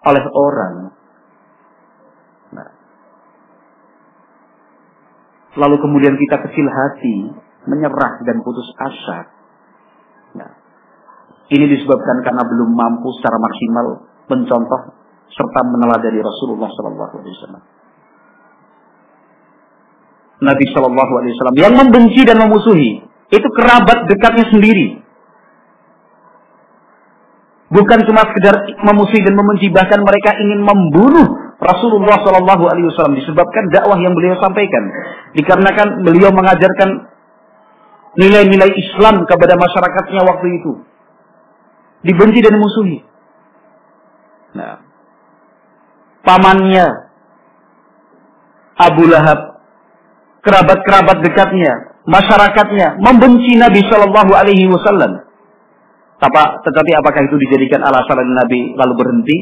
oleh 0.04 0.24
orang, 0.32 0.74
nah, 2.54 2.70
lalu 5.60 5.76
kemudian 5.82 6.16
kita 6.16 6.36
kecil 6.48 6.66
hati, 6.70 7.16
menyerah 7.68 8.24
dan 8.24 8.40
putus 8.40 8.70
asa. 8.80 9.28
Nah, 10.40 10.50
ini 11.52 11.68
disebabkan 11.68 12.24
karena 12.24 12.42
belum 12.48 12.70
mampu 12.72 13.12
secara 13.20 13.36
maksimal 13.36 13.86
mencontoh 14.32 15.03
serta 15.32 15.60
meneladani 15.64 16.20
Rasulullah 16.20 16.68
Sallallahu 16.68 17.14
Alaihi 17.20 17.34
Wasallam. 17.38 17.64
Nabi 20.44 20.64
Shallallahu 20.68 21.12
Alaihi 21.20 21.32
Wasallam 21.38 21.58
yang 21.58 21.74
membenci 21.78 22.20
dan 22.26 22.36
memusuhi 22.42 23.00
itu 23.32 23.48
kerabat 23.56 24.10
dekatnya 24.10 24.46
sendiri. 24.52 25.00
Bukan 27.74 27.98
cuma 28.06 28.22
sekedar 28.30 28.54
memusuhi 28.86 29.24
dan 29.24 29.34
membenci, 29.34 29.66
bahkan 29.72 29.98
mereka 30.04 30.36
ingin 30.38 30.62
membunuh 30.62 31.26
Rasulullah 31.58 32.22
Shallallahu 32.22 32.64
Alaihi 32.70 32.86
Wasallam 32.92 33.18
disebabkan 33.18 33.72
dakwah 33.72 33.98
yang 33.98 34.14
beliau 34.14 34.38
sampaikan. 34.38 34.84
Dikarenakan 35.34 36.06
beliau 36.06 36.30
mengajarkan 36.30 37.10
nilai-nilai 38.14 38.70
Islam 38.78 39.26
kepada 39.26 39.58
masyarakatnya 39.58 40.22
waktu 40.22 40.46
itu. 40.60 40.72
Dibenci 42.04 42.38
dan 42.44 42.54
memusuhi. 42.60 43.00
Nah, 44.54 44.83
pamannya 46.24 46.86
Abu 48.74 49.06
Lahab 49.06 49.54
kerabat-kerabat 50.44 51.24
dekatnya, 51.24 51.72
masyarakatnya 52.04 53.00
membenci 53.00 53.56
Nabi 53.56 53.80
Shallallahu 53.86 54.32
Alaihi 54.36 54.68
Wasallam. 54.68 55.24
Tetapi 56.20 56.90
apakah 57.00 57.20
itu 57.24 57.36
dijadikan 57.36 57.84
alasan 57.84 58.32
Nabi 58.32 58.76
lalu 58.76 58.94
berhenti, 58.96 59.36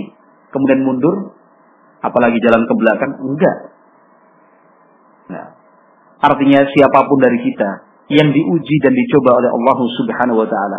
kemudian 0.50 0.82
mundur, 0.82 1.34
apalagi 2.02 2.38
jalan 2.42 2.66
ke 2.66 2.74
belakang? 2.74 3.12
Enggak. 3.22 3.56
Nah, 5.30 5.46
artinya 6.22 6.66
siapa 6.70 7.06
pun 7.06 7.18
dari 7.22 7.38
kita 7.38 7.70
yang 8.10 8.34
diuji 8.34 8.76
dan 8.82 8.92
dicoba 8.98 9.38
oleh 9.38 9.50
Allah 9.50 9.78
Subhanahu 9.78 10.42
Wa 10.42 10.48
Taala, 10.50 10.78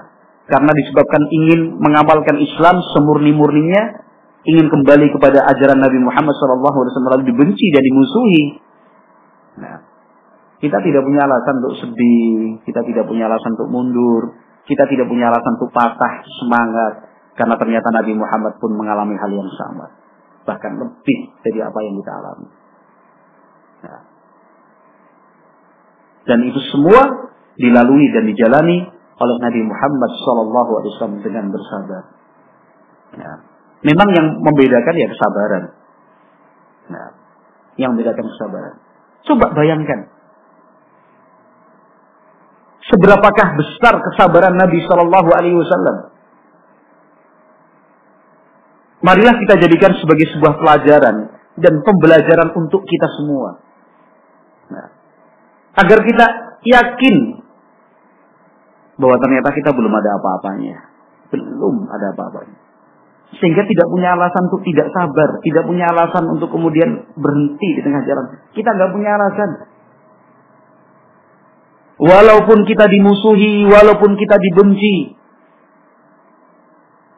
karena 0.52 0.72
disebabkan 0.76 1.24
ingin 1.32 1.80
mengamalkan 1.80 2.36
Islam 2.40 2.84
semurni-murninya, 2.96 4.04
ingin 4.44 4.68
kembali 4.68 5.08
kepada 5.16 5.40
ajaran 5.56 5.80
Nabi 5.80 6.00
Muhammad 6.04 6.36
SAW 6.36 7.16
lalu 7.16 7.32
dibenci 7.32 7.72
dan 7.72 7.84
dimusuhi. 7.84 8.44
Nah, 9.64 9.78
kita 10.60 10.80
tidak 10.84 11.04
punya 11.04 11.24
alasan 11.24 11.64
untuk 11.64 11.76
sedih, 11.80 12.60
kita 12.68 12.84
tidak 12.84 13.08
punya 13.08 13.32
alasan 13.32 13.56
untuk 13.56 13.70
mundur, 13.72 14.36
kita 14.68 14.84
tidak 14.88 15.08
punya 15.08 15.32
alasan 15.32 15.60
untuk 15.60 15.72
patah 15.72 16.24
semangat, 16.44 16.94
karena 17.40 17.56
ternyata 17.56 17.88
Nabi 17.92 18.14
Muhammad 18.16 18.60
pun 18.60 18.72
mengalami 18.76 19.16
hal 19.16 19.32
yang 19.32 19.52
sama. 19.56 19.92
Bahkan 20.44 20.72
lebih 20.76 21.20
dari 21.40 21.60
apa 21.64 21.80
yang 21.80 21.96
kita 22.04 22.12
alami. 22.12 22.50
Nah. 23.84 24.02
Dan 26.24 26.40
itu 26.48 26.60
semua 26.72 27.32
dilalui 27.56 28.12
dan 28.12 28.28
dijalani 28.28 28.88
oleh 29.20 29.36
Nabi 29.40 29.62
Muhammad 29.64 30.12
SAW 30.20 31.24
dengan 31.24 31.48
bersabar. 31.48 32.04
Nah. 33.20 33.53
Memang 33.84 34.10
yang 34.16 34.28
membedakan 34.40 34.96
ya 34.96 35.08
kesabaran. 35.12 35.64
Nah, 36.88 37.08
yang 37.76 37.96
membedakan 37.96 38.26
kesabaran. 38.32 38.76
Coba 39.28 39.52
bayangkan, 39.52 40.08
seberapakah 42.88 43.48
besar 43.60 44.00
kesabaran 44.00 44.56
Nabi 44.56 44.80
Shallallahu 44.88 45.30
Alaihi 45.36 45.58
Wasallam. 45.60 45.98
Marilah 49.04 49.36
kita 49.36 49.60
jadikan 49.60 49.92
sebagai 50.00 50.32
sebuah 50.32 50.64
pelajaran 50.64 51.28
dan 51.60 51.74
pembelajaran 51.84 52.56
untuk 52.56 52.88
kita 52.88 53.08
semua. 53.20 53.60
Nah, 54.72 54.88
agar 55.76 56.00
kita 56.08 56.26
yakin 56.64 57.16
bahwa 58.96 59.20
ternyata 59.20 59.52
kita 59.52 59.76
belum 59.76 59.92
ada 59.92 60.10
apa-apanya. 60.16 60.78
Belum 61.36 61.92
ada 61.92 62.16
apa-apanya. 62.16 62.63
Sehingga 63.42 63.66
tidak 63.66 63.88
punya 63.90 64.14
alasan 64.14 64.46
untuk 64.52 64.62
tidak 64.68 64.88
sabar. 64.94 65.30
Tidak 65.42 65.64
punya 65.66 65.90
alasan 65.90 66.24
untuk 66.30 66.50
kemudian 66.54 66.90
berhenti 67.18 67.70
di 67.78 67.82
tengah 67.82 68.02
jalan. 68.06 68.26
Kita 68.54 68.70
nggak 68.70 68.92
punya 68.94 69.10
alasan. 69.18 69.50
Walaupun 72.04 72.66
kita 72.68 72.86
dimusuhi, 72.90 73.66
walaupun 73.70 74.18
kita 74.18 74.36
dibenci. 74.38 75.16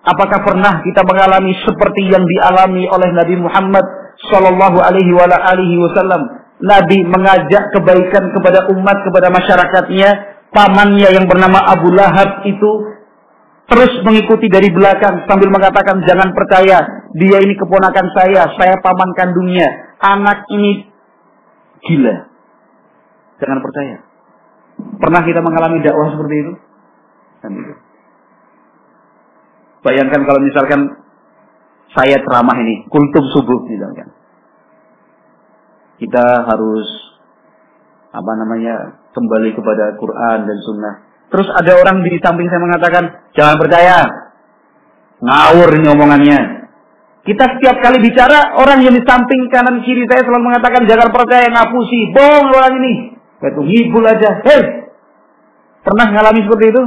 Apakah 0.06 0.46
pernah 0.46 0.86
kita 0.86 1.02
mengalami 1.02 1.58
seperti 1.66 2.06
yang 2.06 2.22
dialami 2.22 2.86
oleh 2.86 3.10
Nabi 3.10 3.36
Muhammad 3.42 3.86
Sallallahu 4.30 4.78
Alaihi 4.78 5.18
Wasallam? 5.82 6.46
Nabi 6.62 7.04
mengajak 7.04 7.74
kebaikan 7.74 8.32
kepada 8.32 8.70
umat, 8.72 8.98
kepada 9.04 9.28
masyarakatnya. 9.34 10.10
Pamannya 10.56 11.12
yang 11.12 11.28
bernama 11.28 11.60
Abu 11.68 11.92
Lahab 11.92 12.48
itu 12.48 12.95
terus 13.66 13.92
mengikuti 14.06 14.48
dari 14.48 14.70
belakang 14.70 15.26
sambil 15.26 15.50
mengatakan 15.50 16.06
jangan 16.06 16.32
percaya 16.32 17.06
dia 17.16 17.38
ini 17.40 17.56
keponakan 17.56 18.12
saya, 18.12 18.52
saya 18.60 18.76
paman 18.84 19.16
kandungnya, 19.16 19.96
anak 20.04 20.44
ini 20.52 20.84
gila. 21.80 22.28
Jangan 23.40 23.60
percaya. 23.64 24.04
Pernah 25.00 25.22
kita 25.24 25.40
mengalami 25.40 25.80
dakwah 25.80 26.12
seperti 26.12 26.36
itu? 26.44 26.54
Kan 27.40 27.52
itu. 27.56 27.76
Bayangkan 29.80 30.22
kalau 30.28 30.44
misalkan 30.44 30.82
saya 31.96 32.20
ceramah 32.20 32.58
ini, 32.60 32.84
kultum 32.92 33.24
subuh 33.32 33.64
misalkan. 33.64 34.12
Kita 35.96 36.44
harus 36.52 36.88
apa 38.12 38.32
namanya 38.44 39.00
kembali 39.16 39.56
kepada 39.56 39.96
Quran 39.96 40.40
dan 40.44 40.58
Sunnah. 40.68 40.96
Terus 41.30 41.48
ada 41.52 41.72
orang 41.82 42.06
di 42.06 42.16
samping 42.22 42.48
saya 42.48 42.62
mengatakan 42.62 43.04
jangan 43.34 43.56
percaya, 43.58 43.98
ngawur 45.20 45.70
ini 45.76 45.88
omongannya. 45.90 46.40
Kita 47.26 47.58
setiap 47.58 47.82
kali 47.82 47.98
bicara 48.06 48.54
orang 48.62 48.86
yang 48.86 48.94
di 48.94 49.02
samping 49.02 49.50
kanan 49.50 49.82
kiri 49.82 50.06
saya 50.06 50.22
selalu 50.22 50.46
mengatakan 50.46 50.86
jangan 50.86 51.10
percaya 51.10 51.50
ngapusi, 51.50 52.14
bohong 52.14 52.54
orang 52.54 52.74
ini. 52.86 52.94
Itu 53.42 53.62
ngibul 53.66 54.06
aja. 54.06 54.46
Hei, 54.46 54.62
pernah 55.82 56.06
ngalami 56.14 56.46
seperti 56.46 56.66
itu? 56.70 56.84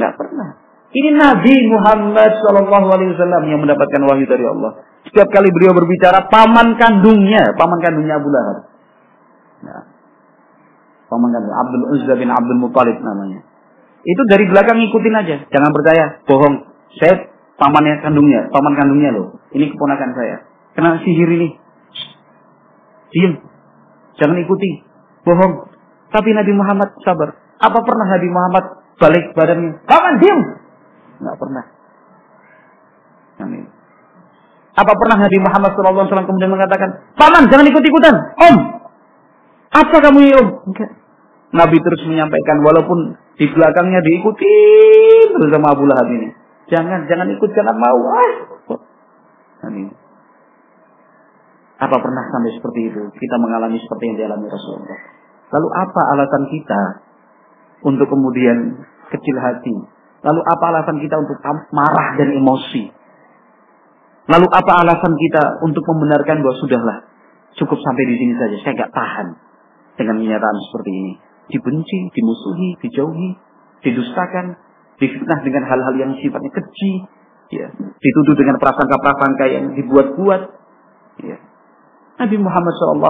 Nggak 0.00 0.14
pernah. 0.16 0.48
Ini 0.90 1.10
Nabi 1.14 1.54
Muhammad 1.70 2.32
Wasallam 2.40 3.42
yang 3.46 3.60
mendapatkan 3.62 4.00
wahyu 4.00 4.26
dari 4.26 4.42
Allah. 4.48 4.80
Setiap 5.06 5.28
kali 5.28 5.52
beliau 5.52 5.76
berbicara, 5.76 6.26
paman 6.26 6.74
kandungnya, 6.80 7.52
paman 7.54 7.78
kandungnya 7.84 8.16
Abu 8.16 8.32
Lahab. 8.32 8.69
Paman 11.10 11.34
kandung 11.34 11.50
Abdul 11.50 11.84
Uzza 11.98 12.14
bin 12.14 12.30
Abdul 12.30 12.62
Muthalib 12.62 13.02
namanya. 13.02 13.42
Itu 14.06 14.22
dari 14.30 14.46
belakang 14.46 14.78
ngikutin 14.78 15.14
aja, 15.18 15.36
jangan 15.50 15.70
percaya, 15.74 16.22
bohong. 16.24 16.56
Saya 16.96 17.28
pamannya 17.58 18.00
kandungnya, 18.00 18.48
paman 18.48 18.78
kandungnya 18.78 19.10
loh. 19.12 19.42
Ini 19.50 19.74
keponakan 19.74 20.10
saya. 20.14 20.46
Kena 20.72 21.02
sihir 21.02 21.28
ini. 21.28 21.58
Diam. 23.10 23.42
Jangan 24.16 24.38
ikuti. 24.38 24.86
Bohong. 25.26 25.68
Tapi 26.14 26.30
Nabi 26.30 26.52
Muhammad 26.54 26.94
sabar. 27.02 27.36
Apa 27.60 27.78
pernah 27.84 28.06
Nabi 28.08 28.28
Muhammad 28.30 28.64
balik 28.96 29.34
badannya? 29.34 29.82
Paman 29.84 30.14
diam. 30.22 30.40
Nggak 31.20 31.36
pernah. 31.36 31.64
Amin. 33.44 33.64
Apa 34.78 34.92
pernah 34.96 35.16
Nabi 35.26 35.38
Muhammad 35.42 35.70
SAW 35.76 36.24
kemudian 36.24 36.52
mengatakan, 36.54 37.04
Paman 37.18 37.50
jangan 37.52 37.68
ikut-ikutan, 37.68 38.14
Om. 38.38 38.56
Apa 39.70 39.96
kamu 40.00 40.18
ini 40.24 40.32
Om? 40.40 40.48
Enggak. 40.72 40.90
Nabi 41.50 41.76
terus 41.82 42.02
menyampaikan, 42.06 42.62
walaupun 42.62 43.18
di 43.38 43.46
belakangnya 43.50 44.00
diikuti 44.06 44.52
bersama 45.34 45.74
Abu 45.74 45.84
Lahab 45.88 46.08
ini. 46.14 46.30
Jangan, 46.70 47.10
jangan 47.10 47.26
ikut 47.34 47.50
karena 47.50 47.74
mau. 47.74 48.00
Ah. 48.06 48.32
Apa 51.80 51.96
pernah 51.96 52.24
sampai 52.30 52.52
seperti 52.54 52.80
itu? 52.92 53.02
Kita 53.10 53.36
mengalami 53.40 53.80
seperti 53.80 54.04
yang 54.12 54.16
dialami 54.20 54.46
Rasulullah. 54.46 55.00
Lalu 55.50 55.68
apa 55.74 56.00
alasan 56.14 56.44
kita 56.52 56.80
untuk 57.82 58.06
kemudian 58.06 58.86
kecil 59.10 59.36
hati, 59.42 59.74
Lalu 60.20 60.40
apa 60.44 60.64
alasan 60.68 61.00
kita 61.00 61.16
untuk 61.16 61.40
marah 61.72 62.20
dan 62.20 62.28
emosi? 62.36 62.92
Lalu 64.28 64.46
apa 64.52 64.72
alasan 64.84 65.16
kita 65.16 65.64
untuk 65.64 65.80
membenarkan 65.88 66.44
bahwa 66.44 66.56
sudahlah, 66.60 66.98
cukup 67.56 67.80
sampai 67.80 68.04
di 68.04 68.14
sini 68.20 68.36
saja, 68.36 68.56
saya 68.60 68.72
nggak 68.76 68.92
tahan 68.92 69.26
dengan 69.96 70.20
kenyataan 70.20 70.56
seperti 70.70 70.90
ini. 70.92 71.12
Dibenci, 71.50 71.98
dimusuhi, 72.14 72.78
dijauhi, 72.80 73.30
didustakan, 73.82 74.56
difitnah 75.02 75.38
dengan 75.42 75.66
hal-hal 75.66 75.94
yang 75.98 76.12
sifatnya 76.22 76.50
keji, 76.54 76.92
ya, 77.50 77.68
dituduh 77.74 78.34
dengan 78.38 78.56
prasangka-prasangka 78.62 79.44
yang 79.50 79.64
dibuat-buat. 79.74 80.42
Ya. 81.26 81.38
Nabi 82.20 82.36
Muhammad 82.38 82.72
SAW 82.76 83.00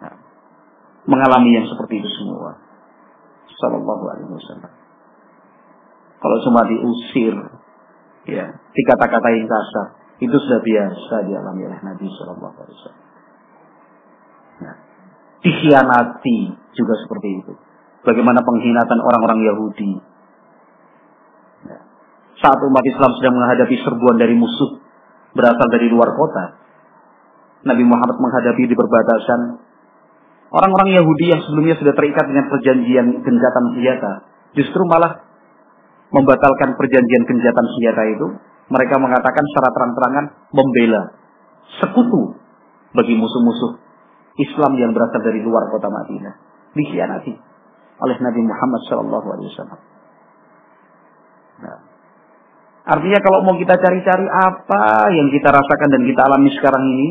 nah, 0.00 0.14
mengalami 1.06 1.50
yang 1.54 1.66
seperti 1.68 2.02
itu 2.02 2.10
semua. 2.20 2.58
Sallallahu 3.58 4.04
Alaihi 4.14 4.30
Wasallam. 4.30 4.72
Kalau 6.18 6.36
cuma 6.46 6.60
diusir, 6.66 7.34
ya, 8.26 8.44
dikata-katain 8.74 9.46
kasar, 9.46 9.86
itu 10.18 10.34
sudah 10.34 10.60
biasa 10.62 11.14
dialami 11.30 11.62
oleh 11.70 11.80
Nabi 11.82 12.06
Shallallahu 12.10 12.56
Alaihi 12.58 12.74
Wasallam. 12.74 13.06
Nah, 14.58 14.74
dikhianati 15.42 16.38
juga 16.74 16.94
seperti 16.98 17.28
itu. 17.42 17.52
Bagaimana 18.06 18.40
pengkhianatan 18.42 18.98
orang-orang 19.02 19.40
Yahudi. 19.44 19.90
Ya. 21.66 21.78
Saat 22.38 22.58
umat 22.62 22.84
Islam 22.86 23.10
sedang 23.18 23.34
menghadapi 23.36 23.76
serbuan 23.82 24.16
dari 24.16 24.38
musuh 24.38 24.78
berasal 25.34 25.68
dari 25.68 25.90
luar 25.90 26.14
kota, 26.14 26.44
Nabi 27.66 27.82
Muhammad 27.82 28.16
menghadapi 28.22 28.70
di 28.70 28.74
perbatasan 28.78 29.40
orang-orang 30.54 30.94
Yahudi 30.94 31.26
yang 31.34 31.42
sebelumnya 31.42 31.76
sudah 31.76 31.94
terikat 31.98 32.24
dengan 32.30 32.46
perjanjian 32.48 33.06
gencatan 33.26 33.64
senjata, 33.74 34.12
justru 34.54 34.82
malah 34.86 35.26
membatalkan 36.14 36.78
perjanjian 36.78 37.28
genjatan 37.28 37.66
senjata 37.76 38.02
itu, 38.08 38.26
mereka 38.72 38.96
mengatakan 38.96 39.44
secara 39.52 39.68
terang-terangan 39.74 40.24
membela 40.54 41.02
sekutu 41.82 42.38
bagi 42.96 43.12
musuh-musuh 43.18 43.87
Islam 44.38 44.72
yang 44.78 44.94
berasal 44.94 45.20
dari 45.20 45.42
luar 45.42 45.66
kota 45.68 45.90
Madinah. 45.90 46.34
Dikhianati 46.72 47.34
oleh 47.98 48.16
Nabi 48.22 48.40
Muhammad 48.46 48.80
SAW. 48.86 49.66
Nah, 51.58 51.78
artinya 52.86 53.18
kalau 53.18 53.42
mau 53.42 53.58
kita 53.58 53.74
cari-cari 53.74 54.26
apa 54.30 55.10
yang 55.10 55.26
kita 55.34 55.50
rasakan 55.50 55.88
dan 55.90 56.02
kita 56.06 56.20
alami 56.22 56.50
sekarang 56.54 56.84
ini, 56.86 57.08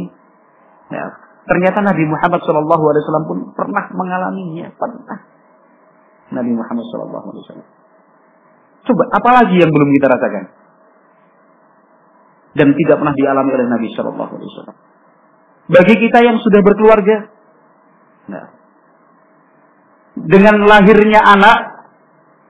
ya, 0.88 1.06
ternyata 1.44 1.84
Nabi 1.84 2.04
Muhammad 2.08 2.40
SAW 2.40 3.28
pun 3.28 3.52
pernah 3.52 3.92
mengalaminya. 3.92 4.72
Pernah. 4.80 5.20
Nabi 6.32 6.52
Muhammad 6.56 6.84
SAW. 6.88 7.64
Coba, 8.88 9.04
apalagi 9.12 9.60
yang 9.60 9.72
belum 9.72 9.90
kita 10.00 10.08
rasakan? 10.08 10.46
Dan 12.56 12.74
tidak 12.74 12.96
pernah 13.04 13.16
dialami 13.16 13.52
oleh 13.54 13.68
Nabi 13.68 13.88
Wasallam. 13.92 14.76
Bagi 15.68 15.96
kita 16.00 16.24
yang 16.24 16.40
sudah 16.40 16.64
berkeluarga, 16.64 17.28
nah, 18.32 18.48
dengan 20.16 20.64
lahirnya 20.64 21.20
anak, 21.20 21.58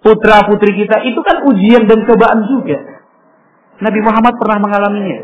putra 0.05 0.45
putri 0.45 0.77
kita 0.77 1.01
itu 1.01 1.17
kan 1.25 1.41
ujian 1.49 1.89
dan 1.89 2.05
cobaan 2.05 2.45
juga. 2.45 3.01
Nabi 3.81 3.99
Muhammad 4.05 4.33
pernah 4.37 4.57
mengalaminya. 4.61 5.19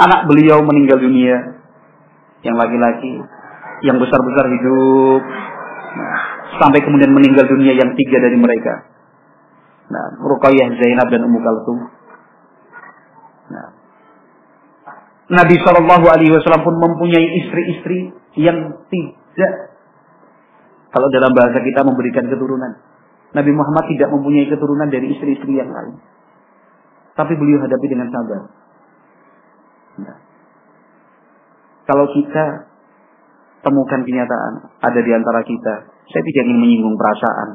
Anak 0.00 0.32
beliau 0.32 0.64
meninggal 0.64 0.96
dunia, 0.96 1.60
yang 2.40 2.56
laki-laki, 2.56 3.20
yang 3.84 4.00
besar-besar 4.00 4.48
hidup, 4.48 5.22
nah, 5.92 6.16
sampai 6.56 6.80
kemudian 6.80 7.12
meninggal 7.12 7.44
dunia 7.44 7.76
yang 7.76 7.92
tiga 7.96 8.16
dari 8.16 8.36
mereka. 8.40 8.88
Nah, 9.90 10.22
Ruqayyah 10.24 10.68
Zainab 10.78 11.08
dan 11.10 11.26
Ummu 11.26 11.40
Kalsum. 11.42 11.78
Nah, 13.50 13.68
Nabi 15.30 15.54
Shallallahu 15.62 16.06
Alaihi 16.10 16.34
Wasallam 16.34 16.66
pun 16.66 16.74
mempunyai 16.74 17.22
istri-istri 17.38 18.10
yang 18.34 18.82
tidak, 18.90 19.54
kalau 20.90 21.06
dalam 21.14 21.30
bahasa 21.30 21.62
kita 21.62 21.86
memberikan 21.86 22.26
keturunan. 22.26 22.82
Nabi 23.30 23.54
Muhammad 23.54 23.86
tidak 23.94 24.10
mempunyai 24.10 24.50
keturunan 24.50 24.90
dari 24.90 25.06
istri-istri 25.14 25.54
yang 25.54 25.70
lain. 25.70 26.02
Tapi 27.14 27.32
beliau 27.38 27.62
hadapi 27.62 27.86
dengan 27.86 28.10
sabar. 28.10 28.42
Nah, 30.02 30.18
kalau 31.86 32.10
kita 32.10 32.66
temukan 33.62 34.02
kenyataan 34.02 34.52
ada 34.82 34.98
di 34.98 35.12
antara 35.14 35.46
kita, 35.46 35.74
saya 36.10 36.22
tidak 36.26 36.42
ingin 36.42 36.58
menyinggung 36.58 36.98
perasaan, 36.98 37.48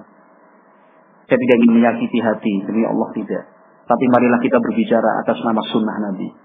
saya 1.28 1.40
tidak 1.44 1.56
ingin 1.60 1.74
menyakiti 1.76 2.20
hati, 2.24 2.54
demi 2.72 2.88
Allah 2.88 3.12
tidak. 3.12 3.44
Tapi 3.84 4.06
marilah 4.16 4.40
kita 4.40 4.64
berbicara 4.64 5.28
atas 5.28 5.44
nama 5.44 5.60
sunnah 5.76 5.98
Nabi. 6.08 6.45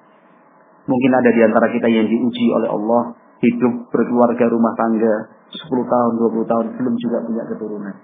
Mungkin 0.91 1.12
ada 1.15 1.31
di 1.31 1.41
antara 1.47 1.71
kita 1.71 1.87
yang 1.87 2.11
diuji 2.11 2.51
oleh 2.51 2.67
Allah, 2.67 3.15
hidup 3.39 3.87
berkeluarga 3.95 4.51
rumah 4.51 4.75
tangga, 4.75 5.31
10 5.55 5.71
tahun, 5.71 6.12
20 6.19 6.51
tahun, 6.51 6.67
belum 6.83 6.95
juga 6.99 7.23
punya 7.23 7.47
keturunan. 7.47 7.95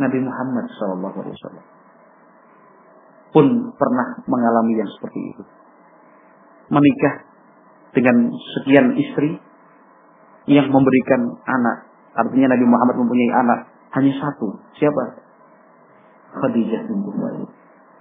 Nabi 0.00 0.18
Muhammad 0.24 0.64
SAW 0.72 1.76
pun 3.36 3.46
pernah 3.76 4.24
mengalami 4.24 4.80
yang 4.80 4.88
seperti 4.88 5.20
itu. 5.36 5.44
Menikah 6.72 7.14
dengan 7.92 8.32
sekian 8.32 8.96
istri 8.96 9.36
yang 10.48 10.72
memberikan 10.72 11.36
anak. 11.44 11.92
Artinya 12.16 12.56
Nabi 12.56 12.64
Muhammad 12.64 12.96
mempunyai 13.04 13.32
anak 13.36 13.58
hanya 13.92 14.12
satu. 14.16 14.56
Siapa? 14.80 15.04
Khadijah 16.40 16.88
Khuwailid. 16.88 17.50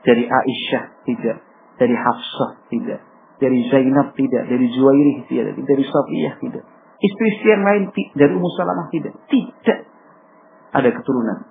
Dari 0.08 0.24
Aisyah 0.24 0.84
tidak, 1.04 1.38
dari 1.82 1.96
Hafsah 1.98 2.52
tidak, 2.72 3.02
dari 3.36 3.60
Zainab 3.68 4.16
tidak, 4.16 4.48
dari 4.48 4.66
Juwairih 4.72 5.28
tidak, 5.28 5.60
dari 5.60 5.84
Safiyah 5.84 6.36
tidak. 6.40 6.64
Istri-istri 6.96 7.48
yang 7.52 7.64
lain 7.68 7.84
dari 8.16 8.32
Ummu 8.32 8.50
Salamah 8.56 8.88
tidak. 8.90 9.14
Tidak 9.28 9.80
ada 10.76 10.90
keturunan. 10.92 11.48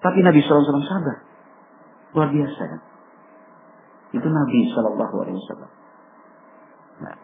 Tapi 0.00 0.18
Nabi 0.24 0.40
SAW 0.44 0.64
sabar. 0.84 1.16
Luar 2.16 2.28
biasa 2.32 2.62
kan? 2.64 2.80
Itu 4.16 4.28
Nabi 4.28 4.58
SAW. 4.72 5.68
Nah, 6.96 7.14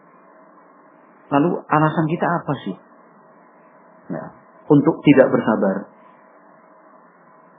lalu 1.33 1.49
alasan 1.65 2.05
kita 2.05 2.25
apa 2.29 2.53
sih? 2.65 2.75
Nah, 4.13 4.27
untuk 4.69 5.01
tidak 5.01 5.33
bersabar. 5.33 5.89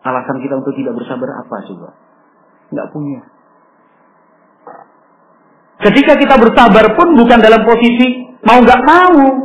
Alasan 0.05 0.39
kita 0.45 0.55
untuk 0.61 0.77
tidak 0.77 0.95
bersabar 0.95 1.29
apa 1.43 1.57
coba? 1.67 1.91
Nggak 2.71 2.89
punya. 2.93 3.34
Ketika 5.85 6.17
kita 6.17 6.41
bersabar 6.41 6.97
pun 6.97 7.13
bukan 7.13 7.39
dalam 7.45 7.61
posisi 7.69 8.25
mau 8.41 8.61
nggak 8.65 8.83
mau. 8.89 9.45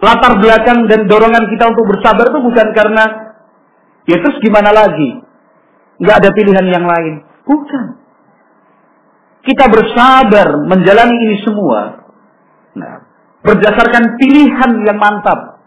latar 0.00 0.40
belakang 0.40 0.88
dan 0.88 1.04
dorongan 1.04 1.44
kita 1.52 1.76
untuk 1.76 1.84
bersabar 1.92 2.32
itu 2.32 2.40
bukan 2.40 2.72
karena 2.72 3.04
ya 4.08 4.16
terus 4.16 4.40
gimana 4.40 4.72
lagi? 4.72 5.20
Nggak 6.00 6.16
ada 6.24 6.30
pilihan 6.32 6.66
yang 6.72 6.88
lain. 6.88 7.20
Bukan. 7.44 8.00
Kita 9.44 9.68
bersabar 9.68 10.56
menjalani 10.64 11.16
ini 11.20 11.36
semua. 11.44 12.00
Nah, 12.80 13.04
berdasarkan 13.44 14.16
pilihan 14.16 14.72
yang 14.88 14.96
mantap. 14.96 15.60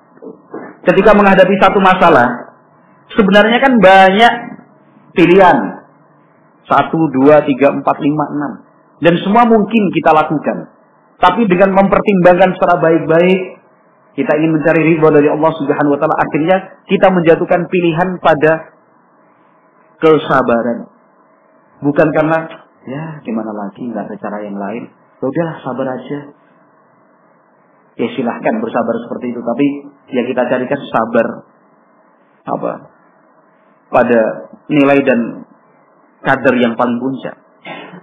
Ketika 0.81 1.13
menghadapi 1.13 1.53
satu 1.61 1.77
masalah, 1.77 2.57
sebenarnya 3.13 3.61
kan 3.61 3.77
banyak 3.77 4.33
pilihan. 5.13 5.82
Satu, 6.73 6.97
dua, 7.13 7.45
tiga, 7.45 7.69
empat, 7.69 8.01
lima, 8.01 8.25
enam. 8.33 8.51
Dan 8.97 9.13
semua 9.21 9.45
mungkin 9.45 9.93
kita 9.93 10.09
lakukan. 10.09 10.73
Tapi 11.21 11.45
dengan 11.45 11.77
mempertimbangkan 11.77 12.57
secara 12.57 12.81
baik-baik, 12.81 13.61
kita 14.17 14.31
ingin 14.41 14.57
mencari 14.57 14.81
ridho 14.81 15.07
dari 15.13 15.29
Allah 15.29 15.51
Subhanahu 15.53 15.93
wa 15.93 15.99
taala, 16.01 16.17
akhirnya 16.17 16.57
kita 16.89 17.13
menjatuhkan 17.13 17.69
pilihan 17.69 18.17
pada 18.21 18.73
kesabaran. 20.01 20.89
Bukan 21.81 22.07
karena 22.09 22.37
ya 22.89 23.03
gimana 23.21 23.51
lagi 23.53 23.85
nggak 23.85 24.09
ada 24.09 24.15
cara 24.17 24.37
yang 24.41 24.57
lain. 24.57 24.89
Ya 25.21 25.25
udahlah 25.29 25.55
sabar 25.61 25.87
aja. 25.93 26.19
Ya 27.93 28.07
silahkan 28.17 28.57
bersabar 28.57 28.95
seperti 29.05 29.37
itu, 29.37 29.41
tapi 29.45 29.65
ya 30.09 30.25
kita 30.25 30.41
carikan 30.49 30.81
sabar 30.89 31.27
apa 32.43 32.71
pada 33.93 34.21
nilai 34.67 34.99
dan 35.05 35.42
kadar 36.23 36.55
yang 36.57 36.73
paling 36.79 36.97
puncak. 36.97 37.35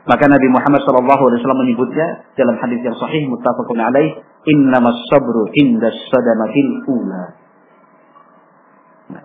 Maka 0.08 0.24
Nabi 0.28 0.48
Muhammad 0.48 0.80
SAW 0.80 1.60
menyebutnya 1.60 2.24
dalam 2.36 2.56
hadis 2.56 2.80
yang 2.80 2.96
sahih 2.96 3.28
muttafaqun 3.28 3.78
alaih, 3.80 4.24
"Innamas 4.48 4.96
sabru 5.12 5.48
indas 5.52 5.96
sadamatil 6.08 6.88
ula." 6.88 7.24
Nah, 9.12 9.24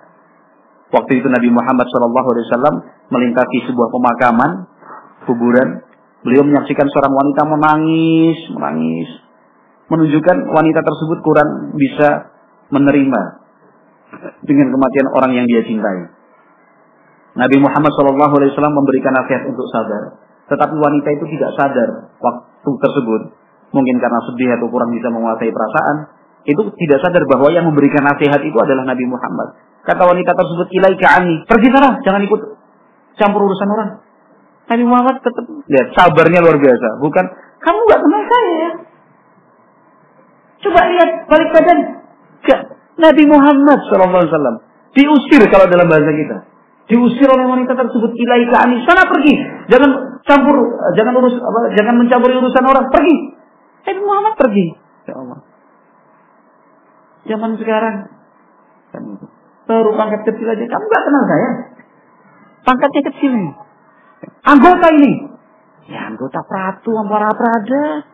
waktu 0.91 1.11
itu 1.23 1.27
Nabi 1.31 1.49
Muhammad 1.51 1.87
SAW 1.87 2.83
melintasi 3.11 3.57
sebuah 3.71 3.87
pemakaman, 3.93 4.51
kuburan. 5.29 5.87
Beliau 6.25 6.41
menyaksikan 6.41 6.89
seorang 6.89 7.13
wanita 7.13 7.41
menangis, 7.45 8.37
menangis, 8.49 9.09
menunjukkan 9.93 10.37
wanita 10.49 10.81
tersebut 10.81 11.21
kurang 11.21 11.77
bisa 11.77 12.33
menerima 12.73 13.21
dengan 14.41 14.67
kematian 14.73 15.07
orang 15.13 15.31
yang 15.37 15.45
dia 15.45 15.61
cintai. 15.61 16.24
Nabi 17.35 17.59
Muhammad 17.59 17.91
SAW 17.91 18.71
memberikan 18.71 19.11
nasihat 19.11 19.43
untuk 19.47 19.67
sabar. 19.67 20.23
Tetapi 20.47 20.75
wanita 20.77 21.09
itu 21.19 21.25
tidak 21.35 21.51
sadar 21.59 21.89
waktu 22.23 22.71
tersebut. 22.79 23.21
Mungkin 23.75 23.95
karena 23.99 24.19
sedih 24.31 24.55
atau 24.55 24.71
kurang 24.71 24.95
bisa 24.95 25.11
menguasai 25.11 25.51
perasaan. 25.51 25.97
Itu 26.47 26.71
tidak 26.79 27.03
sadar 27.03 27.27
bahwa 27.27 27.51
yang 27.51 27.67
memberikan 27.67 28.05
nasihat 28.07 28.39
itu 28.39 28.55
adalah 28.55 28.87
Nabi 28.87 29.03
Muhammad. 29.09 29.57
Kata 29.83 30.05
wanita 30.05 30.31
tersebut, 30.31 30.67
ilaika 30.71 31.07
ani. 31.19 31.43
Pergi 31.43 31.69
sana, 31.73 31.99
jangan 32.05 32.21
ikut 32.23 32.41
campur 33.19 33.43
urusan 33.43 33.69
orang. 33.69 33.89
Nabi 34.65 34.83
Muhammad 34.85 35.21
tetap 35.21 35.45
lihat 35.45 35.87
sabarnya 35.93 36.39
luar 36.41 36.57
biasa. 36.57 36.87
Bukan 37.03 37.25
kamu 37.61 37.79
nggak 37.85 38.01
kenal 38.01 38.23
saya 38.25 38.51
ya. 38.53 38.71
Coba 40.65 40.81
lihat 40.89 41.09
balik 41.29 41.49
badan. 41.53 41.79
Gak. 42.45 42.61
Nabi 42.95 43.23
Muhammad 43.29 43.79
SAW 43.91 44.61
diusir 44.95 45.41
kalau 45.51 45.67
dalam 45.69 45.85
bahasa 45.85 46.09
kita. 46.09 46.54
Diusir 46.85 47.25
oleh 47.25 47.45
wanita 47.49 47.73
tersebut. 47.73 48.13
Ilaika 48.13 48.61
ani 48.61 48.77
sana 48.85 49.09
pergi. 49.09 49.33
Jangan 49.73 50.21
campur 50.21 50.55
jangan 50.93 51.13
urus 51.17 51.35
apa 51.41 51.59
jangan 51.73 51.95
mencampuri 51.97 52.37
urusan 52.37 52.65
orang. 52.65 52.85
Pergi. 52.93 53.15
Nabi 53.85 54.01
Muhammad 54.05 54.33
pergi. 54.37 54.65
Ya 55.09 55.13
Allah. 55.17 55.39
Zaman 57.25 57.51
sekarang. 57.57 57.95
Kan 58.93 59.03
baru 59.65 59.97
pangkat 59.97 60.29
kecil 60.29 60.45
aja. 60.45 60.61
Kamu 60.61 60.85
gak 60.85 61.03
kenal 61.09 61.23
saya? 61.25 61.49
Pangkatnya 62.65 63.01
kecil 63.13 63.33
nih 63.33 63.53
anggota 64.45 64.87
ini. 64.93 65.13
Ya 65.85 66.09
anggota 66.09 66.41
Pratu 66.45 66.93
Ampara 66.97 67.33
Prada. 67.33 68.05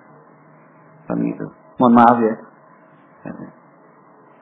Kan 1.08 1.20
itu. 1.24 1.48
Mohon 1.80 1.94
maaf 2.00 2.18
ya. 2.20 2.36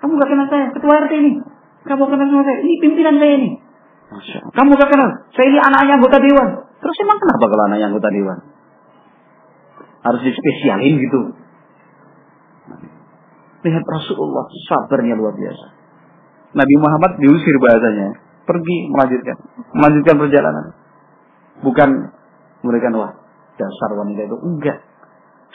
Kamu 0.06 0.12
gak 0.18 0.30
kenal 0.30 0.48
saya? 0.54 0.66
Ketua 0.74 1.02
RT 1.06 1.14
ini. 1.18 1.32
Kamu 1.86 2.04
kenal 2.10 2.28
sama 2.30 2.44
saya. 2.46 2.58
Ini 2.62 2.74
pimpinan 2.78 3.18
saya 3.18 3.34
ini 3.42 3.69
kamu 4.56 4.70
gak 4.74 4.90
kenal 4.90 5.10
saya 5.38 5.48
ini 5.54 5.60
anaknya 5.62 5.94
anggota 6.02 6.18
dewan 6.18 6.70
Terus 6.80 6.96
emang 7.04 7.18
kenapa 7.20 7.46
kalau 7.52 7.64
anaknya 7.68 7.88
anggota 7.92 8.10
dewan? 8.10 8.40
Harus 10.00 10.22
dispesialin 10.24 10.96
gitu. 10.96 11.22
Lihat 13.68 13.84
Rasulullah 13.84 14.48
sabarnya 14.72 15.20
luar 15.20 15.36
biasa. 15.36 15.66
Nabi 16.56 16.76
Muhammad 16.80 17.20
diusir 17.20 17.56
bahasanya. 17.60 18.16
Pergi 18.48 18.78
melanjutkan. 18.90 19.38
Melanjutkan 19.76 20.16
perjalanan. 20.18 20.66
Bukan 21.60 21.90
memberikan 22.64 22.96
wah 22.96 23.12
dasar 23.60 23.90
wanita 24.00 24.24
itu. 24.24 24.38
Enggak. 24.40 24.80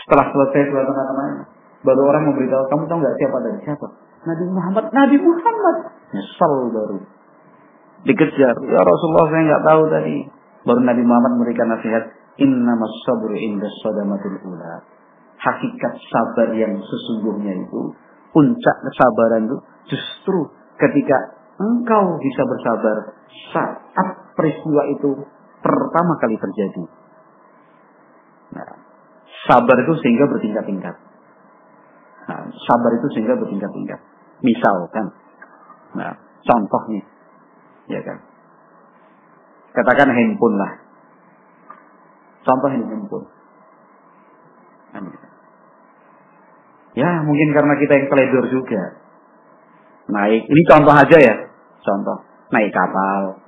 Setelah 0.04 0.28
selesai 0.28 0.68
dua 0.68 0.84
tengah-tengahnya. 0.84 1.44
Baru 1.84 2.00
orang 2.04 2.32
memberitahu, 2.32 2.64
kamu 2.68 2.82
tahu 2.88 2.98
nggak 3.00 3.16
siapa 3.16 3.36
dari 3.44 3.58
siapa? 3.64 3.86
Nabi 4.28 4.44
Muhammad. 4.52 4.84
Nabi 4.92 5.16
Muhammad. 5.20 5.76
Nyesal 6.12 6.52
baru. 6.68 6.96
Dikejar. 8.04 8.56
Ya 8.68 8.80
Rasulullah 8.84 9.26
saya 9.32 9.42
nggak 9.48 9.64
tahu 9.64 9.82
tadi. 9.88 10.16
Baru 10.64 10.80
Nabi 10.80 11.02
Muhammad 11.04 11.40
memberikan 11.40 11.68
nasihat, 11.72 12.04
Innamas 12.40 12.94
sabru 13.04 13.36
inda 13.36 13.68
sadamatul 13.84 14.38
ula. 14.48 14.82
Hakikat 15.38 15.94
sabar 16.08 16.56
yang 16.56 16.80
sesungguhnya 16.80 17.52
itu, 17.52 17.92
puncak 18.32 18.76
kesabaran 18.80 19.44
itu 19.44 19.56
justru 19.92 20.50
ketika 20.80 21.36
engkau 21.60 22.16
bisa 22.18 22.42
bersabar 22.48 22.96
saat 23.52 24.08
peristiwa 24.34 24.82
itu 24.90 25.10
pertama 25.62 26.16
kali 26.18 26.36
terjadi. 26.40 26.84
Nah, 28.56 28.72
sabar 29.46 29.76
itu 29.78 29.92
sehingga 30.00 30.26
bertingkat-tingkat. 30.32 30.96
Nah, 32.24 32.44
sabar 32.50 32.90
itu 32.98 33.06
sehingga 33.14 33.36
bertingkat-tingkat. 33.36 34.00
Misalkan, 34.42 35.06
nah, 35.94 36.18
contohnya, 36.42 37.04
ya 37.88 38.00
kan, 38.00 38.18
Katakan 39.74 40.14
handphone 40.14 40.54
lah. 40.54 40.72
Contoh 42.46 42.70
handphone. 42.70 43.26
Kan 44.94 45.02
gitu. 45.10 45.28
Ya 46.94 47.26
mungkin 47.26 47.50
karena 47.50 47.74
kita 47.82 47.92
yang 47.98 48.06
teledor 48.06 48.44
juga. 48.54 48.82
Naik, 50.06 50.46
ini 50.46 50.62
contoh 50.70 50.94
aja 50.94 51.16
ya. 51.18 51.34
Contoh, 51.82 52.22
naik 52.54 52.70
kapal. 52.70 53.42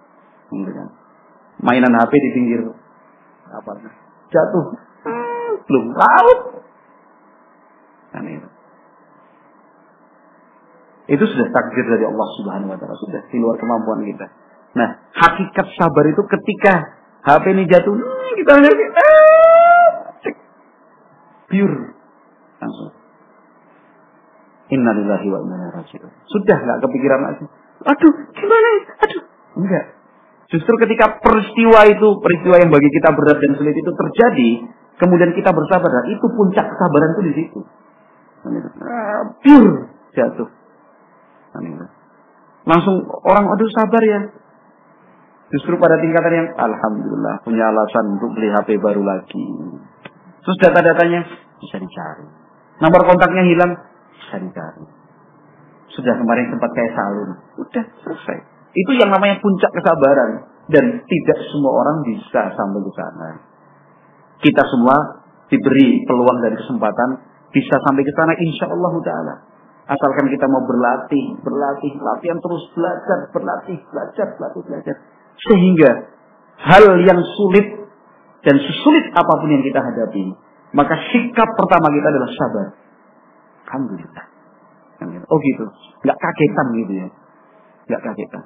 Gitu 0.51 0.71
kan. 0.75 0.89
Mainan 1.63 1.95
HP 1.95 2.11
di 2.11 2.31
pinggir 2.35 2.61
kapal. 3.47 3.87
Jatuh. 4.35 4.67
Hmm, 5.07 5.51
belum 5.63 5.95
laut. 5.95 6.41
Kan 8.11 8.27
itu. 8.27 8.49
Itu 11.07 11.23
sudah 11.23 11.49
takdir 11.55 11.87
dari 11.87 12.03
Allah 12.03 12.29
Subhanahu 12.35 12.75
wa 12.75 12.79
taala, 12.83 12.99
sudah 12.99 13.23
di 13.31 13.39
luar 13.39 13.55
kemampuan 13.63 14.03
kita. 14.03 14.27
Nah, 14.75 14.89
hakikat 15.15 15.67
sabar 15.79 16.05
itu 16.11 16.23
ketika 16.27 16.75
HP 17.23 17.45
ini 17.55 17.65
jatuh, 17.71 17.95
hmm, 17.95 18.33
kita 18.43 18.53
ngerti, 18.59 18.85
ah, 18.91 19.93
pure 21.47 21.77
langsung. 22.59 22.93
Innalillahi 24.67 25.27
wa 25.31 25.39
inna 25.47 25.71
rajiun. 25.79 26.11
Sudah 26.27 26.59
nggak 26.59 26.79
kepikiran 26.83 27.21
lagi. 27.23 27.45
Aduh, 27.87 28.15
gimana? 28.35 28.69
Aduh, 29.07 29.23
enggak. 29.63 29.85
Justru 30.51 30.75
ketika 30.83 31.23
peristiwa 31.23 31.87
itu, 31.87 32.09
peristiwa 32.19 32.59
yang 32.59 32.71
bagi 32.71 32.91
kita 32.91 33.15
berat 33.15 33.39
dan 33.39 33.53
sulit 33.59 33.75
itu 33.79 33.91
terjadi, 33.95 34.51
kemudian 34.99 35.31
kita 35.39 35.55
bersabar, 35.55 35.91
itu 36.11 36.27
puncak 36.35 36.67
kesabaran 36.67 37.11
itu 37.15 37.23
di 37.31 37.33
situ. 37.39 37.61
Ah, 38.83 39.23
pure 39.43 39.91
jatuh. 40.15 40.66
Langsung 42.67 43.07
orang, 43.23 43.47
aduh 43.55 43.71
sabar 43.71 44.03
ya. 44.03 44.21
Justru 45.55 45.79
pada 45.79 46.03
tingkatan 46.03 46.33
yang 46.35 46.49
Alhamdulillah 46.59 47.47
punya 47.47 47.71
alasan 47.71 48.19
untuk 48.19 48.35
beli 48.35 48.51
HP 48.51 48.83
baru 48.83 49.07
lagi. 49.07 49.47
Terus 50.43 50.59
data-datanya 50.59 51.23
bisa 51.63 51.77
dicari. 51.79 52.27
Nomor 52.83 53.07
kontaknya 53.07 53.47
hilang, 53.47 53.73
bisa 54.11 54.43
dicari. 54.43 54.85
Sudah 55.95 56.19
kemarin 56.19 56.51
sempat 56.51 56.71
kayak 56.75 56.93
salun. 56.99 57.31
Udah 57.63 57.85
selesai. 58.03 58.39
Itu 58.75 58.93
yang 58.99 59.15
namanya 59.15 59.39
puncak 59.39 59.71
kesabaran. 59.71 60.51
Dan 60.67 61.07
tidak 61.07 61.39
semua 61.55 61.73
orang 61.79 62.03
bisa 62.03 62.51
sampai 62.51 62.81
ke 62.83 62.93
sana. 62.99 63.31
Kita 64.43 64.63
semua 64.67 64.97
diberi 65.47 66.03
peluang 66.03 66.43
dan 66.43 66.59
kesempatan 66.59 67.11
bisa 67.55 67.79
sampai 67.87 68.03
ke 68.03 68.13
sana 68.19 68.35
insya 68.35 68.67
Allah 68.67 68.95
ta'ala. 68.99 69.35
Asalkan 69.87 70.27
kita 70.35 70.51
mau 70.51 70.67
berlatih, 70.67 71.39
berlatih, 71.47 71.95
latihan 72.03 72.39
terus 72.43 72.63
belajar, 72.75 73.19
berlatih, 73.31 73.79
belajar, 73.87 74.27
belajar, 74.35 74.63
belajar. 74.67 74.97
Sehingga 75.39 75.91
hal 76.59 76.85
yang 77.07 77.21
sulit 77.23 77.87
dan 78.43 78.57
sesulit 78.59 79.15
apa 79.15 79.33
pun 79.39 79.47
yang 79.47 79.63
kita 79.63 79.79
hadapi, 79.79 80.35
maka 80.75 80.95
sikap 81.15 81.49
pertama 81.55 81.87
kita 81.95 82.07
adalah 82.11 82.31
sabar. 82.35 82.67
Alhamdulillah. 83.71 84.27
Oh 85.31 85.39
gitu. 85.39 85.65
Nggak 86.03 86.19
kagetan 86.19 86.67
gitu 86.83 86.93
ya. 87.07 87.09
Nggak 87.87 88.03
kagetan. 88.11 88.43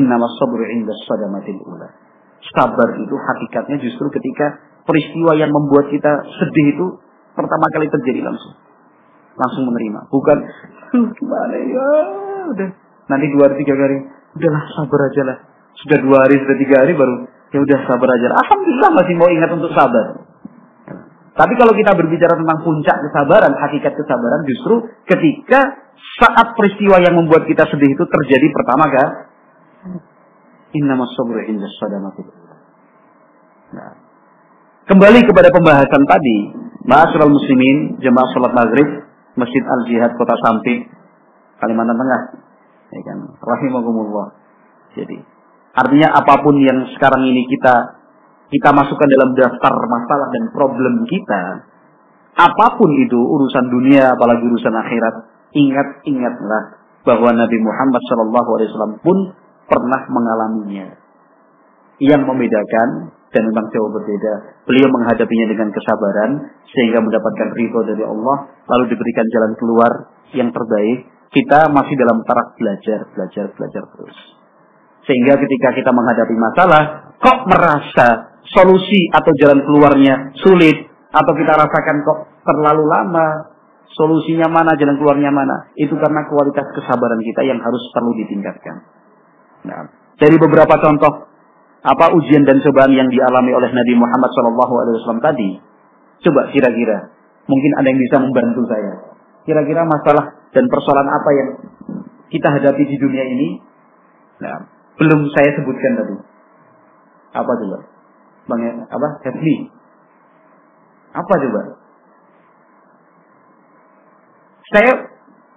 Innama 0.00 0.32
sabru 0.40 0.64
inda 0.64 0.96
sadamatil 1.04 1.60
ula. 1.66 1.88
Sabar 2.56 2.88
itu 2.96 3.14
hakikatnya 3.20 3.76
justru 3.84 4.06
ketika 4.16 4.64
peristiwa 4.88 5.36
yang 5.36 5.52
membuat 5.52 5.92
kita 5.92 6.24
sedih 6.40 6.66
itu 6.72 6.86
pertama 7.36 7.68
kali 7.68 7.90
terjadi 7.92 8.24
langsung. 8.24 8.69
Langsung 9.38 9.68
menerima. 9.70 10.10
Bukan, 10.10 10.38
gimana 11.18 11.56
ya, 11.58 11.88
udah. 12.54 12.70
Nanti 13.10 13.26
dua 13.34 13.50
hari, 13.50 13.54
tiga 13.62 13.74
hari, 13.74 13.98
udahlah 14.38 14.64
sabar 14.74 15.00
aja 15.10 15.22
lah. 15.26 15.36
Sudah 15.78 15.98
dua 16.02 16.16
hari, 16.26 16.36
sudah 16.38 16.56
tiga 16.58 16.76
hari 16.82 16.92
baru, 16.94 17.26
ya 17.50 17.58
udah 17.62 17.78
sabar 17.86 18.08
aja. 18.14 18.26
Alhamdulillah 18.38 18.90
masih 18.94 19.14
mau 19.18 19.28
ingat 19.30 19.50
untuk 19.54 19.72
sabar. 19.74 20.06
Tapi 21.30 21.52
kalau 21.56 21.72
kita 21.72 21.94
berbicara 21.94 22.36
tentang 22.36 22.58
puncak 22.60 22.96
kesabaran, 23.00 23.54
hakikat 23.54 23.96
kesabaran 23.96 24.44
justru 24.44 24.92
ketika 25.08 25.60
saat 26.20 26.52
peristiwa 26.52 27.00
yang 27.00 27.16
membuat 27.16 27.48
kita 27.48 27.64
sedih 27.70 27.96
itu 27.96 28.04
terjadi 28.04 28.46
pertama 28.52 28.84
kan? 28.92 29.08
Inna 30.76 30.94
sabru 31.16 31.40
inda 31.48 31.66
Nah, 33.70 33.94
kembali 34.90 35.20
kepada 35.30 35.48
pembahasan 35.54 36.02
tadi, 36.04 36.38
Ma'asyiral 36.80 37.30
muslimin, 37.30 38.02
jemaah 38.02 38.28
salat 38.34 38.52
maghrib, 38.56 38.88
Masjid 39.40 39.64
Al-Jihad 39.64 40.12
Kota 40.20 40.36
Samping, 40.44 40.84
Kalimantan 41.56 41.96
Tengah. 41.96 42.22
Ya 42.92 43.00
kan? 43.08 43.18
Rahimahumullah. 43.40 44.36
Jadi, 44.92 45.16
artinya 45.72 46.08
apa 46.12 46.44
pun 46.44 46.60
yang 46.60 46.84
sekarang 46.92 47.24
ini 47.24 47.48
kita 47.48 48.00
kita 48.50 48.74
masukkan 48.74 49.06
dalam 49.06 49.30
daftar 49.38 49.74
masalah 49.86 50.28
dan 50.34 50.50
problem 50.50 51.06
kita, 51.06 51.70
apa 52.34 52.66
pun 52.74 52.90
itu 52.98 53.18
urusan 53.18 53.70
dunia 53.70 54.18
apalagi 54.18 54.42
urusan 54.42 54.74
akhirat, 54.74 55.14
ingat-ingatlah 55.54 56.62
bahwa 57.06 57.30
Nabi 57.32 57.58
Muhammad 57.62 58.02
SAW 58.10 58.98
pun 59.00 59.18
pernah 59.70 60.02
mengalaminya. 60.10 60.98
Yang 62.02 62.22
membedakan 62.26 63.12
dan 63.30 63.42
memang 63.46 63.70
jauh 63.70 63.90
berbeda. 63.94 64.62
Beliau 64.66 64.90
menghadapinya 64.90 65.46
dengan 65.50 65.68
kesabaran 65.70 66.30
sehingga 66.70 66.98
mendapatkan 66.98 67.48
ridho 67.54 67.80
dari 67.86 68.02
Allah, 68.02 68.36
lalu 68.66 68.84
diberikan 68.90 69.26
jalan 69.30 69.52
keluar 69.58 69.92
yang 70.34 70.50
terbaik. 70.50 71.06
Kita 71.30 71.70
masih 71.70 71.94
dalam 71.94 72.26
taraf 72.26 72.58
belajar, 72.58 73.06
belajar, 73.14 73.54
belajar 73.54 73.82
terus. 73.94 74.18
Sehingga 75.06 75.38
ketika 75.38 75.78
kita 75.78 75.90
menghadapi 75.94 76.34
masalah, 76.34 76.82
kok 77.22 77.46
merasa 77.46 78.08
solusi 78.50 79.06
atau 79.14 79.30
jalan 79.38 79.62
keluarnya 79.62 80.34
sulit 80.42 80.90
atau 81.10 81.32
kita 81.34 81.52
rasakan 81.54 81.96
kok 82.02 82.18
terlalu 82.42 82.84
lama 82.86 83.50
solusinya 83.94 84.46
mana 84.50 84.74
jalan 84.78 84.96
keluarnya 84.98 85.30
mana 85.34 85.70
itu 85.74 85.92
karena 85.98 86.26
kualitas 86.30 86.66
kesabaran 86.74 87.20
kita 87.22 87.42
yang 87.46 87.58
harus 87.58 87.82
perlu 87.90 88.14
ditingkatkan 88.14 88.76
nah 89.66 89.90
dari 90.18 90.36
beberapa 90.38 90.78
contoh 90.78 91.29
apa 91.80 92.12
ujian 92.12 92.44
dan 92.44 92.60
cobaan 92.60 92.92
yang 92.92 93.08
dialami 93.08 93.56
oleh 93.56 93.70
Nabi 93.72 93.94
Muhammad 93.96 94.30
SAW 94.36 95.20
tadi? 95.24 95.56
Coba 96.20 96.52
kira-kira. 96.52 97.16
Mungkin 97.48 97.72
ada 97.80 97.86
yang 97.88 98.00
bisa 98.00 98.16
membantu 98.20 98.68
saya. 98.68 99.16
Kira-kira 99.48 99.88
masalah 99.88 100.44
dan 100.52 100.68
persoalan 100.68 101.08
apa 101.08 101.30
yang 101.32 101.48
kita 102.28 102.48
hadapi 102.52 102.84
di 102.84 102.96
dunia 103.00 103.24
ini? 103.24 103.48
Nah 104.44 104.68
belum 105.00 105.32
saya 105.32 105.56
sebutkan 105.56 105.92
tadi. 105.96 106.16
Apa 107.32 107.48
coba? 107.48 107.78
Bang 108.44 108.60
apa? 108.84 109.08
Hefli. 109.24 109.72
Apa 111.16 111.32
coba? 111.32 111.60
Saya 114.70 114.92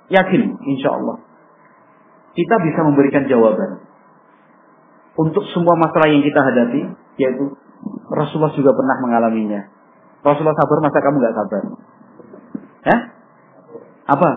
yakin 0.09 0.41
insya 0.65 0.89
Allah 0.95 1.21
kita 2.33 2.55
bisa 2.65 2.81
memberikan 2.81 3.29
jawaban 3.29 3.82
untuk 5.14 5.44
semua 5.53 5.77
masalah 5.77 6.10
yang 6.10 6.26
kita 6.26 6.41
hadapi, 6.41 6.81
yaitu 7.22 7.53
Rasulullah 8.10 8.53
juga 8.57 8.73
pernah 8.73 8.98
mengalaminya. 9.02 9.69
Rasulullah 10.23 10.57
sabar, 10.57 10.77
masa 10.81 10.99
kamu 11.03 11.18
nggak 11.22 11.35
sabar? 11.38 11.64
Ya? 12.84 12.98
Apa? 14.10 14.30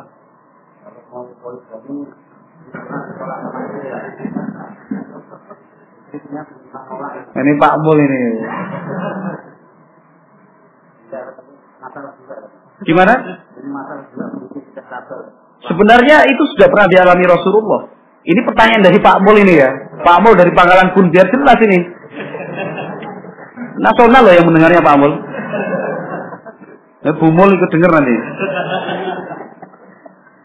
Ini 7.37 7.53
Pak 7.61 7.75
Mul 7.81 7.99
ini. 8.03 8.21
Gimana? 12.85 13.15
Sebenarnya 15.65 16.17
itu 16.29 16.43
sudah 16.55 16.69
pernah 16.69 16.89
dialami 16.91 17.25
Rasulullah. 17.25 17.96
Ini 18.27 18.41
pertanyaan 18.43 18.83
dari 18.83 18.99
Pak 18.99 19.23
Mul 19.23 19.37
ini 19.39 19.55
ya. 19.55 19.71
Pak 20.03 20.19
Mul 20.19 20.35
dari 20.35 20.51
Pangkalan 20.51 20.91
pun 20.99 21.15
biar 21.15 21.31
jelas 21.31 21.59
ini. 21.63 21.79
Nasional 23.79 24.23
loh 24.27 24.35
yang 24.35 24.47
mendengarnya 24.51 24.83
Pak 24.83 24.97
Mul. 24.99 25.13
Ya, 27.07 27.13
Bu 27.15 27.27
Mul 27.31 27.55
ikut 27.55 27.71
dengar 27.71 27.91
nanti. 27.95 28.17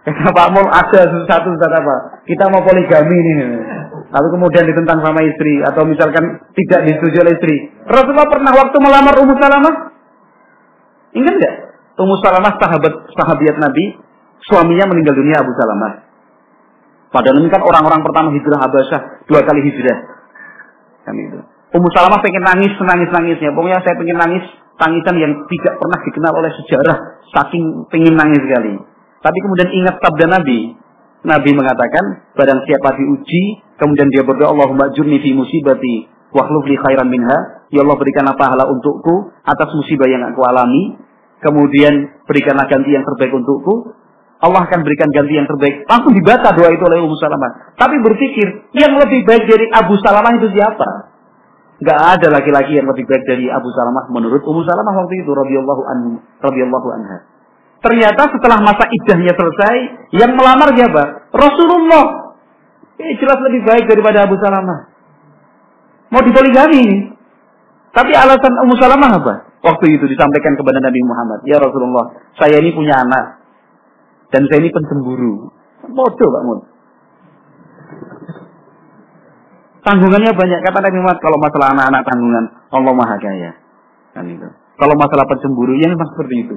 Kata 0.06 0.30
Pak 0.30 0.49
Mul 0.53 0.66
ada 0.70 1.02
satu 1.10 1.49
satu 1.58 1.74
apa? 1.74 2.22
Kita 2.30 2.53
mau 2.53 2.62
poligami 2.62 3.18
ini 3.18 3.34
lalu 4.12 4.28
kemudian 4.36 4.68
ditentang 4.68 4.99
sama 4.99 5.24
istri 5.24 5.64
atau 5.64 5.88
misalkan 5.88 6.44
tidak 6.52 6.80
disetujui 6.84 7.24
oleh 7.24 7.34
istri. 7.40 7.56
Rasulullah 7.88 8.28
pernah 8.28 8.52
waktu 8.52 8.78
melamar 8.84 9.16
Ummu 9.24 9.34
Salamah? 9.40 9.76
Ingat 11.16 11.34
nggak? 11.40 11.56
Ummu 11.95 12.16
Salamah 12.20 12.53
sahabat 12.60 12.94
sahabiat 13.16 13.56
Nabi, 13.64 13.95
suaminya 14.52 14.91
meninggal 14.91 15.16
dunia 15.16 15.40
Abu 15.40 15.56
Salamah. 15.56 16.11
Padahal 17.12 17.44
ini 17.44 17.52
kan 17.52 17.62
orang-orang 17.62 18.02
pertama 18.08 18.32
hijrah 18.32 18.60
Habasyah, 18.64 19.02
dua 19.28 19.42
kali 19.44 19.62
hijrah. 19.68 19.98
Kan 21.04 21.16
itu. 21.20 21.40
Ummu 21.72 21.88
Salamah 21.92 22.20
pengen 22.24 22.44
nangis, 22.44 22.72
nangis-nangisnya. 22.80 23.52
Pokoknya 23.56 23.80
saya 23.84 23.96
pengen 23.96 24.20
nangis, 24.20 24.44
tangisan 24.76 25.16
yang 25.20 25.34
tidak 25.48 25.74
pernah 25.80 26.00
dikenal 26.04 26.34
oleh 26.36 26.52
sejarah, 26.64 26.98
saking 27.32 27.64
pengen 27.92 28.16
nangis 28.16 28.44
sekali. 28.44 28.76
Tapi 29.22 29.38
kemudian 29.40 29.70
ingat 29.72 29.96
sabda 30.02 30.26
Nabi, 30.40 30.76
Nabi 31.22 31.50
mengatakan, 31.54 32.34
barang 32.34 32.60
siapa 32.66 32.98
diuji, 32.98 33.62
kemudian 33.78 34.10
dia 34.10 34.26
berdoa, 34.26 34.50
Allahumma 34.52 34.90
jurni 34.98 35.22
fi 35.22 35.38
musibati, 35.38 36.10
wa 36.34 36.44
li 36.66 36.76
khairan 36.76 37.08
minha. 37.08 37.70
Ya 37.70 37.86
Allah 37.86 37.96
berikanlah 37.96 38.36
pahala 38.36 38.66
untukku 38.68 39.32
atas 39.46 39.70
musibah 39.78 40.10
yang 40.10 40.26
aku 40.34 40.42
alami. 40.44 40.98
Kemudian 41.42 42.26
berikanlah 42.26 42.66
ganti 42.70 42.94
yang 42.94 43.06
terbaik 43.06 43.34
untukku. 43.38 43.96
Allah 44.41 44.65
akan 44.65 44.80
berikan 44.81 45.09
ganti 45.13 45.38
yang 45.38 45.45
terbaik. 45.45 45.85
Langsung 45.85 46.18
dibaca 46.18 46.49
doa 46.49 46.69
itu 46.73 46.81
oleh 46.81 46.97
Ummu 47.05 47.13
Salamah. 47.22 47.77
Tapi 47.77 47.95
berpikir, 48.01 48.73
yang 48.73 48.97
lebih 48.97 49.22
baik 49.22 49.45
dari 49.45 49.69
Abu 49.69 50.01
Salamah 50.01 50.34
itu 50.34 50.49
siapa? 50.49 51.13
Gak 51.81 51.99
ada 52.18 52.27
laki-laki 52.34 52.77
yang 52.77 52.89
lebih 52.89 53.05
baik 53.05 53.22
dari 53.30 53.49
Abu 53.53 53.69
Salamah 53.69 54.09
menurut 54.09 54.41
Ummu 54.41 54.65
Salamah 54.65 55.05
waktu 55.05 55.22
itu 55.22 55.30
radhiyallahu 55.30 55.81
anhu 55.85 56.09
radhiyallahu 56.41 56.88
anha. 56.89 57.18
Ternyata 57.81 58.30
setelah 58.34 58.61
masa 58.61 58.85
idahnya 58.89 59.34
selesai, 59.34 59.77
yang 60.13 60.34
melamar 60.34 60.73
siapa? 60.73 61.34
Rasulullah. 61.34 62.34
Ini 62.97 63.18
jelas 63.18 63.41
lebih 63.45 63.61
baik 63.65 63.85
daripada 63.89 64.30
Abu 64.30 64.38
Salamah. 64.38 64.89
Mau 66.11 66.22
dipoligami 66.22 67.13
Tapi 67.91 68.11
alasan 68.15 68.53
Ummu 68.65 68.76
Salamah 68.80 69.11
apa? 69.19 69.34
Waktu 69.61 69.85
itu 69.99 70.05
disampaikan 70.09 70.57
kepada 70.57 70.80
Nabi 70.81 71.01
Muhammad. 71.05 71.43
Ya 71.45 71.59
Rasulullah, 71.59 72.34
saya 72.39 72.57
ini 72.63 72.72
punya 72.73 72.97
anak. 72.97 73.40
Dan 74.32 74.48
saya 74.48 74.60
ini 74.64 74.72
pencemburu. 74.72 75.52
Bodoh 75.91 76.30
Pak 76.32 76.44
Mun. 76.48 76.60
Tanggungannya 79.82 80.32
banyak. 80.32 80.60
Kata 80.62 80.78
Nabi 80.80 80.98
Muhammad, 81.02 81.20
kalau 81.20 81.38
masalah 81.41 81.68
anak-anak 81.74 82.02
tanggungan, 82.06 82.45
Allah 82.70 82.94
Maha 82.94 83.16
Kaya. 83.18 83.52
Kan 84.14 84.30
itu. 84.30 84.48
Kalau 84.78 84.95
masalah 84.98 85.26
pencemburu, 85.28 85.74
ya 85.78 85.90
memang 85.90 86.10
seperti 86.16 86.36
itu. 86.48 86.56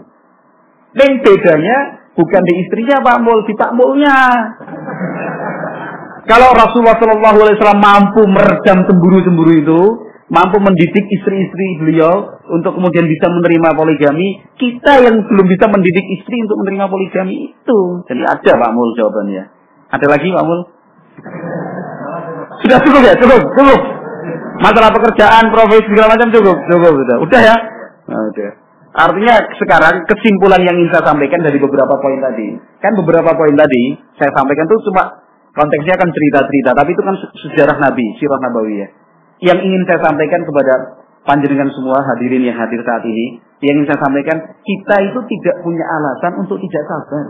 Dan 0.94 1.18
bedanya 1.24 1.76
bukan 2.14 2.42
di 2.46 2.52
istrinya 2.62 3.02
Pak 3.02 3.18
Mul, 3.24 3.42
di 3.48 3.54
Pak 3.58 3.70
Mulnya. 3.74 4.18
Kalau 6.24 6.56
Rasulullah 6.56 6.96
Shallallahu 6.96 7.36
Alaihi 7.42 7.56
Wasallam 7.60 7.82
mampu 7.84 8.22
meredam 8.24 8.78
cemburu-cemburu 8.88 9.52
itu, 9.60 9.80
mampu 10.34 10.58
mendidik 10.58 11.06
istri-istri 11.06 11.78
beliau 11.78 12.42
untuk 12.50 12.74
kemudian 12.74 13.06
bisa 13.06 13.30
menerima 13.30 13.70
poligami, 13.78 14.42
kita 14.58 15.06
yang 15.06 15.22
belum 15.22 15.46
bisa 15.46 15.70
mendidik 15.70 16.02
istri 16.18 16.42
untuk 16.42 16.58
menerima 16.66 16.90
poligami 16.90 17.54
itu. 17.54 17.78
Jadi 18.10 18.22
ada 18.26 18.52
Pak 18.58 18.70
Mul 18.74 18.98
jawabannya. 18.98 19.44
Ada 19.94 20.06
lagi 20.10 20.28
Pak 20.34 20.44
Mul? 20.44 20.60
Sudah 22.66 22.78
cukup 22.82 23.00
ya, 23.06 23.14
cukup, 23.14 23.42
cukup. 23.54 23.80
Masalah 24.58 24.90
pekerjaan, 24.90 25.54
profesi 25.54 25.86
segala 25.86 26.18
macam 26.18 26.28
cukup, 26.34 26.56
cukup 26.66 26.92
sudah. 26.98 27.16
Udah 27.22 27.40
ya? 27.40 27.56
Nah, 28.10 28.22
udah. 28.34 28.50
Artinya 28.94 29.34
sekarang 29.58 30.06
kesimpulan 30.06 30.62
yang 30.62 30.78
ingin 30.78 30.94
saya 30.94 31.02
sampaikan 31.10 31.42
dari 31.42 31.58
beberapa 31.58 31.98
poin 31.98 32.18
tadi. 32.22 32.58
Kan 32.78 32.94
beberapa 32.94 33.34
poin 33.34 33.54
tadi 33.54 33.98
saya 34.18 34.30
sampaikan 34.30 34.70
itu 34.70 34.76
cuma 34.90 35.02
konteksnya 35.50 35.98
kan 35.98 36.10
cerita-cerita. 36.14 36.70
Tapi 36.78 36.90
itu 36.94 37.02
kan 37.02 37.14
sejarah 37.18 37.76
Nabi, 37.82 38.06
sirah 38.22 38.38
Nabawiyah. 38.38 39.03
Yang 39.42 39.58
ingin 39.66 39.82
saya 39.88 40.00
sampaikan 40.04 40.42
kepada 40.46 40.74
panjenengan 41.24 41.72
semua 41.72 42.04
hadirin 42.04 42.44
yang 42.44 42.56
hadir 42.58 42.84
saat 42.84 43.02
ini. 43.02 43.40
Yang 43.64 43.72
ingin 43.80 43.86
saya 43.90 44.00
sampaikan, 44.04 44.36
kita 44.62 44.96
itu 45.08 45.20
tidak 45.24 45.56
punya 45.64 45.84
alasan 45.88 46.32
untuk 46.44 46.60
tidak 46.60 46.84
sabar. 46.86 47.26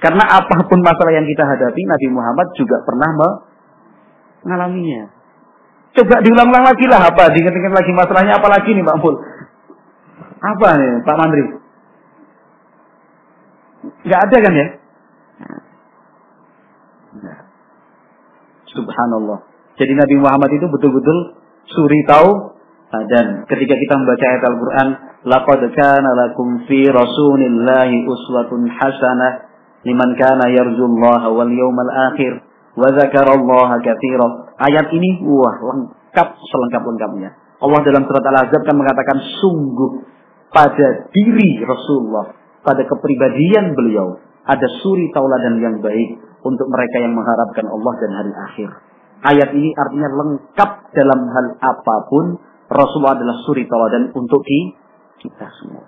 Karena 0.00 0.24
apa 0.24 0.56
pun 0.64 0.80
masalah 0.80 1.12
yang 1.12 1.28
kita 1.28 1.44
hadapi, 1.44 1.80
Nabi 1.84 2.06
Muhammad 2.08 2.48
juga 2.56 2.80
pernah 2.88 3.10
mengalaminya. 4.44 5.12
Coba 5.90 6.22
diulang-ulang 6.22 6.64
lagi 6.64 6.86
lah 6.86 7.02
apa, 7.02 7.34
diingat-ingat 7.34 7.74
lagi 7.74 7.92
masalahnya 7.92 8.38
apa 8.38 8.48
lagi 8.48 8.70
nih 8.72 8.84
Pak 8.86 8.96
Mul? 9.02 9.14
Apa 10.40 10.68
nih 10.78 10.90
Pak 11.04 11.16
Mandri? 11.18 11.44
Gak 14.06 14.20
ada 14.24 14.36
kan 14.40 14.52
ya? 14.54 14.66
Subhanallah. 18.70 19.49
Jadi 19.80 19.96
Nabi 19.96 20.16
Muhammad 20.20 20.52
itu 20.52 20.68
betul-betul 20.68 21.40
suri 21.72 22.04
tahu 22.04 22.60
dan 22.90 23.46
ketika 23.46 23.78
kita 23.78 23.94
membaca 23.96 24.24
ayat 24.26 24.42
Al-Qur'an, 24.50 24.88
laqad 25.24 25.62
kana 25.72 26.10
lakum 26.26 26.66
fi 26.66 26.90
rasulillahi 26.90 28.02
uswatun 28.02 28.66
hasanah 28.66 29.46
liman 29.86 30.10
kana 30.18 30.50
yarjullaha 30.50 31.30
wal 31.30 31.48
yawmal 31.48 31.92
akhir 32.12 32.44
wa 32.74 32.90
dzakarallaha 32.90 33.78
katsira. 33.80 34.52
Ayat 34.58 34.90
ini 34.90 35.22
wah 35.22 35.56
lengkap 35.70 36.28
selengkap-lengkapnya. 36.34 37.30
Allah 37.62 37.80
dalam 37.86 38.02
surat 38.10 38.24
Al-Ahzab 38.26 38.62
kan 38.66 38.76
mengatakan 38.76 39.16
sungguh 39.38 40.02
pada 40.50 41.08
diri 41.14 41.62
Rasulullah, 41.62 42.34
pada 42.66 42.82
kepribadian 42.84 43.78
beliau 43.78 44.18
ada 44.44 44.66
suri 44.82 45.14
tauladan 45.14 45.62
yang 45.62 45.78
baik 45.78 46.18
untuk 46.42 46.66
mereka 46.66 47.06
yang 47.06 47.14
mengharapkan 47.14 47.70
Allah 47.70 47.92
dan 48.02 48.10
hari 48.18 48.32
akhir. 48.34 48.89
Ayat 49.20 49.52
ini 49.52 49.76
artinya 49.76 50.08
lengkap 50.08 50.70
dalam 50.96 51.20
hal 51.28 51.46
apa 51.60 51.96
pun. 52.08 52.40
Rasulullah 52.70 53.18
adalah 53.18 53.36
suri 53.44 53.66
tauladan 53.66 54.14
untuk 54.14 54.46
kita 55.20 55.46
semua. 55.60 55.84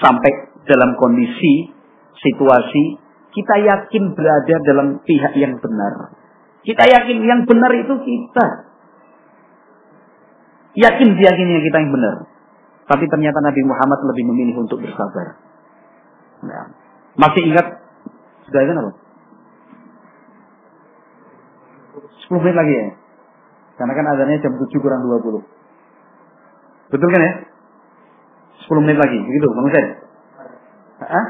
Sampai 0.00 0.50
dalam 0.64 0.96
kondisi, 0.96 1.70
situasi, 2.16 2.84
kita 3.30 3.54
yakin 3.60 4.16
berada 4.16 4.56
dalam 4.64 4.88
pihak 5.04 5.36
yang 5.36 5.60
benar. 5.60 6.16
Kita 6.64 6.84
yakin 6.88 7.18
yang 7.22 7.44
benar 7.44 7.70
itu 7.76 7.94
kita. 8.00 8.46
Yakin 10.72 11.08
yakinnya 11.20 11.60
kita 11.60 11.76
yang 11.84 11.92
benar. 11.92 12.16
Tapi 12.88 13.04
ternyata 13.06 13.38
Nabi 13.44 13.62
Muhammad 13.62 14.00
lebih 14.08 14.24
memilih 14.32 14.56
untuk 14.64 14.80
bersabar. 14.80 15.36
Nah, 16.42 16.64
masih 17.20 17.42
ingat 17.52 17.66
sudah 18.48 18.60
kan 18.66 18.76
apa? 18.82 19.01
10 22.32 22.40
menit 22.40 22.56
lagi 22.56 22.72
ya. 22.72 22.86
Karena 23.76 23.92
kan 23.92 24.06
adanya 24.16 24.40
jam 24.40 24.56
7 24.56 24.72
kurang 24.80 25.04
20. 25.04 25.44
Betul 26.88 27.08
kan 27.12 27.20
ya? 27.20 27.32
10 28.64 28.84
menit 28.88 28.96
lagi, 28.96 29.18
begitu 29.20 29.44
Bang 29.52 29.66
Hussein? 29.68 29.86
Hah? 31.04 31.26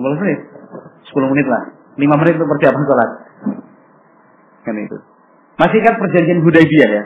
15 0.00 0.22
menit? 0.24 0.38
10 1.12 1.32
menit 1.36 1.46
lah. 1.52 1.62
5 2.00 2.20
menit 2.24 2.34
untuk 2.40 2.48
persiapan 2.56 2.82
sholat. 2.88 3.10
Kan 4.64 4.76
itu. 4.80 4.96
Masih 5.60 5.80
kan 5.84 5.94
perjanjian 6.00 6.40
Hudaybiyah 6.40 6.88
ya? 6.88 7.02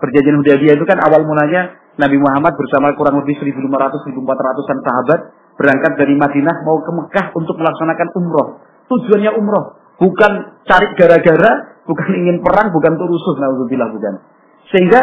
Perjanjian 0.00 0.40
Hudaybiyah 0.40 0.74
itu 0.80 0.86
kan 0.88 0.96
awal 1.04 1.28
mulanya 1.28 1.76
Nabi 2.00 2.16
Muhammad 2.16 2.56
bersama 2.56 2.96
kurang 2.96 3.20
lebih 3.20 3.36
1500-1400an 3.36 4.78
sahabat 4.80 5.20
berangkat 5.60 5.92
dari 6.00 6.16
Madinah 6.16 6.56
mau 6.64 6.80
ke 6.80 6.88
Mekah 6.88 7.36
untuk 7.36 7.60
melaksanakan 7.60 8.08
umroh. 8.16 8.48
Tujuannya 8.88 9.36
umroh. 9.36 9.79
Bukan 10.00 10.32
cari 10.64 10.88
gara-gara, 10.96 11.52
bukan 11.84 12.08
ingin 12.16 12.40
perang, 12.40 12.72
bukan 12.72 12.96
turusuh, 12.96 13.36
naudzubillah 13.36 13.92
bukan. 13.92 14.14
Sehingga 14.72 15.00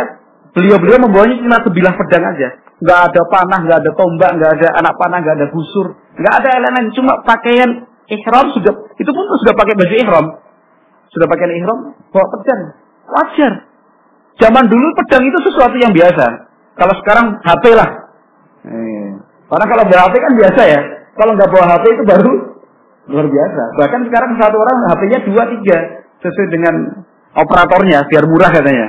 beliau-beliau 0.57 1.05
membawanya 1.05 1.37
cuma 1.37 1.57
sebilah 1.61 1.93
pedang 1.93 2.25
aja. 2.33 2.49
Nggak 2.81 2.99
ada 3.13 3.21
panah, 3.29 3.59
nggak 3.61 3.79
ada 3.85 3.91
tombak, 3.93 4.31
nggak 4.41 4.51
ada 4.57 4.67
anak 4.81 4.93
panah, 4.97 5.21
nggak 5.21 5.35
ada 5.37 5.47
busur, 5.53 5.93
nggak 6.17 6.33
ada 6.41 6.49
elemen, 6.57 6.85
cuma 6.97 7.21
pakaian 7.21 7.85
ihram 8.09 8.45
sudah, 8.57 8.73
itu 8.97 9.11
pun 9.13 9.25
sudah 9.45 9.53
pakai 9.53 9.73
baju 9.77 9.95
ihram. 9.97 10.25
Sudah 11.13 11.27
pakai 11.29 11.57
ihram, 11.61 11.93
bawa 12.09 12.25
pedang. 12.33 12.61
Wajar. 13.07 13.53
Zaman 14.37 14.65
dulu 14.69 14.87
pedang 14.97 15.23
itu 15.25 15.37
sesuatu 15.49 15.77
yang 15.77 15.93
biasa. 15.93 16.25
Kalau 16.77 16.93
sekarang 17.01 17.41
HP 17.41 17.63
lah. 17.73 17.89
Eh. 18.65 19.09
Karena 19.49 19.65
kalau 19.65 19.83
bawa 19.89 20.01
HP 20.09 20.15
kan 20.21 20.33
biasa 20.37 20.61
ya. 20.67 20.81
Kalau 21.17 21.31
nggak 21.33 21.49
bawa 21.49 21.65
HP 21.73 21.85
itu 21.97 22.03
baru 22.05 22.33
Luar 23.07 23.27
biasa. 23.27 23.63
Bahkan 23.79 24.01
sekarang 24.11 24.31
satu 24.35 24.55
orang 24.59 24.77
HP-nya 24.91 25.19
dua 25.27 25.43
tiga 25.47 25.77
sesuai 26.19 26.47
dengan 26.51 26.75
operatornya 27.35 28.03
biar 28.07 28.23
murah 28.27 28.51
katanya. 28.51 28.87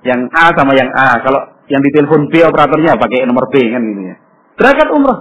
Yang 0.00 0.20
A 0.32 0.44
sama 0.56 0.72
yang 0.72 0.88
A. 0.96 1.20
Kalau 1.20 1.40
yang 1.68 1.84
di 1.84 1.90
telepon 1.92 2.32
B 2.32 2.40
operatornya 2.40 2.96
pakai 2.96 3.28
nomor 3.28 3.52
B 3.52 3.60
kan 3.68 3.80
gitu 3.84 4.02
ya. 4.08 4.16
Berangkat 4.56 4.88
umroh. 4.92 5.18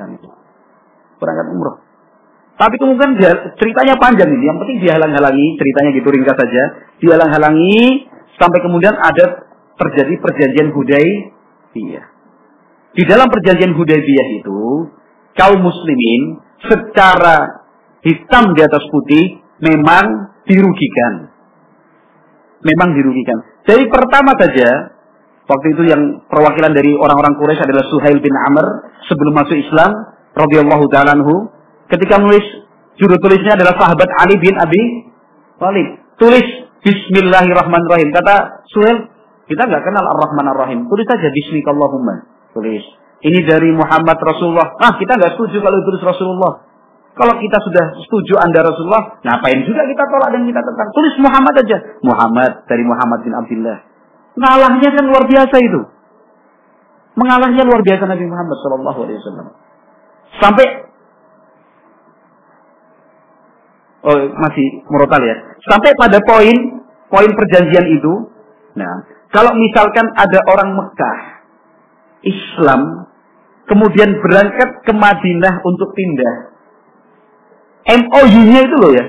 Kan 0.00 0.16
Berangkat 1.20 1.46
umroh. 1.52 1.76
Tapi 2.52 2.78
kemudian 2.78 3.16
dia, 3.16 3.32
ceritanya 3.58 3.96
panjang 3.96 4.28
ini. 4.28 4.44
Yang 4.44 4.58
penting 4.62 4.78
dihalang-halangi, 4.86 5.46
ceritanya 5.56 5.90
gitu 5.96 6.08
ringkas 6.12 6.36
saja. 6.36 6.62
Dihalang-halangi 7.00 8.06
sampai 8.36 8.60
kemudian 8.60 8.94
ada 8.94 9.50
terjadi 9.80 10.14
perjanjian 10.20 10.68
Hudaybiyah. 10.70 12.06
Di 12.92 13.02
dalam 13.08 13.32
perjanjian 13.32 13.72
Hudaybiyah 13.72 14.26
itu 14.44 14.60
kaum 15.32 15.58
muslimin 15.64 16.41
secara 16.66 17.66
hitam 18.02 18.54
di 18.54 18.60
atas 18.62 18.82
putih 18.90 19.40
memang 19.62 20.34
dirugikan. 20.46 21.30
Memang 22.62 22.94
dirugikan. 22.94 23.38
Jadi 23.66 23.90
pertama 23.90 24.34
saja, 24.38 24.94
waktu 25.46 25.66
itu 25.74 25.82
yang 25.90 26.22
perwakilan 26.30 26.74
dari 26.74 26.94
orang-orang 26.94 27.34
Quraisy 27.38 27.62
adalah 27.62 27.84
Suhail 27.90 28.18
bin 28.22 28.34
Amr 28.34 28.66
sebelum 29.06 29.34
masuk 29.34 29.58
Islam, 29.58 29.90
radhiyallahu 30.34 30.86
taala 30.90 31.18
ketika 31.90 32.22
menulis 32.22 32.44
juru 32.96 33.18
tulisnya 33.18 33.58
adalah 33.58 33.74
sahabat 33.78 34.08
Ali 34.22 34.38
bin 34.38 34.54
Abi 34.58 34.82
Thalib. 35.58 35.88
Tulis 36.18 36.46
Bismillahirrahmanirrahim. 36.82 38.10
Kata 38.10 38.66
Suhail, 38.70 39.10
kita 39.46 39.62
nggak 39.66 39.82
kenal 39.86 40.04
Ar-Rahman 40.06 40.46
Ar-Rahim. 40.54 40.78
Tulis 40.90 41.06
saja 41.06 41.30
Bismillahirrahmanirrahim. 41.30 42.30
Tulis. 42.54 42.84
Ini 43.22 43.40
dari 43.46 43.70
Muhammad 43.70 44.18
Rasulullah. 44.18 44.74
Ah, 44.82 44.98
kita 44.98 45.14
nggak 45.14 45.38
setuju 45.38 45.62
kalau 45.62 45.78
itu 45.78 45.90
Rasulullah. 46.02 46.52
Kalau 47.12 47.38
kita 47.38 47.58
sudah 47.60 47.84
setuju 48.02 48.40
Anda 48.40 48.64
Rasulullah, 48.64 49.20
ngapain 49.20 49.62
juga 49.68 49.84
kita 49.84 50.04
tolak 50.08 50.32
dan 50.32 50.42
kita 50.48 50.58
tentang. 50.64 50.88
Tulis 50.96 51.14
Muhammad 51.20 51.54
aja. 51.60 51.76
Muhammad 52.02 52.66
dari 52.66 52.82
Muhammad 52.82 53.20
bin 53.22 53.32
Abdullah. 53.36 53.78
Ngalahnya 54.32 54.88
kan 54.90 55.04
luar 55.06 55.24
biasa 55.28 55.56
itu. 55.60 55.80
Mengalahnya 57.12 57.62
luar 57.68 57.84
biasa 57.84 58.08
Nabi 58.08 58.24
Muhammad 58.24 58.56
Shallallahu 58.64 58.98
Alaihi 59.04 59.18
Wasallam. 59.20 59.46
Sampai 60.40 60.66
oh 64.08 64.18
masih 64.32 64.66
murotal 64.88 65.20
ya. 65.20 65.36
Sampai 65.68 65.92
pada 66.00 66.16
poin 66.24 66.56
poin 67.12 67.30
perjanjian 67.36 67.86
itu. 67.92 68.32
Nah, 68.72 69.04
kalau 69.28 69.52
misalkan 69.52 70.08
ada 70.16 70.40
orang 70.48 70.72
Mekah 70.72 71.18
Islam 72.24 73.01
kemudian 73.66 74.18
berangkat 74.18 74.82
ke 74.82 74.92
Madinah 74.94 75.62
untuk 75.62 75.94
pindah. 75.94 76.34
MOU-nya 77.82 78.60
itu 78.62 78.76
loh 78.78 78.92
ya. 78.94 79.06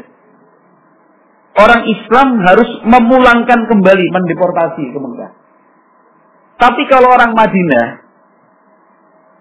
Orang 1.53 1.85
Islam 1.85 2.41
harus 2.41 2.69
memulangkan 2.81 3.69
kembali, 3.69 4.05
mendeportasi 4.09 4.83
ke 4.89 4.97
Mekah. 4.97 5.31
Tapi 6.57 6.81
kalau 6.89 7.13
orang 7.13 7.37
Madinah 7.37 7.85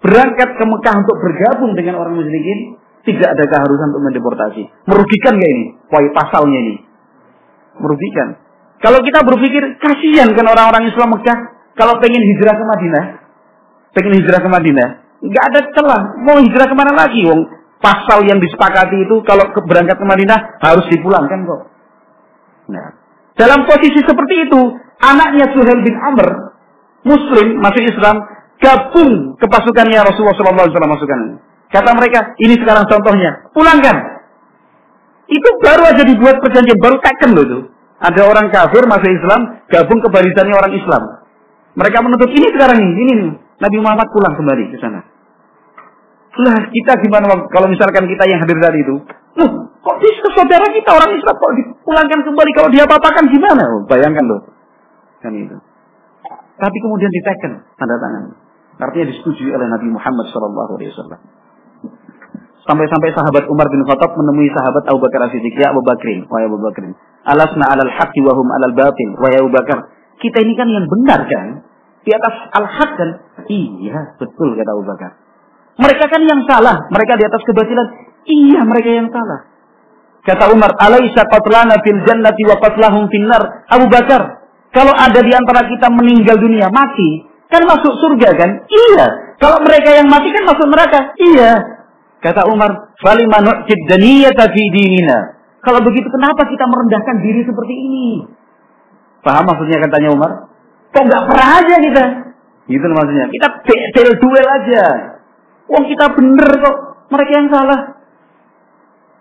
berangkat 0.05 0.51
ke 0.61 0.65
Mekah 0.69 0.95
untuk 1.01 1.17
bergabung 1.25 1.73
dengan 1.73 2.05
orang 2.05 2.21
musyrikin, 2.21 2.77
tidak 3.09 3.33
ada 3.33 3.45
keharusan 3.49 3.97
untuk 3.97 4.05
mendeportasi. 4.13 4.63
Merugikan 4.85 5.41
gak 5.41 5.51
ini? 5.51 5.65
Poin 5.89 6.07
pasalnya 6.13 6.59
ini. 6.61 6.75
Merugikan. 7.81 8.37
Kalau 8.83 9.01
kita 9.01 9.25
berpikir, 9.25 9.81
kasihan 9.81 10.29
kan 10.37 10.47
orang-orang 10.53 10.91
Islam 10.93 11.17
Mekah 11.17 11.39
kalau 11.79 11.97
pengen 12.03 12.21
hijrah 12.21 12.55
ke 12.59 12.65
Madinah, 12.67 13.05
pengen 13.97 14.13
hijrah 14.21 14.41
ke 14.45 14.49
Madinah, 14.53 14.89
nggak 15.23 15.45
ada 15.55 15.61
celah. 15.73 16.03
Mau 16.19 16.37
hijrah 16.43 16.67
ke 16.67 16.75
mana 16.75 16.93
lagi, 16.93 17.23
wong? 17.25 17.47
Pasal 17.83 18.27
yang 18.27 18.39
disepakati 18.39 19.07
itu 19.07 19.23
kalau 19.27 19.51
berangkat 19.67 19.99
ke 19.99 20.07
Madinah 20.07 20.39
harus 20.63 20.87
dipulangkan 20.91 21.47
kok. 21.47 21.61
Nah, 22.71 22.95
dalam 23.35 23.67
posisi 23.67 23.99
seperti 24.07 24.47
itu, 24.47 24.61
anaknya 25.03 25.51
Suhail 25.51 25.83
bin 25.83 25.97
Amr, 25.99 26.55
Muslim 27.03 27.59
masuk 27.59 27.83
Islam, 27.83 28.23
gabung 28.63 29.35
ke 29.35 29.47
pasukannya 29.51 29.99
Rasulullah 29.99 30.39
SAW 30.39 30.95
masukan. 30.95 31.21
Kata 31.75 31.91
mereka, 31.97 32.39
ini 32.39 32.55
sekarang 32.61 32.87
contohnya, 32.87 33.51
pulangkan. 33.51 34.23
Itu 35.27 35.49
baru 35.65 35.89
aja 35.91 36.05
dibuat 36.05 36.39
perjanjian, 36.39 36.79
baru 36.79 37.01
taken 37.03 37.31
loh 37.35 37.45
itu. 37.49 37.61
Ada 37.99 38.23
orang 38.29 38.47
kafir 38.53 38.87
masuk 38.87 39.11
Islam, 39.11 39.65
gabung 39.67 39.99
ke 40.05 40.09
barisannya 40.13 40.55
orang 40.55 40.73
Islam. 40.77 41.03
Mereka 41.73 41.99
menuntut 42.05 42.31
ini 42.31 42.47
sekarang 42.53 42.79
ini, 42.79 42.93
ini 42.95 43.13
nih. 43.17 43.33
Nabi 43.63 43.77
Muhammad 43.81 44.07
pulang 44.11 44.35
kembali 44.37 44.65
ke 44.75 44.79
sana. 44.83 45.12
Lah 46.33 46.61
kita 46.73 46.93
gimana 47.05 47.29
kalau 47.53 47.69
misalkan 47.69 48.09
kita 48.09 48.25
yang 48.25 48.41
hadir 48.41 48.57
tadi 48.57 48.81
itu, 48.81 48.97
loh 49.37 49.51
kok 49.85 49.97
bisa 50.01 50.27
saudara 50.33 50.65
kita 50.73 50.91
orang 50.97 51.13
Islam 51.13 51.35
kok 51.37 51.53
dipulangkan 51.61 52.21
kembali 52.25 52.51
kalau 52.57 52.69
dia 52.73 52.89
apa-apakan 52.89 53.25
gimana? 53.29 53.63
Oh, 53.69 53.85
bayangkan 53.85 54.25
loh. 54.25 54.41
Kan 55.21 55.37
itu. 55.37 55.57
Tapi 56.57 56.77
kemudian 56.81 57.13
diteken 57.13 57.53
tanda 57.77 57.97
tangan. 58.01 58.25
Artinya 58.81 59.07
disetujui 59.13 59.53
oleh 59.53 59.69
Nabi 59.69 59.93
Muhammad 59.93 60.27
SAW. 60.33 61.21
Sampai-sampai 62.63 63.11
sahabat 63.11 63.45
Umar 63.51 63.67
bin 63.69 63.83
Khattab 63.85 64.15
menemui 64.15 64.49
sahabat 64.55 64.87
Abu 64.87 65.03
Bakar 65.03 65.27
As-Siddiq. 65.27 65.59
Ya 65.59 65.75
Abu 65.75 65.83
Bakrin, 65.83 66.31
wahai 66.31 66.47
Abu 66.47 66.63
Bakrin. 66.63 66.95
Alasna 67.27 67.67
alal 67.75 67.91
haqqi 67.91 68.23
wa 68.23 68.33
hum 68.39 68.47
alal 68.55 68.75
batil. 68.75 69.19
Wahai 69.19 69.43
Abu 69.43 69.51
Bakar, 69.51 69.91
kita 70.23 70.39
ini 70.47 70.55
kan 70.55 70.71
yang 70.71 70.87
benar 70.87 71.27
kan? 71.27 71.67
Di 72.07 72.11
atas 72.15 72.35
al-haq 72.55 72.91
kan? 72.95 73.11
Iya, 73.51 74.15
betul 74.19 74.55
kata 74.55 74.71
Abu 74.79 74.87
Bakar. 74.87 75.22
Mereka 75.81 76.05
kan 76.09 76.23
yang 76.25 76.43
salah. 76.45 76.89
Mereka 76.93 77.13
di 77.17 77.25
atas 77.25 77.43
kebatilan. 77.49 77.87
Iya, 78.27 78.61
mereka 78.69 78.91
yang 78.93 79.09
salah. 79.09 79.53
Kata 80.23 80.55
Umar, 80.55 80.71
alaisa 80.79 81.27
qatlana 81.27 81.83
fil 81.83 82.01
jannati 82.07 82.43
wa 82.47 82.57
qatlahum 82.63 83.11
finnar. 83.11 83.67
Abu 83.67 83.91
Bakar, 83.91 84.43
kalau 84.71 84.95
ada 84.95 85.19
di 85.19 85.33
antara 85.35 85.67
kita 85.67 85.91
meninggal 85.91 86.39
dunia, 86.39 86.71
mati, 86.71 87.27
kan 87.51 87.67
masuk 87.67 87.93
surga 87.99 88.29
kan? 88.39 88.51
Iya. 88.71 89.07
Kalau 89.43 89.59
mereka 89.67 89.91
yang 89.91 90.07
mati 90.07 90.31
kan 90.31 90.47
masuk 90.47 90.67
neraka? 90.71 91.13
Iya. 91.19 91.53
Kata 92.23 92.47
Umar, 92.47 92.95
"Falima 93.03 93.43
nu'tid 93.43 93.91
daniyata 93.91 94.47
fi 94.55 94.63
dinina." 94.71 95.43
Kalau 95.63 95.83
begitu 95.83 96.07
kenapa 96.07 96.47
kita 96.47 96.65
merendahkan 96.71 97.17
diri 97.23 97.43
seperti 97.43 97.75
ini? 97.75 98.07
Paham 99.23 99.47
maksudnya 99.47 99.79
katanya 99.83 100.11
Umar? 100.15 100.31
Kok 100.91 101.03
nggak 101.07 101.25
pernah 101.27 101.49
aja 101.63 101.75
kita? 101.79 102.05
Gitu 102.67 102.87
maksudnya. 102.87 103.27
Kita 103.31 103.47
bel 103.95 104.11
duel 104.23 104.47
aja. 104.47 104.85
Wong 105.71 105.85
kita 105.87 106.07
bener 106.17 106.51
kok. 106.63 106.77
Mereka 107.13 107.33
yang 107.37 107.49
salah. 107.53 107.81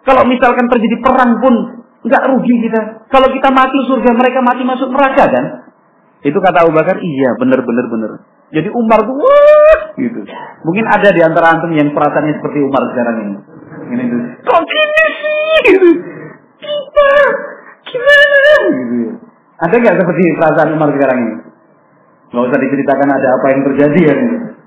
Kalau 0.02 0.24
misalkan 0.26 0.66
terjadi 0.72 0.98
perang 1.04 1.38
pun 1.38 1.54
nggak 2.02 2.24
rugi 2.34 2.56
kita. 2.66 3.06
Kalau 3.12 3.30
kita 3.30 3.50
mati 3.54 3.78
surga, 3.86 4.12
mereka 4.18 4.40
mati 4.42 4.64
masuk 4.66 4.90
neraka 4.90 5.26
kan? 5.30 5.46
Itu 6.22 6.38
kata 6.38 6.66
Abu 6.66 6.74
Bakar, 6.74 7.02
iya 7.02 7.34
bener 7.38 7.62
bener 7.66 7.86
bener. 7.90 8.12
Jadi 8.52 8.68
Umar 8.74 9.00
tuh 9.06 9.16
wah 9.16 9.80
gitu. 9.96 10.22
Mungkin 10.68 10.86
ada 10.86 11.10
di 11.10 11.22
antara 11.24 11.56
antum 11.56 11.72
yang 11.72 11.94
perasaannya 11.96 12.36
seperti 12.42 12.60
Umar 12.62 12.84
sekarang 12.94 13.16
ini. 13.26 13.36
Ini 13.96 14.04
tuh. 14.10 14.22
Kok 14.46 14.62
gini 14.66 15.06
sih? 15.18 15.58
Gitu. 15.72 15.90
Kita 16.62 17.10
gimana? 17.86 18.42
Gitu. 18.70 19.00
Ada 19.62 19.76
nggak 19.78 19.98
seperti 20.02 20.24
perasaan 20.36 20.70
Umar 20.76 20.90
sekarang 20.94 21.18
ini? 21.22 21.36
Gak 22.32 22.48
usah 22.48 22.60
diceritakan 22.64 23.10
ada 23.12 23.28
apa 23.36 23.46
yang 23.52 23.62
terjadi 23.68 24.00
ya. 24.08 24.16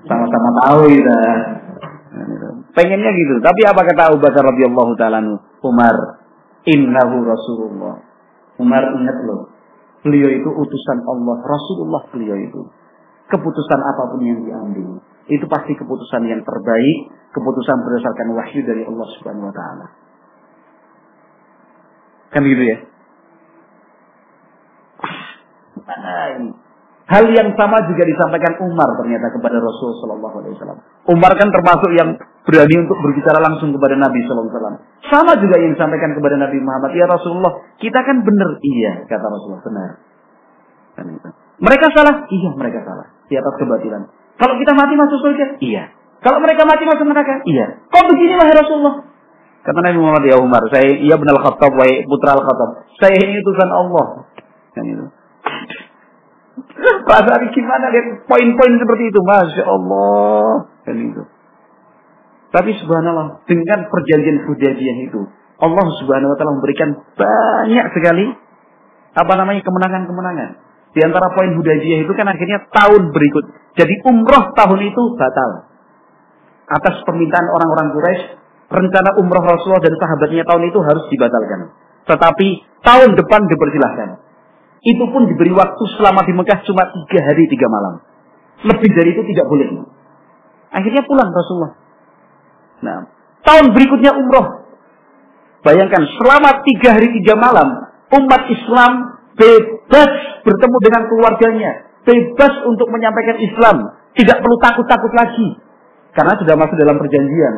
Sama-sama 0.05 0.49
tahu 0.61 0.85
kita. 0.85 1.19
Pengennya 2.75 3.11
gitu. 3.15 3.33
Tapi 3.43 3.61
apa 3.67 3.81
kata 3.83 4.01
Abu 4.13 4.17
Bakar 4.23 4.43
radhiyallahu 4.43 4.91
taala 4.95 5.19
Umar, 5.63 5.95
innahu 6.63 7.15
Rasulullah. 7.23 7.95
Umar 8.59 8.83
ingat 8.95 9.17
loh. 9.27 9.51
Beliau 10.05 10.29
itu 10.29 10.49
utusan 10.53 10.99
Allah, 11.03 11.37
Rasulullah 11.43 12.03
beliau 12.13 12.37
itu 12.37 12.61
keputusan 13.25 13.79
apa 13.81 14.13
pun 14.13 14.21
yang 14.21 14.45
diambil 14.45 15.01
itu 15.25 15.45
pasti 15.49 15.73
keputusan 15.73 16.21
yang 16.29 16.41
terbaik, 16.45 16.97
keputusan 17.33 17.77
berdasarkan 17.81 18.27
wahyu 18.37 18.61
dari 18.61 18.85
Allah 18.85 19.07
Subhanahu 19.17 19.49
wa 19.49 19.55
taala. 19.55 19.87
Kan 22.29 22.45
gitu 22.45 22.61
ya? 22.61 22.77
Hal 27.05 27.29
yang 27.29 27.53
sama 27.53 27.85
juga 27.85 28.01
disampaikan 28.01 28.57
Umar 28.65 28.89
ternyata 28.97 29.29
kepada 29.29 29.61
Rasul 29.61 29.93
Shallallahu 30.01 30.35
Alaihi 30.41 30.53
Wasallam. 30.57 30.79
Umar 31.05 31.37
kan 31.37 31.53
termasuk 31.53 31.93
yang 31.93 32.17
berani 32.41 32.75
untuk 32.81 32.97
berbicara 32.97 33.37
langsung 33.45 33.69
kepada 33.77 33.93
Nabi 33.93 34.25
Shallallahu 34.25 34.49
Alaihi 34.49 34.57
Wasallam. 34.57 34.77
Sama 35.05 35.33
juga 35.37 35.55
yang 35.61 35.77
disampaikan 35.77 36.17
kepada 36.17 36.35
Nabi 36.41 36.57
Muhammad. 36.65 36.97
Ya 36.97 37.05
Rasulullah, 37.05 37.61
kita 37.77 38.01
kan 38.01 38.25
benar. 38.25 38.57
Iya, 38.57 39.05
kata 39.05 39.21
Rasulullah 39.21 39.61
benar. 39.61 39.89
Kan. 40.97 41.05
Mereka 41.61 41.85
salah? 41.93 42.25
Iya, 42.25 42.49
mereka 42.57 42.79
salah. 42.81 43.05
Di 43.29 43.37
atas 43.37 43.53
kebatilan. 43.53 44.01
Kalau 44.41 44.57
kita 44.57 44.73
mati 44.73 44.93
masuk 44.97 45.17
surga? 45.21 45.45
Iya. 45.61 45.83
Kalau 46.25 46.41
mereka 46.41 46.65
mati 46.65 46.83
masuk 46.89 47.05
neraka? 47.05 47.45
Iya. 47.45 47.85
Kok 47.85 48.05
begini 48.17 48.33
wahai 48.33 48.55
Rasulullah? 48.57 49.05
Kata 49.61 49.79
Nabi 49.81 49.97
Muhammad 50.01 50.23
ya 50.25 50.37
Umar, 50.41 50.61
saya 50.73 50.93
iya 50.93 51.17
benar 51.17 51.37
Khattab 51.41 51.73
wahai 51.73 52.01
putra 52.05 52.33
Al-Khattab. 52.33 52.85
Saya 52.97 53.17
ini 53.17 53.41
utusan 53.45 53.69
Allah. 53.69 54.05
Kan 54.73 54.85
itu. 54.89 55.05
Perasaan 57.07 57.43
gimana 57.51 57.91
lihat 57.91 58.27
poin-poin 58.27 58.73
seperti 58.79 59.03
itu, 59.11 59.19
masya 59.23 59.63
Allah. 59.67 60.71
Kan 60.87 60.97
itu. 60.99 61.23
Tapi 62.55 62.71
subhanallah 62.79 63.43
dengan 63.43 63.91
perjanjian 63.91 64.47
Hudaybiyah 64.47 64.97
itu 65.11 65.27
Allah 65.59 65.87
subhanahu 65.99 66.31
wa 66.31 66.37
taala 66.39 66.55
memberikan 66.55 66.89
banyak 67.15 67.85
sekali 67.95 68.31
apa 69.15 69.33
namanya 69.35 69.59
kemenangan-kemenangan. 69.63 70.49
Di 70.95 71.03
antara 71.03 71.35
poin 71.35 71.51
Hudaybiyah 71.51 72.07
itu 72.07 72.13
kan 72.15 72.27
akhirnya 72.31 72.63
tahun 72.71 73.11
berikut. 73.11 73.75
Jadi 73.75 73.99
umroh 74.07 74.55
tahun 74.55 74.79
itu 74.87 75.01
batal. 75.19 75.67
Atas 76.71 77.03
permintaan 77.03 77.45
orang-orang 77.45 77.91
Quraisy, 77.91 78.23
rencana 78.71 79.19
umroh 79.19 79.43
Rasulullah 79.43 79.83
dan 79.83 79.95
sahabatnya 79.99 80.47
tahun 80.47 80.63
itu 80.71 80.79
harus 80.79 81.03
dibatalkan. 81.11 81.59
Tetapi 82.07 82.47
tahun 82.83 83.09
depan 83.19 83.41
dipersilahkan. 83.51 84.09
Itu 84.85 85.03
pun 85.09 85.25
diberi 85.25 85.49
waktu 85.49 85.83
selama 85.97 86.21
di 86.29 86.33
Mekah 86.37 86.61
cuma 86.61 86.85
tiga 86.93 87.25
hari 87.25 87.49
tiga 87.49 87.65
malam. 87.65 88.05
Lebih 88.61 88.89
dari 88.93 89.09
itu 89.17 89.21
tidak 89.33 89.45
boleh. 89.49 89.67
Akhirnya 90.69 91.01
pulang 91.09 91.33
Rasulullah. 91.33 91.73
Nah, 92.85 92.97
tahun 93.41 93.73
berikutnya 93.73 94.13
umroh. 94.13 94.67
Bayangkan 95.65 96.05
selama 96.21 96.61
tiga 96.61 96.93
hari 96.93 97.09
tiga 97.17 97.33
malam 97.33 97.89
umat 98.13 98.41
Islam 98.53 98.91
bebas 99.35 100.11
bertemu 100.45 100.77
dengan 100.85 101.03
keluarganya, 101.09 101.71
bebas 102.05 102.53
untuk 102.69 102.87
menyampaikan 102.93 103.41
Islam, 103.41 103.75
tidak 104.13 104.37
perlu 104.39 104.57
takut-takut 104.61 105.11
lagi, 105.17 105.47
karena 106.15 106.33
sudah 106.39 106.55
masuk 106.55 106.77
dalam 106.79 107.01
perjanjian. 107.01 107.53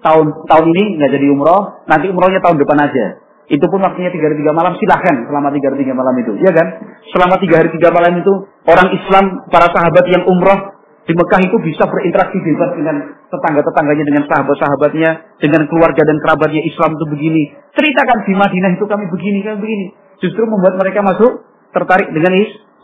Tahun 0.00 0.26
tahun 0.48 0.66
ini 0.72 0.84
nggak 0.96 1.10
jadi 1.12 1.26
umroh, 1.28 1.84
nanti 1.84 2.08
umrohnya 2.08 2.40
tahun 2.40 2.56
depan 2.56 2.78
aja. 2.88 3.06
Itu 3.50 3.66
pun 3.66 3.82
waktunya 3.82 4.14
tiga 4.14 4.30
hari 4.30 4.38
tiga 4.38 4.54
malam 4.54 4.78
silahkan 4.78 5.26
selama 5.26 5.50
tiga 5.50 5.74
hari 5.74 5.82
tiga 5.82 5.94
malam 5.98 6.14
itu, 6.22 6.32
ya 6.38 6.54
kan? 6.54 6.66
Selama 7.10 7.34
tiga 7.42 7.54
hari 7.58 7.70
tiga 7.74 7.90
malam 7.90 8.14
itu 8.22 8.32
orang 8.70 8.88
Islam 8.94 9.24
para 9.50 9.66
sahabat 9.74 10.04
yang 10.06 10.22
umroh 10.30 10.78
di 11.02 11.12
Mekah 11.18 11.40
itu 11.42 11.56
bisa 11.58 11.90
berinteraksi 11.90 12.38
bebas 12.38 12.70
dengan 12.78 12.96
tetangga-tetangganya, 13.26 14.04
dengan 14.06 14.22
sahabat-sahabatnya, 14.30 15.10
dengan 15.42 15.66
keluarga 15.66 16.02
dan 16.06 16.22
kerabatnya 16.22 16.62
Islam 16.62 16.94
itu 16.94 17.06
begini. 17.10 17.42
Ceritakan 17.74 18.18
di 18.22 18.34
Madinah 18.38 18.70
itu 18.78 18.84
kami 18.86 19.04
begini, 19.10 19.38
kami 19.42 19.58
begini 19.58 19.86
justru 20.20 20.44
membuat 20.46 20.76
mereka 20.78 21.00
masuk 21.02 21.42
tertarik 21.72 22.12
dengan 22.12 22.32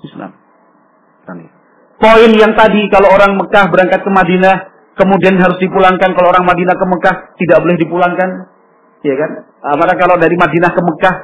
Islam. 0.03 0.31
Poin 1.97 2.31
yang 2.35 2.53
tadi 2.59 2.81
kalau 2.93 3.09
orang 3.15 3.39
Mekah 3.41 3.73
berangkat 3.73 4.01
ke 4.05 4.11
Madinah 4.13 4.57
kemudian 4.97 5.37
harus 5.41 5.57
dipulangkan 5.61 6.13
kalau 6.17 6.29
orang 6.33 6.45
Madinah 6.45 6.77
ke 6.77 6.87
Mekah 6.89 7.15
tidak 7.41 7.59
boleh 7.65 7.77
dipulangkan, 7.81 8.29
ya 9.05 9.15
kan? 9.17 9.31
Apakah 9.61 9.97
ah, 9.97 9.99
kalau 9.99 10.17
dari 10.17 10.37
Madinah 10.39 10.71
ke 10.73 10.81
Mekah 10.81 11.15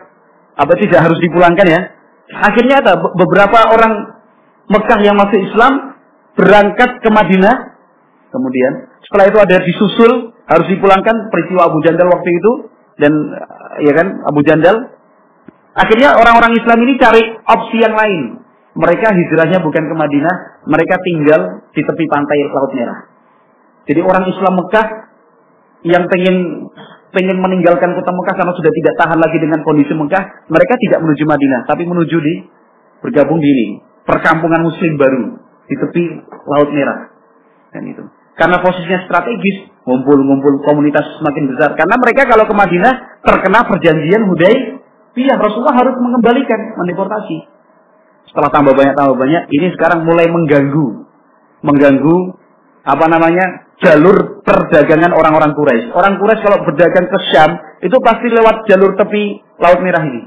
apa 0.53 0.73
tidak 0.77 1.01
harus 1.09 1.19
dipulangkan 1.23 1.67
ya? 1.69 1.81
Akhirnya 2.33 2.81
ada 2.81 2.97
beberapa 3.01 3.73
orang 3.73 4.19
Mekah 4.69 4.99
yang 5.05 5.17
masuk 5.21 5.37
Islam 5.37 6.01
berangkat 6.33 7.05
ke 7.05 7.09
Madinah, 7.13 7.77
kemudian 8.33 8.89
setelah 9.05 9.29
itu 9.29 9.39
ada 9.41 9.57
disusul 9.61 10.33
harus 10.49 10.67
dipulangkan 10.73 11.29
peristiwa 11.29 11.69
Abu 11.69 11.85
Jandal 11.85 12.09
waktu 12.09 12.31
itu 12.33 12.53
dan 12.97 13.13
ya 13.85 13.93
kan 13.93 14.25
Abu 14.25 14.41
Jandal 14.45 14.93
Akhirnya 15.73 16.13
orang-orang 16.13 16.53
Islam 16.53 16.79
ini 16.85 17.01
cari 17.01 17.23
opsi 17.49 17.81
yang 17.81 17.97
lain. 17.97 18.45
Mereka 18.73 19.09
hijrahnya 19.09 19.61
bukan 19.61 19.85
ke 19.85 19.95
Madinah, 19.97 20.65
mereka 20.69 21.01
tinggal 21.01 21.65
di 21.73 21.81
tepi 21.85 22.05
pantai 22.09 22.41
Laut 22.53 22.73
Merah. 22.73 23.09
Jadi 23.89 24.01
orang 24.01 24.25
Islam 24.29 24.55
Mekah 24.61 24.87
yang 25.89 26.05
pengen 26.09 26.37
pengen 27.13 27.39
meninggalkan 27.39 27.93
kota 27.93 28.11
Mekah 28.11 28.35
karena 28.35 28.53
sudah 28.57 28.73
tidak 28.73 28.95
tahan 28.99 29.19
lagi 29.21 29.39
dengan 29.39 29.61
kondisi 29.63 29.93
Mekah, 29.93 30.49
mereka 30.49 30.75
tidak 30.81 30.99
menuju 31.05 31.25
Madinah, 31.29 31.61
tapi 31.69 31.83
menuju 31.85 32.17
di 32.19 32.35
bergabung 33.05 33.39
di 33.39 33.49
ini 33.49 33.67
perkampungan 34.09 34.65
Muslim 34.65 34.99
baru 34.99 35.23
di 35.69 35.75
tepi 35.77 36.03
Laut 36.49 36.71
Merah. 36.73 37.13
Dan 37.73 37.89
itu 37.89 38.05
karena 38.33 38.65
posisinya 38.65 39.05
strategis, 39.07 39.69
ngumpul-ngumpul 39.85 40.65
komunitas 40.65 41.05
semakin 41.21 41.53
besar. 41.53 41.77
Karena 41.77 42.01
mereka 42.01 42.25
kalau 42.25 42.49
ke 42.49 42.55
Madinah 42.57 43.21
terkena 43.21 43.61
perjanjian 43.69 44.25
Hudai 44.25 44.83
Iya, 45.13 45.37
Rasulullah 45.37 45.77
harus 45.77 45.93
mengembalikan, 46.01 46.73
mendeportasi. 46.73 47.45
Setelah 48.33 48.49
tambah 48.49 48.73
banyak 48.73 48.97
tambah 48.97 49.21
banyak, 49.21 49.53
ini 49.53 49.69
sekarang 49.77 50.09
mulai 50.09 50.25
mengganggu, 50.25 51.05
mengganggu 51.61 52.17
apa 52.81 53.07
namanya 53.13 53.72
jalur 53.83 54.41
perdagangan 54.47 55.13
orang-orang 55.13 55.53
Quraisy. 55.53 55.91
Orang 55.93 56.17
Quraisy 56.23 56.41
kalau 56.41 56.59
berdagang 56.65 57.07
ke 57.11 57.19
Syam 57.31 57.51
itu 57.83 57.97
pasti 57.99 58.31
lewat 58.31 58.65
jalur 58.71 58.95
tepi 58.95 59.43
Laut 59.59 59.83
Merah 59.83 60.03
ini. 60.07 60.23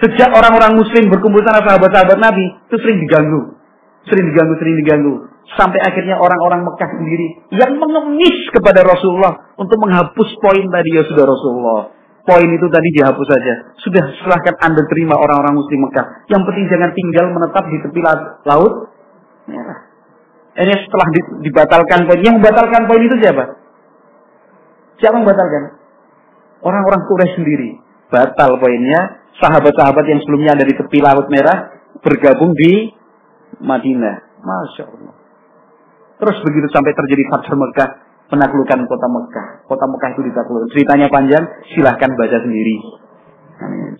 Sejak 0.00 0.32
orang-orang 0.32 0.80
Muslim 0.80 1.12
berkumpul 1.12 1.44
sana 1.44 1.60
sahabat-sahabat 1.60 2.16
Nabi 2.16 2.44
itu 2.68 2.76
sering 2.80 3.04
diganggu, 3.04 3.52
sering 4.08 4.32
diganggu, 4.32 4.54
sering 4.56 4.76
diganggu. 4.80 5.14
Sampai 5.60 5.82
akhirnya 5.82 6.16
orang-orang 6.16 6.64
Mekah 6.64 6.90
sendiri 6.96 7.28
yang 7.52 7.76
mengemis 7.76 8.48
kepada 8.54 8.80
Rasulullah 8.86 9.52
untuk 9.60 9.76
menghapus 9.76 10.28
poin 10.40 10.64
tadi 10.72 10.90
ya 10.96 11.04
sudah 11.04 11.24
Rasulullah 11.26 12.00
poin 12.24 12.46
itu 12.46 12.66
tadi 12.70 12.88
dihapus 12.94 13.26
saja. 13.26 13.54
Sudah 13.82 14.04
silahkan 14.20 14.54
Anda 14.62 14.86
terima 14.86 15.18
orang-orang 15.18 15.58
muslim 15.58 15.90
Mekah. 15.90 16.30
Yang 16.30 16.42
penting 16.48 16.64
jangan 16.70 16.90
tinggal 16.94 17.26
menetap 17.34 17.64
di 17.66 17.76
tepi 17.82 18.00
laut 18.46 18.72
Ini 20.60 20.74
setelah 20.84 21.08
dibatalkan 21.40 22.04
poin. 22.04 22.20
Yang 22.20 22.36
membatalkan 22.36 22.82
poin 22.84 23.00
itu 23.00 23.16
siapa? 23.16 23.44
Siapa 25.00 25.16
yang 25.16 25.24
batalkan? 25.24 25.80
Orang-orang 26.60 27.08
Quraisy 27.08 27.40
sendiri. 27.40 27.70
Batal 28.12 28.60
poinnya. 28.60 29.24
Sahabat-sahabat 29.40 30.04
yang 30.04 30.20
sebelumnya 30.20 30.52
ada 30.52 30.64
di 30.68 30.76
tepi 30.76 31.00
Laut 31.00 31.32
Merah 31.32 31.72
bergabung 32.04 32.52
di 32.52 32.92
Madinah. 33.64 34.30
Masya 34.40 34.84
Allah. 34.84 35.14
Terus 36.20 36.36
begitu 36.44 36.68
sampai 36.68 36.92
terjadi 36.92 37.24
Fatah 37.32 37.56
Mekah, 37.56 37.90
penaklukan 38.28 38.78
kota 38.84 39.08
Mekah. 39.08 39.46
Kota 39.64 39.84
Mekah 39.88 40.08
itu 40.12 40.22
ditakluk. 40.28 40.68
Ceritanya 40.68 41.08
panjang, 41.08 41.44
silahkan 41.72 42.12
baca 42.12 42.38
sendiri. 42.44 42.76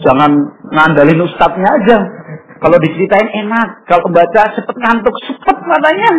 Jangan 0.04 0.30
ngandalin 0.68 1.24
ustadznya 1.24 1.68
aja. 1.80 1.98
Kalau 2.60 2.76
diceritain 2.76 3.28
enak, 3.48 3.88
kalau 3.88 4.12
baca 4.12 4.42
cepet 4.52 4.76
ngantuk, 4.76 5.14
cepet 5.24 5.56
matanya. 5.64 6.12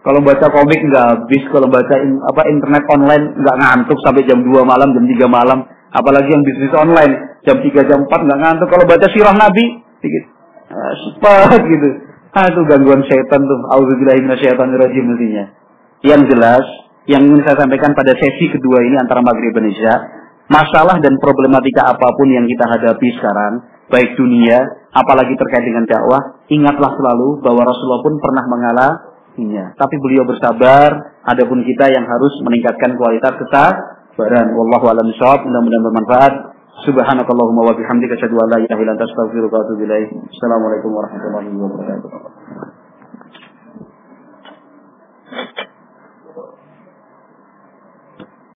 Kalau 0.00 0.20
baca 0.20 0.46
komik 0.52 0.80
nggak 0.80 1.06
habis, 1.12 1.42
kalau 1.48 1.68
baca 1.68 1.94
in, 2.00 2.20
apa 2.20 2.42
internet 2.48 2.84
online 2.88 3.24
nggak 3.36 3.56
ngantuk 3.64 3.98
sampai 4.04 4.24
jam 4.28 4.44
2 4.44 4.48
malam, 4.64 4.92
jam 4.92 5.04
3 5.04 5.24
malam. 5.28 5.64
Apalagi 5.92 6.28
yang 6.32 6.44
bisnis 6.44 6.72
online, 6.76 7.40
jam 7.44 7.60
3, 7.60 7.88
jam 7.88 8.04
4 8.04 8.08
nggak 8.08 8.40
ngantuk. 8.44 8.68
Kalau 8.68 8.84
baca 8.84 9.06
sirah 9.08 9.36
Nabi, 9.36 9.64
sedikit. 10.00 10.24
Uh, 10.68 10.92
cepat 11.04 11.60
gitu. 11.64 11.88
Ah, 12.30 12.46
itu 12.46 12.60
gangguan 12.68 13.02
setan 13.08 13.40
tuh. 13.42 13.60
Auzubillahiminasyaitonirrajim 13.74 15.04
mestinya. 15.04 15.44
Yang 16.00 16.22
jelas, 16.32 16.64
yang 17.08 17.24
ingin 17.26 17.42
saya 17.42 17.64
sampaikan 17.64 17.92
pada 17.96 18.12
sesi 18.16 18.52
kedua 18.52 18.84
ini 18.84 18.96
antara 19.00 19.20
Maghrib 19.24 19.52
Isya, 19.52 19.94
masalah 20.48 20.96
dan 21.02 21.18
problematika 21.20 21.90
apa 21.90 22.08
pun 22.14 22.28
yang 22.30 22.46
kita 22.46 22.64
hadapi 22.70 23.08
sekarang, 23.18 23.66
baik 23.90 24.14
dunia, 24.14 24.79
apalagi 24.90 25.34
terkait 25.38 25.64
dengan 25.64 25.86
dakwah, 25.86 26.42
ingatlah 26.50 26.90
selalu 26.98 27.42
bahwa 27.42 27.62
Rasulullah 27.66 28.02
pun 28.02 28.14
pernah 28.18 28.44
mengalaminya. 28.46 29.74
Tapi 29.78 29.94
beliau 30.02 30.26
bersabar, 30.26 31.20
adapun 31.26 31.62
kita 31.62 31.90
yang 31.90 32.06
harus 32.06 32.34
meningkatkan 32.42 32.98
kualitas 32.98 33.34
kita. 33.38 33.64
Wallahu 34.20 34.84
a'lam 34.90 35.06
bishawab, 35.08 35.46
mudah-mudahan 35.46 35.84
bermanfaat. 35.86 36.32
Subhanakallahumma 36.84 37.72
wa 37.72 37.74
bihamdika 37.76 38.16
asyhadu 38.16 38.40
an 38.40 38.48
la 38.56 38.58
ilaha 38.64 38.80
illa 38.80 38.92
anta 38.96 39.04
astaghfiruka 39.04 39.52
wa 39.52 39.62
atubu 39.68 39.84
ilaik. 39.84 40.08
Assalamualaikum 40.32 40.90
warahmatullahi 40.92 41.48
wabarakatuh. 41.52 42.08